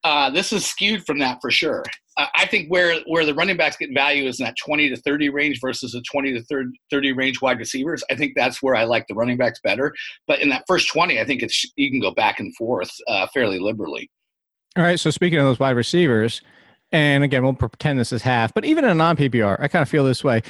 uh, 0.03 0.29
this 0.29 0.53
is 0.53 0.65
skewed 0.65 1.05
from 1.05 1.19
that 1.19 1.39
for 1.41 1.51
sure. 1.51 1.83
I 2.17 2.47
think 2.47 2.69
where 2.69 2.99
where 3.05 3.25
the 3.25 3.33
running 3.35 3.57
backs 3.57 3.77
get 3.77 3.93
value 3.93 4.27
is 4.27 4.39
in 4.39 4.45
that 4.45 4.55
20 4.57 4.89
to 4.89 4.97
30 4.97 5.29
range 5.29 5.59
versus 5.61 5.91
the 5.91 6.01
20 6.01 6.33
to 6.33 6.43
30, 6.43 6.69
30 6.89 7.13
range 7.13 7.41
wide 7.41 7.59
receivers. 7.59 8.03
I 8.09 8.15
think 8.15 8.33
that's 8.35 8.63
where 8.63 8.75
I 8.75 8.85
like 8.85 9.05
the 9.07 9.13
running 9.13 9.37
backs 9.37 9.59
better. 9.63 9.93
But 10.25 10.39
in 10.39 10.49
that 10.49 10.63
first 10.67 10.91
20, 10.91 11.19
I 11.19 11.25
think 11.25 11.43
it's 11.43 11.63
you 11.75 11.91
can 11.91 11.99
go 11.99 12.11
back 12.11 12.39
and 12.39 12.55
forth 12.55 12.89
uh, 13.07 13.27
fairly 13.33 13.59
liberally. 13.59 14.09
All 14.75 14.83
right. 14.83 14.99
So 14.99 15.11
speaking 15.11 15.37
of 15.37 15.45
those 15.45 15.59
wide 15.59 15.75
receivers, 15.75 16.41
and 16.91 17.23
again, 17.23 17.43
we'll 17.43 17.53
pretend 17.53 17.99
this 17.99 18.13
is 18.13 18.21
half, 18.21 18.53
but 18.53 18.65
even 18.65 18.83
in 18.83 18.91
a 18.91 18.95
non 18.95 19.15
PPR, 19.15 19.57
I 19.59 19.67
kind 19.67 19.81
of 19.81 19.89
feel 19.89 20.03
this 20.03 20.23
way. 20.23 20.41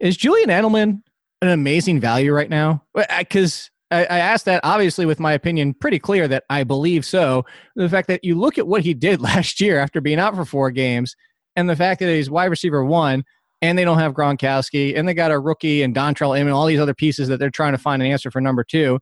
Is 0.00 0.16
Julian 0.16 0.48
Edelman 0.48 1.02
an 1.40 1.48
amazing 1.48 2.00
value 2.00 2.32
right 2.32 2.50
now? 2.50 2.82
Because 2.94 3.70
I, 3.92 4.04
I 4.04 4.18
asked 4.18 4.44
that 4.46 4.60
obviously 4.64 5.06
with 5.06 5.20
my 5.20 5.32
opinion 5.32 5.74
pretty 5.74 5.98
clear 5.98 6.26
that 6.28 6.44
I 6.50 6.64
believe 6.64 7.04
so. 7.04 7.44
The 7.76 7.88
fact 7.88 8.08
that 8.08 8.24
you 8.24 8.34
look 8.34 8.58
at 8.58 8.66
what 8.66 8.82
he 8.82 8.94
did 8.94 9.20
last 9.20 9.60
year 9.60 9.78
after 9.78 10.00
being 10.00 10.18
out 10.18 10.34
for 10.34 10.44
four 10.44 10.70
games, 10.70 11.14
and 11.54 11.68
the 11.68 11.76
fact 11.76 12.00
that 12.00 12.08
he's 12.08 12.30
wide 12.30 12.46
receiver 12.46 12.84
one, 12.84 13.24
and 13.60 13.78
they 13.78 13.84
don't 13.84 13.98
have 13.98 14.14
Gronkowski, 14.14 14.98
and 14.98 15.06
they 15.06 15.14
got 15.14 15.30
a 15.30 15.38
rookie 15.38 15.82
and 15.82 15.94
Dontrelle 15.94 16.38
Inman, 16.38 16.54
all 16.54 16.66
these 16.66 16.80
other 16.80 16.94
pieces 16.94 17.28
that 17.28 17.38
they're 17.38 17.50
trying 17.50 17.72
to 17.72 17.78
find 17.78 18.02
an 18.02 18.08
answer 18.10 18.30
for 18.30 18.40
number 18.40 18.64
two. 18.64 18.98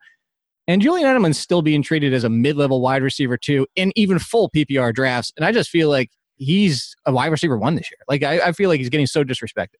And 0.66 0.82
Julian 0.82 1.08
Edelman's 1.08 1.38
still 1.38 1.62
being 1.62 1.82
treated 1.82 2.12
as 2.12 2.24
a 2.24 2.28
mid-level 2.28 2.80
wide 2.80 3.02
receiver 3.02 3.36
too, 3.36 3.66
in 3.76 3.92
even 3.96 4.18
full 4.18 4.50
PPR 4.50 4.94
drafts. 4.94 5.32
And 5.36 5.44
I 5.44 5.52
just 5.52 5.70
feel 5.70 5.88
like 5.88 6.10
he's 6.36 6.94
a 7.06 7.12
wide 7.12 7.28
receiver 7.28 7.56
one 7.56 7.74
this 7.74 7.90
year. 7.90 7.98
Like 8.08 8.22
I, 8.22 8.48
I 8.48 8.52
feel 8.52 8.68
like 8.68 8.78
he's 8.78 8.88
getting 8.88 9.06
so 9.06 9.24
disrespected. 9.24 9.76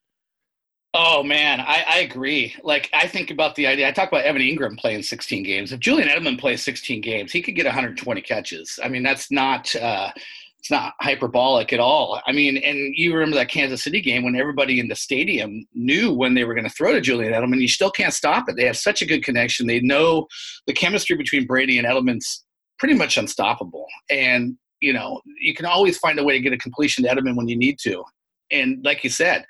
Oh 0.93 1.23
man, 1.23 1.61
I, 1.61 1.85
I 1.87 1.99
agree. 1.99 2.53
Like 2.63 2.89
I 2.91 3.07
think 3.07 3.31
about 3.31 3.55
the 3.55 3.65
idea. 3.65 3.87
I 3.87 3.91
talk 3.91 4.09
about 4.09 4.25
Evan 4.25 4.41
Engram 4.41 4.77
playing 4.77 5.03
16 5.03 5.43
games. 5.43 5.71
If 5.71 5.79
Julian 5.79 6.09
Edelman 6.09 6.37
plays 6.37 6.63
16 6.63 6.99
games, 6.99 7.31
he 7.31 7.41
could 7.41 7.55
get 7.55 7.65
120 7.65 8.21
catches. 8.21 8.77
I 8.83 8.89
mean, 8.89 9.01
that's 9.01 9.31
not 9.31 9.73
uh, 9.75 10.11
it's 10.59 10.69
not 10.69 10.93
hyperbolic 10.99 11.71
at 11.71 11.79
all. 11.79 12.21
I 12.27 12.33
mean, 12.33 12.57
and 12.57 12.93
you 12.95 13.13
remember 13.13 13.37
that 13.37 13.49
Kansas 13.49 13.83
City 13.83 14.01
game 14.01 14.23
when 14.23 14.35
everybody 14.35 14.81
in 14.81 14.89
the 14.89 14.95
stadium 14.95 15.65
knew 15.73 16.13
when 16.13 16.33
they 16.33 16.43
were 16.43 16.53
going 16.53 16.67
to 16.67 16.73
throw 16.73 16.91
to 16.91 17.01
Julian 17.01 17.33
Edelman. 17.33 17.61
You 17.61 17.69
still 17.69 17.89
can't 17.89 18.13
stop 18.13 18.49
it. 18.49 18.57
They 18.57 18.65
have 18.65 18.77
such 18.77 19.01
a 19.01 19.07
good 19.07 19.23
connection. 19.23 19.67
They 19.67 19.79
know 19.79 20.27
the 20.67 20.73
chemistry 20.73 21.15
between 21.15 21.47
Brady 21.47 21.79
and 21.79 21.87
Edelman's 21.87 22.43
pretty 22.79 22.95
much 22.95 23.17
unstoppable. 23.17 23.87
And 24.09 24.57
you 24.81 24.91
know, 24.91 25.21
you 25.39 25.53
can 25.53 25.65
always 25.65 25.97
find 25.99 26.19
a 26.19 26.23
way 26.23 26.33
to 26.33 26.41
get 26.41 26.53
a 26.53 26.57
completion 26.57 27.05
to 27.05 27.09
Edelman 27.09 27.37
when 27.37 27.47
you 27.47 27.55
need 27.55 27.79
to. 27.83 28.03
And 28.51 28.83
like 28.83 29.03
you 29.03 29.09
said, 29.09 29.45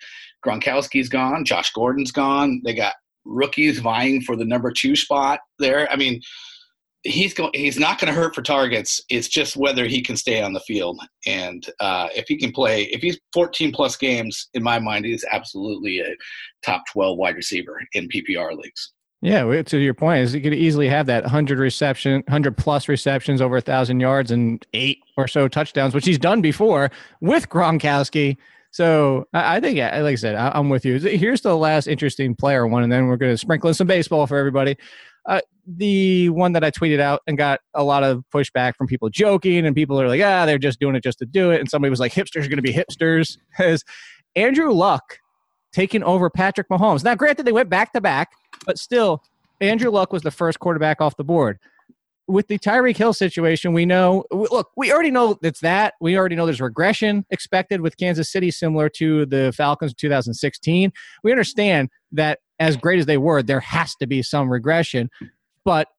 Gronkowski's 0.46 1.10
gone, 1.10 1.46
Josh 1.46 1.72
Gordon's 1.72 2.12
gone. 2.12 2.62
They 2.64 2.74
got 2.74 2.94
rookies 3.26 3.80
vying 3.80 4.22
for 4.22 4.36
the 4.36 4.46
number 4.46 4.72
two 4.72 4.96
spot 4.96 5.39
there. 5.60 5.92
I 5.92 5.96
mean, 5.96 6.22
he's 7.04 7.34
going. 7.34 7.52
He's 7.54 7.80
not 7.80 8.00
going 8.00 8.14
to 8.14 8.20
hurt 8.20 8.36
for 8.36 8.42
targets. 8.42 9.02
It's 9.10 9.28
just 9.28 9.56
whether 9.56 9.86
he 9.86 10.02
can 10.02 10.18
stay 10.18 10.42
on 10.42 10.54
the 10.54 10.60
field, 10.62 11.00
and 11.26 11.66
uh, 11.80 12.10
if 12.16 12.26
he 12.28 12.38
can 12.38 12.52
play, 12.52 12.84
if 12.84 13.02
he's 13.02 13.20
14 13.34 13.72
plus 13.72 13.98
games, 13.98 14.50
in 14.54 14.64
my 14.64 14.80
mind, 14.80 15.06
he's 15.06 15.26
absolutely 15.32 16.00
a 16.00 16.16
top 16.64 16.84
12 16.92 17.18
wide 17.18 17.36
receiver 17.36 17.80
in 17.94 18.08
PPR 18.10 18.56
leagues. 18.58 18.94
Yeah, 19.24 19.62
to 19.62 19.78
your 19.78 19.94
point, 19.94 20.24
is 20.24 20.34
you 20.34 20.42
could 20.42 20.54
easily 20.54 20.89
have 20.89 21.06
that 21.06 21.24
100 21.24 21.60
reception, 21.60 22.24
100 22.26 22.58
plus 22.58 22.88
receptions 22.88 23.39
over 23.39 23.58
a 23.58 23.62
thousand 23.62 24.00
yards 24.00 24.32
and 24.32 24.66
eight 24.74 24.98
or 25.16 25.28
so 25.28 25.48
touchdowns, 25.48 25.94
which 25.94 26.06
he's 26.06 26.18
done 26.18 26.42
before 26.42 26.89
with 27.22 27.48
Gronkowski. 27.48 28.38
So 28.72 29.28
I 29.34 29.59
think, 29.59 29.78
like 29.80 29.91
I 29.91 30.15
said, 30.15 30.36
I- 30.36 30.51
I'm 30.55 30.69
with 30.69 30.86
you. 30.86 30.97
Here's 30.97 31.41
the 31.41 31.55
last 31.55 31.88
interesting 31.88 32.36
player 32.36 32.65
one, 32.65 32.84
and 32.84 32.91
then 32.91 33.07
we're 33.07 33.17
going 33.17 33.34
to 33.34 33.38
sprinkle 33.38 33.67
in 33.67 33.74
some 33.74 33.88
baseball 33.88 34.26
for 34.28 34.38
everybody. 34.38 34.78
Uh, 35.26 35.41
the 35.67 36.30
one 36.30 36.53
that 36.53 36.63
I 36.63 36.72
tweeted 36.72 36.99
out 36.99 37.22
and 37.28 37.38
got 37.38 37.59
a 37.76 37.84
lot 37.84 38.03
of 38.03 38.24
pushback 38.34 38.76
from 38.76 38.88
people 38.88 39.09
joking, 39.09 39.65
and 39.65 39.76
people 39.76 39.99
are 40.01 40.07
like, 40.07 40.22
ah, 40.22 40.45
they're 40.45 40.57
just 40.57 40.80
doing 40.80 40.95
it 40.95 41.03
just 41.03 41.19
to 41.19 41.26
do 41.26 41.51
it. 41.51 41.59
And 41.59 41.69
somebody 41.69 41.89
was 41.89 41.99
like, 41.99 42.13
hipsters 42.13 42.45
are 42.45 42.49
going 42.49 42.57
to 42.57 42.61
be 42.61 42.74
hipsters. 42.74 43.38
Is 43.59 43.84
Andrew 44.36 44.72
Luck 44.72 45.19
taking 45.74 46.01
over 46.03 46.30
Patrick 46.30 46.69
Mahomes? 46.69 47.03
Now, 47.03 47.15
granted, 47.15 47.45
they 47.45 47.51
went 47.51 47.69
back 47.69 47.91
to 47.93 48.01
back, 48.01 48.32
but 48.65 48.80
still, 48.80 49.22
Andrew 49.59 49.91
Luck 49.91 50.11
was 50.13 50.24
the 50.24 50.32
first 50.32 50.59
quarterback 50.59 51.01
off 51.01 51.17
the 51.17 51.24
board. 51.24 51.59
With 52.32 52.47
the 52.47 52.57
Tyreek 52.57 52.95
Hill 52.95 53.13
situation, 53.13 53.73
we 53.73 53.86
know. 53.86 54.23
Look, 54.32 54.71
we 54.77 54.91
already 54.91 55.11
know 55.11 55.38
it's 55.43 55.59
that. 55.59 55.95
We 55.99 56.17
already 56.17 56.38
know 56.38 56.45
there's 56.45 56.61
regression 56.61 57.25
expected 57.29 57.82
with 57.82 57.97
Kansas 57.97 58.32
City, 58.32 58.51
similar 58.51 58.88
to 58.89 59.25
the 59.25 59.51
Falcons 59.51 59.91
of 59.91 59.97
2016. 59.97 60.93
We 61.23 61.32
understand 61.32 61.89
that 62.13 62.39
as 62.59 62.77
great 62.77 62.99
as 62.99 63.05
they 63.05 63.17
were, 63.17 63.43
there 63.43 63.59
has 63.59 63.95
to 63.95 64.07
be 64.07 64.23
some 64.23 64.49
regression. 64.49 65.09
But 65.65 65.89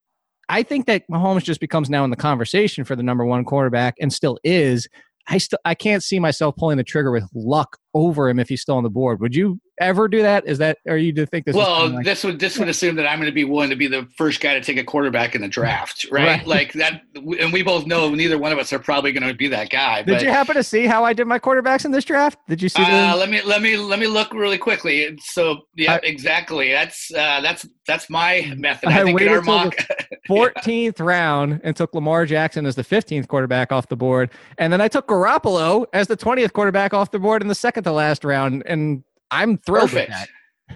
I 0.48 0.62
think 0.62 0.86
that 0.86 1.02
Mahomes 1.10 1.42
just 1.42 1.60
becomes 1.60 1.90
now 1.90 2.02
in 2.04 2.10
the 2.10 2.16
conversation 2.16 2.84
for 2.84 2.96
the 2.96 3.02
number 3.02 3.26
one 3.26 3.44
quarterback 3.44 3.96
and 4.00 4.12
still 4.12 4.38
is. 4.42 4.88
I 5.28 5.38
still 5.38 5.58
I 5.64 5.74
can't 5.74 6.02
see 6.02 6.18
myself 6.18 6.56
pulling 6.56 6.78
the 6.78 6.84
trigger 6.84 7.10
with 7.12 7.24
luck 7.34 7.76
over 7.94 8.28
him 8.28 8.38
if 8.38 8.48
he's 8.48 8.62
still 8.62 8.76
on 8.76 8.82
the 8.82 8.90
board. 8.90 9.20
Would 9.20 9.36
you 9.36 9.60
ever 9.82 10.08
do 10.08 10.22
that? 10.22 10.46
Is 10.46 10.58
that 10.58 10.78
or 10.86 10.96
you 10.96 11.12
do 11.12 11.26
think 11.26 11.46
this? 11.46 11.54
well, 11.54 11.88
like- 11.88 12.04
this 12.04 12.24
would 12.24 12.38
this 12.38 12.58
would 12.58 12.68
assume 12.68 12.96
that 12.96 13.06
I'm 13.06 13.18
going 13.18 13.30
to 13.30 13.34
be 13.34 13.44
willing 13.44 13.70
to 13.70 13.76
be 13.76 13.86
the 13.86 14.08
first 14.16 14.40
guy 14.40 14.54
to 14.54 14.60
take 14.60 14.78
a 14.78 14.84
quarterback 14.84 15.34
in 15.34 15.42
the 15.42 15.48
draft, 15.48 16.06
right? 16.10 16.26
Right. 16.26 16.46
Like 16.46 16.72
that, 16.74 17.02
and 17.14 17.52
we 17.52 17.62
both 17.62 17.86
know 17.86 18.14
neither 18.14 18.38
one 18.38 18.52
of 18.52 18.58
us 18.58 18.72
are 18.72 18.78
probably 18.78 19.12
going 19.12 19.28
to 19.28 19.34
be 19.34 19.48
that 19.48 19.70
guy. 19.70 20.02
did 20.02 20.14
but, 20.14 20.22
you 20.22 20.30
happen 20.30 20.54
to 20.56 20.62
see 20.62 20.86
how 20.86 21.04
I 21.04 21.12
did 21.12 21.26
my 21.26 21.38
quarterbacks 21.38 21.84
in 21.84 21.90
this 21.90 22.04
draft? 22.04 22.38
Did 22.48 22.62
you 22.62 22.68
see? 22.68 22.82
Uh, 22.82 23.16
let 23.16 23.28
me 23.30 23.42
let 23.42 23.62
me 23.62 23.76
let 23.76 23.98
me 23.98 24.06
look 24.06 24.32
really 24.32 24.58
quickly. 24.58 25.16
So 25.22 25.62
yeah, 25.74 25.94
I- 25.94 26.00
exactly. 26.06 26.70
That's 26.72 27.12
uh, 27.12 27.40
that's 27.40 27.66
that's 27.86 28.08
my 28.08 28.52
method. 28.56 28.88
I 28.88 29.00
I, 29.00 29.04
think 29.04 29.18
waited 29.18 29.44
mock. 29.44 29.74
14th 30.28 31.00
round 31.00 31.60
and 31.64 31.74
took 31.74 31.94
Lamar 31.94 32.26
Jackson 32.26 32.66
as 32.66 32.74
the 32.76 32.84
15th 32.84 33.28
quarterback 33.28 33.72
off 33.72 33.88
the 33.88 33.96
board. 33.96 34.30
And 34.58 34.72
then 34.72 34.80
I 34.80 34.88
took 34.88 35.08
Garoppolo 35.08 35.86
as 35.92 36.06
the 36.06 36.16
20th 36.16 36.52
quarterback 36.52 36.94
off 36.94 37.10
the 37.10 37.18
board 37.18 37.42
in 37.42 37.48
the 37.48 37.54
second 37.54 37.84
to 37.84 37.92
last 37.92 38.24
round. 38.24 38.62
And 38.66 39.02
I'm 39.32 39.58
thrilled 39.58 39.90
Perfect. 39.90 40.10
with 40.10 40.18
that. 40.18 40.28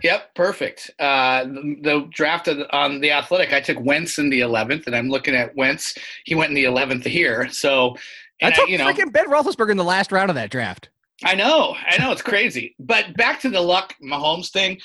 Yep, 0.03 0.35
perfect. 0.35 0.91
Uh, 0.99 1.45
the, 1.45 1.77
the 1.83 2.09
draft 2.11 2.49
of, 2.49 2.59
on 2.71 3.01
the 3.01 3.13
Athletic, 3.13 3.53
I 3.53 3.61
took 3.61 3.81
Wentz 3.81 4.19
in 4.19 4.31
the 4.31 4.41
11th, 4.41 4.87
and 4.87 4.95
I'm 4.95 5.09
looking 5.09 5.35
at 5.35 5.55
Wentz. 5.57 5.95
He 6.25 6.35
went 6.35 6.51
in 6.51 6.55
the 6.55 6.65
11th 6.65 7.05
here. 7.05 7.49
So, 7.49 7.97
I 8.43 8.51
took 8.51 8.69
you 8.69 8.77
know, 8.77 8.87
freaking 8.87 9.13
Ben 9.13 9.27
Roethlisberger 9.31 9.71
in 9.71 9.77
the 9.77 9.85
last 9.85 10.13
round 10.13 10.29
of 10.31 10.37
that 10.37 10.51
draft. 10.51 10.91
I 11.25 11.35
know, 11.35 11.75
I 11.89 11.97
know, 11.97 12.13
it's 12.13 12.23
crazy. 12.23 12.75
But 12.79 13.17
back 13.17 13.41
to 13.41 13.49
the 13.49 13.61
luck 13.61 13.95
Mahomes 14.03 14.51
thing. 14.51 14.79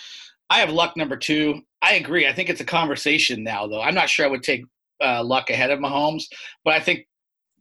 I 0.49 0.59
have 0.59 0.69
luck 0.69 0.95
number 0.95 1.17
two. 1.17 1.61
I 1.81 1.95
agree. 1.95 2.27
I 2.27 2.33
think 2.33 2.49
it's 2.49 2.61
a 2.61 2.65
conversation 2.65 3.43
now, 3.43 3.67
though. 3.67 3.81
I'm 3.81 3.95
not 3.95 4.09
sure 4.09 4.25
I 4.25 4.29
would 4.29 4.43
take 4.43 4.63
uh, 5.03 5.23
luck 5.23 5.49
ahead 5.49 5.71
of 5.71 5.79
Mahomes, 5.79 6.25
but 6.63 6.73
I 6.73 6.79
think 6.79 7.07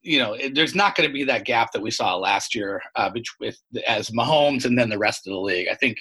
you 0.02 0.18
know 0.18 0.36
there's 0.54 0.74
not 0.74 0.94
going 0.94 1.08
to 1.08 1.12
be 1.12 1.24
that 1.24 1.44
gap 1.44 1.72
that 1.72 1.82
we 1.82 1.90
saw 1.90 2.16
last 2.16 2.54
year 2.54 2.80
uh, 2.96 3.10
with 3.38 3.56
as 3.86 4.10
Mahomes 4.10 4.64
and 4.64 4.78
then 4.78 4.88
the 4.88 4.98
rest 4.98 5.26
of 5.26 5.32
the 5.32 5.38
league. 5.38 5.68
I 5.70 5.74
think 5.74 5.98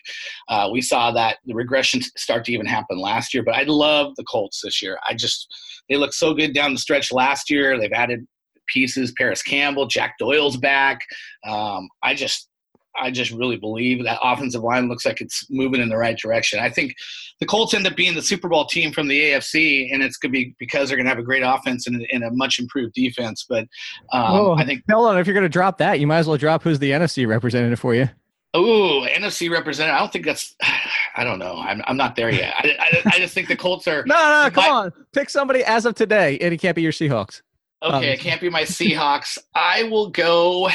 uh, 0.47 0.69
we 0.71 0.81
saw 0.81 1.11
that 1.11 1.37
the 1.45 1.53
regression 1.53 2.01
start 2.15 2.45
to 2.45 2.53
even 2.53 2.65
happen 2.65 2.97
last 2.97 3.33
year. 3.33 3.43
But 3.43 3.55
I 3.55 3.63
love 3.63 4.15
the 4.15 4.23
Colts 4.23 4.61
this 4.63 4.81
year. 4.81 4.97
I 5.07 5.13
just 5.13 5.47
they 5.89 5.97
look 5.97 6.13
so 6.13 6.33
good 6.33 6.53
down 6.53 6.73
the 6.73 6.79
stretch 6.79 7.11
last 7.11 7.49
year. 7.49 7.77
They've 7.79 7.91
added 7.93 8.25
pieces. 8.67 9.11
Parris 9.17 9.41
Campbell, 9.41 9.87
Jack 9.87 10.15
Doyle's 10.19 10.57
back. 10.57 11.01
Um, 11.47 11.89
I 12.03 12.13
just 12.13 12.49
I 12.95 13.11
just 13.11 13.31
really 13.31 13.57
believe 13.57 14.03
that 14.03 14.19
offensive 14.21 14.63
line 14.63 14.87
looks 14.89 15.05
like 15.05 15.21
it's 15.21 15.45
moving 15.49 15.81
in 15.81 15.89
the 15.89 15.97
right 15.97 16.17
direction. 16.17 16.59
I 16.59 16.69
think 16.69 16.95
the 17.39 17.45
Colts 17.45 17.73
end 17.73 17.87
up 17.87 17.95
being 17.95 18.15
the 18.15 18.21
Super 18.21 18.49
Bowl 18.49 18.65
team 18.65 18.91
from 18.91 19.07
the 19.07 19.19
AFC, 19.19 19.93
and 19.93 20.03
it's 20.03 20.17
going 20.17 20.31
to 20.31 20.37
be 20.37 20.55
because 20.59 20.89
they're 20.89 20.97
going 20.97 21.05
to 21.05 21.09
have 21.09 21.19
a 21.19 21.23
great 21.23 21.43
offense 21.43 21.87
and, 21.87 22.05
and 22.11 22.23
a 22.23 22.31
much 22.31 22.59
improved 22.59 22.93
defense. 22.93 23.45
But 23.47 23.65
um, 24.11 24.25
oh, 24.31 24.53
I 24.57 24.65
think, 24.65 24.83
hold 24.89 25.07
on. 25.07 25.17
If 25.17 25.27
you're 25.27 25.33
going 25.33 25.43
to 25.43 25.49
drop 25.49 25.77
that, 25.77 25.99
you 25.99 26.07
might 26.07 26.19
as 26.19 26.27
well 26.27 26.37
drop 26.37 26.63
who's 26.63 26.79
the 26.79 26.91
NFC 26.91 27.27
representative 27.27 27.79
for 27.79 27.95
you. 27.95 28.09
Oh, 28.53 29.05
NFC 29.09 29.49
representative. 29.51 29.95
I 29.95 29.99
don't 29.99 30.11
think 30.11 30.25
that's. 30.25 30.55
I 31.15 31.23
don't 31.23 31.39
know. 31.39 31.57
I'm, 31.57 31.81
I'm 31.85 31.97
not 31.97 32.15
there 32.15 32.29
yet. 32.31 32.53
I, 32.57 32.77
I, 32.79 33.01
I 33.15 33.19
just 33.19 33.33
think 33.33 33.47
the 33.47 33.55
Colts 33.55 33.87
are 33.87 34.03
No, 34.07 34.43
no, 34.43 34.49
come 34.51 34.63
My- 34.63 34.69
on. 34.69 34.93
Pick 35.11 35.29
somebody 35.29 35.63
as 35.63 35.85
of 35.85 35.95
today, 35.95 36.37
and 36.39 36.53
it 36.53 36.57
can't 36.57 36.75
be 36.75 36.81
your 36.81 36.91
Seahawks. 36.91 37.41
Okay. 37.83 37.95
Um, 37.95 38.03
It 38.03 38.19
can't 38.19 38.41
be 38.41 38.49
my 38.49 38.63
Seahawks. 38.63 39.37
I 39.55 39.83
will 39.83 40.09
go 40.09 40.69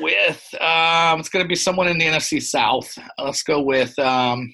with. 0.00 0.54
Um, 0.60 1.20
it's 1.20 1.28
going 1.28 1.44
to 1.44 1.48
be 1.48 1.54
someone 1.54 1.88
in 1.88 1.98
the 1.98 2.06
NFC 2.06 2.42
South. 2.42 2.96
Let's 3.18 3.42
go 3.42 3.62
with. 3.62 3.98
Um, 3.98 4.52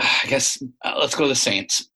I 0.00 0.26
guess 0.26 0.62
uh, 0.84 0.94
let's 0.98 1.14
go 1.14 1.24
to 1.24 1.28
the 1.28 1.34
Saints. 1.34 1.88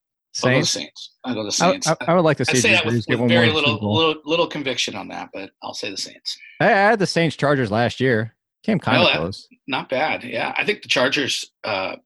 I'll 0.45 0.51
go 0.51 0.57
Saints. 0.57 0.71
Saints. 0.71 1.11
I'll 1.25 1.35
go 1.35 1.43
the 1.43 1.49
I, 1.49 1.51
Saints. 1.51 1.87
I, 1.89 1.97
I 2.07 2.15
would 2.15 2.23
like 2.23 2.37
to 2.37 2.47
I 2.49 2.53
see 2.53 2.61
say 2.61 2.69
Drew 2.69 2.77
that 2.77 2.87
with, 2.87 3.05
with 3.09 3.21
one 3.21 3.29
very 3.29 3.51
little, 3.51 3.75
little 3.75 4.23
little 4.25 4.47
conviction 4.47 4.95
on 4.95 5.09
that, 5.09 5.31
but 5.33 5.51
I'll 5.63 5.75
say 5.75 5.91
the 5.91 5.97
Saints. 5.97 6.39
I, 6.61 6.67
I 6.67 6.69
had 6.69 6.99
the 6.99 7.07
Saints 7.07 7.37
Chargers 7.37 7.71
last 7.71 8.01
year. 8.01 8.35
Came 8.65 8.79
kind 8.79 9.03
of 9.03 9.11
close. 9.17 9.49
Not 9.67 9.89
bad. 9.89 10.25
Yeah, 10.25 10.53
I 10.57 10.65
think 10.65 10.83
the 10.83 10.89
Chargers 10.89 11.45
uh, 11.65 11.97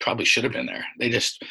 probably 0.00 0.24
should 0.24 0.44
have 0.44 0.52
been 0.52 0.66
there. 0.66 0.84
They 0.98 1.08
just 1.08 1.42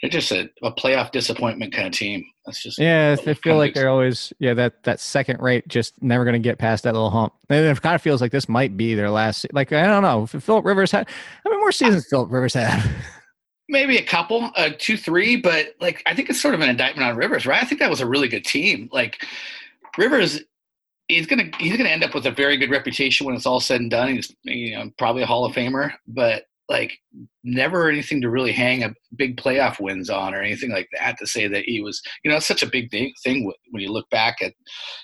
they're 0.00 0.10
just 0.10 0.32
a, 0.32 0.50
a 0.62 0.72
playoff 0.72 1.10
disappointment 1.12 1.72
kind 1.72 1.86
of 1.86 1.92
team. 1.92 2.24
That's 2.46 2.62
just 2.62 2.78
Yeah, 2.78 3.16
they 3.16 3.34
feel 3.34 3.56
like 3.56 3.74
they're 3.74 3.90
always 3.90 4.32
yeah 4.38 4.54
that 4.54 4.82
that 4.84 5.00
second 5.00 5.40
rate 5.40 5.68
just 5.68 6.00
never 6.02 6.24
going 6.24 6.34
to 6.34 6.38
get 6.38 6.58
past 6.58 6.84
that 6.84 6.94
little 6.94 7.10
hump. 7.10 7.34
And 7.48 7.66
it 7.66 7.82
kind 7.82 7.94
of 7.94 8.02
feels 8.02 8.20
like 8.20 8.32
this 8.32 8.48
might 8.48 8.76
be 8.76 8.94
their 8.94 9.10
last. 9.10 9.46
Like 9.52 9.72
I 9.72 9.86
don't 9.86 10.02
know. 10.02 10.26
Philip 10.26 10.64
Rivers 10.64 10.90
had 10.90 11.08
how 11.44 11.50
many 11.50 11.60
more 11.60 11.72
seasons 11.72 12.06
Philip 12.06 12.30
Rivers 12.30 12.54
had? 12.54 12.82
maybe 13.70 13.96
a 13.96 14.04
couple, 14.04 14.50
uh, 14.56 14.70
two, 14.78 14.96
three, 14.96 15.36
but 15.36 15.74
like 15.80 16.02
I 16.04 16.14
think 16.14 16.28
it's 16.28 16.40
sort 16.40 16.54
of 16.54 16.60
an 16.60 16.68
indictment 16.68 17.08
on 17.08 17.16
Rivers, 17.16 17.46
right? 17.46 17.62
I 17.62 17.66
think 17.66 17.80
that 17.80 17.88
was 17.88 18.00
a 18.00 18.06
really 18.06 18.28
good 18.28 18.44
team. 18.44 18.90
Like 18.92 19.24
Rivers, 19.96 20.40
he's 21.08 21.26
gonna 21.26 21.50
he's 21.58 21.76
gonna 21.76 21.88
end 21.88 22.04
up 22.04 22.14
with 22.14 22.26
a 22.26 22.30
very 22.30 22.56
good 22.56 22.70
reputation 22.70 23.26
when 23.26 23.34
it's 23.34 23.46
all 23.46 23.60
said 23.60 23.80
and 23.80 23.90
done. 23.90 24.14
He's 24.14 24.34
you 24.42 24.76
know 24.76 24.90
probably 24.98 25.22
a 25.22 25.26
Hall 25.26 25.44
of 25.44 25.54
Famer, 25.54 25.92
but 26.06 26.44
like 26.70 26.96
never 27.44 27.88
anything 27.90 28.20
to 28.22 28.30
really 28.30 28.52
hang 28.52 28.82
a 28.84 28.94
big 29.16 29.36
playoff 29.36 29.80
wins 29.80 30.08
on 30.08 30.34
or 30.34 30.40
anything 30.40 30.70
like 30.70 30.88
that 30.96 31.18
to 31.18 31.26
say 31.26 31.46
that 31.48 31.64
he 31.64 31.82
was 31.82 32.00
you 32.24 32.30
know 32.30 32.36
it's 32.38 32.46
such 32.46 32.62
a 32.62 32.70
big 32.70 32.88
thing, 32.90 33.12
when 33.70 33.82
you 33.82 33.92
look 33.92 34.08
back 34.10 34.36
at 34.40 34.54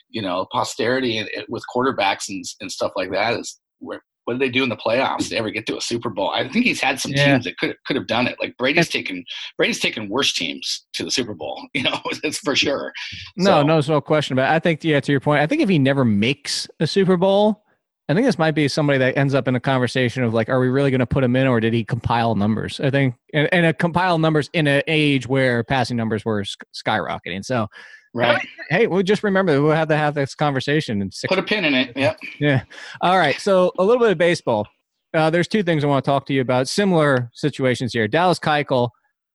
you 0.08 0.22
know 0.22 0.46
posterity 0.52 1.18
and, 1.18 1.28
with 1.48 1.64
quarterbacks 1.74 2.28
and, 2.30 2.42
and 2.60 2.72
stuff 2.72 2.92
like 2.96 3.10
that 3.10 3.38
is 3.38 3.58
where 3.80 4.00
what 4.24 4.32
did 4.34 4.42
they 4.42 4.50
do 4.50 4.64
in 4.64 4.68
the 4.68 4.76
playoffs 4.76 5.28
to 5.28 5.36
ever 5.36 5.50
get 5.50 5.66
to 5.66 5.76
a 5.76 5.80
Super 5.80 6.10
Bowl? 6.10 6.30
I 6.30 6.48
think 6.48 6.64
he's 6.64 6.80
had 6.80 6.98
some 6.98 7.12
Yeah. 7.12 7.26
teams 7.34 7.44
that 7.44 7.56
could 7.58 7.76
could 7.86 7.94
have 7.94 8.08
done 8.08 8.26
it. 8.26 8.36
Like 8.40 8.56
Brady's 8.58 8.88
taken 8.88 9.24
Brady's 9.56 9.78
taken 9.78 10.08
worse 10.08 10.32
teams 10.32 10.84
to 10.94 11.04
the 11.04 11.12
Super 11.12 11.32
Bowl. 11.34 11.62
You 11.74 11.84
know, 11.84 12.00
that's 12.24 12.38
for 12.38 12.56
sure. 12.56 12.92
no, 13.36 13.44
So- 13.44 13.62
no, 13.62 13.72
there's 13.74 13.88
no 13.88 14.00
question 14.00 14.32
about. 14.32 14.50
It. 14.52 14.56
I 14.56 14.58
think 14.58 14.82
yeah, 14.82 14.98
to 14.98 15.12
your 15.12 15.20
point, 15.20 15.42
I 15.42 15.46
think 15.46 15.62
if 15.62 15.68
he 15.68 15.78
never 15.78 16.04
makes 16.04 16.66
a 16.80 16.88
Super 16.88 17.16
Bowl, 17.16 17.62
I 18.09 18.14
think 18.14 18.24
this 18.24 18.38
might 18.38 18.52
be 18.52 18.68
somebody 18.68 18.98
that 19.00 19.16
ends 19.18 19.34
up 19.34 19.48
in 19.48 19.57
a 19.57 19.61
conversation 19.61 20.22
of 20.22 20.32
like, 20.32 20.48
are 20.48 20.61
we 20.61 20.68
really 20.68 20.90
going 20.90 21.00
to 21.00 21.07
put 21.07 21.24
him 21.24 21.34
in, 21.34 21.46
or 21.48 21.59
did 21.59 21.72
he 21.74 21.84
compile 21.84 22.36
numbers? 22.36 22.78
I 22.80 22.90
think 22.90 23.14
and, 23.34 23.48
and 23.52 23.66
a 23.66 23.72
compile 23.72 24.18
numbers 24.18 24.48
in 24.52 24.66
an 24.68 24.82
age 24.86 25.26
where 25.26 25.64
passing 25.64 25.96
numbers 25.96 26.24
were 26.24 26.44
sk- 26.44 26.64
skyrocketing. 26.74 27.44
So 27.44 27.66
Right. 28.14 28.46
hey, 28.70 28.86
we'll 28.86 29.02
just 29.02 29.22
remember 29.22 29.52
that 29.52 29.61
we'll 29.62 29.72
have 29.72 29.88
to 29.88 29.96
have 29.96 30.14
this 30.14 30.34
conversation 30.34 31.02
in 31.02 31.11
six 31.11 31.28
Put 31.28 31.38
a 31.38 31.42
pin 31.42 31.66
in 31.66 31.74
it. 31.74 31.94
Yep. 31.96 32.18
Yeah. 32.38 32.62
All 33.02 33.18
right. 33.18 33.38
So 33.38 33.72
a 33.78 33.84
little 33.84 34.00
bit 34.00 34.12
of 34.12 34.16
baseball. 34.18 34.66
Uh, 35.12 35.28
there's 35.28 35.48
two 35.48 35.62
things 35.62 35.84
I 35.84 35.86
want 35.86 36.02
to 36.04 36.11
talk 36.11 36.24
to 36.26 36.32
you 36.32 36.40
about. 36.40 36.66
Similar 36.68 37.30
situations 37.34 37.92
here. 37.92 38.09
Dallas 38.09 38.38
Keuchel 38.38 38.88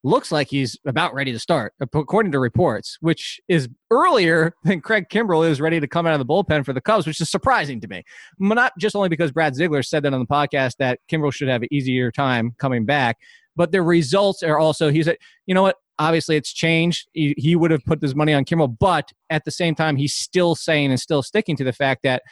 looks 0.03 0.31
like 0.31 0.49
he's 0.49 0.77
about 0.85 1.13
ready 1.13 1.31
to 1.31 1.39
start, 1.39 1.73
according 1.79 2.31
to 2.31 2.39
reports, 2.39 2.97
which 3.01 3.39
is 3.47 3.69
earlier 3.91 4.55
than 4.63 4.81
Craig 4.81 5.05
Kimbrel 5.09 5.47
is 5.47 5.61
ready 5.61 5.79
to 5.79 5.87
come 5.87 6.05
out 6.05 6.13
of 6.13 6.19
the 6.19 6.25
bullpen 6.25 6.65
for 6.65 6.73
the 6.73 6.81
Cubs, 6.81 7.05
which 7.05 7.21
is 7.21 7.29
surprising 7.29 7.79
to 7.81 7.87
me. 7.87 8.03
Not 8.39 8.73
just 8.79 8.95
only 8.95 9.09
because 9.09 9.31
Brad 9.31 9.55
Ziegler 9.55 9.83
said 9.83 10.03
that 10.03 10.13
on 10.13 10.19
the 10.19 10.25
podcast 10.25 10.77
that 10.77 10.99
Kimbrel 11.09 11.33
should 11.33 11.47
have 11.47 11.61
an 11.61 11.67
easier 11.71 12.11
time 12.11 12.55
coming 12.57 12.85
back, 12.85 13.17
but 13.55 13.71
the 13.71 13.81
results 13.81 14.43
are 14.43 14.57
also. 14.57 14.89
He 14.89 15.03
said, 15.03 15.17
you 15.45 15.53
know 15.53 15.63
what? 15.63 15.77
Obviously, 15.99 16.35
it's 16.35 16.51
changed. 16.51 17.07
He, 17.13 17.35
he 17.37 17.55
would 17.55 17.69
have 17.69 17.85
put 17.85 18.01
his 18.01 18.15
money 18.15 18.33
on 18.33 18.43
Kimbrel, 18.43 18.75
but 18.79 19.11
at 19.29 19.45
the 19.45 19.51
same 19.51 19.75
time, 19.75 19.97
he's 19.97 20.15
still 20.15 20.55
saying 20.55 20.89
and 20.89 20.99
still 20.99 21.21
sticking 21.21 21.55
to 21.57 21.63
the 21.63 21.73
fact 21.73 22.01
that 22.03 22.23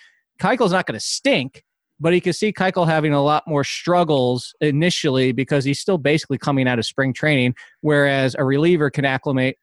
Keuchel's 0.42 0.72
not 0.72 0.88
going 0.88 1.00
to 1.00 1.06
stink, 1.06 1.64
but 2.00 2.14
he 2.14 2.22
could 2.22 2.36
see 2.36 2.54
Keuchel 2.54 2.88
having 2.88 3.14
a 3.14 3.24
lot 3.24 3.44
more 3.48 3.64
struggles 3.64 4.54
initially 4.62 5.32
because 5.32 5.66
he's 5.66 5.80
still 5.80 5.98
basically 5.98 6.38
coming 6.38 6.68
out 6.68 6.80
of 6.80 6.86
spring 6.86 7.14
training, 7.14 7.56
whereas 7.82 8.36
a 8.38 8.44
reliever 8.44 8.90
can 8.90 9.06
acclimate 9.06 9.58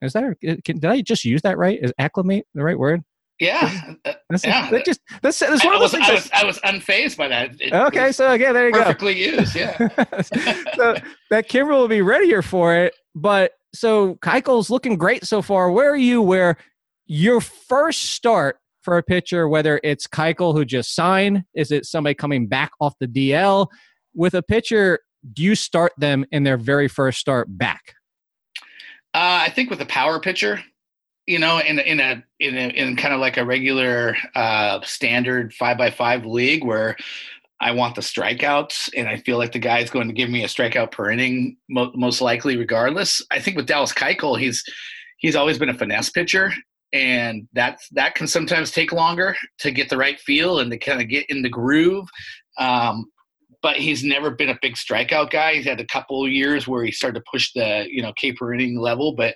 Is 0.00 0.12
that 0.12 0.36
can, 0.64 0.78
did 0.78 0.86
I 0.86 1.00
just 1.02 1.24
use 1.24 1.42
that 1.42 1.58
right? 1.58 1.78
Is 1.82 1.92
acclimate 1.98 2.46
the 2.54 2.62
right 2.62 2.78
word? 2.78 3.02
Yeah, 3.38 3.94
uh, 4.04 4.12
That's, 4.30 4.44
yeah. 4.44 4.70
that 4.70 4.84
just 4.84 5.00
that's, 5.20 5.40
that's 5.40 5.64
I, 5.64 5.66
one 5.66 5.74
of 5.74 5.80
those 5.80 5.92
was, 5.92 6.06
things. 6.06 6.30
I, 6.32 6.44
was, 6.44 6.58
I 6.62 6.68
was 6.68 6.80
unfazed 6.80 7.16
by 7.16 7.26
that. 7.28 7.60
It 7.60 7.72
okay, 7.72 8.12
so 8.12 8.30
again, 8.30 8.54
there 8.54 8.66
you 8.66 8.72
go. 8.72 8.84
perfectly 8.84 9.18
used. 9.18 9.56
Yeah. 9.56 9.76
so 10.76 10.94
that 11.30 11.48
Kimbrel 11.48 11.80
will 11.80 11.88
be 11.88 12.02
readier 12.02 12.42
for 12.42 12.76
it. 12.76 12.94
But 13.16 13.52
so 13.74 14.14
Keuchel's 14.16 14.70
looking 14.70 14.96
great 14.96 15.24
so 15.24 15.42
far. 15.42 15.72
Where 15.72 15.90
are 15.90 15.96
you? 15.96 16.22
Where 16.22 16.56
your 17.06 17.40
first 17.40 18.12
start 18.12 18.58
for 18.82 18.98
a 18.98 19.02
pitcher, 19.02 19.48
whether 19.48 19.80
it's 19.82 20.06
Keuchel 20.06 20.54
who 20.54 20.64
just 20.64 20.94
signed, 20.94 21.44
is 21.54 21.70
it 21.70 21.86
somebody 21.86 22.14
coming 22.14 22.46
back 22.46 22.72
off 22.80 22.94
the 22.98 23.06
DL? 23.06 23.68
With 24.14 24.34
a 24.34 24.42
pitcher, 24.42 25.00
do 25.32 25.42
you 25.42 25.54
start 25.54 25.92
them 25.96 26.24
in 26.32 26.42
their 26.42 26.56
very 26.56 26.88
first 26.88 27.18
start 27.18 27.46
back? 27.48 27.94
Uh, 29.14 29.46
I 29.46 29.50
think 29.50 29.70
with 29.70 29.80
a 29.80 29.86
power 29.86 30.20
pitcher, 30.20 30.60
you 31.26 31.38
know, 31.38 31.58
in 31.58 31.78
in 31.78 32.00
a 32.00 32.24
in 32.40 32.56
a, 32.56 32.68
in 32.68 32.96
kind 32.96 33.14
of 33.14 33.20
like 33.20 33.36
a 33.36 33.44
regular 33.44 34.16
uh, 34.34 34.80
standard 34.82 35.52
five 35.54 35.78
by 35.78 35.90
five 35.90 36.24
league 36.24 36.64
where 36.64 36.96
I 37.60 37.70
want 37.72 37.94
the 37.94 38.00
strikeouts, 38.00 38.90
and 38.96 39.08
I 39.08 39.18
feel 39.18 39.38
like 39.38 39.52
the 39.52 39.60
guy's 39.60 39.90
going 39.90 40.08
to 40.08 40.14
give 40.14 40.28
me 40.28 40.42
a 40.42 40.48
strikeout 40.48 40.90
per 40.90 41.10
inning, 41.10 41.56
mo- 41.68 41.92
most 41.94 42.20
likely, 42.20 42.56
regardless. 42.56 43.22
I 43.30 43.38
think 43.38 43.56
with 43.56 43.66
Dallas 43.66 43.92
Keuchel, 43.92 44.38
he's 44.38 44.64
he's 45.18 45.36
always 45.36 45.58
been 45.58 45.68
a 45.68 45.74
finesse 45.74 46.10
pitcher, 46.10 46.52
and 46.92 47.48
that 47.54 47.78
that 47.92 48.14
can 48.14 48.26
sometimes 48.26 48.70
take 48.70 48.92
longer 48.92 49.34
to 49.60 49.70
get 49.70 49.88
the 49.88 49.96
right 49.96 50.20
feel 50.20 50.58
and 50.58 50.70
to 50.70 50.78
kind 50.78 51.00
of 51.00 51.08
get 51.08 51.24
in 51.28 51.42
the 51.42 51.48
groove. 51.48 52.06
Um, 52.58 53.06
but 53.62 53.76
he's 53.76 54.02
never 54.02 54.30
been 54.30 54.48
a 54.48 54.58
big 54.60 54.74
strikeout 54.74 55.30
guy. 55.30 55.54
He's 55.54 55.64
had 55.64 55.80
a 55.80 55.86
couple 55.86 56.24
of 56.24 56.30
years 56.32 56.66
where 56.66 56.84
he 56.84 56.90
started 56.90 57.20
to 57.20 57.24
push 57.32 57.52
the 57.54 57.86
you 57.88 58.02
know 58.02 58.12
K 58.16 58.32
per 58.32 58.52
inning 58.52 58.78
level, 58.78 59.14
but 59.14 59.34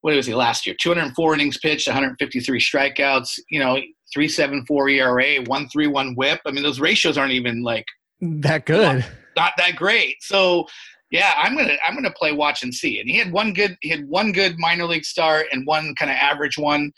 what 0.00 0.14
was 0.14 0.26
he 0.26 0.34
last 0.34 0.66
year? 0.66 0.76
204 0.78 1.34
innings 1.34 1.58
pitched, 1.58 1.86
153 1.88 2.60
strikeouts. 2.60 3.38
You 3.50 3.58
know, 3.60 3.76
3.74 4.16 4.92
ERA, 4.98 5.44
1.31 5.44 6.14
WHIP. 6.16 6.40
I 6.46 6.50
mean, 6.50 6.62
those 6.62 6.78
ratios 6.80 7.16
aren't 7.18 7.32
even 7.32 7.62
like 7.62 7.86
That 8.20 8.66
good. 8.66 9.04
not 9.36 9.52
that 9.56 9.76
great. 9.76 10.16
So 10.20 10.66
yeah, 11.14 11.32
I'm 11.36 11.56
gonna 11.56 11.76
I'm 11.86 11.94
gonna 11.94 12.10
play 12.10 12.32
watch 12.32 12.64
and 12.64 12.74
see. 12.74 12.98
And 12.98 13.08
he 13.08 13.16
had 13.16 13.30
one 13.30 13.52
good 13.52 13.76
he 13.82 13.88
had 13.88 14.08
one 14.08 14.32
good 14.32 14.58
minor 14.58 14.84
league 14.84 15.04
start 15.04 15.46
and 15.52 15.64
one 15.64 15.94
kind 15.94 16.10
of 16.10 16.16
average 16.16 16.58
one. 16.58 16.90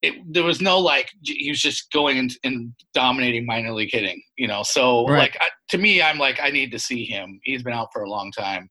It, 0.00 0.14
there 0.32 0.44
was 0.44 0.62
no 0.62 0.78
like 0.78 1.10
he 1.22 1.50
was 1.50 1.60
just 1.60 1.92
going 1.92 2.16
and, 2.18 2.34
and 2.42 2.72
dominating 2.94 3.44
minor 3.44 3.72
league 3.72 3.92
hitting, 3.92 4.22
you 4.36 4.48
know. 4.48 4.62
So 4.62 5.06
Right. 5.06 5.18
like 5.18 5.36
I, 5.42 5.48
to 5.70 5.78
me, 5.78 6.00
I'm 6.00 6.18
like 6.18 6.40
I 6.42 6.48
need 6.48 6.72
to 6.72 6.78
see 6.78 7.04
him. 7.04 7.38
He's 7.42 7.62
been 7.62 7.74
out 7.74 7.88
for 7.92 8.02
a 8.02 8.08
long 8.08 8.32
time. 8.32 8.66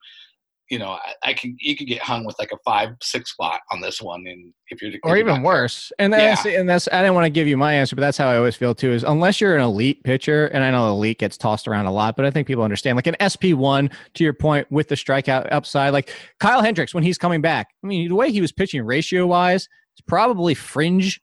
You 0.74 0.80
know, 0.80 0.90
I, 0.90 1.14
I 1.24 1.34
can 1.34 1.56
you 1.60 1.76
could 1.78 1.86
get 1.86 2.02
hung 2.02 2.26
with 2.26 2.36
like 2.40 2.52
a 2.52 2.58
five 2.66 2.96
six 3.00 3.32
spot 3.32 3.62
on 3.72 3.80
this 3.80 4.02
one, 4.02 4.26
and 4.26 4.52
if 4.70 4.82
you're 4.82 4.92
or 5.04 5.18
even 5.18 5.36
not- 5.36 5.44
worse. 5.44 5.92
And 6.00 6.12
that's 6.12 6.48
and 6.48 6.68
that's 6.68 6.90
I 6.92 7.04
didn't 7.04 7.14
want 7.14 7.26
to 7.26 7.30
give 7.30 7.48
you 7.48 7.58
my 7.58 7.74
answer, 7.74 7.96
but 7.96 8.02
that's 8.02 8.18
how 8.18 8.28
I 8.28 8.38
always 8.38 8.56
feel 8.56 8.74
too. 8.74 8.92
Is 8.92 9.04
unless 9.04 9.40
you're 9.40 9.56
an 9.56 9.62
elite 9.62 10.04
pitcher, 10.04 10.48
and 10.48 10.64
I 10.64 10.72
know 10.72 10.90
elite 10.90 11.20
gets 11.20 11.38
tossed 11.38 11.68
around 11.68 11.86
a 11.86 11.92
lot, 11.92 12.16
but 12.16 12.26
I 12.26 12.32
think 12.32 12.48
people 12.48 12.64
understand. 12.64 12.96
Like 12.96 13.06
an 13.06 13.16
SP 13.22 13.54
one, 13.54 13.92
to 14.16 14.24
your 14.24 14.34
point, 14.34 14.66
with 14.72 14.88
the 14.88 14.96
strikeout 14.96 15.48
upside, 15.52 15.94
like 15.94 16.12
Kyle 16.40 16.64
Hendricks 16.64 16.96
when 16.96 17.04
he's 17.04 17.20
coming 17.20 17.42
back. 17.42 17.68
I 17.84 17.88
mean, 17.88 18.10
the 18.10 18.16
way 18.16 18.32
he 18.32 18.42
was 18.42 18.52
pitching 18.52 18.84
ratio 18.84 19.28
wise, 19.28 19.70
it's 19.94 20.02
probably 20.08 20.56
fringe 20.56 21.22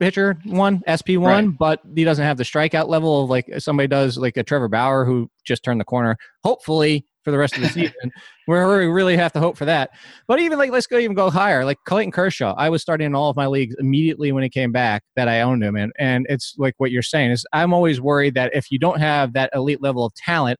pitcher 0.00 0.38
one, 0.44 0.82
SP 0.88 1.20
one, 1.20 1.50
but 1.50 1.80
he 1.94 2.04
doesn't 2.04 2.24
have 2.24 2.38
the 2.38 2.44
strikeout 2.44 2.88
level 2.88 3.24
of 3.24 3.28
like 3.28 3.50
somebody 3.58 3.86
does, 3.86 4.16
like 4.16 4.38
a 4.38 4.42
Trevor 4.42 4.68
Bauer 4.68 5.04
who 5.04 5.30
just 5.44 5.62
turned 5.62 5.78
the 5.78 5.84
corner. 5.84 6.16
Hopefully 6.42 7.04
for 7.28 7.32
the 7.32 7.38
rest 7.38 7.56
of 7.56 7.62
the 7.62 7.68
season, 7.68 8.10
where 8.46 8.78
we 8.78 8.86
really 8.86 9.14
have 9.14 9.32
to 9.34 9.38
hope 9.38 9.58
for 9.58 9.66
that. 9.66 9.90
But 10.26 10.40
even 10.40 10.56
like 10.56 10.70
let's 10.70 10.86
go 10.86 10.96
even 10.96 11.14
go 11.14 11.28
higher. 11.28 11.62
Like 11.62 11.76
Clayton 11.84 12.10
Kershaw, 12.10 12.54
I 12.56 12.70
was 12.70 12.80
starting 12.80 13.04
in 13.04 13.14
all 13.14 13.28
of 13.28 13.36
my 13.36 13.46
leagues 13.46 13.76
immediately 13.78 14.32
when 14.32 14.42
he 14.42 14.48
came 14.48 14.72
back 14.72 15.02
that 15.14 15.28
I 15.28 15.42
owned 15.42 15.62
him 15.62 15.76
and 15.76 15.92
And 15.98 16.26
it's 16.30 16.54
like 16.56 16.74
what 16.78 16.90
you're 16.90 17.02
saying 17.02 17.32
is 17.32 17.44
I'm 17.52 17.74
always 17.74 18.00
worried 18.00 18.34
that 18.34 18.50
if 18.54 18.70
you 18.70 18.78
don't 18.78 18.98
have 18.98 19.34
that 19.34 19.50
elite 19.54 19.82
level 19.82 20.06
of 20.06 20.14
talent, 20.14 20.58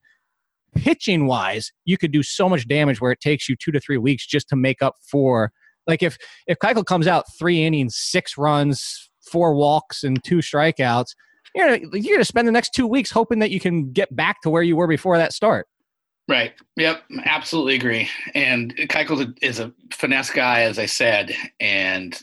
pitching 0.74 1.26
wise, 1.26 1.72
you 1.86 1.96
could 1.96 2.12
do 2.12 2.22
so 2.22 2.50
much 2.50 2.68
damage 2.68 3.00
where 3.00 3.12
it 3.12 3.20
takes 3.20 3.48
you 3.48 3.56
two 3.56 3.72
to 3.72 3.80
three 3.80 3.96
weeks 3.96 4.26
just 4.26 4.46
to 4.50 4.56
make 4.56 4.82
up 4.82 4.96
for 5.00 5.50
like 5.86 6.02
if 6.02 6.18
if 6.46 6.58
Keuchel 6.58 6.84
comes 6.84 7.06
out 7.06 7.24
three 7.38 7.64
innings, 7.64 7.96
six 7.96 8.36
runs, 8.36 9.10
four 9.22 9.54
walks, 9.54 10.04
and 10.04 10.22
two 10.22 10.38
strikeouts, 10.38 11.14
you're 11.54 11.78
gonna, 11.78 11.98
you're 11.98 12.16
gonna 12.16 12.26
spend 12.26 12.46
the 12.46 12.52
next 12.52 12.74
two 12.74 12.86
weeks 12.86 13.10
hoping 13.10 13.38
that 13.38 13.50
you 13.50 13.58
can 13.58 13.90
get 13.90 14.14
back 14.14 14.42
to 14.42 14.50
where 14.50 14.62
you 14.62 14.76
were 14.76 14.86
before 14.86 15.16
that 15.16 15.32
start. 15.32 15.66
Right. 16.28 16.52
Yep. 16.76 17.04
Absolutely 17.24 17.74
agree. 17.76 18.08
And 18.34 18.76
Keuchel 18.76 19.36
is 19.40 19.60
a 19.60 19.72
finesse 19.92 20.30
guy, 20.30 20.62
as 20.62 20.78
I 20.78 20.84
said, 20.86 21.34
and 21.58 22.20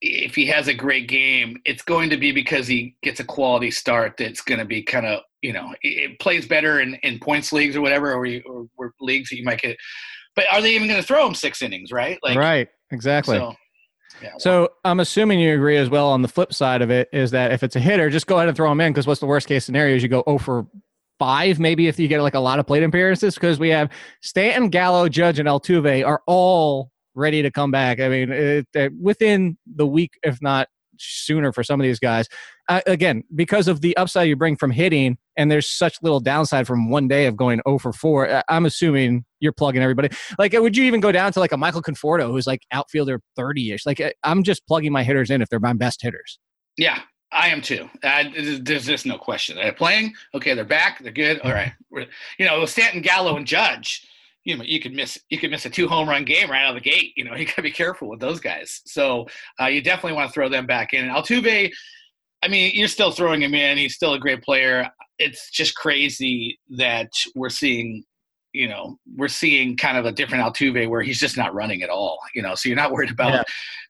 if 0.00 0.36
he 0.36 0.46
has 0.46 0.68
a 0.68 0.74
great 0.74 1.08
game, 1.08 1.60
it's 1.64 1.82
going 1.82 2.10
to 2.10 2.16
be 2.16 2.30
because 2.30 2.68
he 2.68 2.94
gets 3.02 3.18
a 3.18 3.24
quality 3.24 3.72
start. 3.72 4.14
That's 4.16 4.40
going 4.40 4.60
to 4.60 4.64
be 4.64 4.82
kind 4.82 5.06
of 5.06 5.22
you 5.42 5.52
know 5.52 5.74
it, 5.82 6.18
plays 6.20 6.46
better 6.46 6.80
in, 6.80 6.94
in 7.02 7.18
points 7.18 7.52
leagues 7.52 7.74
or 7.74 7.80
whatever, 7.80 8.14
or, 8.14 8.26
you, 8.26 8.42
or, 8.46 8.68
or 8.76 8.94
leagues 9.00 9.30
that 9.30 9.36
you 9.36 9.44
might 9.44 9.60
get. 9.60 9.76
But 10.36 10.46
are 10.52 10.60
they 10.62 10.74
even 10.76 10.86
going 10.86 11.00
to 11.00 11.06
throw 11.06 11.26
him 11.26 11.34
six 11.34 11.62
innings? 11.62 11.90
Right. 11.90 12.18
Like 12.22 12.38
right. 12.38 12.68
Exactly. 12.92 13.38
So, 13.38 13.54
yeah, 14.22 14.32
So 14.38 14.70
I'm 14.84 15.00
assuming 15.00 15.40
you 15.40 15.54
agree 15.54 15.76
as 15.76 15.90
well 15.90 16.08
on 16.08 16.22
the 16.22 16.28
flip 16.28 16.54
side 16.54 16.80
of 16.80 16.90
it 16.90 17.08
is 17.12 17.32
that 17.32 17.52
if 17.52 17.62
it's 17.62 17.76
a 17.76 17.80
hitter, 17.80 18.08
just 18.08 18.26
go 18.26 18.36
ahead 18.36 18.48
and 18.48 18.56
throw 18.56 18.70
him 18.70 18.80
in 18.80 18.92
because 18.92 19.06
what's 19.06 19.20
the 19.20 19.26
worst 19.26 19.46
case 19.46 19.64
scenario 19.64 19.96
is 19.96 20.02
you 20.02 20.08
go 20.08 20.22
0 20.26 20.38
for 20.38 20.66
five, 21.18 21.58
maybe 21.58 21.88
if 21.88 21.98
you 21.98 22.08
get 22.08 22.20
like 22.22 22.34
a 22.34 22.40
lot 22.40 22.58
of 22.58 22.66
plate 22.66 22.82
appearances 22.82 23.34
because 23.34 23.58
we 23.58 23.68
have 23.70 23.90
Stanton, 24.22 24.68
Gallo, 24.70 25.08
Judge, 25.08 25.38
and 25.38 25.48
Altuve 25.48 26.06
are 26.06 26.22
all 26.26 26.90
ready 27.14 27.42
to 27.42 27.50
come 27.50 27.70
back. 27.70 28.00
I 28.00 28.08
mean, 28.08 28.30
it, 28.32 28.66
it- 28.74 28.92
within 29.00 29.58
the 29.66 29.86
week, 29.86 30.12
if 30.22 30.40
not 30.40 30.68
sooner 31.00 31.52
for 31.52 31.62
some 31.62 31.80
of 31.80 31.84
these 31.84 32.00
guys. 32.00 32.26
Uh, 32.68 32.80
again, 32.86 33.22
because 33.36 33.68
of 33.68 33.80
the 33.80 33.96
upside 33.96 34.28
you 34.28 34.34
bring 34.36 34.56
from 34.56 34.70
hitting, 34.72 35.16
and 35.36 35.48
there's 35.50 35.68
such 35.68 35.96
little 36.02 36.18
downside 36.20 36.66
from 36.66 36.90
one 36.90 37.06
day 37.06 37.26
of 37.26 37.36
going 37.36 37.60
0 37.68 37.78
for 37.78 37.92
4, 37.92 38.28
I- 38.28 38.42
I'm 38.48 38.66
assuming 38.66 39.24
you're 39.40 39.52
plugging 39.52 39.80
everybody. 39.80 40.08
Like, 40.38 40.52
would 40.54 40.76
you 40.76 40.82
even 40.84 40.98
go 41.00 41.12
down 41.12 41.32
to 41.32 41.40
like 41.40 41.52
a 41.52 41.56
Michael 41.56 41.82
Conforto, 41.82 42.30
who's 42.30 42.46
like 42.48 42.62
outfielder 42.72 43.20
30 43.36 43.72
ish? 43.72 43.86
Like, 43.86 44.02
I'm 44.24 44.42
just 44.42 44.66
plugging 44.66 44.90
my 44.92 45.04
hitters 45.04 45.30
in 45.30 45.40
if 45.40 45.48
they're 45.48 45.60
my 45.60 45.72
best 45.72 46.02
hitters. 46.02 46.38
yeah, 46.76 47.00
I 47.32 47.48
am 47.48 47.60
too. 47.60 47.88
There's- 48.02 48.60
there's 48.62 48.86
just 48.86 49.06
no 49.06 49.18
question. 49.18 49.56
They're 49.56 49.72
playing. 49.72 50.14
Okay, 50.34 50.54
they're 50.54 50.64
back. 50.64 51.02
They're 51.02 51.12
good. 51.12 51.40
All 51.40 51.52
right. 51.52 51.72
You 52.38 52.46
know, 52.46 52.64
Stanton, 52.64 53.02
Gallo, 53.02 53.36
and 53.36 53.46
Judge. 53.46 54.06
You 54.44 54.56
know, 54.56 54.64
you 54.64 54.80
could 54.80 54.94
miss 54.94 55.18
you 55.28 55.36
could 55.38 55.50
miss 55.50 55.66
a 55.66 55.70
two 55.70 55.88
home 55.88 56.08
run 56.08 56.24
game 56.24 56.50
right 56.50 56.64
out 56.64 56.74
of 56.76 56.82
the 56.82 56.90
gate. 56.90 57.12
You 57.16 57.24
know, 57.24 57.34
you 57.36 57.44
got 57.44 57.56
to 57.56 57.62
be 57.62 57.70
careful 57.70 58.08
with 58.08 58.20
those 58.20 58.40
guys. 58.40 58.80
So 58.86 59.26
uh, 59.60 59.66
you 59.66 59.82
definitely 59.82 60.14
want 60.14 60.28
to 60.30 60.32
throw 60.32 60.48
them 60.48 60.66
back 60.66 60.94
in. 60.94 61.04
And 61.06 61.14
Altuve, 61.14 61.70
I 62.42 62.48
mean, 62.48 62.70
you're 62.74 62.88
still 62.88 63.10
throwing 63.10 63.42
him 63.42 63.54
in. 63.54 63.76
He's 63.76 63.94
still 63.94 64.14
a 64.14 64.18
great 64.18 64.42
player. 64.42 64.88
It's 65.18 65.50
just 65.50 65.74
crazy 65.74 66.58
that 66.76 67.10
we're 67.34 67.50
seeing. 67.50 68.04
You 68.52 68.68
know, 68.68 68.98
we're 69.16 69.28
seeing 69.28 69.76
kind 69.76 69.98
of 69.98 70.06
a 70.06 70.12
different 70.12 70.42
Altuve 70.44 70.88
where 70.88 71.02
he's 71.02 71.20
just 71.20 71.36
not 71.36 71.54
running 71.54 71.82
at 71.82 71.90
all. 71.90 72.18
You 72.34 72.42
know, 72.42 72.54
so 72.54 72.68
you're 72.68 72.76
not 72.76 72.92
worried 72.92 73.10
about 73.10 73.32
Yeah. 73.34 73.42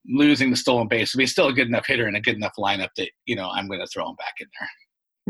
losing 0.06 0.50
the 0.50 0.56
stolen 0.56 0.88
base. 0.88 1.12
But 1.14 1.20
he's 1.20 1.32
still 1.32 1.48
a 1.48 1.52
good 1.52 1.68
enough 1.68 1.86
hitter 1.86 2.06
and 2.06 2.16
a 2.16 2.20
good 2.20 2.36
enough 2.36 2.54
lineup 2.58 2.88
that 2.96 3.10
you 3.26 3.36
know 3.36 3.48
I'm 3.50 3.68
going 3.68 3.80
to 3.80 3.86
throw 3.86 4.08
him 4.08 4.16
back 4.16 4.34
in 4.40 4.46
there. 4.58 4.68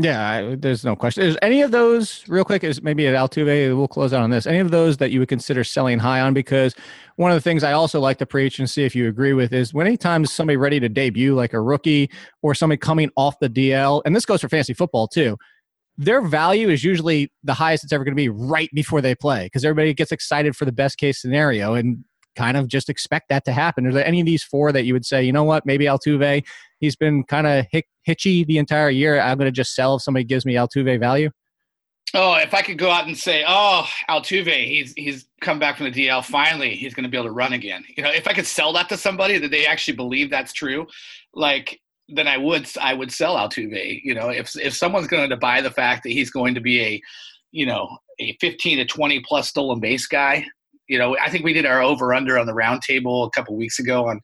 Yeah, 0.01 0.31
I, 0.31 0.55
there's 0.55 0.85
no 0.85 0.95
question. 0.95 1.25
Is 1.25 1.37
any 1.43 1.61
of 1.61 1.73
those 1.73 2.23
real 2.29 2.45
quick? 2.45 2.63
Is 2.63 2.81
maybe 2.83 3.09
at 3.09 3.17
Altuve? 3.17 3.77
We'll 3.77 3.89
close 3.89 4.13
out 4.13 4.23
on 4.23 4.31
this. 4.31 4.47
Any 4.47 4.61
of 4.61 4.71
those 4.71 4.97
that 4.99 5.11
you 5.11 5.19
would 5.19 5.29
consider 5.29 5.65
selling 5.65 5.99
high 5.99 6.21
on? 6.21 6.35
Because 6.35 6.77
one 7.17 7.33
of 7.33 7.37
the 7.37 7.41
things 7.41 7.65
I 7.65 7.73
also 7.73 7.99
like 7.99 8.17
to 8.19 8.27
preach 8.27 8.61
and 8.61 8.71
see 8.71 8.85
if 8.85 8.95
you 8.95 9.09
agree 9.09 9.33
with 9.33 9.53
is 9.53 9.75
when 9.75 9.89
anytime 9.89 10.25
somebody 10.25 10.57
ready 10.57 10.79
to 10.79 10.89
debut, 10.89 11.35
like 11.35 11.53
a 11.53 11.61
rookie 11.61 12.13
or 12.43 12.55
somebody 12.55 12.79
coming 12.79 13.11
off 13.17 13.41
the 13.41 13.51
DL, 13.51 14.01
and 14.07 14.15
this 14.15 14.25
goes 14.25 14.41
for 14.41 14.49
fantasy 14.49 14.73
football 14.73 15.09
too. 15.09 15.37
Their 15.99 16.23
value 16.23 16.69
is 16.69 16.85
usually 16.85 17.33
the 17.43 17.55
highest 17.55 17.85
it's 17.85 17.93
ever 17.93 18.05
going 18.05 18.15
to 18.15 18.17
be 18.17 18.29
right 18.29 18.71
before 18.73 19.01
they 19.01 19.15
play 19.15 19.47
because 19.47 19.65
everybody 19.65 19.93
gets 19.93 20.13
excited 20.13 20.57
for 20.57 20.65
the 20.65 20.73
best 20.73 20.97
case 20.97 21.21
scenario 21.21 21.75
and 21.75 22.05
kind 22.37 22.57
of 22.57 22.69
just 22.69 22.89
expect 22.89 23.29
that 23.31 23.45
to 23.47 23.53
happen. 23.53 23.85
Are 23.85 23.93
there 23.93 24.07
any 24.07 24.21
of 24.21 24.27
these 24.27 24.45
four 24.45 24.71
that 24.71 24.85
you 24.85 24.93
would 24.93 25.05
say, 25.05 25.25
you 25.25 25.33
know 25.33 25.43
what, 25.43 25.67
maybe 25.67 25.87
Altuve, 25.87 26.45
he's 26.79 26.95
been 26.95 27.25
kind 27.25 27.49
of 27.49 27.67
hitchy 28.05 28.45
the 28.45 28.59
entire 28.59 28.91
year. 28.91 29.21
I'm 29.21 29.39
going 29.39 29.49
to 29.49 29.53
just 29.53 29.75
sell 29.75 29.97
if 29.97 30.03
somebody 30.03 30.25
gives 30.25 30.47
me 30.47 30.55
Altuve 30.55 31.01
value. 31.01 31.31
Oh, 32.15 32.35
if 32.37 32.55
I 32.55 32.63
could 32.63 32.79
go 32.79 32.91
out 32.91 33.07
and 33.07 33.17
say, 33.17 33.45
"Oh, 33.47 33.87
Altuve, 34.09 34.67
he's 34.67 34.95
he's 34.95 35.27
come 35.43 35.59
back 35.59 35.77
from 35.77 35.93
the 35.93 36.07
DL. 36.07 36.25
Finally, 36.25 36.75
he's 36.75 36.95
going 36.95 37.05
to 37.05 37.11
be 37.11 37.19
able 37.19 37.29
to 37.29 37.35
run 37.35 37.53
again." 37.53 37.85
You 37.97 38.03
know, 38.03 38.11
if 38.11 38.27
I 38.27 38.33
could 38.33 38.47
sell 38.47 38.73
that 38.73 38.89
to 38.89 38.97
somebody 38.97 39.37
that 39.37 39.51
they 39.51 39.67
actually 39.67 39.97
believe 39.97 40.31
that's 40.31 40.55
true, 40.55 40.87
like 41.35 41.83
then 42.09 42.27
I 42.27 42.37
would 42.37 42.69
I 42.81 42.95
would 42.95 43.13
sell 43.13 43.37
Altuve. 43.37 44.01
You 44.03 44.15
know, 44.15 44.31
if 44.31 44.57
if 44.57 44.75
someone's 44.75 45.07
going 45.07 45.31
to 45.31 45.37
buy 45.37 45.61
the 45.61 45.71
fact 45.71 46.03
that 46.05 46.11
he's 46.11 46.31
going 46.31 46.55
to 46.55 46.61
be 46.61 46.81
a, 46.81 47.03
you 47.53 47.67
know, 47.67 47.99
a 48.19 48.37
15 48.41 48.79
to 48.79 48.85
20 48.85 49.21
plus 49.21 49.49
stolen 49.49 49.81
base 49.81 50.07
guy. 50.07 50.47
You 50.89 50.99
know, 50.99 51.17
I 51.19 51.29
think 51.29 51.45
we 51.45 51.53
did 51.53 51.67
our 51.67 51.83
over 51.83 52.15
under 52.15 52.39
on 52.39 52.47
the 52.47 52.55
round 52.55 52.83
table 52.83 53.25
a 53.25 53.31
couple 53.31 53.57
weeks 53.57 53.79
ago 53.79 54.09
on 54.09 54.21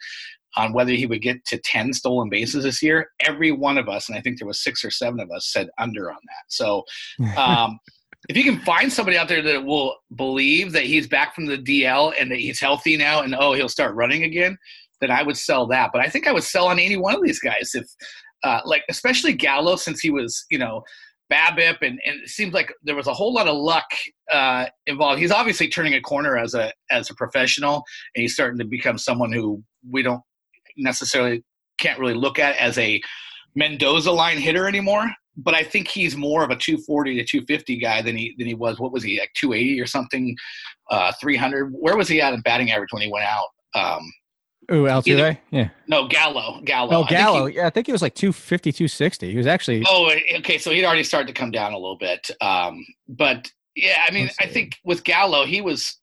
on 0.57 0.73
whether 0.73 0.93
he 0.93 1.07
would 1.07 1.21
get 1.21 1.45
to 1.47 1.59
10 1.59 1.93
stolen 1.93 2.29
bases 2.29 2.65
this 2.65 2.83
year. 2.83 3.11
Every 3.21 3.51
one 3.51 3.77
of 3.77 3.89
us, 3.89 4.09
and 4.09 4.17
I 4.17 4.21
think 4.21 4.39
there 4.39 4.47
was 4.47 4.63
six 4.63 4.85
or 4.85 4.91
seven 4.91 5.19
of 5.21 5.31
us, 5.31 5.51
said 5.53 5.69
under 5.79 6.11
on 6.11 6.19
that. 6.23 6.45
So 6.49 6.85
um, 7.37 7.79
if 8.29 8.37
you 8.37 8.45
can 8.45 8.61
find 8.61 8.93
somebody 8.93 9.19
out 9.19 9.29
there 9.29 9.43
that 9.43 9.65
will 9.65 9.97
believe 10.15 10.73
that 10.73 10.85
he's 10.85 11.07
back 11.07 11.35
from 11.35 11.47
the 11.47 11.59
DL 11.59 12.15
and 12.19 12.31
that 12.31 12.39
he's 12.39 12.61
healthy 12.61 12.97
now 12.97 13.21
and 13.23 13.35
oh 13.39 13.53
he'll 13.53 13.69
start 13.69 13.95
running 13.95 14.25
again, 14.25 14.57
then 15.01 15.11
I 15.11 15.23
would 15.23 15.37
sell 15.37 15.67
that. 15.69 15.91
But 15.93 16.03
I 16.03 16.09
think 16.09 16.27
I 16.27 16.33
would 16.33 16.45
sell 16.45 16.67
on 16.67 16.79
any 16.79 16.97
one 16.97 17.15
of 17.15 17.23
these 17.23 17.41
guys 17.41 17.71
if 17.75 17.87
uh, 18.43 18.61
like 18.65 18.83
especially 18.89 19.33
Gallo 19.33 19.77
since 19.77 20.01
he 20.01 20.11
was 20.11 20.45
you 20.51 20.59
know 20.59 20.83
BABIP 21.33 21.79
and, 21.81 21.99
and 22.05 22.21
it 22.23 22.29
seems 22.29 22.53
like 22.53 22.73
there 22.83 22.95
was 22.95 23.07
a 23.07 23.15
whole 23.15 23.33
lot 23.33 23.49
of 23.49 23.57
luck 23.57 23.87
uh, 24.31 24.67
involved. 24.87 25.21
He's 25.21 25.31
obviously 25.31 25.69
turning 25.69 25.95
a 25.95 26.01
corner 26.01 26.37
as 26.37 26.55
a 26.55 26.73
as 26.91 27.11
a 27.11 27.15
professional 27.15 27.83
and 28.15 28.23
he's 28.23 28.35
starting 28.35 28.59
to 28.59 28.65
become 28.65 28.99
someone 28.99 29.33
who 29.33 29.63
we 29.89 30.03
don't 30.03 30.23
necessarily 30.77 31.43
can't 31.79 31.99
really 31.99 32.15
look 32.15 32.39
at 32.39 32.57
as 32.57 32.79
a 32.79 33.01
Mendoza 33.55 34.11
line 34.13 34.39
hitter 34.39 34.69
anymore. 34.69 35.11
But 35.37 35.55
I 35.55 35.65
think 35.65 35.89
he's 35.89 36.17
more 36.17 36.45
of 36.45 36.51
a 36.51 36.57
240 36.57 37.17
to 37.17 37.25
250 37.25 37.77
guy 37.79 38.03
than 38.03 38.17
he 38.17 38.35
than 38.39 38.47
he 38.47 38.55
was. 38.55 38.79
What 38.79 38.93
was 38.93 39.03
he 39.03 39.19
like 39.19 39.33
280 39.35 39.81
or 39.81 39.87
something? 39.87 40.37
Uh, 40.91 41.13
300. 41.21 41.73
Where 41.73 41.97
was 41.97 42.09
he 42.09 42.21
at 42.21 42.35
in 42.35 42.41
batting 42.43 42.71
average 42.71 42.93
when 42.93 43.03
he 43.03 43.11
went 43.11 43.25
out? 43.25 43.49
Um, 43.75 44.03
Ooh, 44.73 44.85
Altuve? 44.85 45.09
Either- 45.09 45.39
Yeah. 45.51 45.69
no, 45.89 46.07
Gallo. 46.09 46.61
Gallo. 46.65 46.95
Oh, 46.99 47.03
I 47.05 47.09
Gallo. 47.09 47.47
he- 47.47 47.57
yeah, 47.57 47.67
I 47.67 47.71
think 47.71 47.87
he 47.87 47.93
was 47.93 48.03
like 48.03 48.15
250, 48.15 48.73
260. 48.73 49.31
He 49.31 49.37
was 49.37 49.47
actually. 49.47 49.85
Oh, 49.89 50.11
okay. 50.39 50.59
So 50.59 50.71
he'd 50.71 50.85
already 50.85 51.05
started 51.05 51.27
to 51.29 51.33
come 51.35 51.51
down 51.51 51.73
a 51.73 51.79
little 51.79 51.97
bit. 51.99 52.31
Um, 52.41 52.85
but 53.09 53.51
yeah, 53.77 54.03
I 54.09 54.13
mean, 54.13 54.31
I 54.41 54.47
think 54.47 54.79
with 54.85 55.05
Gallo, 55.05 55.45
he 55.47 55.61
was 55.61 55.97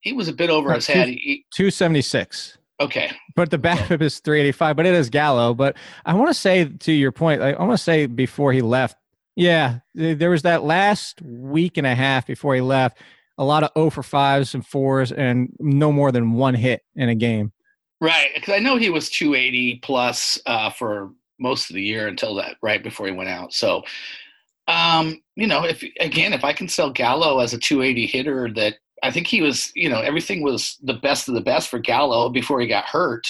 he 0.00 0.12
was 0.12 0.28
a 0.28 0.32
bit 0.32 0.48
over 0.50 0.70
Uh, 0.72 0.76
his 0.76 0.86
two- 0.86 0.92
head. 0.92 1.08
He, 1.08 1.44
276. 1.54 2.56
okay, 2.80 3.10
But 3.34 3.50
the 3.50 3.58
BABIP 3.58 4.00
is 4.00 4.20
385, 4.20 4.76
but 4.76 4.86
it 4.86 4.94
is 4.94 5.10
Gallo. 5.10 5.54
But 5.54 5.76
I 6.06 6.14
want 6.14 6.28
to 6.28 6.34
say 6.34 6.64
to 6.64 6.92
your 6.92 7.12
point, 7.12 7.42
I 7.42 7.52
want 7.58 7.72
to 7.72 7.78
say 7.78 8.06
before 8.06 8.52
he 8.52 8.62
left, 8.62 8.96
yeah, 9.36 9.78
there 9.94 10.30
was 10.30 10.42
that 10.42 10.64
last 10.64 11.20
week 11.22 11.76
and 11.76 11.86
a 11.86 11.94
half 11.94 12.26
before 12.26 12.54
he 12.54 12.60
left, 12.60 12.98
a 13.36 13.44
lot 13.44 13.62
of 13.62 13.70
0 13.76 13.90
for 13.90 14.02
5s 14.02 14.54
and 14.54 14.64
4s 14.64 15.12
and 15.16 15.52
no 15.60 15.92
more 15.92 16.10
than 16.10 16.32
one 16.32 16.54
hit 16.54 16.82
in 16.96 17.08
a 17.08 17.14
game. 17.14 17.52
Right. 18.00 18.30
Because 18.34 18.54
I 18.54 18.58
know 18.58 18.76
he 18.76 18.90
was 18.90 19.10
280 19.10 19.80
plus 19.82 20.40
uh, 20.46 20.70
for 20.70 21.12
most 21.38 21.70
of 21.70 21.74
the 21.74 21.82
year 21.82 22.08
until 22.08 22.34
that 22.36 22.56
right 22.62 22.82
before 22.82 23.06
he 23.06 23.12
went 23.12 23.28
out. 23.28 23.52
So, 23.52 23.82
um, 24.66 25.20
you 25.36 25.46
know, 25.46 25.64
if 25.64 25.82
again, 26.00 26.32
if 26.32 26.44
I 26.44 26.52
can 26.52 26.68
sell 26.68 26.90
Gallo 26.90 27.38
as 27.40 27.54
a 27.54 27.58
280 27.58 28.06
hitter, 28.06 28.52
that 28.54 28.74
I 29.02 29.10
think 29.10 29.26
he 29.26 29.40
was, 29.40 29.72
you 29.74 29.88
know, 29.88 30.00
everything 30.00 30.42
was 30.42 30.76
the 30.82 30.94
best 30.94 31.28
of 31.28 31.34
the 31.34 31.40
best 31.40 31.68
for 31.68 31.78
Gallo 31.78 32.28
before 32.28 32.60
he 32.60 32.66
got 32.66 32.84
hurt. 32.84 33.26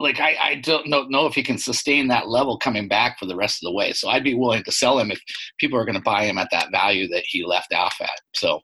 Like 0.00 0.20
I, 0.20 0.36
I 0.42 0.54
don't 0.56 0.88
know, 0.88 1.02
know 1.04 1.26
if 1.26 1.34
he 1.34 1.42
can 1.42 1.58
sustain 1.58 2.08
that 2.08 2.28
level 2.28 2.58
coming 2.58 2.88
back 2.88 3.18
for 3.18 3.26
the 3.26 3.36
rest 3.36 3.62
of 3.62 3.66
the 3.66 3.72
way. 3.72 3.92
So 3.92 4.08
I'd 4.08 4.24
be 4.24 4.34
willing 4.34 4.64
to 4.64 4.72
sell 4.72 4.98
him 4.98 5.10
if 5.10 5.20
people 5.58 5.78
are 5.78 5.84
going 5.84 5.96
to 5.96 6.02
buy 6.02 6.24
him 6.24 6.38
at 6.38 6.48
that 6.50 6.70
value 6.72 7.08
that 7.08 7.24
he 7.26 7.44
left 7.44 7.72
off 7.72 7.96
at. 8.00 8.20
So 8.34 8.60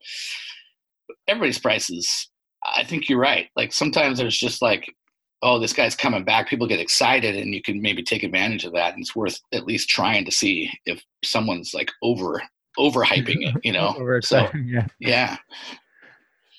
everybody's 1.28 1.58
prices. 1.58 2.28
I 2.64 2.84
think 2.84 3.08
you're 3.08 3.20
right. 3.20 3.48
Like 3.56 3.72
sometimes 3.72 4.18
there's 4.18 4.38
just 4.38 4.60
like, 4.60 4.92
oh, 5.42 5.58
this 5.58 5.72
guy's 5.72 5.94
coming 5.94 6.24
back. 6.24 6.48
People 6.48 6.66
get 6.66 6.80
excited, 6.80 7.36
and 7.36 7.54
you 7.54 7.62
can 7.62 7.80
maybe 7.80 8.02
take 8.02 8.22
advantage 8.22 8.64
of 8.64 8.72
that. 8.72 8.94
And 8.94 9.02
it's 9.02 9.16
worth 9.16 9.40
at 9.52 9.66
least 9.66 9.88
trying 9.88 10.24
to 10.24 10.30
see 10.30 10.70
if 10.86 11.02
someone's 11.24 11.74
like 11.74 11.90
over 12.02 12.42
overhyping 12.78 13.46
it. 13.48 13.56
You 13.64 13.72
know? 13.74 14.20
So 14.20 14.50
yeah. 14.64 14.86
yeah. 14.98 15.36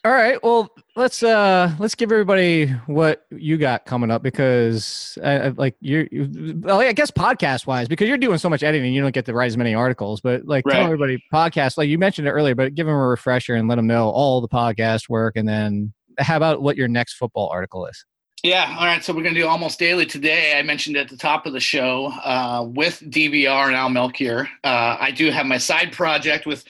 All 0.03 0.11
right. 0.11 0.41
Well, 0.41 0.73
let's 0.95 1.21
uh 1.21 1.71
let's 1.77 1.93
give 1.93 2.11
everybody 2.11 2.65
what 2.87 3.27
you 3.29 3.59
got 3.59 3.85
coming 3.85 4.09
up 4.09 4.23
because 4.23 5.15
like 5.21 5.75
you're 5.79 6.07
you, 6.11 6.59
well, 6.59 6.81
I 6.81 6.91
guess 6.93 7.11
podcast 7.11 7.67
wise 7.67 7.87
because 7.87 8.09
you're 8.09 8.17
doing 8.17 8.39
so 8.39 8.49
much 8.49 8.63
editing, 8.63 8.93
you 8.93 9.01
don't 9.03 9.13
get 9.13 9.25
to 9.25 9.33
write 9.35 9.45
as 9.45 9.57
many 9.57 9.75
articles. 9.75 10.19
But 10.19 10.45
like 10.47 10.65
tell 10.65 10.83
everybody 10.83 11.23
podcast 11.31 11.77
like 11.77 11.87
you 11.87 11.99
mentioned 11.99 12.27
it 12.27 12.31
earlier, 12.31 12.55
but 12.55 12.73
give 12.73 12.87
them 12.87 12.95
a 12.95 13.07
refresher 13.07 13.53
and 13.53 13.67
let 13.67 13.75
them 13.75 13.85
know 13.85 14.09
all 14.09 14.41
the 14.41 14.49
podcast 14.49 15.07
work, 15.07 15.35
and 15.35 15.47
then 15.47 15.93
how 16.17 16.35
about 16.35 16.63
what 16.63 16.77
your 16.77 16.87
next 16.87 17.13
football 17.13 17.49
article 17.49 17.85
is? 17.85 18.03
Yeah. 18.43 18.75
All 18.79 18.85
right. 18.85 19.03
So 19.03 19.13
we're 19.13 19.21
going 19.21 19.35
to 19.35 19.41
do 19.41 19.47
almost 19.47 19.77
daily 19.77 20.05
today. 20.05 20.57
I 20.57 20.63
mentioned 20.63 20.97
at 20.97 21.09
the 21.09 21.17
top 21.17 21.45
of 21.45 21.53
the 21.53 21.59
show 21.59 22.07
uh, 22.23 22.65
with 22.67 22.99
DVR 23.01 23.67
and 23.67 23.75
Al 23.75 23.89
Melchior. 23.89 24.49
Uh, 24.63 24.97
I 24.99 25.11
do 25.11 25.29
have 25.29 25.45
my 25.45 25.59
side 25.59 25.91
project 25.91 26.47
with 26.47 26.65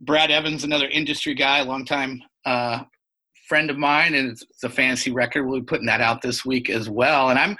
Brad 0.00 0.30
Evans, 0.30 0.62
another 0.62 0.88
industry 0.88 1.34
guy, 1.34 1.62
longtime 1.62 2.22
uh, 2.44 2.84
friend 3.48 3.70
of 3.70 3.76
mine, 3.78 4.14
and 4.14 4.30
it's, 4.30 4.42
it's 4.42 4.62
a 4.62 4.68
fantasy 4.68 5.10
record. 5.10 5.46
We'll 5.46 5.60
be 5.60 5.66
putting 5.66 5.86
that 5.86 6.00
out 6.00 6.22
this 6.22 6.44
week 6.44 6.70
as 6.70 6.88
well. 6.88 7.30
And 7.30 7.38
I'm 7.38 7.56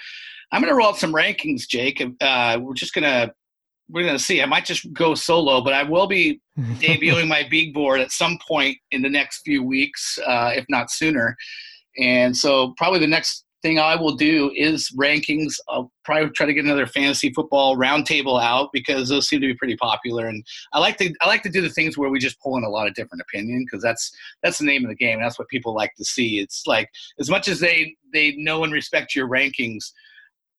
I'm 0.53 0.61
going 0.61 0.73
to 0.73 0.77
roll 0.77 0.89
out 0.89 0.99
some 0.99 1.13
rankings, 1.13 1.67
Jake. 1.67 2.01
Uh, 2.21 2.59
we're 2.61 2.75
just 2.75 2.95
going 2.95 3.03
to 3.03 3.35
we're 3.89 4.05
going 4.05 4.17
to 4.17 4.23
see. 4.23 4.43
I 4.43 4.47
might 4.47 4.65
just 4.65 4.93
go 4.93 5.17
solo, 5.17 5.61
but 5.61 5.73
I 5.73 5.83
will 5.83 6.07
be 6.07 6.41
debuting 6.59 7.27
my 7.27 7.47
big 7.51 7.75
board 7.75 8.01
at 8.01 8.13
some 8.13 8.39
point 8.47 8.79
in 8.93 9.03
the 9.03 9.09
next 9.09 9.43
few 9.43 9.65
weeks, 9.65 10.21
uh, 10.25 10.53
if 10.55 10.65
not 10.69 10.91
sooner. 10.91 11.37
And 11.99 12.37
so, 12.37 12.75
probably 12.77 13.01
the 13.01 13.07
next 13.07 13.46
thing 13.67 13.79
I 13.81 13.97
will 13.97 14.15
do 14.15 14.53
is 14.55 14.95
rankings. 14.97 15.55
I'll 15.69 15.91
probably 16.05 16.31
try 16.31 16.47
to 16.47 16.55
get 16.55 16.65
another 16.65 16.87
fantasy 16.87 17.33
football 17.33 17.77
roundtable 17.77 18.41
out 18.41 18.71
because 18.73 19.09
those 19.09 19.29
seem 19.29 19.41
to 19.41 19.47
be 19.47 19.55
pretty 19.55 19.77
popular. 19.77 20.29
And 20.29 20.45
I 20.73 20.79
like 20.79 20.97
to 20.99 21.13
I 21.21 21.27
like 21.27 21.43
to 21.43 21.51
do 21.51 21.61
the 21.61 21.71
things 21.71 21.99
where 21.99 22.09
we 22.09 22.21
just 22.21 22.41
pull 22.41 22.57
in 22.57 22.65
a 22.65 22.69
lot 22.69 22.87
of 22.87 22.95
different 22.95 23.23
opinion 23.23 23.65
because 23.65 23.83
that's 23.83 24.13
that's 24.43 24.59
the 24.59 24.65
name 24.65 24.85
of 24.85 24.89
the 24.89 24.95
game. 24.95 25.21
That's 25.21 25.39
what 25.39 25.49
people 25.49 25.75
like 25.75 25.95
to 25.97 26.05
see. 26.05 26.39
It's 26.39 26.63
like 26.67 26.89
as 27.19 27.29
much 27.29 27.49
as 27.49 27.59
they 27.59 27.97
they 28.13 28.37
know 28.37 28.63
and 28.63 28.73
respect 28.73 29.17
your 29.17 29.29
rankings. 29.29 29.93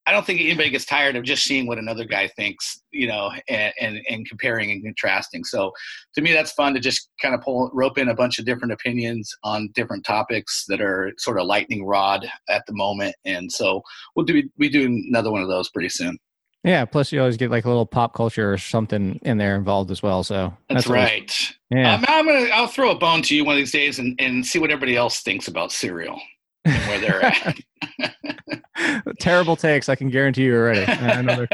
I 0.07 0.11
don't 0.11 0.25
think 0.25 0.39
anybody 0.39 0.69
gets 0.69 0.85
tired 0.85 1.17
of 1.17 1.25
just 1.25 1.43
seeing 1.43 1.67
what 1.67 1.77
another 1.77 2.05
guy 2.05 2.29
thinks, 2.29 2.81
you 2.91 3.07
know, 3.07 3.29
and, 3.49 3.73
and, 3.79 3.99
and 4.09 4.25
comparing 4.27 4.71
and 4.71 4.81
contrasting. 4.81 5.43
So 5.43 5.73
to 6.15 6.21
me, 6.21 6.31
that's 6.31 6.53
fun 6.53 6.73
to 6.75 6.79
just 6.79 7.09
kind 7.21 7.35
of 7.35 7.41
pull, 7.41 7.69
rope 7.73 7.97
in 7.97 8.07
a 8.07 8.15
bunch 8.15 8.39
of 8.39 8.45
different 8.45 8.71
opinions 8.71 9.29
on 9.43 9.67
different 9.75 10.05
topics 10.05 10.63
that 10.69 10.79
are 10.79 11.11
sort 11.17 11.37
of 11.39 11.45
lightning 11.45 11.85
rod 11.85 12.25
at 12.49 12.63
the 12.67 12.73
moment. 12.73 13.15
And 13.25 13.51
so 13.51 13.81
we'll 14.15 14.25
do, 14.25 14.41
we 14.57 14.69
do 14.69 14.85
another 14.85 15.29
one 15.29 15.41
of 15.41 15.49
those 15.49 15.69
pretty 15.69 15.89
soon. 15.89 16.17
Yeah. 16.63 16.85
Plus, 16.85 17.11
you 17.11 17.19
always 17.19 17.37
get 17.37 17.51
like 17.51 17.65
a 17.65 17.67
little 17.67 17.85
pop 17.85 18.13
culture 18.13 18.51
or 18.51 18.57
something 18.57 19.19
in 19.23 19.37
there 19.37 19.55
involved 19.57 19.91
as 19.91 20.01
well. 20.01 20.23
So 20.23 20.55
That's, 20.69 20.87
always- 20.87 21.03
right. 21.03 21.51
Yeah. 21.69 21.95
Um, 21.95 22.05
I'm 22.07 22.25
gonna, 22.25 22.47
I'll 22.53 22.67
throw 22.67 22.91
a 22.91 22.95
bone 22.97 23.21
to 23.23 23.35
you 23.35 23.43
one 23.43 23.55
of 23.55 23.59
these 23.59 23.73
days 23.73 23.99
and, 23.99 24.15
and 24.19 24.45
see 24.45 24.57
what 24.57 24.71
everybody 24.71 24.95
else 24.95 25.19
thinks 25.21 25.49
about 25.49 25.73
cereal 25.73 26.17
and 26.63 26.75
where 26.87 26.99
they're 26.99 27.25
at. 27.25 27.57
Terrible 29.19 29.55
takes. 29.55 29.89
I 29.89 29.95
can 29.95 30.09
guarantee 30.09 30.45
you 30.45 30.55
already. 30.55 30.85
I 30.91 31.21
know 31.21 31.45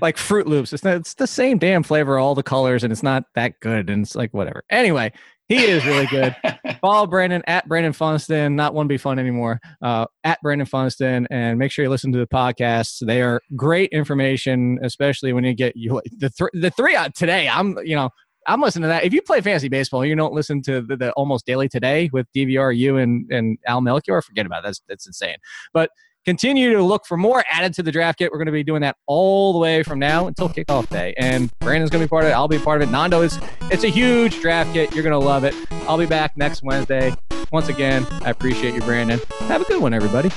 like 0.00 0.16
Froot 0.16 0.46
Loops. 0.46 0.72
It's 0.72 0.84
not, 0.84 0.96
it's 0.96 1.14
the 1.14 1.26
same 1.26 1.58
damn 1.58 1.82
flavor, 1.82 2.18
all 2.18 2.34
the 2.34 2.42
colors, 2.42 2.84
and 2.84 2.92
it's 2.92 3.02
not 3.02 3.24
that 3.34 3.60
good. 3.60 3.90
And 3.90 4.02
it's 4.04 4.14
like 4.14 4.32
whatever. 4.32 4.64
Anyway, 4.70 5.12
he 5.48 5.64
is 5.64 5.84
really 5.84 6.06
good. 6.06 6.34
Follow 6.80 7.06
Brandon 7.06 7.42
at 7.46 7.68
Brandon 7.68 7.92
Funston. 7.92 8.56
Not 8.56 8.74
one 8.74 8.88
be 8.88 8.96
fun 8.96 9.18
anymore. 9.18 9.60
Uh, 9.82 10.06
at 10.24 10.40
Brandon 10.42 10.66
Funston, 10.66 11.26
and 11.30 11.58
make 11.58 11.70
sure 11.70 11.84
you 11.84 11.90
listen 11.90 12.12
to 12.12 12.18
the 12.18 12.26
podcasts. 12.26 13.04
They 13.04 13.20
are 13.20 13.40
great 13.56 13.90
information, 13.90 14.78
especially 14.82 15.32
when 15.32 15.44
you 15.44 15.54
get 15.54 15.76
you 15.76 16.00
the 16.18 16.30
th- 16.30 16.50
the 16.54 16.70
three 16.70 16.96
out 16.96 17.14
today. 17.14 17.48
I'm 17.48 17.78
you 17.84 17.96
know. 17.96 18.10
I'm 18.46 18.60
listening 18.60 18.82
to 18.82 18.88
that. 18.88 19.04
If 19.04 19.14
you 19.14 19.22
play 19.22 19.40
fantasy 19.40 19.70
baseball, 19.70 20.04
you 20.04 20.14
don't 20.14 20.34
listen 20.34 20.60
to 20.64 20.82
the, 20.82 20.98
the 20.98 21.12
almost 21.12 21.46
daily 21.46 21.66
today 21.66 22.10
with 22.12 22.26
DVR, 22.36 22.76
you 22.76 22.98
and, 22.98 23.24
and 23.32 23.56
Al 23.66 23.80
Melchior. 23.80 24.20
Forget 24.20 24.44
about 24.44 24.58
it. 24.58 24.64
That's 24.64 24.82
that's 24.86 25.06
insane. 25.06 25.36
But 25.72 25.88
continue 26.24 26.72
to 26.72 26.82
look 26.82 27.06
for 27.06 27.16
more 27.16 27.44
added 27.50 27.74
to 27.74 27.82
the 27.82 27.92
draft 27.92 28.18
kit. 28.18 28.30
We're 28.32 28.38
going 28.38 28.46
to 28.46 28.52
be 28.52 28.64
doing 28.64 28.82
that 28.82 28.96
all 29.06 29.52
the 29.52 29.58
way 29.58 29.82
from 29.82 29.98
now 29.98 30.26
until 30.26 30.48
kickoff 30.48 30.88
day. 30.88 31.14
And 31.18 31.50
Brandon's 31.60 31.90
going 31.90 32.00
to 32.00 32.06
be 32.06 32.10
part 32.10 32.24
of 32.24 32.30
it. 32.30 32.32
I'll 32.32 32.48
be 32.48 32.58
part 32.58 32.82
of 32.82 32.88
it. 32.88 32.92
Nando 32.92 33.22
is, 33.22 33.38
it's 33.70 33.84
a 33.84 33.88
huge 33.88 34.40
draft 34.40 34.72
kit. 34.72 34.94
You're 34.94 35.04
going 35.04 35.18
to 35.18 35.24
love 35.24 35.44
it. 35.44 35.54
I'll 35.88 35.98
be 35.98 36.06
back 36.06 36.36
next 36.36 36.62
Wednesday. 36.62 37.14
Once 37.52 37.68
again, 37.68 38.06
I 38.24 38.30
appreciate 38.30 38.74
you, 38.74 38.80
Brandon. 38.80 39.20
Have 39.40 39.62
a 39.62 39.64
good 39.64 39.80
one, 39.80 39.94
everybody. 39.94 40.30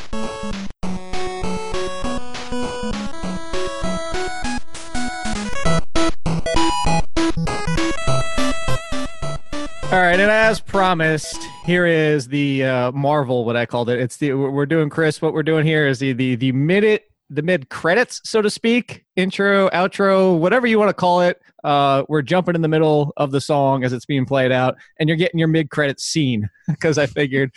All 9.90 10.00
right, 10.00 10.20
and 10.20 10.30
as 10.30 10.60
promised, 10.60 11.42
here 11.66 11.86
is 11.86 12.28
the 12.28 12.62
uh, 12.66 12.92
Marvel. 12.92 13.46
What 13.46 13.56
I 13.56 13.66
called 13.66 13.90
it. 13.90 14.00
It's 14.02 14.18
the 14.18 14.34
we're 14.34 14.66
doing 14.66 14.90
Chris. 14.90 15.22
What 15.22 15.32
we're 15.34 15.44
doing 15.44 15.66
here 15.66 15.88
is 15.88 15.98
the 16.00 16.12
the 16.12 16.36
the 16.36 17.00
the 17.30 17.42
mid 17.42 17.70
credits, 17.70 18.20
so 18.26 18.42
to 18.42 18.50
speak, 18.50 19.06
intro, 19.16 19.70
outro, 19.70 20.38
whatever 20.38 20.68
you 20.68 20.78
want 20.78 20.90
to 20.90 20.94
call 20.94 21.22
it. 21.22 21.42
Uh, 21.64 22.04
we're 22.10 22.22
jumping 22.22 22.54
in 22.54 22.62
the 22.62 22.68
middle 22.68 23.14
of 23.16 23.32
the 23.32 23.40
song 23.40 23.86
as 23.86 23.94
it's 23.94 24.06
being 24.06 24.26
played 24.26 24.52
out, 24.52 24.76
and 25.00 25.08
you're 25.08 25.18
getting 25.18 25.40
your 25.40 25.48
mid 25.48 25.70
credits 25.70 26.04
scene 26.04 26.50
because 26.68 26.98
I 26.98 27.06
figured 27.06 27.52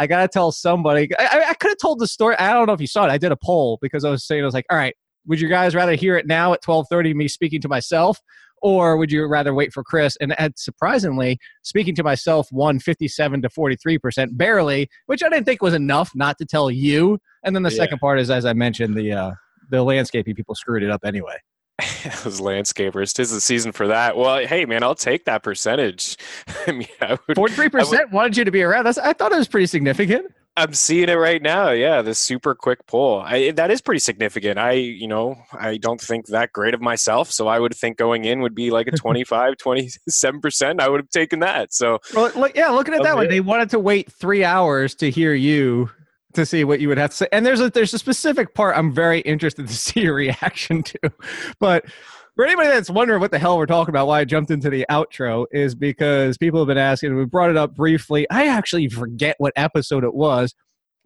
I 0.00 0.08
gotta 0.08 0.26
tell 0.26 0.50
somebody. 0.50 1.08
I- 1.16 1.44
I 1.50 1.54
could 1.54 1.68
have 1.68 1.78
told 1.78 2.00
the 2.00 2.08
story. 2.08 2.34
I 2.40 2.52
don't 2.54 2.66
know 2.66 2.72
if 2.72 2.80
you 2.80 2.88
saw 2.88 3.04
it. 3.04 3.10
I 3.10 3.18
did 3.18 3.30
a 3.30 3.36
poll 3.36 3.78
because 3.80 4.04
I 4.04 4.10
was 4.10 4.24
saying 4.26 4.42
I 4.42 4.46
was 4.46 4.54
like, 4.54 4.66
all 4.68 4.76
right, 4.76 4.96
would 5.26 5.40
you 5.40 5.48
guys 5.48 5.76
rather 5.76 5.94
hear 5.94 6.16
it 6.16 6.26
now 6.26 6.54
at 6.54 6.62
12:30, 6.64 7.14
me 7.14 7.28
speaking 7.28 7.60
to 7.60 7.68
myself? 7.68 8.18
Or 8.62 8.96
would 8.96 9.10
you 9.12 9.26
rather 9.26 9.54
wait 9.54 9.72
for 9.72 9.82
Chris? 9.84 10.16
And 10.20 10.34
surprisingly, 10.56 11.38
speaking 11.62 11.94
to 11.96 12.02
myself 12.02 12.48
won 12.52 12.78
57 12.78 13.42
to 13.42 13.48
43%, 13.48 14.36
barely, 14.36 14.88
which 15.06 15.22
I 15.22 15.28
didn't 15.28 15.44
think 15.46 15.62
was 15.62 15.74
enough 15.74 16.12
not 16.14 16.38
to 16.38 16.44
tell 16.44 16.70
you. 16.70 17.18
And 17.44 17.54
then 17.54 17.62
the 17.62 17.70
Yeah. 17.70 17.76
second 17.76 17.98
part 17.98 18.18
is, 18.20 18.30
as 18.30 18.44
I 18.44 18.52
mentioned, 18.52 18.94
the 18.96 19.12
uh, 19.12 19.30
the 19.70 19.82
landscaping 19.82 20.34
people 20.34 20.54
screwed 20.54 20.82
it 20.82 20.90
up 20.90 21.02
anyway. 21.04 21.36
Those 22.24 22.40
landscapers, 22.40 23.12
tis 23.12 23.30
the 23.30 23.40
season 23.40 23.70
for 23.72 23.86
that. 23.88 24.16
Well, 24.16 24.44
hey 24.46 24.64
man, 24.64 24.82
I'll 24.82 24.94
take 24.94 25.26
that 25.26 25.42
percentage. 25.42 26.16
I 26.66 26.72
mean, 26.72 26.88
I 27.00 27.18
would, 27.28 27.36
Forty-three 27.36 27.68
percent 27.68 28.10
wanted 28.10 28.36
you 28.36 28.44
to 28.44 28.50
be 28.50 28.62
around. 28.62 28.84
That's, 28.84 28.98
I 28.98 29.12
thought 29.12 29.30
it 29.32 29.36
was 29.38 29.46
pretty 29.48 29.66
significant. 29.66 30.32
I'm 30.58 30.74
seeing 30.74 31.08
it 31.08 31.14
right 31.14 31.40
now. 31.40 31.70
Yeah, 31.70 32.02
the 32.02 32.14
super 32.14 32.54
quick 32.54 32.86
pull. 32.86 33.20
I, 33.20 33.52
that 33.52 33.70
is 33.70 33.80
pretty 33.80 34.00
significant. 34.00 34.58
I, 34.58 34.72
you 34.72 35.06
know, 35.06 35.36
I 35.52 35.76
don't 35.76 36.00
think 36.00 36.26
that 36.26 36.52
great 36.52 36.74
of 36.74 36.80
myself. 36.80 37.30
So 37.30 37.46
I 37.46 37.58
would 37.60 37.74
think 37.74 37.96
going 37.96 38.24
in 38.24 38.40
would 38.40 38.54
be 38.54 38.70
like 38.70 38.88
a 38.88 38.90
25, 38.96 39.54
27%. 39.54 40.80
I 40.80 40.88
would 40.88 41.00
have 41.00 41.10
taken 41.10 41.40
that. 41.40 41.72
So, 41.72 42.00
Well, 42.14 42.32
look, 42.34 42.56
yeah, 42.56 42.70
looking 42.70 42.94
at 42.94 43.02
that 43.04 43.14
one, 43.14 43.28
they 43.28 43.40
wanted 43.40 43.70
to 43.70 43.78
wait 43.78 44.10
three 44.10 44.44
hours 44.44 44.94
to 44.96 45.10
hear 45.10 45.32
you 45.32 45.90
to 46.34 46.44
see 46.44 46.64
what 46.64 46.80
you 46.80 46.88
would 46.88 46.98
have 46.98 47.10
to 47.10 47.16
say. 47.16 47.28
And 47.32 47.46
there's 47.46 47.60
a 47.60 47.70
there's 47.70 47.94
a 47.94 47.98
specific 47.98 48.54
part 48.54 48.76
I'm 48.76 48.92
very 48.92 49.20
interested 49.20 49.68
to 49.68 49.74
see 49.86 50.00
your 50.00 50.14
reaction 50.14 50.82
to. 50.82 50.98
But 51.58 51.86
for 52.38 52.44
anybody 52.44 52.68
that's 52.68 52.88
wondering 52.88 53.18
what 53.18 53.32
the 53.32 53.38
hell 53.40 53.58
we're 53.58 53.66
talking 53.66 53.90
about, 53.90 54.06
why 54.06 54.20
I 54.20 54.24
jumped 54.24 54.52
into 54.52 54.70
the 54.70 54.86
outro 54.88 55.46
is 55.50 55.74
because 55.74 56.38
people 56.38 56.60
have 56.60 56.68
been 56.68 56.78
asking. 56.78 57.16
We 57.16 57.24
brought 57.24 57.50
it 57.50 57.56
up 57.56 57.74
briefly. 57.74 58.30
I 58.30 58.46
actually 58.46 58.88
forget 58.88 59.34
what 59.38 59.52
episode 59.56 60.04
it 60.04 60.14
was, 60.14 60.54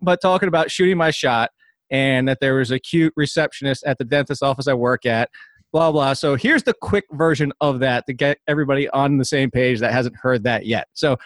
but 0.02 0.20
talking 0.20 0.48
about 0.48 0.70
shooting 0.70 0.98
my 0.98 1.10
shot 1.10 1.50
and 1.90 2.28
that 2.28 2.40
there 2.42 2.56
was 2.56 2.70
a 2.70 2.78
cute 2.78 3.14
receptionist 3.16 3.82
at 3.86 3.96
the 3.96 4.04
dentist 4.04 4.42
office 4.42 4.68
I 4.68 4.74
work 4.74 5.06
at. 5.06 5.30
Blah 5.72 5.90
blah. 5.90 6.12
So 6.12 6.34
here's 6.34 6.64
the 6.64 6.74
quick 6.82 7.06
version 7.12 7.50
of 7.62 7.80
that 7.80 8.04
to 8.08 8.12
get 8.12 8.36
everybody 8.46 8.90
on 8.90 9.16
the 9.16 9.24
same 9.24 9.50
page 9.50 9.80
that 9.80 9.90
hasn't 9.90 10.16
heard 10.16 10.44
that 10.44 10.66
yet. 10.66 10.88
So 10.92 11.16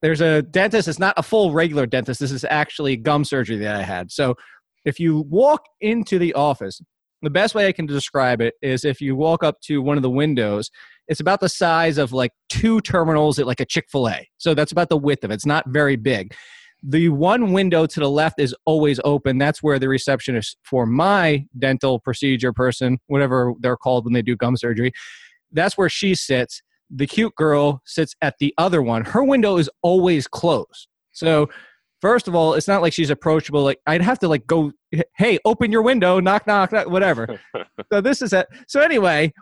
there's 0.00 0.22
a 0.22 0.40
dentist. 0.40 0.88
It's 0.88 0.98
not 0.98 1.12
a 1.18 1.22
full 1.22 1.52
regular 1.52 1.84
dentist. 1.84 2.20
This 2.20 2.32
is 2.32 2.46
actually 2.48 2.96
gum 2.96 3.22
surgery 3.22 3.58
that 3.58 3.76
I 3.76 3.82
had. 3.82 4.12
So 4.12 4.34
if 4.86 4.98
you 4.98 5.26
walk 5.28 5.66
into 5.82 6.18
the 6.18 6.32
office, 6.32 6.80
the 7.22 7.30
best 7.30 7.54
way 7.54 7.66
I 7.66 7.72
can 7.72 7.86
describe 7.86 8.40
it 8.40 8.54
is 8.62 8.84
if 8.84 9.00
you 9.00 9.16
walk 9.16 9.42
up 9.42 9.60
to 9.62 9.80
one 9.80 9.96
of 9.96 10.02
the 10.02 10.10
windows, 10.10 10.70
it's 11.08 11.20
about 11.20 11.40
the 11.40 11.48
size 11.48 11.98
of 11.98 12.12
like 12.12 12.32
two 12.48 12.80
terminals 12.80 13.38
at 13.38 13.46
like 13.46 13.60
a 13.60 13.64
Chick 13.64 13.86
fil 13.90 14.08
A. 14.08 14.28
So 14.38 14.54
that's 14.54 14.72
about 14.72 14.88
the 14.88 14.96
width 14.96 15.24
of 15.24 15.30
it. 15.30 15.34
It's 15.34 15.46
not 15.46 15.68
very 15.68 15.96
big. 15.96 16.34
The 16.82 17.10
one 17.10 17.52
window 17.52 17.86
to 17.86 18.00
the 18.00 18.10
left 18.10 18.40
is 18.40 18.54
always 18.64 18.98
open. 19.04 19.38
That's 19.38 19.62
where 19.62 19.78
the 19.78 19.88
receptionist 19.88 20.56
for 20.64 20.84
my 20.84 21.46
dental 21.58 22.00
procedure 22.00 22.52
person, 22.52 22.98
whatever 23.06 23.52
they're 23.60 23.76
called 23.76 24.04
when 24.04 24.14
they 24.14 24.22
do 24.22 24.36
gum 24.36 24.56
surgery, 24.56 24.92
that's 25.52 25.78
where 25.78 25.88
she 25.88 26.14
sits 26.14 26.60
the 26.94 27.06
cute 27.06 27.34
girl 27.36 27.80
sits 27.86 28.14
at 28.20 28.34
the 28.38 28.54
other 28.58 28.82
one. 28.82 29.04
Her 29.04 29.24
window 29.24 29.56
is 29.56 29.70
always 29.82 30.28
closed. 30.28 30.88
So, 31.12 31.48
first 32.02 32.28
of 32.28 32.34
all, 32.34 32.52
it's 32.52 32.68
not 32.68 32.82
like 32.82 32.92
she's 32.92 33.08
approachable. 33.08 33.62
Like 33.62 33.78
I'd 33.86 34.02
have 34.02 34.18
to 34.18 34.28
like 34.28 34.46
go, 34.46 34.72
hey, 35.16 35.38
open 35.46 35.72
your 35.72 35.80
window, 35.80 36.20
knock, 36.20 36.46
knock, 36.46 36.72
knock 36.72 36.90
whatever. 36.90 37.40
so 37.92 38.02
this 38.02 38.20
is 38.20 38.34
it. 38.34 38.46
So 38.68 38.80
anyway, 38.80 39.32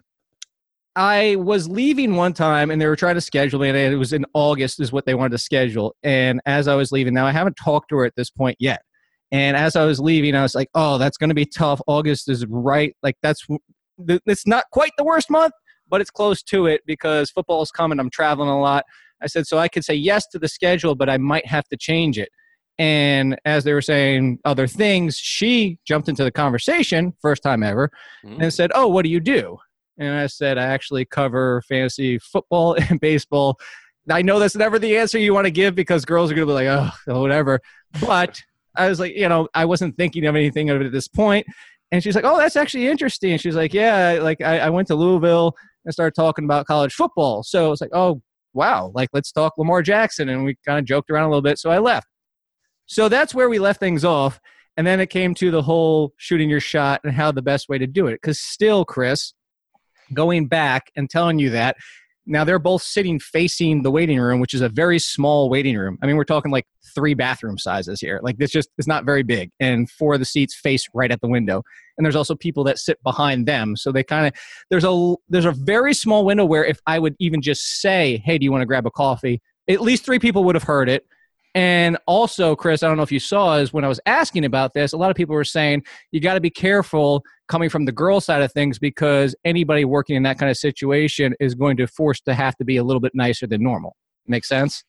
I 0.94 1.36
was 1.36 1.68
leaving 1.68 2.14
one 2.14 2.34
time 2.34 2.70
and 2.70 2.80
they 2.80 2.86
were 2.86 2.96
trying 2.96 3.14
to 3.16 3.20
schedule 3.20 3.58
me, 3.58 3.70
and 3.70 3.76
it 3.76 3.96
was 3.96 4.12
in 4.12 4.26
August 4.34 4.78
is 4.78 4.92
what 4.92 5.06
they 5.06 5.14
wanted 5.14 5.32
to 5.32 5.38
schedule. 5.38 5.96
And 6.02 6.40
as 6.46 6.68
I 6.68 6.76
was 6.76 6.92
leaving, 6.92 7.14
now 7.14 7.26
I 7.26 7.32
haven't 7.32 7.56
talked 7.56 7.88
to 7.88 7.96
her 7.96 8.04
at 8.04 8.14
this 8.16 8.30
point 8.30 8.56
yet. 8.60 8.82
And 9.32 9.56
as 9.56 9.76
I 9.76 9.84
was 9.84 10.00
leaving, 10.00 10.34
I 10.34 10.42
was 10.42 10.54
like, 10.54 10.68
"Oh, 10.74 10.98
that's 10.98 11.16
going 11.16 11.30
to 11.30 11.34
be 11.34 11.46
tough. 11.46 11.80
August 11.86 12.28
is 12.28 12.44
right. 12.46 12.94
Like 13.02 13.16
that's 13.22 13.46
it's 14.08 14.46
not 14.46 14.64
quite 14.72 14.92
the 14.98 15.04
worst 15.04 15.30
month, 15.30 15.52
but 15.88 16.00
it's 16.00 16.10
close 16.10 16.42
to 16.44 16.66
it 16.66 16.82
because 16.86 17.30
football 17.30 17.62
is 17.62 17.70
coming. 17.70 18.00
I'm 18.00 18.10
traveling 18.10 18.48
a 18.48 18.60
lot. 18.60 18.84
I 19.22 19.26
said, 19.26 19.46
so 19.46 19.58
I 19.58 19.68
could 19.68 19.84
say 19.84 19.94
yes 19.94 20.26
to 20.28 20.38
the 20.38 20.48
schedule, 20.48 20.94
but 20.94 21.10
I 21.10 21.18
might 21.18 21.46
have 21.46 21.68
to 21.68 21.76
change 21.76 22.18
it. 22.18 22.30
And 22.80 23.38
as 23.44 23.64
they 23.64 23.74
were 23.74 23.82
saying 23.82 24.38
other 24.46 24.66
things, 24.66 25.18
she 25.18 25.78
jumped 25.84 26.08
into 26.08 26.24
the 26.24 26.30
conversation, 26.30 27.12
first 27.20 27.42
time 27.42 27.62
ever, 27.62 27.90
hmm. 28.24 28.40
and 28.40 28.54
said, 28.54 28.72
Oh, 28.74 28.88
what 28.88 29.04
do 29.04 29.10
you 29.10 29.20
do? 29.20 29.58
And 29.98 30.14
I 30.14 30.28
said, 30.28 30.56
I 30.56 30.64
actually 30.64 31.04
cover 31.04 31.62
fantasy 31.68 32.18
football 32.18 32.74
and 32.88 32.98
baseball. 32.98 33.60
I 34.10 34.22
know 34.22 34.38
that's 34.38 34.56
never 34.56 34.78
the 34.78 34.96
answer 34.96 35.18
you 35.18 35.34
want 35.34 35.44
to 35.44 35.50
give 35.50 35.74
because 35.74 36.06
girls 36.06 36.30
are 36.30 36.34
going 36.34 36.48
to 36.48 36.50
be 36.50 36.66
like, 36.66 36.90
Oh, 37.06 37.20
whatever. 37.20 37.60
But 38.00 38.40
I 38.74 38.88
was 38.88 38.98
like, 38.98 39.14
you 39.14 39.28
know, 39.28 39.46
I 39.52 39.66
wasn't 39.66 39.98
thinking 39.98 40.24
of 40.24 40.34
anything 40.34 40.70
of 40.70 40.80
it 40.80 40.86
at 40.86 40.92
this 40.92 41.06
point. 41.06 41.46
And 41.92 42.02
she's 42.02 42.14
like, 42.14 42.24
"Oh, 42.24 42.38
that's 42.38 42.54
actually 42.54 42.86
interesting." 42.86 43.36
She's 43.36 43.56
like, 43.56 43.74
"Yeah, 43.74 44.20
like 44.22 44.40
I, 44.40 44.60
I 44.60 44.70
went 44.70 44.86
to 44.88 44.94
Louisville 44.94 45.56
and 45.84 45.92
started 45.92 46.14
talking 46.14 46.44
about 46.44 46.66
college 46.66 46.94
football." 46.94 47.42
So 47.42 47.72
it's 47.72 47.80
like, 47.80 47.90
"Oh, 47.92 48.22
wow! 48.52 48.92
Like 48.94 49.08
let's 49.12 49.32
talk 49.32 49.54
Lamar 49.58 49.82
Jackson." 49.82 50.28
And 50.28 50.44
we 50.44 50.56
kind 50.64 50.78
of 50.78 50.84
joked 50.84 51.10
around 51.10 51.24
a 51.24 51.28
little 51.30 51.42
bit. 51.42 51.58
So 51.58 51.68
I 51.68 51.78
left. 51.78 52.06
So 52.90 53.08
that's 53.08 53.32
where 53.32 53.48
we 53.48 53.60
left 53.60 53.78
things 53.78 54.04
off. 54.04 54.40
And 54.76 54.84
then 54.84 54.98
it 54.98 55.10
came 55.10 55.32
to 55.36 55.52
the 55.52 55.62
whole 55.62 56.12
shooting 56.16 56.50
your 56.50 56.58
shot 56.58 57.00
and 57.04 57.12
how 57.12 57.30
the 57.30 57.40
best 57.40 57.68
way 57.68 57.78
to 57.78 57.86
do 57.86 58.08
it. 58.08 58.14
Because 58.14 58.40
still, 58.40 58.84
Chris, 58.84 59.32
going 60.12 60.48
back 60.48 60.90
and 60.96 61.08
telling 61.08 61.38
you 61.38 61.50
that 61.50 61.76
now 62.26 62.42
they're 62.42 62.58
both 62.58 62.82
sitting 62.82 63.20
facing 63.20 63.84
the 63.84 63.92
waiting 63.92 64.18
room, 64.18 64.40
which 64.40 64.54
is 64.54 64.60
a 64.60 64.68
very 64.68 64.98
small 64.98 65.48
waiting 65.48 65.76
room. 65.76 65.98
I 66.02 66.06
mean, 66.06 66.16
we're 66.16 66.24
talking 66.24 66.50
like 66.50 66.66
three 66.92 67.14
bathroom 67.14 67.58
sizes 67.58 68.00
here. 68.00 68.18
Like 68.24 68.38
this 68.38 68.50
just 68.50 68.70
is 68.76 68.88
not 68.88 69.04
very 69.04 69.22
big. 69.22 69.52
And 69.60 69.88
four 69.88 70.14
of 70.14 70.18
the 70.18 70.26
seats 70.26 70.56
face 70.56 70.84
right 70.92 71.12
at 71.12 71.20
the 71.20 71.28
window. 71.28 71.62
And 71.96 72.04
there's 72.04 72.16
also 72.16 72.34
people 72.34 72.64
that 72.64 72.80
sit 72.80 73.00
behind 73.04 73.46
them. 73.46 73.76
So 73.76 73.92
they 73.92 74.02
kind 74.02 74.26
of 74.26 74.32
there's 74.68 74.84
a 74.84 75.14
there's 75.28 75.44
a 75.44 75.52
very 75.52 75.94
small 75.94 76.24
window 76.24 76.44
where 76.44 76.64
if 76.64 76.80
I 76.88 76.98
would 76.98 77.14
even 77.20 77.40
just 77.40 77.80
say, 77.80 78.20
Hey, 78.24 78.36
do 78.36 78.44
you 78.44 78.50
want 78.50 78.62
to 78.62 78.66
grab 78.66 78.84
a 78.84 78.90
coffee? 78.90 79.40
At 79.68 79.80
least 79.80 80.04
three 80.04 80.18
people 80.18 80.42
would 80.42 80.56
have 80.56 80.64
heard 80.64 80.88
it. 80.88 81.06
And 81.54 81.98
also, 82.06 82.54
Chris, 82.54 82.82
I 82.82 82.88
don't 82.88 82.96
know 82.96 83.02
if 83.02 83.10
you 83.10 83.18
saw, 83.18 83.56
is 83.56 83.72
when 83.72 83.84
I 83.84 83.88
was 83.88 83.98
asking 84.06 84.44
about 84.44 84.72
this, 84.72 84.92
a 84.92 84.96
lot 84.96 85.10
of 85.10 85.16
people 85.16 85.34
were 85.34 85.44
saying 85.44 85.82
you 86.12 86.20
got 86.20 86.34
to 86.34 86.40
be 86.40 86.50
careful 86.50 87.24
coming 87.48 87.68
from 87.68 87.84
the 87.84 87.92
girl 87.92 88.20
side 88.20 88.42
of 88.42 88.52
things 88.52 88.78
because 88.78 89.34
anybody 89.44 89.84
working 89.84 90.14
in 90.14 90.22
that 90.22 90.38
kind 90.38 90.50
of 90.50 90.56
situation 90.56 91.34
is 91.40 91.54
going 91.56 91.76
to 91.78 91.86
force 91.88 92.20
to 92.20 92.34
have 92.34 92.56
to 92.58 92.64
be 92.64 92.76
a 92.76 92.84
little 92.84 93.00
bit 93.00 93.14
nicer 93.14 93.46
than 93.48 93.62
normal. 93.62 93.96
Make 94.28 94.44
sense? 94.44 94.84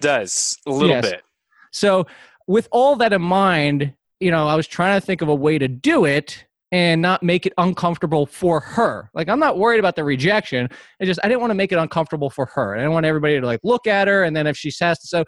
Does 0.00 0.58
a 0.66 0.70
little 0.70 0.88
Yes. 0.88 1.10
bit. 1.10 1.22
So, 1.70 2.06
with 2.46 2.68
all 2.72 2.96
that 2.96 3.12
in 3.12 3.22
mind, 3.22 3.92
you 4.20 4.30
know, 4.30 4.48
I 4.48 4.54
was 4.54 4.66
trying 4.66 5.00
to 5.00 5.04
think 5.04 5.22
of 5.22 5.28
a 5.28 5.34
way 5.34 5.58
to 5.58 5.68
do 5.68 6.04
it 6.04 6.46
and 6.72 7.00
not 7.00 7.22
make 7.22 7.46
it 7.46 7.52
uncomfortable 7.56 8.26
for 8.26 8.58
her. 8.58 9.10
Like, 9.14 9.28
I'm 9.28 9.38
not 9.38 9.58
worried 9.58 9.78
about 9.78 9.96
the 9.96 10.04
rejection. 10.04 10.68
I 11.00 11.04
just, 11.04 11.20
I 11.22 11.28
didn't 11.28 11.40
want 11.40 11.50
to 11.50 11.54
make 11.54 11.72
it 11.72 11.76
uncomfortable 11.76 12.30
for 12.30 12.46
her. 12.46 12.74
I 12.74 12.78
didn't 12.78 12.92
want 12.92 13.06
everybody 13.06 13.38
to 13.38 13.46
like 13.46 13.60
look 13.62 13.86
at 13.86 14.08
her. 14.08 14.24
And 14.24 14.36
then 14.36 14.46
if 14.46 14.56
she 14.56 14.72
has 14.80 14.98
to, 15.00 15.06
so 15.06 15.24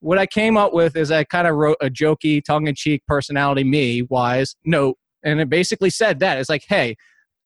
what 0.00 0.18
I 0.18 0.26
came 0.26 0.56
up 0.56 0.72
with 0.72 0.96
is 0.96 1.10
I 1.10 1.24
kind 1.24 1.46
of 1.46 1.54
wrote 1.56 1.76
a 1.80 1.88
jokey, 1.88 2.42
tongue 2.42 2.66
in 2.66 2.74
cheek 2.74 3.02
personality, 3.06 3.64
me 3.64 4.02
wise 4.02 4.56
note. 4.64 4.96
And 5.22 5.40
it 5.40 5.48
basically 5.48 5.90
said 5.90 6.18
that 6.20 6.38
it's 6.38 6.48
like, 6.48 6.64
hey, 6.68 6.96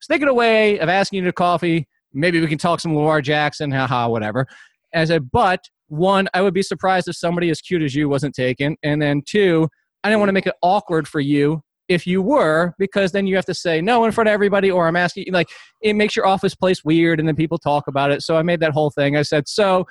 take 0.09 0.23
it 0.23 0.29
away 0.29 0.79
of 0.79 0.89
asking 0.89 1.19
you 1.19 1.25
to 1.25 1.33
coffee. 1.33 1.89
Maybe 2.13 2.41
we 2.41 2.47
can 2.47 2.59
talk 2.59 2.81
some 2.81 2.95
Lamar 2.95 3.21
Jackson, 3.21 3.71
haha, 3.71 4.09
whatever. 4.09 4.47
I 4.95 5.05
said, 5.05 5.31
but 5.33 5.65
one, 5.89 6.29
I 6.33 6.43
would 6.43 6.55
be 6.55 6.63
surprised 6.63 7.09
if 7.09 7.17
somebody 7.17 7.51
as 7.51 7.61
cute 7.61 7.83
as 7.83 7.95
you 7.95 8.09
wasn't 8.09 8.35
taken. 8.35 8.77
And 8.83 9.03
then 9.03 9.23
two, 9.27 9.69
I 10.05 10.09
didn't 10.09 10.21
want 10.21 10.29
to 10.29 10.35
make 10.35 10.47
it 10.47 10.55
awkward 10.63 11.09
for 11.09 11.21
you 11.21 11.63
if 11.89 12.07
you 12.07 12.23
were, 12.23 12.75
because 12.79 13.13
then 13.13 13.27
you 13.27 13.37
have 13.37 13.45
to 13.47 13.55
say 13.55 13.81
no 13.81 14.05
in 14.05 14.13
front 14.13 14.29
of 14.29 14.33
everybody, 14.33 14.71
or 14.71 14.87
I'm 14.87 14.97
asking, 14.97 15.27
like, 15.33 15.49
it 15.83 15.95
makes 15.95 16.17
your 16.17 16.27
office 16.27 16.55
place 16.55 16.85
weird 16.85 17.19
and 17.19 17.29
then 17.29 17.37
people 17.37 17.59
talk 17.59 17.89
about 17.89 18.11
it. 18.11 18.23
So 18.23 18.37
I 18.37 18.43
made 18.43 18.61
that 18.61 18.73
whole 18.73 18.91
thing. 18.91 19.17
I 19.17 19.23
said, 19.23 19.49
so 19.49 19.87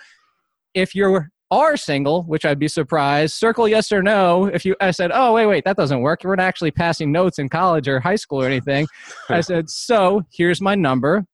if 0.74 0.96
you 0.96 1.22
are 1.54 1.78
single, 1.78 2.24
which 2.24 2.46
I'd 2.46 2.60
be 2.60 2.68
surprised, 2.68 3.36
circle 3.36 3.68
yes 3.68 3.92
or 3.92 4.02
no. 4.02 4.46
If 4.46 4.66
you, 4.66 4.76
I 4.82 4.92
said, 4.92 5.12
oh, 5.14 5.34
wait, 5.34 5.46
wait, 5.46 5.66
that 5.66 5.78
doesn't 5.78 6.02
work. 6.02 6.22
We're 6.24 6.36
not 6.36 6.44
actually 6.44 6.72
passing 6.72 7.12
notes 7.12 7.40
in 7.40 7.50
college 7.50 7.88
or 7.88 8.00
high 8.00 8.16
school 8.16 8.42
or 8.42 8.46
anything. 8.46 8.88
I 9.30 9.42
said, 9.50 9.70
so 9.70 10.24
here's 10.32 10.62
my 10.62 10.76
number 10.76 11.26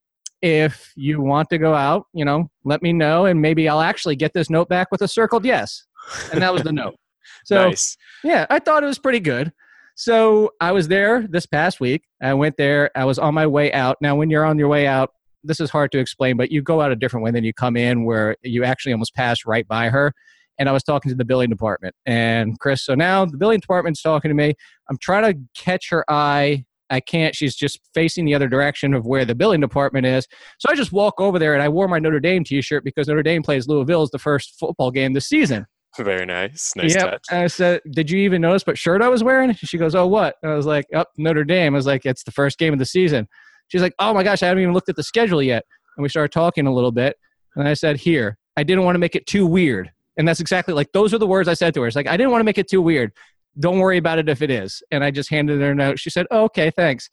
if 0.41 0.93
you 0.95 1.21
want 1.21 1.49
to 1.49 1.57
go 1.57 1.73
out, 1.73 2.05
you 2.13 2.23
know, 2.23 2.49
let 2.63 2.81
me 2.81 2.93
know, 2.93 3.25
and 3.25 3.41
maybe 3.41 3.67
I'll 3.67 3.81
actually 3.81 4.15
get 4.15 4.33
this 4.33 4.49
note 4.49 4.69
back 4.69 4.89
with 4.91 5.01
a 5.01 5.07
circled 5.07 5.45
yes. 5.45 5.85
And 6.31 6.41
that 6.41 6.53
was 6.53 6.63
the 6.63 6.71
note. 6.71 6.95
So 7.45 7.69
nice. 7.69 7.95
yeah, 8.23 8.45
I 8.49 8.59
thought 8.59 8.83
it 8.83 8.87
was 8.87 8.99
pretty 8.99 9.21
good. 9.21 9.53
So 9.95 10.51
I 10.59 10.71
was 10.71 10.87
there 10.87 11.25
this 11.27 11.45
past 11.45 11.79
week. 11.79 12.03
I 12.21 12.33
went 12.33 12.57
there. 12.57 12.91
I 12.95 13.05
was 13.05 13.17
on 13.17 13.33
my 13.33 13.47
way 13.47 13.71
out. 13.71 13.97
Now, 14.01 14.15
when 14.15 14.29
you're 14.29 14.45
on 14.45 14.59
your 14.59 14.67
way 14.67 14.87
out, 14.87 15.11
this 15.43 15.59
is 15.59 15.69
hard 15.69 15.91
to 15.93 15.99
explain, 15.99 16.37
but 16.37 16.51
you 16.51 16.61
go 16.61 16.81
out 16.81 16.91
a 16.91 16.95
different 16.95 17.23
way 17.23 17.31
than 17.31 17.43
you 17.43 17.53
come 17.53 17.77
in, 17.77 18.05
where 18.05 18.35
you 18.43 18.63
actually 18.63 18.91
almost 18.93 19.13
pass 19.15 19.45
right 19.45 19.67
by 19.67 19.89
her. 19.89 20.13
And 20.57 20.67
I 20.67 20.73
was 20.73 20.83
talking 20.83 21.09
to 21.09 21.15
the 21.15 21.23
billing 21.23 21.49
department 21.49 21.95
and 22.05 22.59
Chris. 22.59 22.83
So 22.83 22.93
now 22.93 23.25
the 23.25 23.37
billing 23.37 23.61
department's 23.61 24.01
talking 24.01 24.27
to 24.29 24.35
me. 24.35 24.53
I'm 24.89 24.97
trying 24.97 25.31
to 25.33 25.39
catch 25.55 25.89
her 25.89 26.03
eye. 26.09 26.65
I 26.89 26.99
can't. 26.99 27.33
She's 27.35 27.55
just 27.55 27.79
facing 27.93 28.25
the 28.25 28.33
other 28.33 28.49
direction 28.49 28.93
of 28.93 29.05
where 29.05 29.23
the 29.23 29.35
billing 29.35 29.61
department 29.61 30.05
is. 30.05 30.27
So 30.57 30.67
I 30.69 30.75
just 30.75 30.91
walk 30.91 31.21
over 31.21 31.39
there 31.39 31.53
and 31.53 31.63
I 31.63 31.69
wore 31.69 31.87
my 31.87 31.99
Notre 31.99 32.19
Dame 32.19 32.43
t 32.43 32.61
shirt 32.61 32.83
because 32.83 33.07
Notre 33.07 33.23
Dame 33.23 33.41
plays 33.43 33.67
Louisville 33.67 34.01
as 34.01 34.09
the 34.09 34.19
first 34.19 34.59
football 34.59 34.91
game 34.91 35.13
this 35.13 35.27
season. 35.27 35.65
Very 35.97 36.25
nice. 36.25 36.73
Nice 36.75 36.95
Yep. 36.95 37.09
touch. 37.11 37.23
I 37.31 37.47
said, 37.47 37.81
Did 37.91 38.11
you 38.11 38.19
even 38.19 38.41
notice 38.41 38.65
what 38.65 38.77
shirt 38.77 39.01
I 39.01 39.07
was 39.07 39.23
wearing? 39.23 39.53
She 39.53 39.77
goes, 39.77 39.95
Oh, 39.95 40.07
what? 40.07 40.35
I 40.43 40.53
was 40.55 40.65
like, 40.65 40.85
Up 40.93 41.09
Notre 41.17 41.43
Dame. 41.43 41.73
I 41.73 41.77
was 41.77 41.85
like, 41.87 42.05
It's 42.05 42.23
the 42.23 42.31
first 42.31 42.57
game 42.57 42.73
of 42.73 42.79
the 42.79 42.85
season. 42.85 43.27
She's 43.69 43.81
like, 43.81 43.95
Oh 43.99 44.13
my 44.13 44.23
gosh, 44.23 44.43
I 44.43 44.47
haven't 44.47 44.61
even 44.61 44.73
looked 44.73 44.89
at 44.89 44.95
the 44.97 45.03
schedule 45.03 45.41
yet. 45.41 45.65
And 45.95 46.03
we 46.03 46.09
started 46.09 46.31
talking 46.31 46.67
a 46.67 46.73
little 46.73 46.91
bit. 46.91 47.17
And 47.55 47.67
I 47.67 47.73
said, 47.73 47.97
Here, 47.97 48.37
I 48.57 48.63
didn't 48.63 48.83
want 48.83 48.95
to 48.95 48.99
make 48.99 49.15
it 49.15 49.25
too 49.25 49.45
weird. 49.47 49.91
And 50.17 50.27
that's 50.27 50.41
exactly 50.41 50.73
like 50.73 50.91
those 50.91 51.13
are 51.13 51.17
the 51.17 51.27
words 51.27 51.47
I 51.47 51.53
said 51.53 51.73
to 51.75 51.81
her. 51.81 51.87
It's 51.87 51.95
like, 51.95 52.07
I 52.07 52.17
didn't 52.17 52.31
want 52.31 52.41
to 52.41 52.45
make 52.45 52.57
it 52.57 52.69
too 52.69 52.81
weird. 52.81 53.13
Don't 53.59 53.79
worry 53.79 53.97
about 53.97 54.19
it 54.19 54.27
if 54.29 54.41
it 54.41 54.51
is. 54.51 54.83
And 54.91 55.03
I 55.03 55.11
just 55.11 55.29
handed 55.29 55.61
her 55.61 55.71
a 55.71 55.75
note. 55.75 55.97
She 55.99 56.09
said, 56.09 56.27
oh, 56.31 56.43
Okay, 56.45 56.69
thanks. 56.71 57.09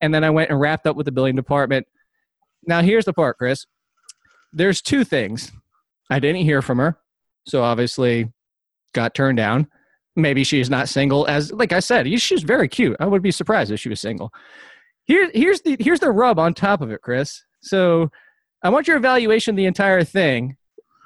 and 0.00 0.12
then 0.14 0.22
I 0.22 0.30
went 0.30 0.50
and 0.50 0.60
wrapped 0.60 0.86
up 0.86 0.94
with 0.96 1.06
the 1.06 1.12
billing 1.12 1.34
department. 1.36 1.86
Now 2.66 2.82
here's 2.82 3.04
the 3.06 3.12
part, 3.12 3.38
Chris. 3.38 3.66
There's 4.52 4.82
two 4.82 5.02
things. 5.04 5.50
I 6.10 6.18
didn't 6.18 6.42
hear 6.42 6.60
from 6.62 6.78
her, 6.78 6.98
so 7.46 7.62
obviously 7.62 8.30
got 8.92 9.14
turned 9.14 9.38
down. 9.38 9.66
Maybe 10.14 10.44
she's 10.44 10.68
not 10.68 10.88
single. 10.90 11.26
As 11.26 11.50
like 11.52 11.72
I 11.72 11.80
said, 11.80 12.06
she's 12.20 12.42
very 12.42 12.68
cute. 12.68 12.96
I 13.00 13.06
would 13.06 13.22
be 13.22 13.30
surprised 13.30 13.72
if 13.72 13.80
she 13.80 13.88
was 13.88 14.00
single. 14.00 14.30
Here, 15.04 15.30
here's 15.34 15.62
the 15.62 15.76
here's 15.80 16.00
the 16.00 16.10
rub 16.10 16.38
on 16.38 16.54
top 16.54 16.80
of 16.80 16.90
it, 16.90 17.02
Chris. 17.02 17.42
So 17.60 18.10
I 18.62 18.68
want 18.68 18.86
your 18.86 18.96
evaluation 18.96 19.52
of 19.52 19.56
the 19.56 19.66
entire 19.66 20.04
thing, 20.04 20.56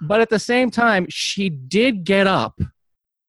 but 0.01 0.21
at 0.21 0.31
the 0.31 0.39
same 0.39 0.71
time, 0.71 1.07
she 1.09 1.49
did 1.49 2.05
get 2.05 2.27
up 2.27 2.61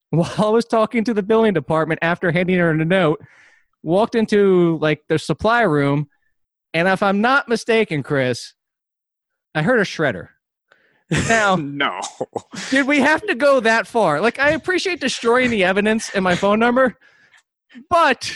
while 0.10 0.34
I 0.38 0.50
was 0.50 0.66
talking 0.66 1.04
to 1.06 1.14
the 1.14 1.24
billing 1.24 1.54
department 1.54 2.00
after 2.02 2.32
handing 2.32 2.58
her 2.60 2.72
a 2.72 2.86
note, 2.86 3.22
walked 3.84 4.16
into 4.16 4.78
like 4.80 5.02
the 5.08 5.20
supply 5.20 5.62
room, 5.62 6.08
and 6.74 6.88
if 6.88 7.02
I'm 7.02 7.22
not 7.22 7.50
mistaken, 7.50 8.04
Chris, 8.04 8.54
I 9.56 9.64
heard 9.64 9.80
a 9.80 9.84
shredder. 9.84 10.30
Now, 11.10 11.56
no. 11.62 12.00
did 12.70 12.86
we 12.88 13.00
have 13.00 13.26
to 13.28 13.36
go 13.36 13.60
that 13.62 13.88
far? 13.88 14.22
Like, 14.22 14.40
I 14.40 14.52
appreciate 14.52 15.00
destroying 15.00 15.50
the 15.50 15.64
evidence 15.64 16.12
and 16.14 16.24
my 16.24 16.36
phone 16.36 16.60
number, 16.60 16.98
but 17.90 18.32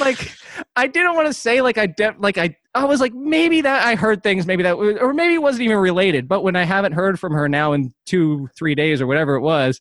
like, 0.00 0.34
I 0.76 0.86
didn't 0.86 1.14
want 1.14 1.26
to 1.26 1.32
say 1.32 1.60
like 1.60 1.78
I 1.78 1.86
de- 1.86 2.14
like 2.18 2.38
I 2.38 2.56
I 2.74 2.84
was 2.84 3.00
like 3.00 3.14
maybe 3.14 3.60
that 3.62 3.86
I 3.86 3.94
heard 3.94 4.22
things 4.22 4.46
maybe 4.46 4.62
that 4.62 4.74
or 4.74 5.12
maybe 5.12 5.34
it 5.34 5.42
wasn't 5.42 5.62
even 5.62 5.78
related. 5.78 6.28
But 6.28 6.42
when 6.42 6.56
I 6.56 6.64
haven't 6.64 6.92
heard 6.92 7.18
from 7.18 7.32
her 7.32 7.48
now 7.48 7.72
in 7.72 7.92
two 8.06 8.48
three 8.56 8.74
days 8.74 9.00
or 9.00 9.06
whatever 9.06 9.34
it 9.34 9.40
was, 9.40 9.80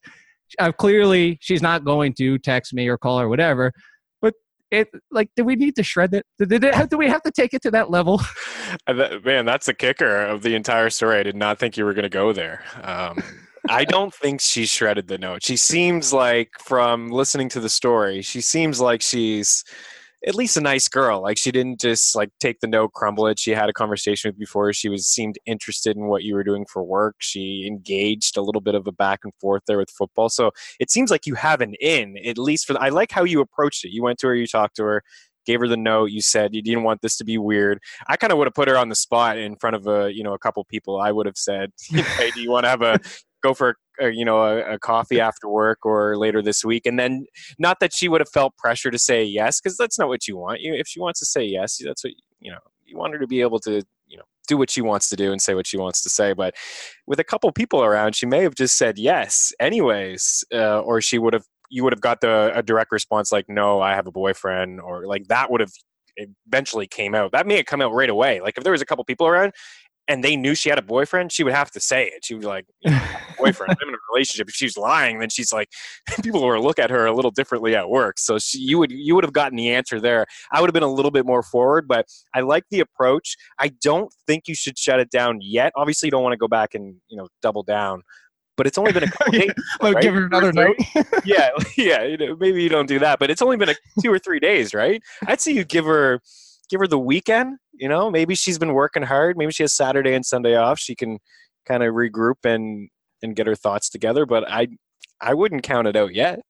uh, 0.60 0.72
clearly 0.72 1.38
she's 1.42 1.62
not 1.62 1.84
going 1.84 2.14
to 2.16 2.40
text 2.40 2.74
me 2.74 2.88
or 2.88 2.98
call 2.98 3.20
or 3.20 3.30
whatever. 3.30 3.72
But 4.22 4.34
it 4.72 4.90
like, 5.12 5.30
do 5.36 5.44
we 5.44 5.56
need 5.56 5.76
to 5.76 5.84
shred 5.84 6.14
it? 6.14 6.26
Did, 6.40 6.64
it 6.64 6.74
have, 6.74 6.90
do 6.90 6.98
we 6.98 7.10
have 7.10 7.22
to 7.24 7.32
take 7.32 7.54
it 7.54 7.62
to 7.64 7.72
that 7.72 7.92
level? 7.92 8.22
Man, 8.88 9.46
that's 9.46 9.66
the 9.68 9.74
kicker 9.74 10.24
of 10.26 10.42
the 10.42 10.56
entire 10.56 10.90
story. 10.90 11.20
I 11.20 11.24
did 11.24 11.36
not 11.36 11.60
think 11.60 11.78
you 11.78 11.86
were 11.86 11.94
going 11.94 12.04
to 12.04 12.10
go 12.10 12.34
there. 12.34 12.64
Um, 12.82 13.22
I 13.70 13.84
don't 13.84 14.14
think 14.14 14.40
she 14.40 14.66
shredded 14.66 15.08
the 15.08 15.18
note. 15.18 15.44
She 15.44 15.58
seems 15.58 16.14
like, 16.14 16.52
from 16.60 17.10
listening 17.10 17.50
to 17.50 17.60
the 17.60 17.68
story, 17.68 18.22
she 18.22 18.40
seems 18.40 18.80
like 18.80 19.02
she's 19.02 19.66
at 20.26 20.36
least 20.36 20.58
a 20.58 20.62
nice 20.62 20.88
girl. 20.88 21.22
Like 21.22 21.38
she 21.38 21.52
didn't 21.52 21.80
just 21.80 22.16
like 22.16 22.32
take 22.40 22.60
the 22.60 22.68
note, 22.68 22.94
crumble 22.94 23.28
it. 23.28 23.40
She 23.40 23.52
had 23.52 23.70
a 23.70 23.74
conversation 23.74 24.30
with 24.30 24.36
you 24.36 24.46
before. 24.46 24.74
She 24.74 24.90
was 24.90 25.08
seemed 25.08 25.38
interested 25.46 25.96
in 25.96 26.08
what 26.08 26.24
you 26.24 26.34
were 26.34 26.44
doing 26.44 26.66
for 26.72 26.84
work. 26.84 27.16
She 27.20 27.66
engaged 27.68 28.38
a 28.38 28.42
little 28.42 28.62
bit 28.62 28.76
of 28.76 28.88
a 28.88 28.92
back 28.92 29.20
and 29.24 29.34
forth 29.40 29.64
there 29.68 29.78
with 29.78 29.92
football. 29.92 30.30
So 30.30 30.52
it 30.80 30.90
seems 30.90 31.12
like 31.12 31.28
you 31.28 31.36
have 31.36 31.62
an 31.62 31.76
in, 31.80 32.18
at 32.26 32.38
least 32.38 32.66
for. 32.66 32.74
The, 32.74 32.82
I 32.82 32.90
like 32.90 33.12
how 33.12 33.24
you 33.24 33.42
approached 33.42 33.86
it. 33.86 33.92
You 33.92 34.04
went 34.04 34.20
to 34.20 34.28
her, 34.28 34.36
you 34.36 34.48
talked 34.48 34.78
to 34.78 34.84
her, 34.84 35.04
gave 35.46 35.60
her 35.60 35.68
the 35.68 35.78
note. 35.78 36.12
You 36.12 36.22
said 36.22 36.56
you 36.56 36.62
didn't 36.62 36.84
want 36.84 37.02
this 37.02 37.18
to 37.18 37.24
be 37.24 37.38
weird. 37.38 37.80
I 38.08 38.18
kind 38.18 38.32
of 38.32 38.40
would 38.40 38.48
have 38.48 38.56
put 38.56 38.68
her 38.68 38.78
on 38.78 38.90
the 38.90 38.96
spot 38.96 39.38
in 39.38 39.56
front 39.56 39.76
of 39.76 39.88
a 39.88 40.14
you 40.14 40.24
know 40.24 40.34
a 40.34 40.40
couple 40.40 40.64
people. 40.66 41.00
I 41.00 41.12
would 41.12 41.28
have 41.28 41.38
said, 41.38 41.72
"Hey, 41.90 42.32
do 42.32 42.42
you 42.42 42.50
want 42.50 42.66
to 42.66 42.70
have 42.70 42.82
a 42.82 43.00
go 43.44 43.54
for 43.54 43.76
a, 44.00 44.12
you 44.12 44.26
know 44.26 44.42
a, 44.42 44.74
a 44.74 44.80
coffee 44.80 45.20
after 45.30 45.48
work 45.48 45.86
or 45.86 46.18
later 46.18 46.42
this 46.42 46.64
week?" 46.64 46.86
And 46.86 47.00
then 47.00 47.26
not 47.60 47.80
that 47.80 47.94
she 47.94 48.10
would 48.10 48.22
have 48.22 48.30
felt 48.30 48.56
pressure 48.58 48.92
to 48.92 49.00
say 49.00 49.24
yes 49.24 49.60
because 49.60 49.78
that's 49.78 50.00
not 50.00 50.08
what 50.08 50.28
you 50.28 50.38
want. 50.38 50.62
You 50.62 50.74
if 50.74 50.88
she 50.88 51.00
wants 51.00 51.20
to 51.20 51.26
say 51.26 51.44
yes, 51.44 51.80
that's 51.84 52.04
what 52.04 52.14
you 52.40 52.52
know. 52.52 52.60
You 52.86 52.98
want 52.98 53.14
her 53.14 53.20
to 53.20 53.28
be 53.28 53.42
able 53.42 53.60
to 53.62 53.84
you 54.08 54.18
know 54.18 54.24
do 54.48 54.58
what 54.58 54.70
she 54.70 54.82
wants 54.82 55.10
to 55.10 55.16
do 55.16 55.32
and 55.32 55.42
say 55.42 55.54
what 55.54 55.68
she 55.68 55.78
wants 55.78 56.02
to 56.04 56.10
say. 56.10 56.34
But 56.34 56.56
with 57.06 57.20
a 57.20 57.24
couple 57.24 57.52
people 57.52 57.84
around, 57.84 58.16
she 58.16 58.26
may 58.26 58.44
have 58.44 58.56
just 58.56 58.78
said 58.78 58.98
yes 58.98 59.52
anyways, 59.60 60.46
uh, 60.54 60.80
or 60.80 61.02
she 61.02 61.20
would 61.20 61.34
have 61.34 61.44
you 61.70 61.84
would 61.84 61.94
have 61.94 62.02
got 62.02 62.22
the 62.22 62.52
a 62.56 62.64
direct 62.64 62.92
response 62.92 63.32
like 63.32 63.46
no 63.48 63.82
i 63.82 63.94
have 63.94 64.08
a 64.08 64.12
boyfriend 64.12 64.80
or 64.80 65.06
like 65.06 65.28
that 65.28 65.52
would 65.52 65.62
have 65.62 65.72
eventually 66.48 66.88
came 66.88 67.14
out 67.14 67.32
that 67.32 67.46
may 67.46 67.58
have 67.58 67.66
come 67.66 67.82
out 67.82 67.94
right 67.94 68.10
away 68.10 68.42
like 68.42 68.58
if 68.58 68.64
there 68.64 68.72
was 68.72 68.82
a 68.82 68.86
couple 68.86 69.04
people 69.04 69.28
around 69.28 69.54
and 70.08 70.24
they 70.24 70.36
knew 70.36 70.56
she 70.56 70.70
had 70.70 70.80
a 70.80 70.84
boyfriend 70.84 71.32
she 71.32 71.44
would 71.44 71.54
have 71.54 71.72
to 71.72 71.80
say 71.80 72.06
it 72.08 72.24
she 72.24 72.34
would 72.34 72.42
be 72.42 72.48
like 72.48 72.66
you 72.82 72.92
know, 72.92 72.98
I 72.98 73.00
have 73.00 73.30
a 73.30 73.34
boyfriend 73.38 73.78
i'm 73.82 73.90
in 73.90 73.94
a 73.94 73.98
relationship 74.14 74.48
if 74.50 74.56
she's 74.56 74.78
lying 74.78 75.20
then 75.20 75.30
she's 75.30 75.52
like 75.52 75.70
people 76.24 76.42
will 76.42 76.62
look 76.62 76.80
at 76.80 76.90
her 76.90 77.06
a 77.06 77.14
little 77.14 77.32
differently 77.32 77.76
at 77.76 77.90
work 77.90 78.20
so 78.20 78.40
she, 78.40 78.60
you 78.60 78.78
would 78.80 78.92
you 78.92 79.16
would 79.16 79.24
have 79.24 79.34
gotten 79.34 79.56
the 79.56 79.70
answer 79.70 80.00
there 80.00 80.26
i 80.52 80.62
would 80.62 80.68
have 80.68 80.74
been 80.74 80.84
a 80.84 80.92
little 80.92 81.12
bit 81.12 81.26
more 81.26 81.44
forward 81.44 81.88
but 81.88 82.08
i 82.34 82.42
like 82.42 82.64
the 82.72 82.80
approach 82.80 83.36
i 83.60 83.70
don't 83.82 84.14
think 84.26 84.48
you 84.48 84.56
should 84.56 84.78
shut 84.78 85.00
it 85.00 85.10
down 85.10 85.40
yet 85.42 85.72
obviously 85.76 86.08
you 86.08 86.12
don't 86.12 86.24
want 86.24 86.34
to 86.34 86.38
go 86.38 86.48
back 86.48 86.74
and 86.74 86.96
you 87.08 87.18
know 87.18 87.28
double 87.42 87.64
down 87.64 88.02
but 88.58 88.66
it's 88.66 88.78
only 88.78 88.92
been 88.92 89.04
a 89.04 89.06
oh, 89.08 89.10
couple 89.10 89.32
days 89.40 89.52
I'll 89.80 89.94
right? 89.94 90.02
give 90.02 90.16
her 90.16 90.26
another 90.26 90.52
note. 90.52 90.76
yeah, 91.24 91.50
yeah. 91.78 92.04
You 92.04 92.18
know, 92.18 92.36
maybe 92.38 92.62
you 92.64 92.70
don't 92.70 92.88
do 92.88 93.00
that, 93.00 93.20
but 93.20 93.30
it's 93.30 93.42
only 93.42 93.56
been 93.56 93.70
a 93.70 93.76
two 94.02 94.12
or 94.12 94.18
three 94.20 94.40
days, 94.40 94.74
right? 94.74 95.02
I'd 95.28 95.40
say 95.40 95.52
you 95.52 95.64
give 95.64 95.86
her 95.86 96.22
give 96.70 96.80
her 96.80 96.88
the 96.88 97.00
weekend. 97.00 97.58
You 97.74 97.90
know, 97.90 98.10
maybe 98.10 98.36
she's 98.36 98.58
been 98.58 98.74
working 98.74 99.04
hard. 99.04 99.38
Maybe 99.38 99.52
she 99.52 99.64
has 99.64 99.74
Saturday 99.74 100.14
and 100.14 100.26
Sunday 100.26 100.56
off. 100.56 100.80
She 100.80 100.96
can 100.96 101.20
kind 101.68 101.84
of 101.84 101.94
regroup 101.94 102.44
and 102.46 102.90
and 103.22 103.36
get 103.36 103.48
her 103.48 103.56
thoughts 103.56 103.90
together. 103.90 104.26
But 104.26 104.50
I 104.50 104.68
I 105.22 105.34
wouldn't 105.34 105.64
count 105.64 105.88
it 105.88 105.96
out 105.96 106.14
yet. 106.14 106.42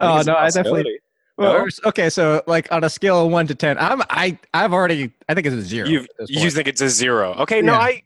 Oh, 0.00 0.22
no, 0.26 0.34
I 0.36 0.50
definitely- 0.50 1.00
Well, 1.36 1.64
No? 1.64 1.68
okay, 1.86 2.08
so 2.10 2.42
like 2.46 2.70
on 2.72 2.84
a 2.84 2.90
scale 2.90 3.24
of 3.26 3.32
one 3.32 3.46
to 3.48 3.54
ten, 3.54 3.78
I'm 3.78 4.02
I 4.10 4.38
I've 4.54 4.72
already 4.72 5.12
I 5.28 5.34
think 5.34 5.46
it's 5.46 5.56
a 5.56 5.62
0 5.62 5.88
You 5.88 6.06
you 6.28 6.50
think 6.50 6.68
it's 6.68 6.80
a 6.80 6.88
zero? 6.88 7.34
Okay, 7.34 7.62
no, 7.62 7.72
Yeah. 7.72 7.78
I 7.80 8.02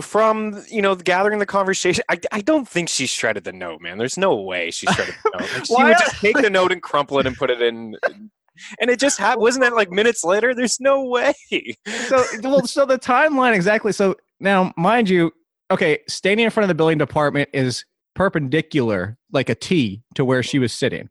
from 0.00 0.62
you 0.68 0.82
know 0.82 0.94
gathering 0.96 1.38
the 1.38 1.46
conversation, 1.46 2.02
I, 2.08 2.18
I 2.32 2.40
don't 2.40 2.68
think 2.68 2.88
she 2.88 3.06
shredded 3.06 3.44
the 3.44 3.52
note, 3.52 3.80
man. 3.80 3.96
There's 3.96 4.18
no 4.18 4.34
way 4.40 4.70
she 4.70 4.86
shredded 4.86 5.14
the 5.24 5.30
note. 5.38 5.52
Like, 5.54 5.64
she 5.66 5.74
would 5.84 5.96
just 5.98 6.16
take 6.20 6.36
the 6.36 6.50
note 6.50 6.72
and 6.72 6.82
crumple 6.82 7.18
it 7.20 7.26
and 7.26 7.36
put 7.36 7.48
it 7.50 7.62
in. 7.62 7.96
And 8.80 8.90
it 8.90 8.98
just 8.98 9.18
happened. 9.18 9.42
Wasn't 9.42 9.62
that 9.64 9.74
like 9.74 9.90
minutes 9.90 10.24
later? 10.24 10.54
There's 10.54 10.80
no 10.80 11.04
way. 11.04 11.34
so 12.06 12.24
well, 12.42 12.66
so 12.66 12.86
the 12.86 12.98
timeline 12.98 13.54
exactly. 13.54 13.92
So 13.92 14.16
now, 14.40 14.72
mind 14.76 15.08
you, 15.08 15.32
okay, 15.70 15.98
standing 16.08 16.44
in 16.44 16.50
front 16.50 16.64
of 16.64 16.68
the 16.68 16.74
building 16.74 16.98
department 16.98 17.48
is 17.52 17.84
perpendicular, 18.14 19.16
like 19.32 19.48
a 19.48 19.54
T, 19.54 20.02
to 20.14 20.24
where 20.24 20.42
she 20.42 20.58
was 20.58 20.72
sitting. 20.72 21.08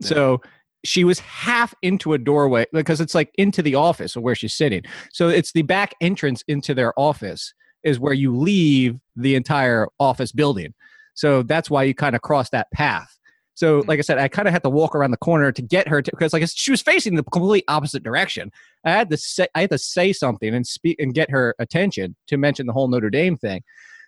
So 0.00 0.40
she 0.84 1.04
was 1.04 1.18
half 1.20 1.74
into 1.82 2.12
a 2.12 2.18
doorway 2.18 2.66
because 2.72 3.00
it's 3.00 3.14
like 3.14 3.30
into 3.36 3.62
the 3.62 3.74
office 3.74 4.16
of 4.16 4.22
where 4.22 4.34
she's 4.34 4.54
sitting. 4.54 4.82
So 5.12 5.28
it's 5.28 5.52
the 5.52 5.62
back 5.62 5.94
entrance 6.00 6.44
into 6.46 6.74
their 6.74 6.98
office 6.98 7.54
is 7.82 7.98
where 7.98 8.12
you 8.12 8.36
leave 8.36 8.96
the 9.16 9.34
entire 9.34 9.88
office 9.98 10.32
building. 10.32 10.74
So 11.14 11.42
that's 11.42 11.70
why 11.70 11.84
you 11.84 11.94
kind 11.94 12.14
of 12.14 12.22
cross 12.22 12.50
that 12.50 12.70
path. 12.72 13.16
So, 13.54 13.84
like 13.86 13.98
I 13.98 14.02
said, 14.02 14.18
I 14.18 14.26
kind 14.28 14.48
of 14.48 14.52
had 14.52 14.62
to 14.64 14.70
walk 14.70 14.94
around 14.94 15.12
the 15.12 15.16
corner 15.16 15.52
to 15.52 15.62
get 15.62 15.86
her 15.88 16.02
to 16.02 16.10
because, 16.10 16.32
like, 16.32 16.44
she 16.52 16.70
was 16.70 16.82
facing 16.82 17.14
the 17.14 17.22
complete 17.22 17.64
opposite 17.68 18.02
direction. 18.02 18.50
I 18.84 18.90
had 18.90 19.10
to 19.10 19.16
say, 19.16 19.46
I 19.54 19.62
had 19.62 19.70
to 19.70 19.78
say 19.78 20.12
something 20.12 20.52
and 20.54 20.66
speak 20.66 20.98
and 20.98 21.14
get 21.14 21.30
her 21.30 21.54
attention 21.58 22.16
to 22.26 22.36
mention 22.36 22.66
the 22.66 22.72
whole 22.72 22.88
Notre 22.88 23.10
Dame 23.10 23.36
thing. 23.36 23.62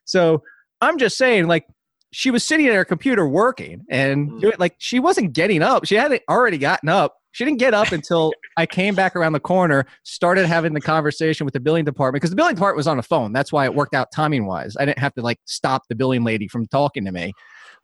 So 0.05 0.43
I'm 0.81 0.99
just 0.99 1.17
saying, 1.17 1.47
like, 1.47 1.67
she 2.13 2.31
was 2.31 2.45
sitting 2.45 2.67
at 2.67 2.75
her 2.75 2.85
computer 2.85 3.29
working 3.29 3.85
and 3.91 4.31
Mm. 4.31 4.45
it 4.45 4.61
like 4.61 4.75
she 4.79 4.99
wasn't 5.01 5.33
getting 5.33 5.63
up. 5.63 5.85
She 5.87 5.97
hadn't 5.97 6.23
already 6.29 6.57
gotten 6.59 6.89
up. 6.89 7.17
She 7.33 7.45
didn't 7.45 7.59
get 7.59 7.75
up 7.75 7.93
until 7.93 8.33
I 8.57 8.65
came 8.65 8.95
back 8.95 9.15
around 9.15 9.35
the 9.35 9.41
corner, 9.41 9.85
started 10.05 10.47
having 10.47 10.73
the 10.73 10.81
conversation 10.81 11.45
with 11.45 11.53
the 11.53 11.61
billing 11.61 11.85
department 11.85 12.23
because 12.23 12.31
the 12.31 12.37
billing 12.37 12.55
department 12.55 12.79
was 12.79 12.87
on 12.87 12.97
the 12.97 13.03
phone. 13.03 13.33
That's 13.33 13.53
why 13.53 13.67
it 13.67 13.75
worked 13.75 13.95
out 13.95 14.11
timing 14.11 14.47
wise. 14.47 14.75
I 14.81 14.87
didn't 14.87 14.99
have 15.01 15.13
to 15.15 15.23
like 15.23 15.39
stop 15.45 15.83
the 15.89 15.95
billing 15.95 16.25
lady 16.25 16.49
from 16.49 16.67
talking 16.67 17.05
to 17.05 17.13
me. 17.13 17.35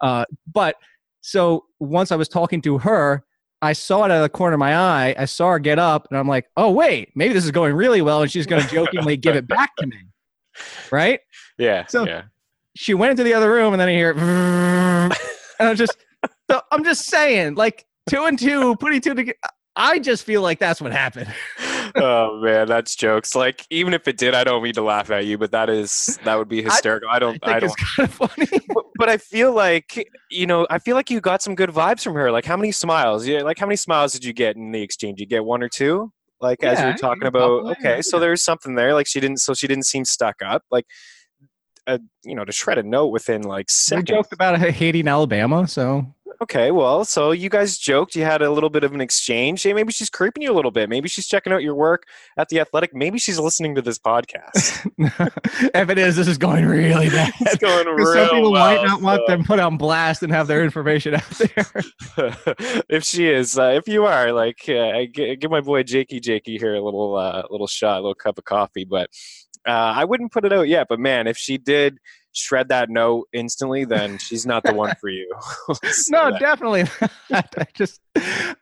Uh, 0.01 0.25
but 0.51 0.77
so 1.23 1.65
once 1.81 2.13
I 2.13 2.17
was 2.17 2.29
talking 2.29 2.61
to 2.63 2.79
her, 2.79 3.25
I 3.63 3.73
saw 3.73 4.03
it 4.05 4.11
out 4.11 4.17
of 4.19 4.23
the 4.23 4.29
corner 4.29 4.55
of 4.55 4.61
my 4.61 4.77
eye. 4.77 5.15
I 5.17 5.25
saw 5.25 5.53
her 5.53 5.59
get 5.59 5.79
up, 5.79 6.09
and 6.11 6.19
I'm 6.19 6.29
like, 6.29 6.47
"Oh 6.57 6.71
wait, 6.71 7.11
maybe 7.15 7.33
this 7.33 7.45
is 7.45 7.53
going 7.53 7.75
really 7.75 8.03
well," 8.03 8.21
and 8.23 8.31
she's 8.31 8.47
going 8.47 8.63
to 8.63 8.69
jokingly 8.69 9.17
give 9.17 9.37
it 9.37 9.47
back 9.49 9.75
to 9.77 9.87
me, 9.87 9.97
right? 10.91 11.21
Yeah. 11.59 11.87
So- 11.87 12.05
yeah. 12.05 12.23
She 12.75 12.95
went 12.95 13.11
into 13.11 13.23
the 13.23 13.35
other 13.35 13.53
room, 13.53 13.75
and 13.75 13.81
then 13.81 13.89
I 13.91 13.93
hear, 13.93 14.13
and 14.19 15.13
I'm 15.61 15.77
just, 15.77 15.95
so 16.51 16.63
I'm 16.73 16.85
just 16.85 17.05
saying, 17.05 17.55
like 17.55 17.85
two 18.09 18.25
and 18.25 18.39
two, 18.39 18.77
putting 18.77 19.03
two 19.03 19.15
together. 19.15 19.37
I 19.77 19.99
just 19.99 20.25
feel 20.25 20.43
like 20.43 20.59
that's 20.59 20.81
what 20.81 20.91
happened. 20.93 21.33
oh 21.97 22.41
man, 22.43 22.67
that's 22.69 22.95
jokes. 22.97 23.35
Like 23.35 23.67
even 23.71 23.95
if 23.95 24.09
it 24.09 24.17
did, 24.17 24.35
I 24.35 24.45
don't 24.45 24.63
mean 24.63 24.73
to 24.75 24.83
laugh 24.83 25.11
at 25.11 25.27
you, 25.27 25.37
but 25.39 25.53
that 25.53 25.69
is 25.71 26.19
that 26.25 26.37
would 26.37 26.49
be 26.49 26.63
hysterical. 26.63 27.09
I, 27.11 27.19
don't. 27.19 27.39
I 27.43 27.57
I, 27.57 27.61
think 27.61 27.77
don't. 27.77 27.81
it's 27.81 27.97
kind 27.97 28.09
of 28.09 28.15
funny. 28.15 28.82
But, 29.03 29.09
I 29.11 29.17
feel 29.19 29.53
like 29.53 30.09
you 30.31 30.47
know, 30.47 30.67
I 30.71 30.79
feel 30.79 30.95
like 30.95 31.11
you 31.11 31.21
got 31.21 31.43
some 31.43 31.55
good 31.55 31.71
vibes 31.71 32.03
from 32.03 32.15
her. 32.15 32.31
Like 32.31 32.45
how 32.45 32.57
many 32.57 32.73
smiles? 32.73 33.27
Yeah, 33.27 33.43
like 33.43 33.59
how 33.59 33.67
many 33.67 33.77
smiles 33.77 34.13
did 34.13 34.25
you 34.25 34.33
get 34.33 34.57
in 34.57 34.73
the 34.73 34.81
exchange? 34.83 35.21
You 35.21 35.27
get 35.27 35.45
one 35.45 35.63
or 35.63 35.69
two? 35.69 36.13
Like 36.41 36.63
as 36.65 36.81
you're 36.81 36.95
talking 36.95 37.27
about. 37.27 37.67
Okay, 37.73 37.97
yeah, 37.97 38.01
so 38.01 38.19
there's 38.19 38.43
something 38.43 38.75
there. 38.75 38.95
Like 38.95 39.07
she 39.07 39.21
didn't. 39.21 39.39
So 39.39 39.55
she 39.55 39.67
didn't 39.67 39.85
seem 39.87 40.05
stuck 40.05 40.37
up. 40.45 40.63
Like. 40.71 40.87
Uh, 41.85 41.99
you 42.23 42.37
know, 42.37 42.45
to 42.45 42.53
shred 42.53 42.79
a 42.79 42.83
note 42.85 43.09
within 43.09 43.43
like 43.43 43.67
We 43.67 43.73
seconds. 43.73 44.09
joked 44.09 44.33
about 44.33 44.57
Haiti 44.61 45.01
and 45.01 45.09
Alabama, 45.09 45.67
so 45.67 46.07
Okay, 46.41 46.71
well, 46.71 47.05
so 47.05 47.33
you 47.33 47.49
guys 47.49 47.79
joked. 47.79 48.17
You 48.17 48.25
had 48.25 48.43
a 48.43 48.51
little 48.51 48.71
bit 48.71 48.85
of 48.85 48.93
an 48.93 49.01
exchange. 49.01 49.63
Hey, 49.63 49.73
maybe 49.73 49.93
she's 49.93 50.11
creeping 50.11 50.43
you 50.43 50.53
a 50.53 50.55
little 50.55 50.71
bit. 50.71 50.89
Maybe 50.89 51.09
she's 51.09 51.27
checking 51.27 51.53
out 51.53 51.63
your 51.63 51.75
work 51.75 52.05
at 52.37 52.49
the 52.49 52.61
Athletic. 52.61 52.95
Maybe 52.95 53.19
she's 53.19 53.39
listening 53.39 53.75
to 53.75 53.83
this 53.83 53.99
podcast. 53.99 54.91
if 55.75 55.91
it 55.91 55.99
is, 55.99 56.17
this 56.17 56.29
is 56.29 56.39
going 56.39 56.67
really 56.67 57.09
bad. 57.11 57.33
it's 57.41 57.57
going 57.57 57.87
real 57.87 58.13
some 58.13 58.29
people 58.29 58.53
well, 58.53 58.75
might 58.75 58.87
not 58.87 59.03
want 59.03 59.27
them 59.27 59.45
put 59.45 59.59
on 59.59 59.77
blast 59.77 60.23
and 60.23 60.33
have 60.33 60.47
their 60.47 60.65
information 60.65 61.15
out 61.15 61.29
there. 61.31 61.83
if 62.89 63.05
she 63.05 63.29
is, 63.29 63.59
uh, 63.59 63.73
if 63.75 63.87
you 63.89 64.05
are, 64.05 64.33
like, 64.33 64.65
uh, 64.69 64.89
I 64.89 65.07
give 65.07 65.51
my 65.51 65.61
boy 65.61 65.83
Jakey 65.83 66.21
Jakey 66.21 66.59
here 66.59 66.75
a 66.75 66.83
little, 66.83 67.17
uh, 67.17 67.43
little 67.51 67.67
shot, 67.67 67.99
a 67.99 68.01
little 68.01 68.15
cup 68.15 68.39
of 68.39 68.45
coffee. 68.45 68.85
But 68.85 69.11
uh, 69.67 69.71
I 69.71 70.05
wouldn't 70.05 70.33
put 70.33 70.45
it 70.45 70.53
out 70.53 70.69
yet. 70.69 70.87
But 70.89 71.01
man, 71.01 71.27
if 71.27 71.37
she 71.37 71.59
did 71.59 71.99
shred 72.33 72.69
that 72.69 72.91
note 72.91 73.29
instantly, 73.33 73.85
then 73.85 74.19
she's 74.19 74.47
not 74.47 74.63
the 74.65 74.73
one 74.75 74.95
for 75.01 75.09
you. 75.09 75.31
Let's 75.69 76.11
no, 76.11 76.37
definitely. 76.39 76.85
I 77.31 77.67
just, 77.75 78.01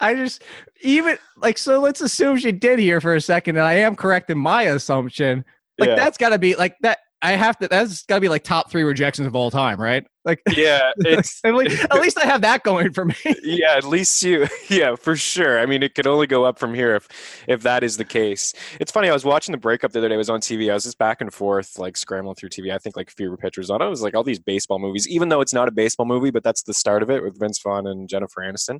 I 0.00 0.14
just, 0.14 0.42
even 0.82 1.18
like, 1.36 1.58
so 1.58 1.80
let's 1.80 2.00
assume 2.00 2.36
she 2.36 2.52
did 2.52 2.78
here 2.78 3.00
for 3.00 3.14
a 3.14 3.20
second, 3.20 3.56
and 3.56 3.64
I 3.64 3.74
am 3.74 3.96
correct 3.96 4.30
in 4.30 4.38
my 4.38 4.64
assumption. 4.64 5.44
Like, 5.78 5.90
Yeah. 5.90 5.96
that's 5.96 6.18
got 6.18 6.30
to 6.30 6.38
be 6.38 6.54
like 6.56 6.76
that. 6.80 6.98
I 7.22 7.32
have 7.32 7.58
to. 7.58 7.68
That's 7.68 8.02
got 8.04 8.16
to 8.16 8.20
be 8.20 8.28
like 8.28 8.44
top 8.44 8.70
three 8.70 8.82
rejections 8.82 9.26
of 9.26 9.36
all 9.36 9.50
time, 9.50 9.80
right? 9.80 10.04
Like, 10.24 10.40
yeah, 10.56 10.92
it's 10.98 11.40
at, 11.44 11.54
least, 11.54 11.82
at 11.84 12.00
least 12.00 12.18
I 12.18 12.24
have 12.24 12.42
that 12.42 12.62
going 12.62 12.92
for 12.92 13.04
me. 13.04 13.14
yeah 13.42 13.76
at 13.76 13.84
least 13.84 14.22
you 14.22 14.46
yeah 14.68 14.94
for 14.96 15.16
sure 15.16 15.58
i 15.58 15.66
mean 15.66 15.82
it 15.82 15.94
could 15.94 16.06
only 16.06 16.26
go 16.26 16.44
up 16.44 16.58
from 16.58 16.74
here 16.74 16.94
if 16.94 17.08
if 17.48 17.62
that 17.62 17.82
is 17.82 17.96
the 17.96 18.04
case 18.04 18.52
it's 18.80 18.90
funny 18.90 19.08
i 19.08 19.12
was 19.12 19.24
watching 19.24 19.52
the 19.52 19.58
breakup 19.58 19.92
the 19.92 19.98
other 19.98 20.08
day 20.08 20.14
it 20.14 20.18
was 20.18 20.30
on 20.30 20.40
tv 20.40 20.70
i 20.70 20.74
was 20.74 20.84
just 20.84 20.98
back 20.98 21.20
and 21.20 21.32
forth 21.32 21.78
like 21.78 21.96
scrambling 21.96 22.34
through 22.34 22.48
tv 22.48 22.72
i 22.72 22.78
think 22.78 22.96
like 22.96 23.10
fewer 23.10 23.36
pictures 23.36 23.70
on 23.70 23.82
it 23.82 23.88
was 23.88 24.02
like 24.02 24.14
all 24.14 24.24
these 24.24 24.38
baseball 24.38 24.78
movies 24.78 25.08
even 25.08 25.28
though 25.28 25.40
it's 25.40 25.54
not 25.54 25.68
a 25.68 25.70
baseball 25.70 26.06
movie 26.06 26.30
but 26.30 26.42
that's 26.42 26.62
the 26.62 26.74
start 26.74 27.02
of 27.02 27.10
it 27.10 27.22
with 27.22 27.38
vince 27.38 27.60
vaughn 27.62 27.86
and 27.86 28.08
jennifer 28.08 28.40
aniston 28.40 28.78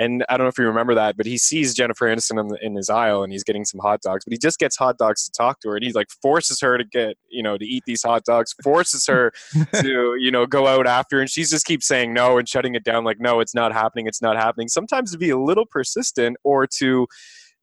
and 0.00 0.24
i 0.28 0.36
don't 0.36 0.44
know 0.44 0.48
if 0.48 0.58
you 0.58 0.66
remember 0.66 0.94
that 0.94 1.16
but 1.16 1.26
he 1.26 1.38
sees 1.38 1.74
jennifer 1.74 2.06
aniston 2.06 2.40
in, 2.40 2.48
the, 2.48 2.58
in 2.60 2.74
his 2.74 2.90
aisle 2.90 3.22
and 3.22 3.32
he's 3.32 3.44
getting 3.44 3.64
some 3.64 3.80
hot 3.80 4.00
dogs 4.00 4.24
but 4.24 4.32
he 4.32 4.38
just 4.38 4.58
gets 4.58 4.76
hot 4.76 4.98
dogs 4.98 5.24
to 5.24 5.30
talk 5.30 5.60
to 5.60 5.68
her 5.68 5.76
and 5.76 5.84
he 5.84 5.92
like 5.92 6.08
forces 6.22 6.60
her 6.60 6.76
to 6.76 6.84
get 6.84 7.16
you 7.30 7.42
know 7.42 7.56
to 7.56 7.64
eat 7.64 7.84
these 7.86 8.02
hot 8.02 8.24
dogs 8.24 8.54
forces 8.62 9.06
her 9.06 9.32
to 9.74 10.16
you 10.18 10.30
know 10.30 10.46
go 10.46 10.66
out 10.66 10.86
after 10.86 11.20
and 11.20 11.30
she's 11.30 11.50
just 11.50 11.64
keeps 11.64 11.86
saying 11.86 12.12
no 12.12 12.36
and 12.36 12.48
shutting 12.48 12.74
it 12.74 12.82
down 12.82 13.04
like 13.04 13.20
no 13.20 13.38
it's 13.38 13.54
not 13.54 13.72
happening 13.72 14.06
it's 14.06 14.22
not 14.22 14.36
happening. 14.36 14.68
Sometimes 14.68 15.12
to 15.12 15.18
be 15.18 15.30
a 15.30 15.38
little 15.38 15.66
persistent 15.66 16.36
or 16.44 16.66
to 16.78 17.06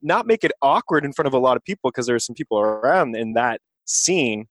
not 0.01 0.27
make 0.27 0.43
it 0.43 0.51
awkward 0.61 1.03
in 1.05 1.13
front 1.13 1.27
of 1.27 1.33
a 1.33 1.39
lot 1.39 1.57
of 1.57 1.63
people 1.63 1.89
because 1.89 2.05
there's 2.05 2.25
some 2.25 2.35
people 2.35 2.59
around 2.59 3.15
in 3.15 3.33
that 3.33 3.61
scene 3.85 4.45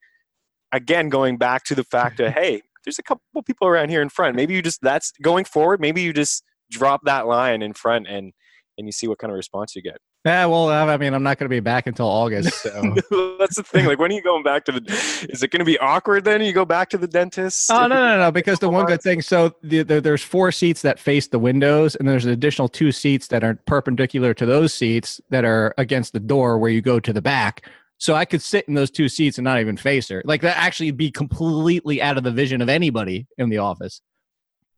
again 0.73 1.09
going 1.09 1.37
back 1.37 1.65
to 1.65 1.75
the 1.75 1.85
fact 1.85 2.19
that 2.19 2.33
hey 2.39 2.61
there's 2.85 2.99
a 2.99 3.03
couple 3.03 3.43
people 3.43 3.67
around 3.67 3.89
here 3.89 4.01
in 4.01 4.09
front. 4.09 4.37
Maybe 4.37 4.55
you 4.55 4.63
just 4.63 4.81
that's 4.83 5.13
going 5.23 5.45
forward 5.45 5.81
maybe 5.81 6.03
you 6.03 6.13
just 6.13 6.43
drop 6.71 7.03
that 7.05 7.27
line 7.27 7.63
in 7.63 7.73
front 7.73 8.07
and 8.09 8.33
and 8.79 8.87
you 8.87 8.93
see 8.93 9.09
what 9.09 9.19
kind 9.19 9.31
of 9.31 9.37
response 9.37 9.75
you 9.75 9.83
get 9.83 9.97
Yeah, 10.25 10.47
well, 10.47 10.69
I 10.69 10.97
mean, 10.97 11.15
I'm 11.15 11.23
not 11.23 11.39
going 11.39 11.49
to 11.49 11.55
be 11.55 11.61
back 11.61 11.87
until 11.87 12.07
August. 12.07 12.63
So. 12.63 12.71
that's 13.39 13.57
the 13.57 13.65
thing 13.65 13.87
like 13.87 13.99
when 13.99 14.11
are 14.11 14.15
you 14.15 14.23
going 14.23 14.43
back 14.43 14.65
to 14.67 14.73
the 14.73 15.29
is 15.31 15.43
it 15.43 15.51
going 15.51 15.61
to 15.61 15.65
be 15.65 15.79
awkward 15.79 16.25
then 16.25 16.43
you 16.43 16.53
go 16.53 16.65
back 16.65 16.91
to 16.91 16.99
the 16.99 17.07
dentist 17.07 17.71
Oh 17.71 17.87
no 17.87 17.95
no 17.95 18.19
no! 18.19 18.31
Because 18.31 18.59
the 18.59 18.69
one 18.69 18.87
good 18.87 19.03
thing, 19.03 19.23
so 19.23 19.55
the, 19.63 19.83
the, 19.83 20.01
there's 20.01 20.23
four 20.23 20.53
seats 20.53 20.83
that 20.83 20.99
face 20.99 21.29
the 21.29 21.39
windows, 21.39 21.95
and 21.95 22.09
there's 22.09 22.25
an 22.25 22.33
additional 22.33 22.69
two 22.69 22.93
seats 22.93 23.29
that 23.29 23.45
are 23.45 23.55
perpendicular 23.67 24.35
to 24.35 24.47
those 24.47 24.75
seats 24.75 25.21
that 25.31 25.45
are 25.45 25.75
against 25.79 26.13
the 26.13 26.21
door 26.21 26.59
where 26.59 26.71
you 26.71 26.83
go 26.83 27.01
to 27.01 27.13
the 27.13 27.23
back. 27.23 27.69
So 27.99 28.15
I 28.15 28.25
could 28.25 28.43
sit 28.43 28.67
in 28.69 28.75
those 28.75 28.91
two 28.91 29.09
seats 29.09 29.39
and 29.39 29.45
not 29.45 29.61
even 29.61 29.77
face 29.77 30.09
her. 30.09 30.23
Like 30.25 30.43
that 30.43 30.57
actually 30.59 30.91
be 30.91 31.11
completely 31.11 32.03
out 32.03 32.19
of 32.19 32.25
the 32.25 32.31
vision 32.31 32.61
of 32.61 32.69
anybody 32.69 33.27
in 33.39 33.49
the 33.49 33.59
office. 33.59 34.03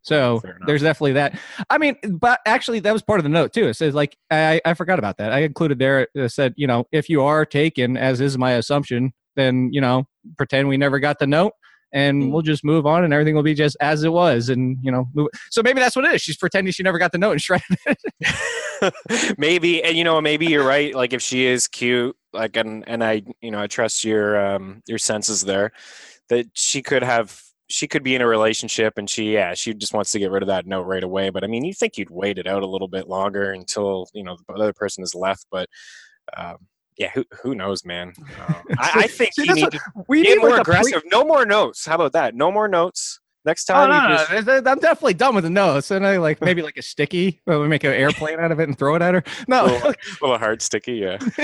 So 0.09 0.43
there's 0.67 0.83
definitely 0.83 1.13
that. 1.15 1.39
I 1.71 1.79
mean, 1.79 1.97
but 2.11 2.41
actually, 2.47 2.81
that 2.81 2.93
was 2.93 3.03
part 3.03 3.21
of 3.21 3.25
the 3.25 3.29
note 3.31 3.53
too. 3.53 3.69
It 3.69 3.75
says 3.75 3.95
like 3.95 4.17
I, 4.31 4.61
I 4.65 4.75
forgot 4.75 4.99
about 4.99 5.19
that. 5.19 5.33
I 5.33 5.41
included 5.41 5.79
there. 5.79 6.09
It 6.15 6.29
said 6.31 6.55
you 6.57 6.67
know 6.67 6.87
if 6.93 7.09
you 7.09 7.23
are 7.23 7.45
taken, 7.45 7.97
as 7.97 8.21
is 8.21 8.37
my 8.39 8.53
assumption, 8.53 9.13
then 9.37 9.71
you 9.73 9.81
know 9.81 10.07
pretend 10.37 10.69
we 10.69 10.77
never 10.77 10.99
got 10.99 11.19
the 11.19 11.27
note 11.27 11.53
and 11.91 12.23
Mm. 12.25 12.33
we'll 12.33 12.43
just 12.43 12.65
move 12.65 12.85
on 12.85 13.03
and 13.03 13.15
everything 13.15 13.35
will 13.35 13.43
be 13.43 13.55
just 13.55 13.75
as 13.81 14.05
it 14.05 14.13
was 14.13 14.51
and 14.51 14.77
you 14.83 14.93
know 14.93 15.09
move. 15.15 15.29
so 15.51 15.63
maybe 15.63 15.81
that's 15.81 15.97
what 15.97 16.05
it 16.05 16.13
is 16.13 16.21
she's 16.21 16.37
pretending 16.37 16.71
she 16.71 16.83
never 16.83 16.99
got 16.99 17.13
the 17.13 17.17
note 17.19 17.33
and 17.33 17.41
shredded 17.47 17.65
it 17.87 19.35
maybe 19.39 19.83
and 19.83 19.97
you 19.97 20.05
know 20.05 20.21
maybe 20.21 20.45
you're 20.47 20.67
right 20.67 20.95
like 20.95 21.15
if 21.15 21.23
she 21.23 21.47
is 21.47 21.67
cute 21.67 22.15
like 22.35 22.57
and 22.57 22.87
and 22.87 23.03
i 23.03 23.23
you 23.41 23.51
know 23.51 23.59
i 23.61 23.67
trust 23.67 24.05
your 24.05 24.39
um 24.39 24.83
your 24.87 24.99
senses 24.99 25.43
there 25.43 25.73
that 26.29 26.47
she 26.53 26.83
could 26.83 27.03
have 27.03 27.41
she 27.69 27.87
could 27.87 28.03
be 28.03 28.15
in 28.15 28.23
a 28.23 28.27
relationship 28.27 28.95
and 28.97 29.09
she 29.11 29.33
yeah 29.33 29.55
she 29.55 29.75
just 29.75 29.93
wants 29.93 30.11
to 30.13 30.19
get 30.19 30.31
rid 30.31 30.43
of 30.43 30.47
that 30.49 30.67
note 30.67 30.83
right 30.85 31.05
away. 31.05 31.31
But 31.31 31.45
i 31.45 31.47
mean 31.47 31.65
you 31.65 31.75
think 31.75 31.99
you'd 31.99 32.11
wait 32.11 32.39
it 32.39 32.47
out 32.47 32.63
a 32.63 32.67
little 32.67 32.89
bit 32.89 33.09
longer 33.09 33.53
until 33.53 34.07
you 34.15 34.25
know 34.25 34.37
the 34.49 34.55
other 34.55 34.73
person 34.73 35.03
is 35.05 35.15
left 35.15 35.47
but 35.51 35.69
um 36.37 36.57
yeah 36.97 37.11
who, 37.15 37.25
who 37.43 37.55
knows 37.55 37.85
man? 37.85 38.13
Um, 38.49 38.57
I, 38.79 38.91
I 38.95 39.07
think 39.07 39.35
See, 39.35 39.45
need 39.45 39.63
what- 39.63 39.73
to 39.73 39.81
we 40.09 40.23
need 40.23 40.39
more 40.39 40.51
like 40.51 40.61
a 40.61 40.65
pre- 40.65 40.75
aggressive. 40.79 41.03
No 41.13 41.25
more 41.25 41.47
notes. 41.47 41.85
How 41.87 41.95
about 41.95 42.13
that? 42.15 42.35
No 42.35 42.51
more 42.51 42.69
notes 42.69 43.21
next 43.45 43.71
Oh, 43.71 43.75
time 43.75 44.11
you 44.11 44.17
no, 44.17 44.25
just 44.25 44.47
no, 44.47 44.71
I'm 44.71 44.79
definitely 44.79 45.15
done 45.15 45.35
with 45.35 45.45
the 45.45 45.51
nose. 45.51 45.91
And 45.91 46.07
I 46.07 46.19
like 46.19 46.41
maybe 46.41 46.63
like 46.63 46.77
a 46.77 46.83
sticky, 46.83 47.41
where 47.45 47.59
we 47.59 47.69
make 47.69 47.85
an 47.85 47.93
airplane 47.93 48.39
out 48.41 48.53
of 48.53 48.61
it 48.61 48.69
and 48.69 48.79
throw 48.79 48.95
it 48.95 49.03
at 49.03 49.15
her. 49.15 49.23
No, 49.47 49.65
little, 49.67 49.95
little 50.23 50.39
hard 50.39 50.63
sticky 50.63 50.95
yeah 50.95 51.19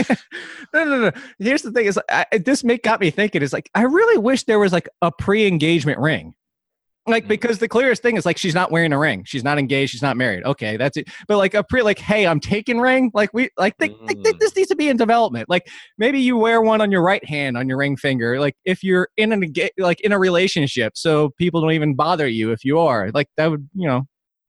no, 0.74 0.84
no, 0.84 1.00
no. 1.00 1.12
Here's 1.38 1.62
the 1.62 1.72
thing: 1.72 1.86
is 1.86 1.98
I, 2.10 2.26
this 2.32 2.64
make 2.64 2.82
got 2.82 3.00
me 3.00 3.10
thinking. 3.10 3.42
Is 3.42 3.52
like 3.52 3.70
I 3.74 3.82
really 3.82 4.18
wish 4.18 4.44
there 4.44 4.58
was 4.58 4.72
like 4.72 4.88
a 5.02 5.10
pre-engagement 5.10 5.98
ring, 5.98 6.34
like 7.06 7.28
because 7.28 7.58
the 7.58 7.68
clearest 7.68 8.02
thing 8.02 8.16
is 8.16 8.24
like 8.24 8.38
she's 8.38 8.54
not 8.54 8.70
wearing 8.70 8.92
a 8.92 8.98
ring, 8.98 9.24
she's 9.26 9.44
not 9.44 9.58
engaged, 9.58 9.92
she's 9.92 10.02
not 10.02 10.16
married. 10.16 10.44
Okay, 10.44 10.76
that's 10.76 10.96
it. 10.96 11.08
But 11.28 11.36
like 11.38 11.54
a 11.54 11.62
pre, 11.62 11.82
like 11.82 11.98
hey, 11.98 12.26
I'm 12.26 12.40
taking 12.40 12.80
ring. 12.80 13.10
Like 13.14 13.30
we 13.34 13.50
like 13.58 13.76
think, 13.78 13.96
I 14.04 14.14
think 14.14 14.36
Mm. 14.36 14.38
this 14.38 14.56
needs 14.56 14.68
to 14.68 14.76
be 14.76 14.88
in 14.88 14.96
development. 14.96 15.48
Like 15.50 15.66
maybe 15.98 16.18
you 16.20 16.36
wear 16.36 16.62
one 16.62 16.80
on 16.80 16.90
your 16.90 17.02
right 17.02 17.24
hand 17.24 17.56
on 17.58 17.68
your 17.68 17.76
ring 17.78 17.96
finger. 17.96 18.40
Like 18.40 18.56
if 18.64 18.82
you're 18.82 19.08
in 19.16 19.32
an 19.32 19.52
like 19.78 20.00
in 20.00 20.12
a 20.12 20.18
relationship, 20.18 20.96
so 20.96 21.30
people 21.38 21.60
don't 21.60 21.72
even 21.72 21.94
bother 21.94 22.26
you 22.26 22.52
if 22.52 22.64
you 22.64 22.78
are. 22.78 23.10
Like 23.12 23.28
that 23.36 23.50
would 23.50 23.68
you 23.74 23.86
know. 23.88 24.02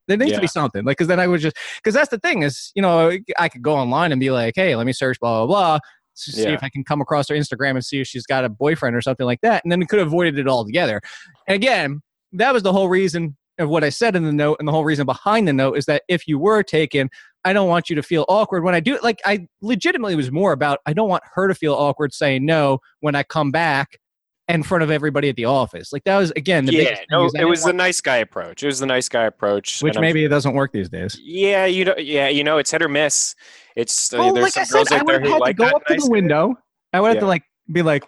There 0.07 0.17
needs 0.17 0.33
to 0.33 0.39
be 0.39 0.45
something 0.45 0.85
like 0.85 0.97
because 0.97 1.07
then 1.07 1.19
I 1.19 1.25
would 1.25 1.41
just 1.41 1.57
because 1.77 1.95
that's 1.95 2.09
the 2.09 2.19
thing 2.19 2.43
is 2.43 2.71
you 2.75 2.81
know 2.83 3.17
I 3.39 3.49
could 3.49 3.63
go 3.63 3.73
online 3.73 4.11
and 4.11 4.19
be 4.19 4.29
like 4.29 4.53
hey 4.55 4.75
let 4.75 4.85
me 4.85 4.93
search 4.93 5.19
blah 5.19 5.43
blah 5.43 5.47
blah 5.47 5.79
see 6.13 6.43
Yeah. 6.43 6.49
if 6.51 6.61
I 6.63 6.69
can 6.69 6.83
come 6.83 7.01
across 7.01 7.27
her 7.29 7.35
Instagram 7.35 7.71
and 7.71 7.83
see 7.83 8.01
if 8.01 8.07
she's 8.07 8.27
got 8.27 8.45
a 8.45 8.49
boyfriend 8.49 8.95
or 8.95 9.01
something 9.01 9.25
like 9.25 9.41
that. 9.41 9.63
And 9.65 9.71
then 9.71 9.79
we 9.79 9.87
could 9.87 9.97
have 9.97 10.07
avoided 10.09 10.37
it 10.37 10.47
altogether. 10.47 11.01
And 11.47 11.55
again, 11.55 12.01
that 12.37 12.53
was 12.53 12.63
the 12.63 12.71
whole 12.73 12.89
reason 12.89 13.35
of 13.59 13.69
what 13.69 13.83
I 13.83 13.89
said 13.89 14.15
in 14.15 14.23
the 14.23 14.33
note. 14.33 14.57
And 14.59 14.67
the 14.67 14.71
whole 14.71 14.83
reason 14.83 15.05
behind 15.05 15.47
the 15.47 15.53
note 15.53 15.77
is 15.77 15.85
that 15.85 16.03
if 16.09 16.27
you 16.27 16.37
were 16.37 16.61
taken, 16.63 17.09
I 17.45 17.53
don't 17.53 17.69
want 17.69 17.89
you 17.89 17.95
to 17.95 18.03
feel 18.03 18.25
awkward 18.27 18.63
when 18.63 18.75
I 18.75 18.79
do 18.79 18.95
it. 18.95 19.03
Like, 19.03 19.21
I 19.25 19.47
legitimately 19.61 20.15
was 20.15 20.31
more 20.31 20.51
about, 20.51 20.79
I 20.85 20.93
don't 20.93 21.07
want 21.09 21.23
her 21.35 21.47
to 21.47 21.55
feel 21.55 21.73
awkward 21.73 22.13
saying 22.13 22.45
no 22.45 22.79
when 22.99 23.15
I 23.15 23.23
come 23.23 23.51
back 23.51 23.99
in 24.47 24.61
front 24.61 24.83
of 24.83 24.91
everybody 24.91 25.29
at 25.29 25.35
the 25.37 25.45
office. 25.45 25.93
Like, 25.93 26.03
that 26.03 26.17
was, 26.17 26.31
again, 26.31 26.65
the 26.65 26.73
yeah, 26.73 26.99
no, 27.09 27.29
it 27.33 27.45
was 27.45 27.63
the 27.63 27.71
nice 27.73 28.01
guy 28.01 28.17
approach. 28.17 28.61
It 28.61 28.67
was 28.67 28.79
the 28.79 28.85
nice 28.87 29.07
guy 29.07 29.23
approach, 29.23 29.81
which 29.81 29.91
and 29.95 29.97
I'm- 30.03 30.09
maybe 30.09 30.25
it 30.25 30.29
doesn't 30.29 30.53
work 30.53 30.71
these 30.73 30.89
days. 30.89 31.17
yeah, 31.23 31.65
you 31.65 31.85
know, 31.85 31.95
yeah, 31.97 32.27
you 32.27 32.43
know, 32.43 32.57
it's 32.57 32.71
hit 32.71 32.81
or 32.81 32.89
miss. 32.89 33.35
It's 33.75 34.13
uh, 34.13 34.17
Well, 34.17 34.33
there's 34.33 34.43
like 34.43 34.53
some 34.53 34.61
I 34.61 34.65
said, 34.65 34.73
girls 34.73 34.91
I 34.91 34.95
out 34.97 35.05
would 35.05 35.13
there 35.13 35.19
have 35.21 35.27
who 35.27 35.33
had 35.33 35.37
to 35.37 35.43
like 35.43 35.55
go 35.57 35.65
up 35.65 35.85
to 35.85 35.93
nice 35.93 36.03
the 36.03 36.09
guy. 36.09 36.11
window. 36.11 36.55
I 36.93 36.99
would 37.01 37.07
have 37.09 37.19
to 37.19 37.25
like 37.27 37.43
be 37.71 37.81
like, 37.83 38.03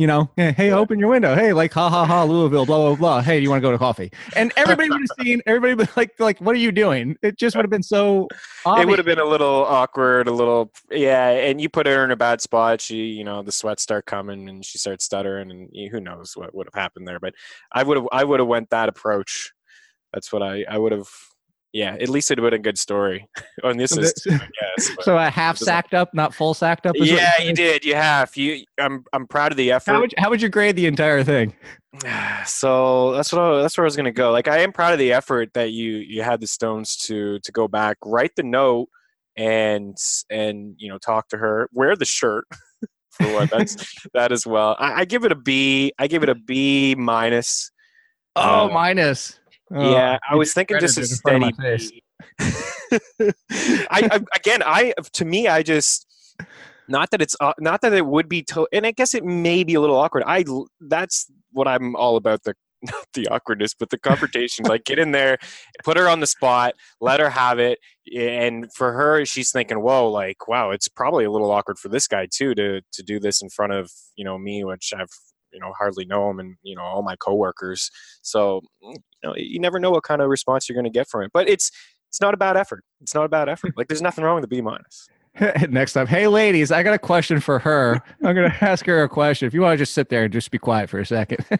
you 0.00 0.06
know, 0.06 0.30
hey, 0.34 0.52
hey, 0.52 0.70
open 0.72 0.98
your 0.98 1.10
window. 1.10 1.34
Hey, 1.34 1.52
like, 1.52 1.74
ha 1.74 1.90
ha 1.90 2.06
ha, 2.06 2.24
Louisville, 2.24 2.64
blah 2.64 2.78
blah 2.78 2.94
blah. 2.94 3.20
Hey, 3.20 3.36
do 3.36 3.42
you 3.42 3.50
want 3.50 3.60
to 3.60 3.68
go 3.68 3.70
to 3.70 3.76
coffee? 3.76 4.10
And 4.34 4.50
everybody 4.56 4.88
would 4.88 5.02
have 5.02 5.26
seen. 5.26 5.42
Everybody 5.44 5.74
would 5.74 5.94
like, 5.94 6.18
like, 6.18 6.40
what 6.40 6.54
are 6.54 6.58
you 6.58 6.72
doing? 6.72 7.18
It 7.20 7.38
just 7.38 7.54
would 7.54 7.66
have 7.66 7.70
been 7.70 7.82
so. 7.82 8.26
It 8.64 8.88
would 8.88 8.98
have 8.98 9.04
been 9.04 9.18
a 9.18 9.26
little 9.26 9.66
awkward, 9.66 10.26
a 10.26 10.32
little 10.32 10.72
yeah, 10.90 11.28
and 11.28 11.60
you 11.60 11.68
put 11.68 11.86
her 11.86 12.02
in 12.02 12.12
a 12.12 12.16
bad 12.16 12.40
spot. 12.40 12.80
She, 12.80 13.08
you 13.08 13.24
know, 13.24 13.42
the 13.42 13.52
sweats 13.52 13.82
start 13.82 14.06
coming, 14.06 14.48
and 14.48 14.64
she 14.64 14.78
starts 14.78 15.04
stuttering, 15.04 15.50
and 15.50 15.90
who 15.90 16.00
knows 16.00 16.32
what 16.34 16.54
would 16.54 16.66
have 16.72 16.80
happened 16.82 17.06
there. 17.06 17.20
But 17.20 17.34
I 17.70 17.82
would 17.82 17.98
have, 17.98 18.06
I 18.10 18.24
would 18.24 18.40
have 18.40 18.48
went 18.48 18.70
that 18.70 18.88
approach. 18.88 19.52
That's 20.14 20.32
what 20.32 20.42
I, 20.42 20.64
I 20.66 20.78
would 20.78 20.92
have. 20.92 21.08
Yeah, 21.72 21.94
at 22.00 22.08
least 22.08 22.30
it 22.30 22.40
would 22.40 22.52
have 22.52 22.60
been 22.60 22.60
a 22.60 22.62
good 22.70 22.78
story. 22.78 23.28
and 23.62 23.78
this 23.78 23.92
So 23.92 24.00
is, 24.00 24.12
So 25.02 25.16
a 25.16 25.30
half 25.30 25.56
sacked 25.56 25.94
up, 25.94 26.12
not 26.14 26.34
full 26.34 26.52
sacked 26.54 26.84
up. 26.86 26.96
yeah, 26.98 27.40
you 27.40 27.52
did. 27.52 27.84
You 27.84 27.94
have. 27.94 28.36
You, 28.36 28.64
I'm, 28.78 29.04
I'm 29.12 29.26
proud 29.28 29.52
of 29.52 29.56
the 29.56 29.70
effort. 29.72 29.92
How 29.92 30.00
would, 30.00 30.12
you, 30.12 30.16
how 30.20 30.30
would 30.30 30.42
you 30.42 30.48
grade 30.48 30.74
the 30.76 30.86
entire 30.86 31.22
thing? 31.22 31.54
so 32.46 33.12
that's 33.12 33.32
what 33.32 33.42
I, 33.42 33.62
that's 33.62 33.76
where 33.76 33.84
I 33.84 33.86
was 33.86 33.96
gonna 33.96 34.12
go. 34.12 34.30
Like 34.30 34.48
I 34.48 34.58
am 34.60 34.72
proud 34.72 34.92
of 34.92 34.98
the 34.98 35.12
effort 35.12 35.52
that 35.54 35.72
you 35.72 35.96
you 35.96 36.22
had 36.22 36.40
the 36.40 36.46
Stones 36.46 36.96
to 37.06 37.38
to 37.40 37.52
go 37.52 37.66
back, 37.68 37.96
write 38.04 38.30
the 38.36 38.42
note, 38.44 38.88
and 39.36 39.96
and 40.30 40.74
you 40.78 40.88
know 40.88 40.98
talk 40.98 41.28
to 41.30 41.36
her, 41.38 41.68
wear 41.72 41.96
the 41.96 42.04
shirt 42.04 42.44
for 43.10 43.26
what 43.32 43.50
that's 43.50 43.76
that 44.14 44.30
as 44.32 44.46
well. 44.46 44.76
I, 44.78 45.00
I 45.00 45.04
give 45.04 45.24
it 45.24 45.32
a 45.32 45.36
B. 45.36 45.92
I 45.98 46.06
give 46.06 46.22
it 46.22 46.28
a 46.28 46.34
B 46.36 46.94
minus. 46.96 47.70
Oh, 48.36 48.66
Uh, 48.66 48.72
minus. 48.72 49.39
Oh, 49.72 49.92
yeah, 49.92 50.18
I 50.28 50.34
was 50.34 50.52
thinking 50.52 50.78
just 50.80 50.98
a 50.98 51.02
discredited 51.02 51.48
in 51.48 51.54
front 51.54 51.70
of 51.70 51.78
steady. 51.78 51.78
my 51.78 51.78
face. 51.78 51.90
B. 51.90 53.86
I, 53.90 54.08
I 54.12 54.20
again, 54.34 54.62
I 54.64 54.94
to 55.12 55.24
me, 55.24 55.48
I 55.48 55.62
just 55.62 56.06
not 56.88 57.10
that 57.12 57.22
it's 57.22 57.36
uh, 57.40 57.52
not 57.58 57.82
that 57.82 57.92
it 57.92 58.04
would 58.04 58.28
be 58.28 58.42
to, 58.44 58.66
and 58.72 58.86
I 58.86 58.90
guess 58.90 59.14
it 59.14 59.24
may 59.24 59.62
be 59.62 59.74
a 59.74 59.80
little 59.80 59.96
awkward. 59.96 60.24
I 60.26 60.44
that's 60.80 61.30
what 61.52 61.68
I'm 61.68 61.94
all 61.94 62.16
about 62.16 62.42
the 62.42 62.54
not 62.82 63.06
the 63.14 63.28
awkwardness, 63.28 63.74
but 63.74 63.90
the 63.90 63.98
confrontation. 63.98 64.64
like 64.64 64.84
get 64.84 64.98
in 64.98 65.12
there, 65.12 65.38
put 65.84 65.96
her 65.96 66.08
on 66.08 66.20
the 66.20 66.26
spot, 66.26 66.74
let 67.00 67.20
her 67.20 67.30
have 67.30 67.58
it. 67.58 67.78
And 68.16 68.72
for 68.74 68.92
her, 68.92 69.24
she's 69.24 69.52
thinking, 69.52 69.80
"Whoa, 69.82 70.10
like 70.10 70.48
wow, 70.48 70.70
it's 70.70 70.88
probably 70.88 71.24
a 71.24 71.30
little 71.30 71.50
awkward 71.50 71.78
for 71.78 71.88
this 71.88 72.08
guy 72.08 72.26
too 72.30 72.54
to 72.54 72.80
to 72.92 73.02
do 73.02 73.20
this 73.20 73.42
in 73.42 73.50
front 73.50 73.72
of 73.72 73.90
you 74.16 74.24
know 74.24 74.38
me, 74.38 74.64
which 74.64 74.92
I've 74.96 75.10
you 75.52 75.60
know 75.60 75.72
hardly 75.78 76.04
know 76.04 76.30
him 76.30 76.40
and 76.40 76.56
you 76.62 76.74
know 76.76 76.82
all 76.82 77.02
my 77.02 77.16
coworkers. 77.16 77.90
So 78.22 78.60
mm, 78.82 78.94
you 78.94 79.28
know 79.28 79.34
you 79.36 79.60
never 79.60 79.78
know 79.78 79.90
what 79.90 80.04
kind 80.04 80.22
of 80.22 80.28
response 80.28 80.68
you're 80.68 80.74
going 80.74 80.90
to 80.90 80.98
get 80.98 81.08
from 81.08 81.22
it. 81.22 81.30
But 81.32 81.48
it's 81.48 81.70
it's 82.08 82.20
not 82.20 82.34
a 82.34 82.36
bad 82.36 82.56
effort. 82.56 82.84
It's 83.00 83.14
not 83.14 83.24
a 83.24 83.28
bad 83.28 83.48
effort. 83.48 83.74
Like 83.76 83.88
there's 83.88 84.02
nothing 84.02 84.24
wrong 84.24 84.34
with 84.34 84.42
the 84.42 84.48
B 84.48 84.60
minus. 84.60 85.08
Next 85.70 85.96
up, 85.96 86.08
hey 86.08 86.26
ladies, 86.26 86.72
I 86.72 86.82
got 86.82 86.92
a 86.94 86.98
question 86.98 87.38
for 87.40 87.58
her. 87.60 88.00
I'm 88.24 88.34
gonna 88.34 88.54
ask 88.60 88.84
her 88.86 89.02
a 89.04 89.08
question. 89.08 89.46
If 89.46 89.54
you 89.54 89.60
want 89.60 89.74
to 89.74 89.78
just 89.78 89.94
sit 89.94 90.08
there 90.08 90.24
and 90.24 90.32
just 90.32 90.50
be 90.50 90.58
quiet 90.58 90.90
for 90.90 90.98
a 90.98 91.06
second, 91.06 91.44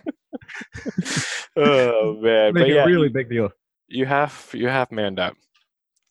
oh 1.56 2.14
man, 2.20 2.52
make 2.52 2.62
but 2.64 2.68
yeah, 2.68 2.82
a 2.82 2.86
really 2.86 3.08
big 3.08 3.30
deal. 3.30 3.50
you 3.88 4.06
have 4.06 4.50
you 4.54 4.66
have 4.66 4.90
manned 4.90 5.20
up. 5.20 5.34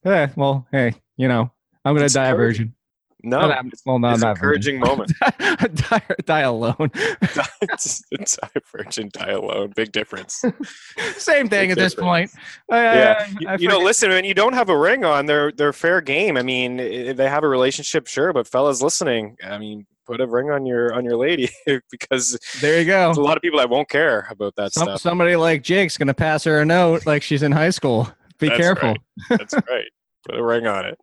Yeah, 0.05 0.29
well, 0.37 0.67
hey, 0.71 0.93
you 1.17 1.27
know, 1.27 1.51
I'm 1.83 1.95
gonna 1.95 2.05
It's 2.05 2.13
die 2.13 2.29
a 2.29 2.35
virgin. 2.35 2.73
No, 3.21 3.41
Not 3.41 3.63
that- 3.65 3.81
well, 3.85 3.99
no, 3.99 4.11
it's 4.11 4.21
not 4.21 4.37
encouraging 4.37 4.79
moment. 4.79 5.11
die, 5.75 6.01
die 6.25 6.39
alone. 6.41 6.89
die 6.93 8.61
virgin, 8.71 9.09
die 9.11 9.31
alone. 9.31 9.73
Big 9.75 9.91
difference. 9.91 10.35
Same 11.17 11.49
thing 11.49 11.69
Big 11.69 11.71
at 11.71 11.77
this 11.77 11.95
point. 11.95 12.31
I- 12.71 12.77
I- 12.77 12.83
yeah, 12.95 13.15
I- 13.19 13.35
you, 13.39 13.47
I 13.49 13.55
you 13.57 13.67
know, 13.67 13.79
listen, 13.79 14.09
when 14.09 14.23
you 14.25 14.33
don't 14.33 14.53
have 14.53 14.69
a 14.69 14.77
ring 14.77 15.03
on, 15.03 15.25
they're 15.25 15.51
they're 15.51 15.73
fair 15.73 15.99
game. 16.01 16.37
I 16.37 16.43
mean, 16.43 16.79
if 16.79 17.17
they 17.17 17.27
have 17.29 17.43
a 17.43 17.47
relationship, 17.47 18.07
sure, 18.07 18.31
but 18.33 18.47
fellas 18.47 18.81
listening, 18.81 19.35
I 19.43 19.57
mean, 19.57 19.85
put 20.05 20.21
a 20.21 20.27
ring 20.27 20.49
on 20.49 20.65
your 20.65 20.93
on 20.93 21.03
your 21.03 21.17
lady 21.17 21.49
because 21.91 22.37
there 22.61 22.79
you 22.79 22.85
go. 22.85 23.05
there's 23.07 23.17
a 23.17 23.21
lot 23.21 23.35
of 23.37 23.41
people 23.43 23.59
that 23.59 23.69
won't 23.69 23.89
care 23.89 24.27
about 24.29 24.55
that 24.55 24.71
Some, 24.73 24.85
stuff. 24.85 25.01
somebody 25.01 25.35
like 25.35 25.61
Jake's 25.61 25.97
gonna 25.97 26.13
pass 26.13 26.43
her 26.45 26.61
a 26.61 26.65
note 26.65 27.05
like 27.05 27.21
she's 27.23 27.43
in 27.43 27.51
high 27.51 27.69
school. 27.71 28.09
Be 28.39 28.47
That's 28.47 28.59
careful. 28.61 28.89
right. 28.89 28.99
That's 29.29 29.53
right. 29.53 29.85
Put 30.25 30.35
a 30.35 30.43
ring 30.43 30.65
on 30.67 30.85
it. 30.85 30.99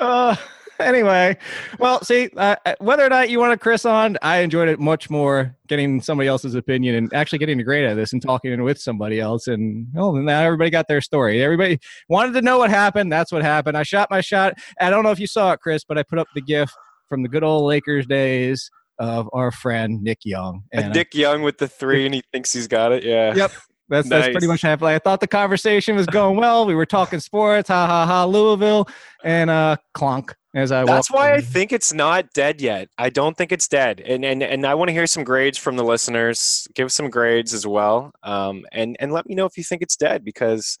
uh, 0.00 0.36
anyway, 0.84 1.36
well, 1.78 2.02
see, 2.02 2.30
uh, 2.36 2.56
whether 2.78 3.04
or 3.04 3.08
not 3.08 3.30
you 3.30 3.38
want 3.38 3.52
to 3.52 3.58
Chris 3.58 3.84
on, 3.84 4.16
I 4.22 4.38
enjoyed 4.38 4.68
it 4.68 4.80
much 4.80 5.10
more 5.10 5.56
getting 5.68 6.00
somebody 6.00 6.28
else's 6.28 6.54
opinion 6.54 6.94
and 6.96 7.12
actually 7.14 7.38
getting 7.38 7.60
a 7.60 7.64
grade 7.64 7.84
out 7.84 7.92
of 7.92 7.96
this 7.96 8.12
and 8.12 8.22
talking 8.22 8.62
with 8.62 8.80
somebody 8.80 9.20
else. 9.20 9.46
And 9.46 9.86
oh, 9.96 10.12
now 10.12 10.40
everybody 10.40 10.70
got 10.70 10.88
their 10.88 11.00
story. 11.00 11.42
Everybody 11.42 11.78
wanted 12.08 12.32
to 12.34 12.42
know 12.42 12.58
what 12.58 12.70
happened. 12.70 13.12
That's 13.12 13.30
what 13.30 13.42
happened. 13.42 13.76
I 13.76 13.82
shot 13.82 14.10
my 14.10 14.20
shot. 14.20 14.54
I 14.80 14.90
don't 14.90 15.04
know 15.04 15.10
if 15.10 15.20
you 15.20 15.26
saw 15.26 15.52
it, 15.52 15.60
Chris, 15.60 15.84
but 15.84 15.98
I 15.98 16.02
put 16.02 16.18
up 16.18 16.28
the 16.34 16.40
GIF 16.40 16.72
from 17.08 17.22
the 17.22 17.28
good 17.28 17.44
old 17.44 17.64
Lakers 17.64 18.06
days 18.06 18.70
of 18.98 19.28
our 19.32 19.50
friend 19.50 20.02
Nick 20.02 20.18
Young. 20.24 20.62
And 20.72 20.86
uh, 20.86 20.92
Dick 20.92 21.14
Young 21.14 21.42
with 21.42 21.58
the 21.58 21.68
three, 21.68 22.04
and 22.04 22.14
he 22.14 22.22
thinks 22.32 22.52
he's 22.52 22.68
got 22.68 22.92
it. 22.92 23.02
Yeah. 23.02 23.34
Yep. 23.34 23.52
That's 23.90 24.08
that's 24.08 24.26
pretty 24.28 24.46
Nice. 24.46 24.48
much 24.48 24.62
happened. 24.62 24.88
I 24.88 24.98
thought 24.98 25.20
the 25.20 25.26
conversation 25.26 25.96
was 25.96 26.06
going 26.06 26.36
well. 26.36 26.64
We 26.64 26.74
were 26.74 26.86
talking 26.86 27.20
sports, 27.20 27.68
ha 27.68 27.86
ha 27.86 28.06
ha, 28.06 28.24
Louisville, 28.24 28.88
and 29.24 29.50
uh, 29.50 29.76
clunk. 29.94 30.34
As 30.54 30.72
I 30.72 30.84
That's 30.84 31.10
why 31.12 31.34
I 31.34 31.40
think 31.40 31.72
it's 31.72 31.92
not 31.92 32.32
dead 32.32 32.60
yet. 32.60 32.88
I 32.98 33.08
don't 33.10 33.36
think 33.36 33.52
it's 33.52 33.68
dead, 33.68 34.00
and 34.00 34.24
and 34.24 34.42
and 34.42 34.66
I 34.66 34.74
want 34.74 34.88
to 34.88 34.92
hear 34.92 35.06
some 35.06 35.22
grades 35.22 35.58
from 35.58 35.76
the 35.76 35.84
listeners. 35.84 36.66
Give 36.74 36.90
some 36.90 37.08
grades 37.10 37.52
as 37.54 37.66
well, 37.66 38.12
um, 38.24 38.64
and 38.72 38.96
and 38.98 39.12
let 39.12 39.26
me 39.26 39.34
know 39.36 39.44
if 39.46 39.56
you 39.56 39.62
think 39.62 39.80
it's 39.82 39.94
dead 39.96 40.24
because 40.24 40.76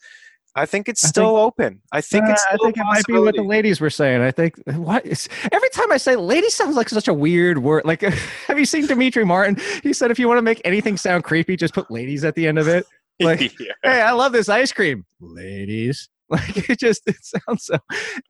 I 0.56 0.66
think 0.66 0.88
it's 0.88 1.04
I 1.04 1.08
still 1.08 1.36
open. 1.36 1.80
I 1.92 2.00
think 2.00 2.24
Uh, 2.24 2.32
it's. 2.32 2.44
I 2.50 2.56
think 2.56 2.76
it 2.78 2.82
might 2.84 3.06
be 3.06 3.12
what 3.18 3.36
the 3.36 3.42
ladies 3.44 3.80
were 3.80 3.90
saying. 3.90 4.22
I 4.22 4.32
think 4.32 4.56
what 4.66 5.06
is 5.06 5.28
every 5.52 5.68
time 5.70 5.92
I 5.92 5.98
say 5.98 6.16
lady 6.16 6.50
sounds 6.50 6.74
like 6.74 6.88
such 6.88 7.06
a 7.06 7.14
weird 7.14 7.58
word. 7.58 7.84
Like, 7.84 8.00
have 8.48 8.58
you 8.58 8.64
seen 8.64 8.86
Demetri 8.88 9.24
Martin? 9.24 9.56
He 9.84 9.92
said 9.92 10.10
if 10.10 10.18
you 10.18 10.26
want 10.26 10.38
to 10.38 10.42
make 10.42 10.60
anything 10.64 10.96
sound 10.96 11.22
creepy, 11.22 11.56
just 11.56 11.74
put 11.74 11.88
ladies 11.92 12.24
at 12.24 12.34
the 12.34 12.48
end 12.48 12.58
of 12.58 12.66
it. 12.66 12.86
Like, 13.24 13.40
Yeah. 13.60 13.72
hey, 13.82 14.00
I 14.00 14.12
love 14.12 14.32
this 14.32 14.48
ice 14.48 14.72
cream, 14.72 15.04
ladies. 15.20 16.08
Like 16.30 16.70
it 16.70 16.78
just 16.78 17.02
it 17.08 17.16
sounds 17.22 17.64
so. 17.64 17.76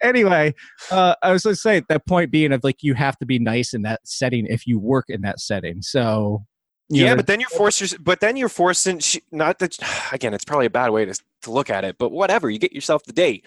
Anyway, 0.02 0.54
uh, 0.90 1.14
I 1.22 1.32
was 1.32 1.42
going 1.42 1.52
to 1.54 1.60
say 1.60 1.82
that 1.90 2.06
point 2.06 2.30
being 2.30 2.50
of 2.50 2.64
like 2.64 2.78
you 2.82 2.94
have 2.94 3.18
to 3.18 3.26
be 3.26 3.38
nice 3.38 3.74
in 3.74 3.82
that 3.82 4.00
setting 4.04 4.46
if 4.46 4.66
you 4.66 4.78
work 4.78 5.04
in 5.10 5.20
that 5.20 5.38
setting. 5.38 5.82
So 5.82 6.46
Yeah, 6.88 7.10
know, 7.10 7.16
but 7.16 7.26
then 7.26 7.40
you're 7.40 7.50
forced. 7.50 8.02
But 8.02 8.20
then 8.20 8.38
you're 8.38 8.48
forcing. 8.48 9.00
she- 9.00 9.20
Not 9.30 9.58
that. 9.58 9.76
Again, 10.12 10.32
it's 10.32 10.46
probably 10.46 10.64
a 10.64 10.70
bad 10.70 10.92
way 10.92 11.04
to 11.04 11.14
to 11.42 11.50
look 11.50 11.68
at 11.68 11.84
it. 11.84 11.96
But 11.98 12.10
whatever, 12.10 12.48
you 12.48 12.58
get 12.58 12.72
yourself 12.72 13.04
the 13.04 13.12
date. 13.12 13.44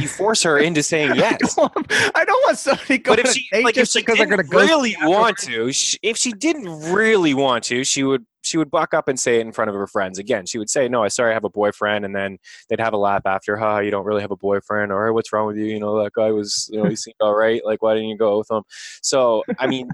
You 0.00 0.06
force 0.08 0.42
her 0.42 0.58
into 0.58 0.82
saying 0.82 1.14
yes. 1.14 1.34
I 1.34 1.38
don't 1.38 1.74
want- 1.76 1.92
I 2.14 2.24
don't 2.26 2.42
want 2.44 2.58
somebody 2.58 2.98
going 2.98 3.16
But 3.16 3.24
if 3.26 3.32
to 3.32 3.38
she 3.40 3.62
like 3.62 3.78
if 3.78 3.88
she 3.88 4.02
didn't 4.02 4.28
going 4.28 4.42
to 4.42 4.46
go 4.46 4.58
really 4.58 4.96
want 5.00 5.38
to, 5.38 5.72
sh 5.72 5.96
if 6.02 6.18
she 6.18 6.32
didn't 6.32 6.92
really 6.92 7.32
want 7.32 7.64
to, 7.64 7.84
she 7.84 8.02
would 8.02 8.26
she 8.46 8.58
would 8.58 8.70
buck 8.70 8.94
up 8.94 9.08
and 9.08 9.18
say 9.18 9.38
it 9.38 9.40
in 9.40 9.52
front 9.52 9.68
of 9.68 9.74
her 9.74 9.86
friends. 9.86 10.18
Again, 10.18 10.46
she 10.46 10.58
would 10.58 10.70
say, 10.70 10.88
"No, 10.88 11.02
I 11.02 11.08
sorry, 11.08 11.32
I 11.32 11.34
have 11.34 11.44
a 11.44 11.50
boyfriend," 11.50 12.04
and 12.04 12.14
then 12.14 12.38
they'd 12.68 12.80
have 12.80 12.92
a 12.94 12.98
laugh 12.98 13.26
after, 13.26 13.56
"Ha, 13.56 13.80
you 13.80 13.90
don't 13.90 14.04
really 14.04 14.20
have 14.22 14.30
a 14.30 14.36
boyfriend," 14.36 14.92
or 14.92 15.12
"What's 15.12 15.32
wrong 15.32 15.46
with 15.46 15.56
you? 15.56 15.66
You 15.66 15.80
know, 15.80 16.02
that 16.02 16.12
guy 16.12 16.30
was, 16.30 16.68
you 16.72 16.82
know, 16.82 16.88
he 16.88 16.96
seemed 16.96 17.16
all 17.20 17.34
right. 17.34 17.64
Like, 17.64 17.82
why 17.82 17.94
didn't 17.94 18.08
you 18.08 18.16
go 18.16 18.38
with 18.38 18.50
him?" 18.50 18.62
So, 19.02 19.42
I 19.58 19.66
mean, 19.66 19.88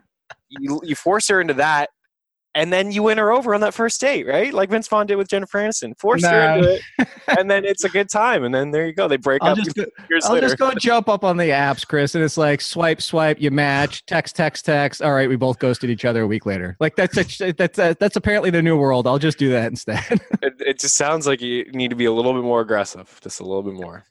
you 0.49 0.81
you 0.85 0.95
force 0.95 1.29
her 1.29 1.41
into 1.41 1.55
that. 1.55 1.91
And 2.55 2.71
then 2.71 2.93
you 2.93 3.03
win 3.03 3.17
her 3.17 3.33
over 3.33 3.55
on 3.55 3.63
that 3.63 3.73
first 3.73 3.99
date, 4.01 4.27
right? 4.27 4.53
Like 4.53 4.69
Vince 4.69 4.87
Vaughn 4.87 5.07
did 5.07 5.17
with 5.17 5.29
Jennifer 5.29 5.59
Aniston. 5.59 5.99
Force 5.99 6.23
her 6.23 6.55
into 6.55 6.75
it, 6.75 7.09
and 7.39 7.51
then 7.51 7.65
it's 7.65 7.85
a 7.85 7.89
good 7.89 8.11
time. 8.11 8.45
And 8.45 8.55
then 8.55 8.71
there 8.71 8.87
you 8.87 8.93
go. 8.93 9.09
They 9.09 9.17
break 9.17 9.43
I'll 9.43 9.53
up 9.53 9.59
just 9.59 9.75
go, 9.75 9.85
I'll 10.25 10.35
later. 10.35 10.49
just 10.49 10.59
go 10.59 10.71
jump 10.75 11.09
up 11.09 11.25
on 11.25 11.39
the 11.39 11.45
apps, 11.45 11.87
Chris, 11.87 12.15
and 12.15 12.23
it's 12.23 12.37
like 12.37 12.61
swipe, 12.61 13.01
swipe, 13.01 13.41
you 13.41 13.51
match, 13.51 14.05
text, 14.05 14.37
text, 14.37 14.67
text. 14.67 15.01
All 15.01 15.15
right, 15.15 15.31
we 15.31 15.37
both 15.37 15.59
ghosted 15.59 15.89
each 15.89 16.05
other 16.05 16.23
a 16.23 16.27
week 16.27 16.45
later. 16.45 16.77
Like 16.79 16.95
that's 16.95 17.17
a, 17.17 17.53
that's 17.53 17.79
a, 17.79 17.97
that's 17.99 18.17
apparently 18.17 18.51
the 18.51 18.63
new 18.63 18.77
world. 18.77 19.07
I'll 19.07 19.19
just 19.19 19.39
do 19.39 19.51
that 19.53 19.69
instead. 19.69 20.05
it, 20.43 20.55
it 20.61 20.79
just 20.79 20.97
sounds 20.97 21.27
like 21.27 21.41
you 21.41 21.65
need 21.73 21.89
to 21.89 21.97
be 21.97 22.05
a 22.05 22.13
little 22.13 22.35
bit 22.35 22.43
more 22.43 22.61
aggressive, 22.61 23.19
just 23.23 23.41
a 23.41 23.45
little 23.45 23.63
bit 23.63 23.75
more. 23.75 24.05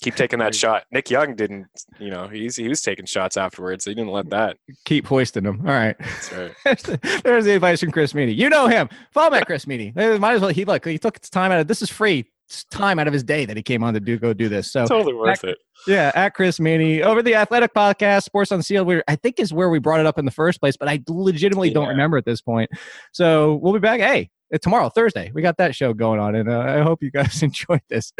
Keep 0.00 0.14
taking 0.14 0.38
that 0.38 0.54
shot. 0.54 0.84
Nick 0.92 1.10
Young 1.10 1.34
didn't, 1.34 1.66
you 1.98 2.10
know, 2.10 2.28
he's 2.28 2.56
he 2.56 2.68
was 2.68 2.80
taking 2.80 3.04
shots 3.04 3.36
afterwards. 3.36 3.84
He 3.84 3.94
didn't 3.94 4.12
let 4.12 4.30
that. 4.30 4.56
Keep 4.84 5.06
hoisting 5.06 5.42
them. 5.42 5.60
All 5.66 5.72
right. 5.72 5.96
That's 5.98 6.32
right. 6.32 6.52
There's 6.64 6.82
the, 6.82 7.20
there's 7.24 7.44
the 7.44 7.54
advice 7.54 7.80
from 7.80 7.90
Chris 7.90 8.12
Meaney. 8.12 8.36
You 8.36 8.48
know 8.48 8.68
him. 8.68 8.88
Follow 9.12 9.28
him 9.28 9.34
at 9.34 9.46
Chris 9.46 9.64
Meaney. 9.64 9.94
Might 9.94 10.34
as 10.34 10.40
well. 10.40 10.50
He 10.50 10.64
look. 10.64 10.84
He 10.84 10.98
took 10.98 11.18
his 11.18 11.30
time 11.30 11.50
out 11.50 11.60
of 11.60 11.66
this 11.66 11.82
is 11.82 11.90
free 11.90 12.26
it's 12.48 12.64
time 12.64 12.98
out 12.98 13.06
of 13.06 13.12
his 13.12 13.22
day 13.22 13.44
that 13.44 13.58
he 13.58 13.62
came 13.62 13.84
on 13.84 13.92
to 13.92 14.00
do 14.00 14.18
go 14.18 14.32
do 14.32 14.48
this. 14.48 14.72
So 14.72 14.86
Totally 14.86 15.12
worth 15.14 15.44
it. 15.44 15.58
Yeah, 15.86 16.10
at 16.14 16.32
Chris 16.34 16.58
Meaney 16.58 17.02
over 17.02 17.22
the 17.22 17.34
Athletic 17.34 17.74
Podcast, 17.74 18.22
Sports 18.22 18.50
on 18.52 18.62
Seal. 18.62 18.84
Where 18.84 19.04
I 19.06 19.16
think 19.16 19.38
is 19.38 19.52
where 19.52 19.68
we 19.68 19.78
brought 19.78 20.00
it 20.00 20.06
up 20.06 20.18
in 20.18 20.24
the 20.24 20.30
first 20.30 20.58
place, 20.58 20.76
but 20.76 20.88
I 20.88 21.02
legitimately 21.08 21.70
don't 21.70 21.88
remember 21.88 22.16
at 22.16 22.24
this 22.24 22.40
point. 22.40 22.70
So 23.12 23.56
we'll 23.56 23.74
be 23.74 23.78
back. 23.80 24.00
Hey, 24.00 24.30
tomorrow, 24.62 24.88
Thursday, 24.88 25.30
we 25.34 25.42
got 25.42 25.58
that 25.58 25.74
show 25.74 25.92
going 25.92 26.20
on, 26.20 26.34
and 26.34 26.48
uh, 26.48 26.60
I 26.60 26.80
hope 26.80 27.02
you 27.02 27.10
guys 27.10 27.42
enjoyed 27.42 27.82
this. 27.90 28.12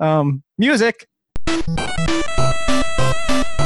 Um, 0.00 0.42
music. 0.58 1.06
Thank 1.66 3.48
you. 3.48 3.57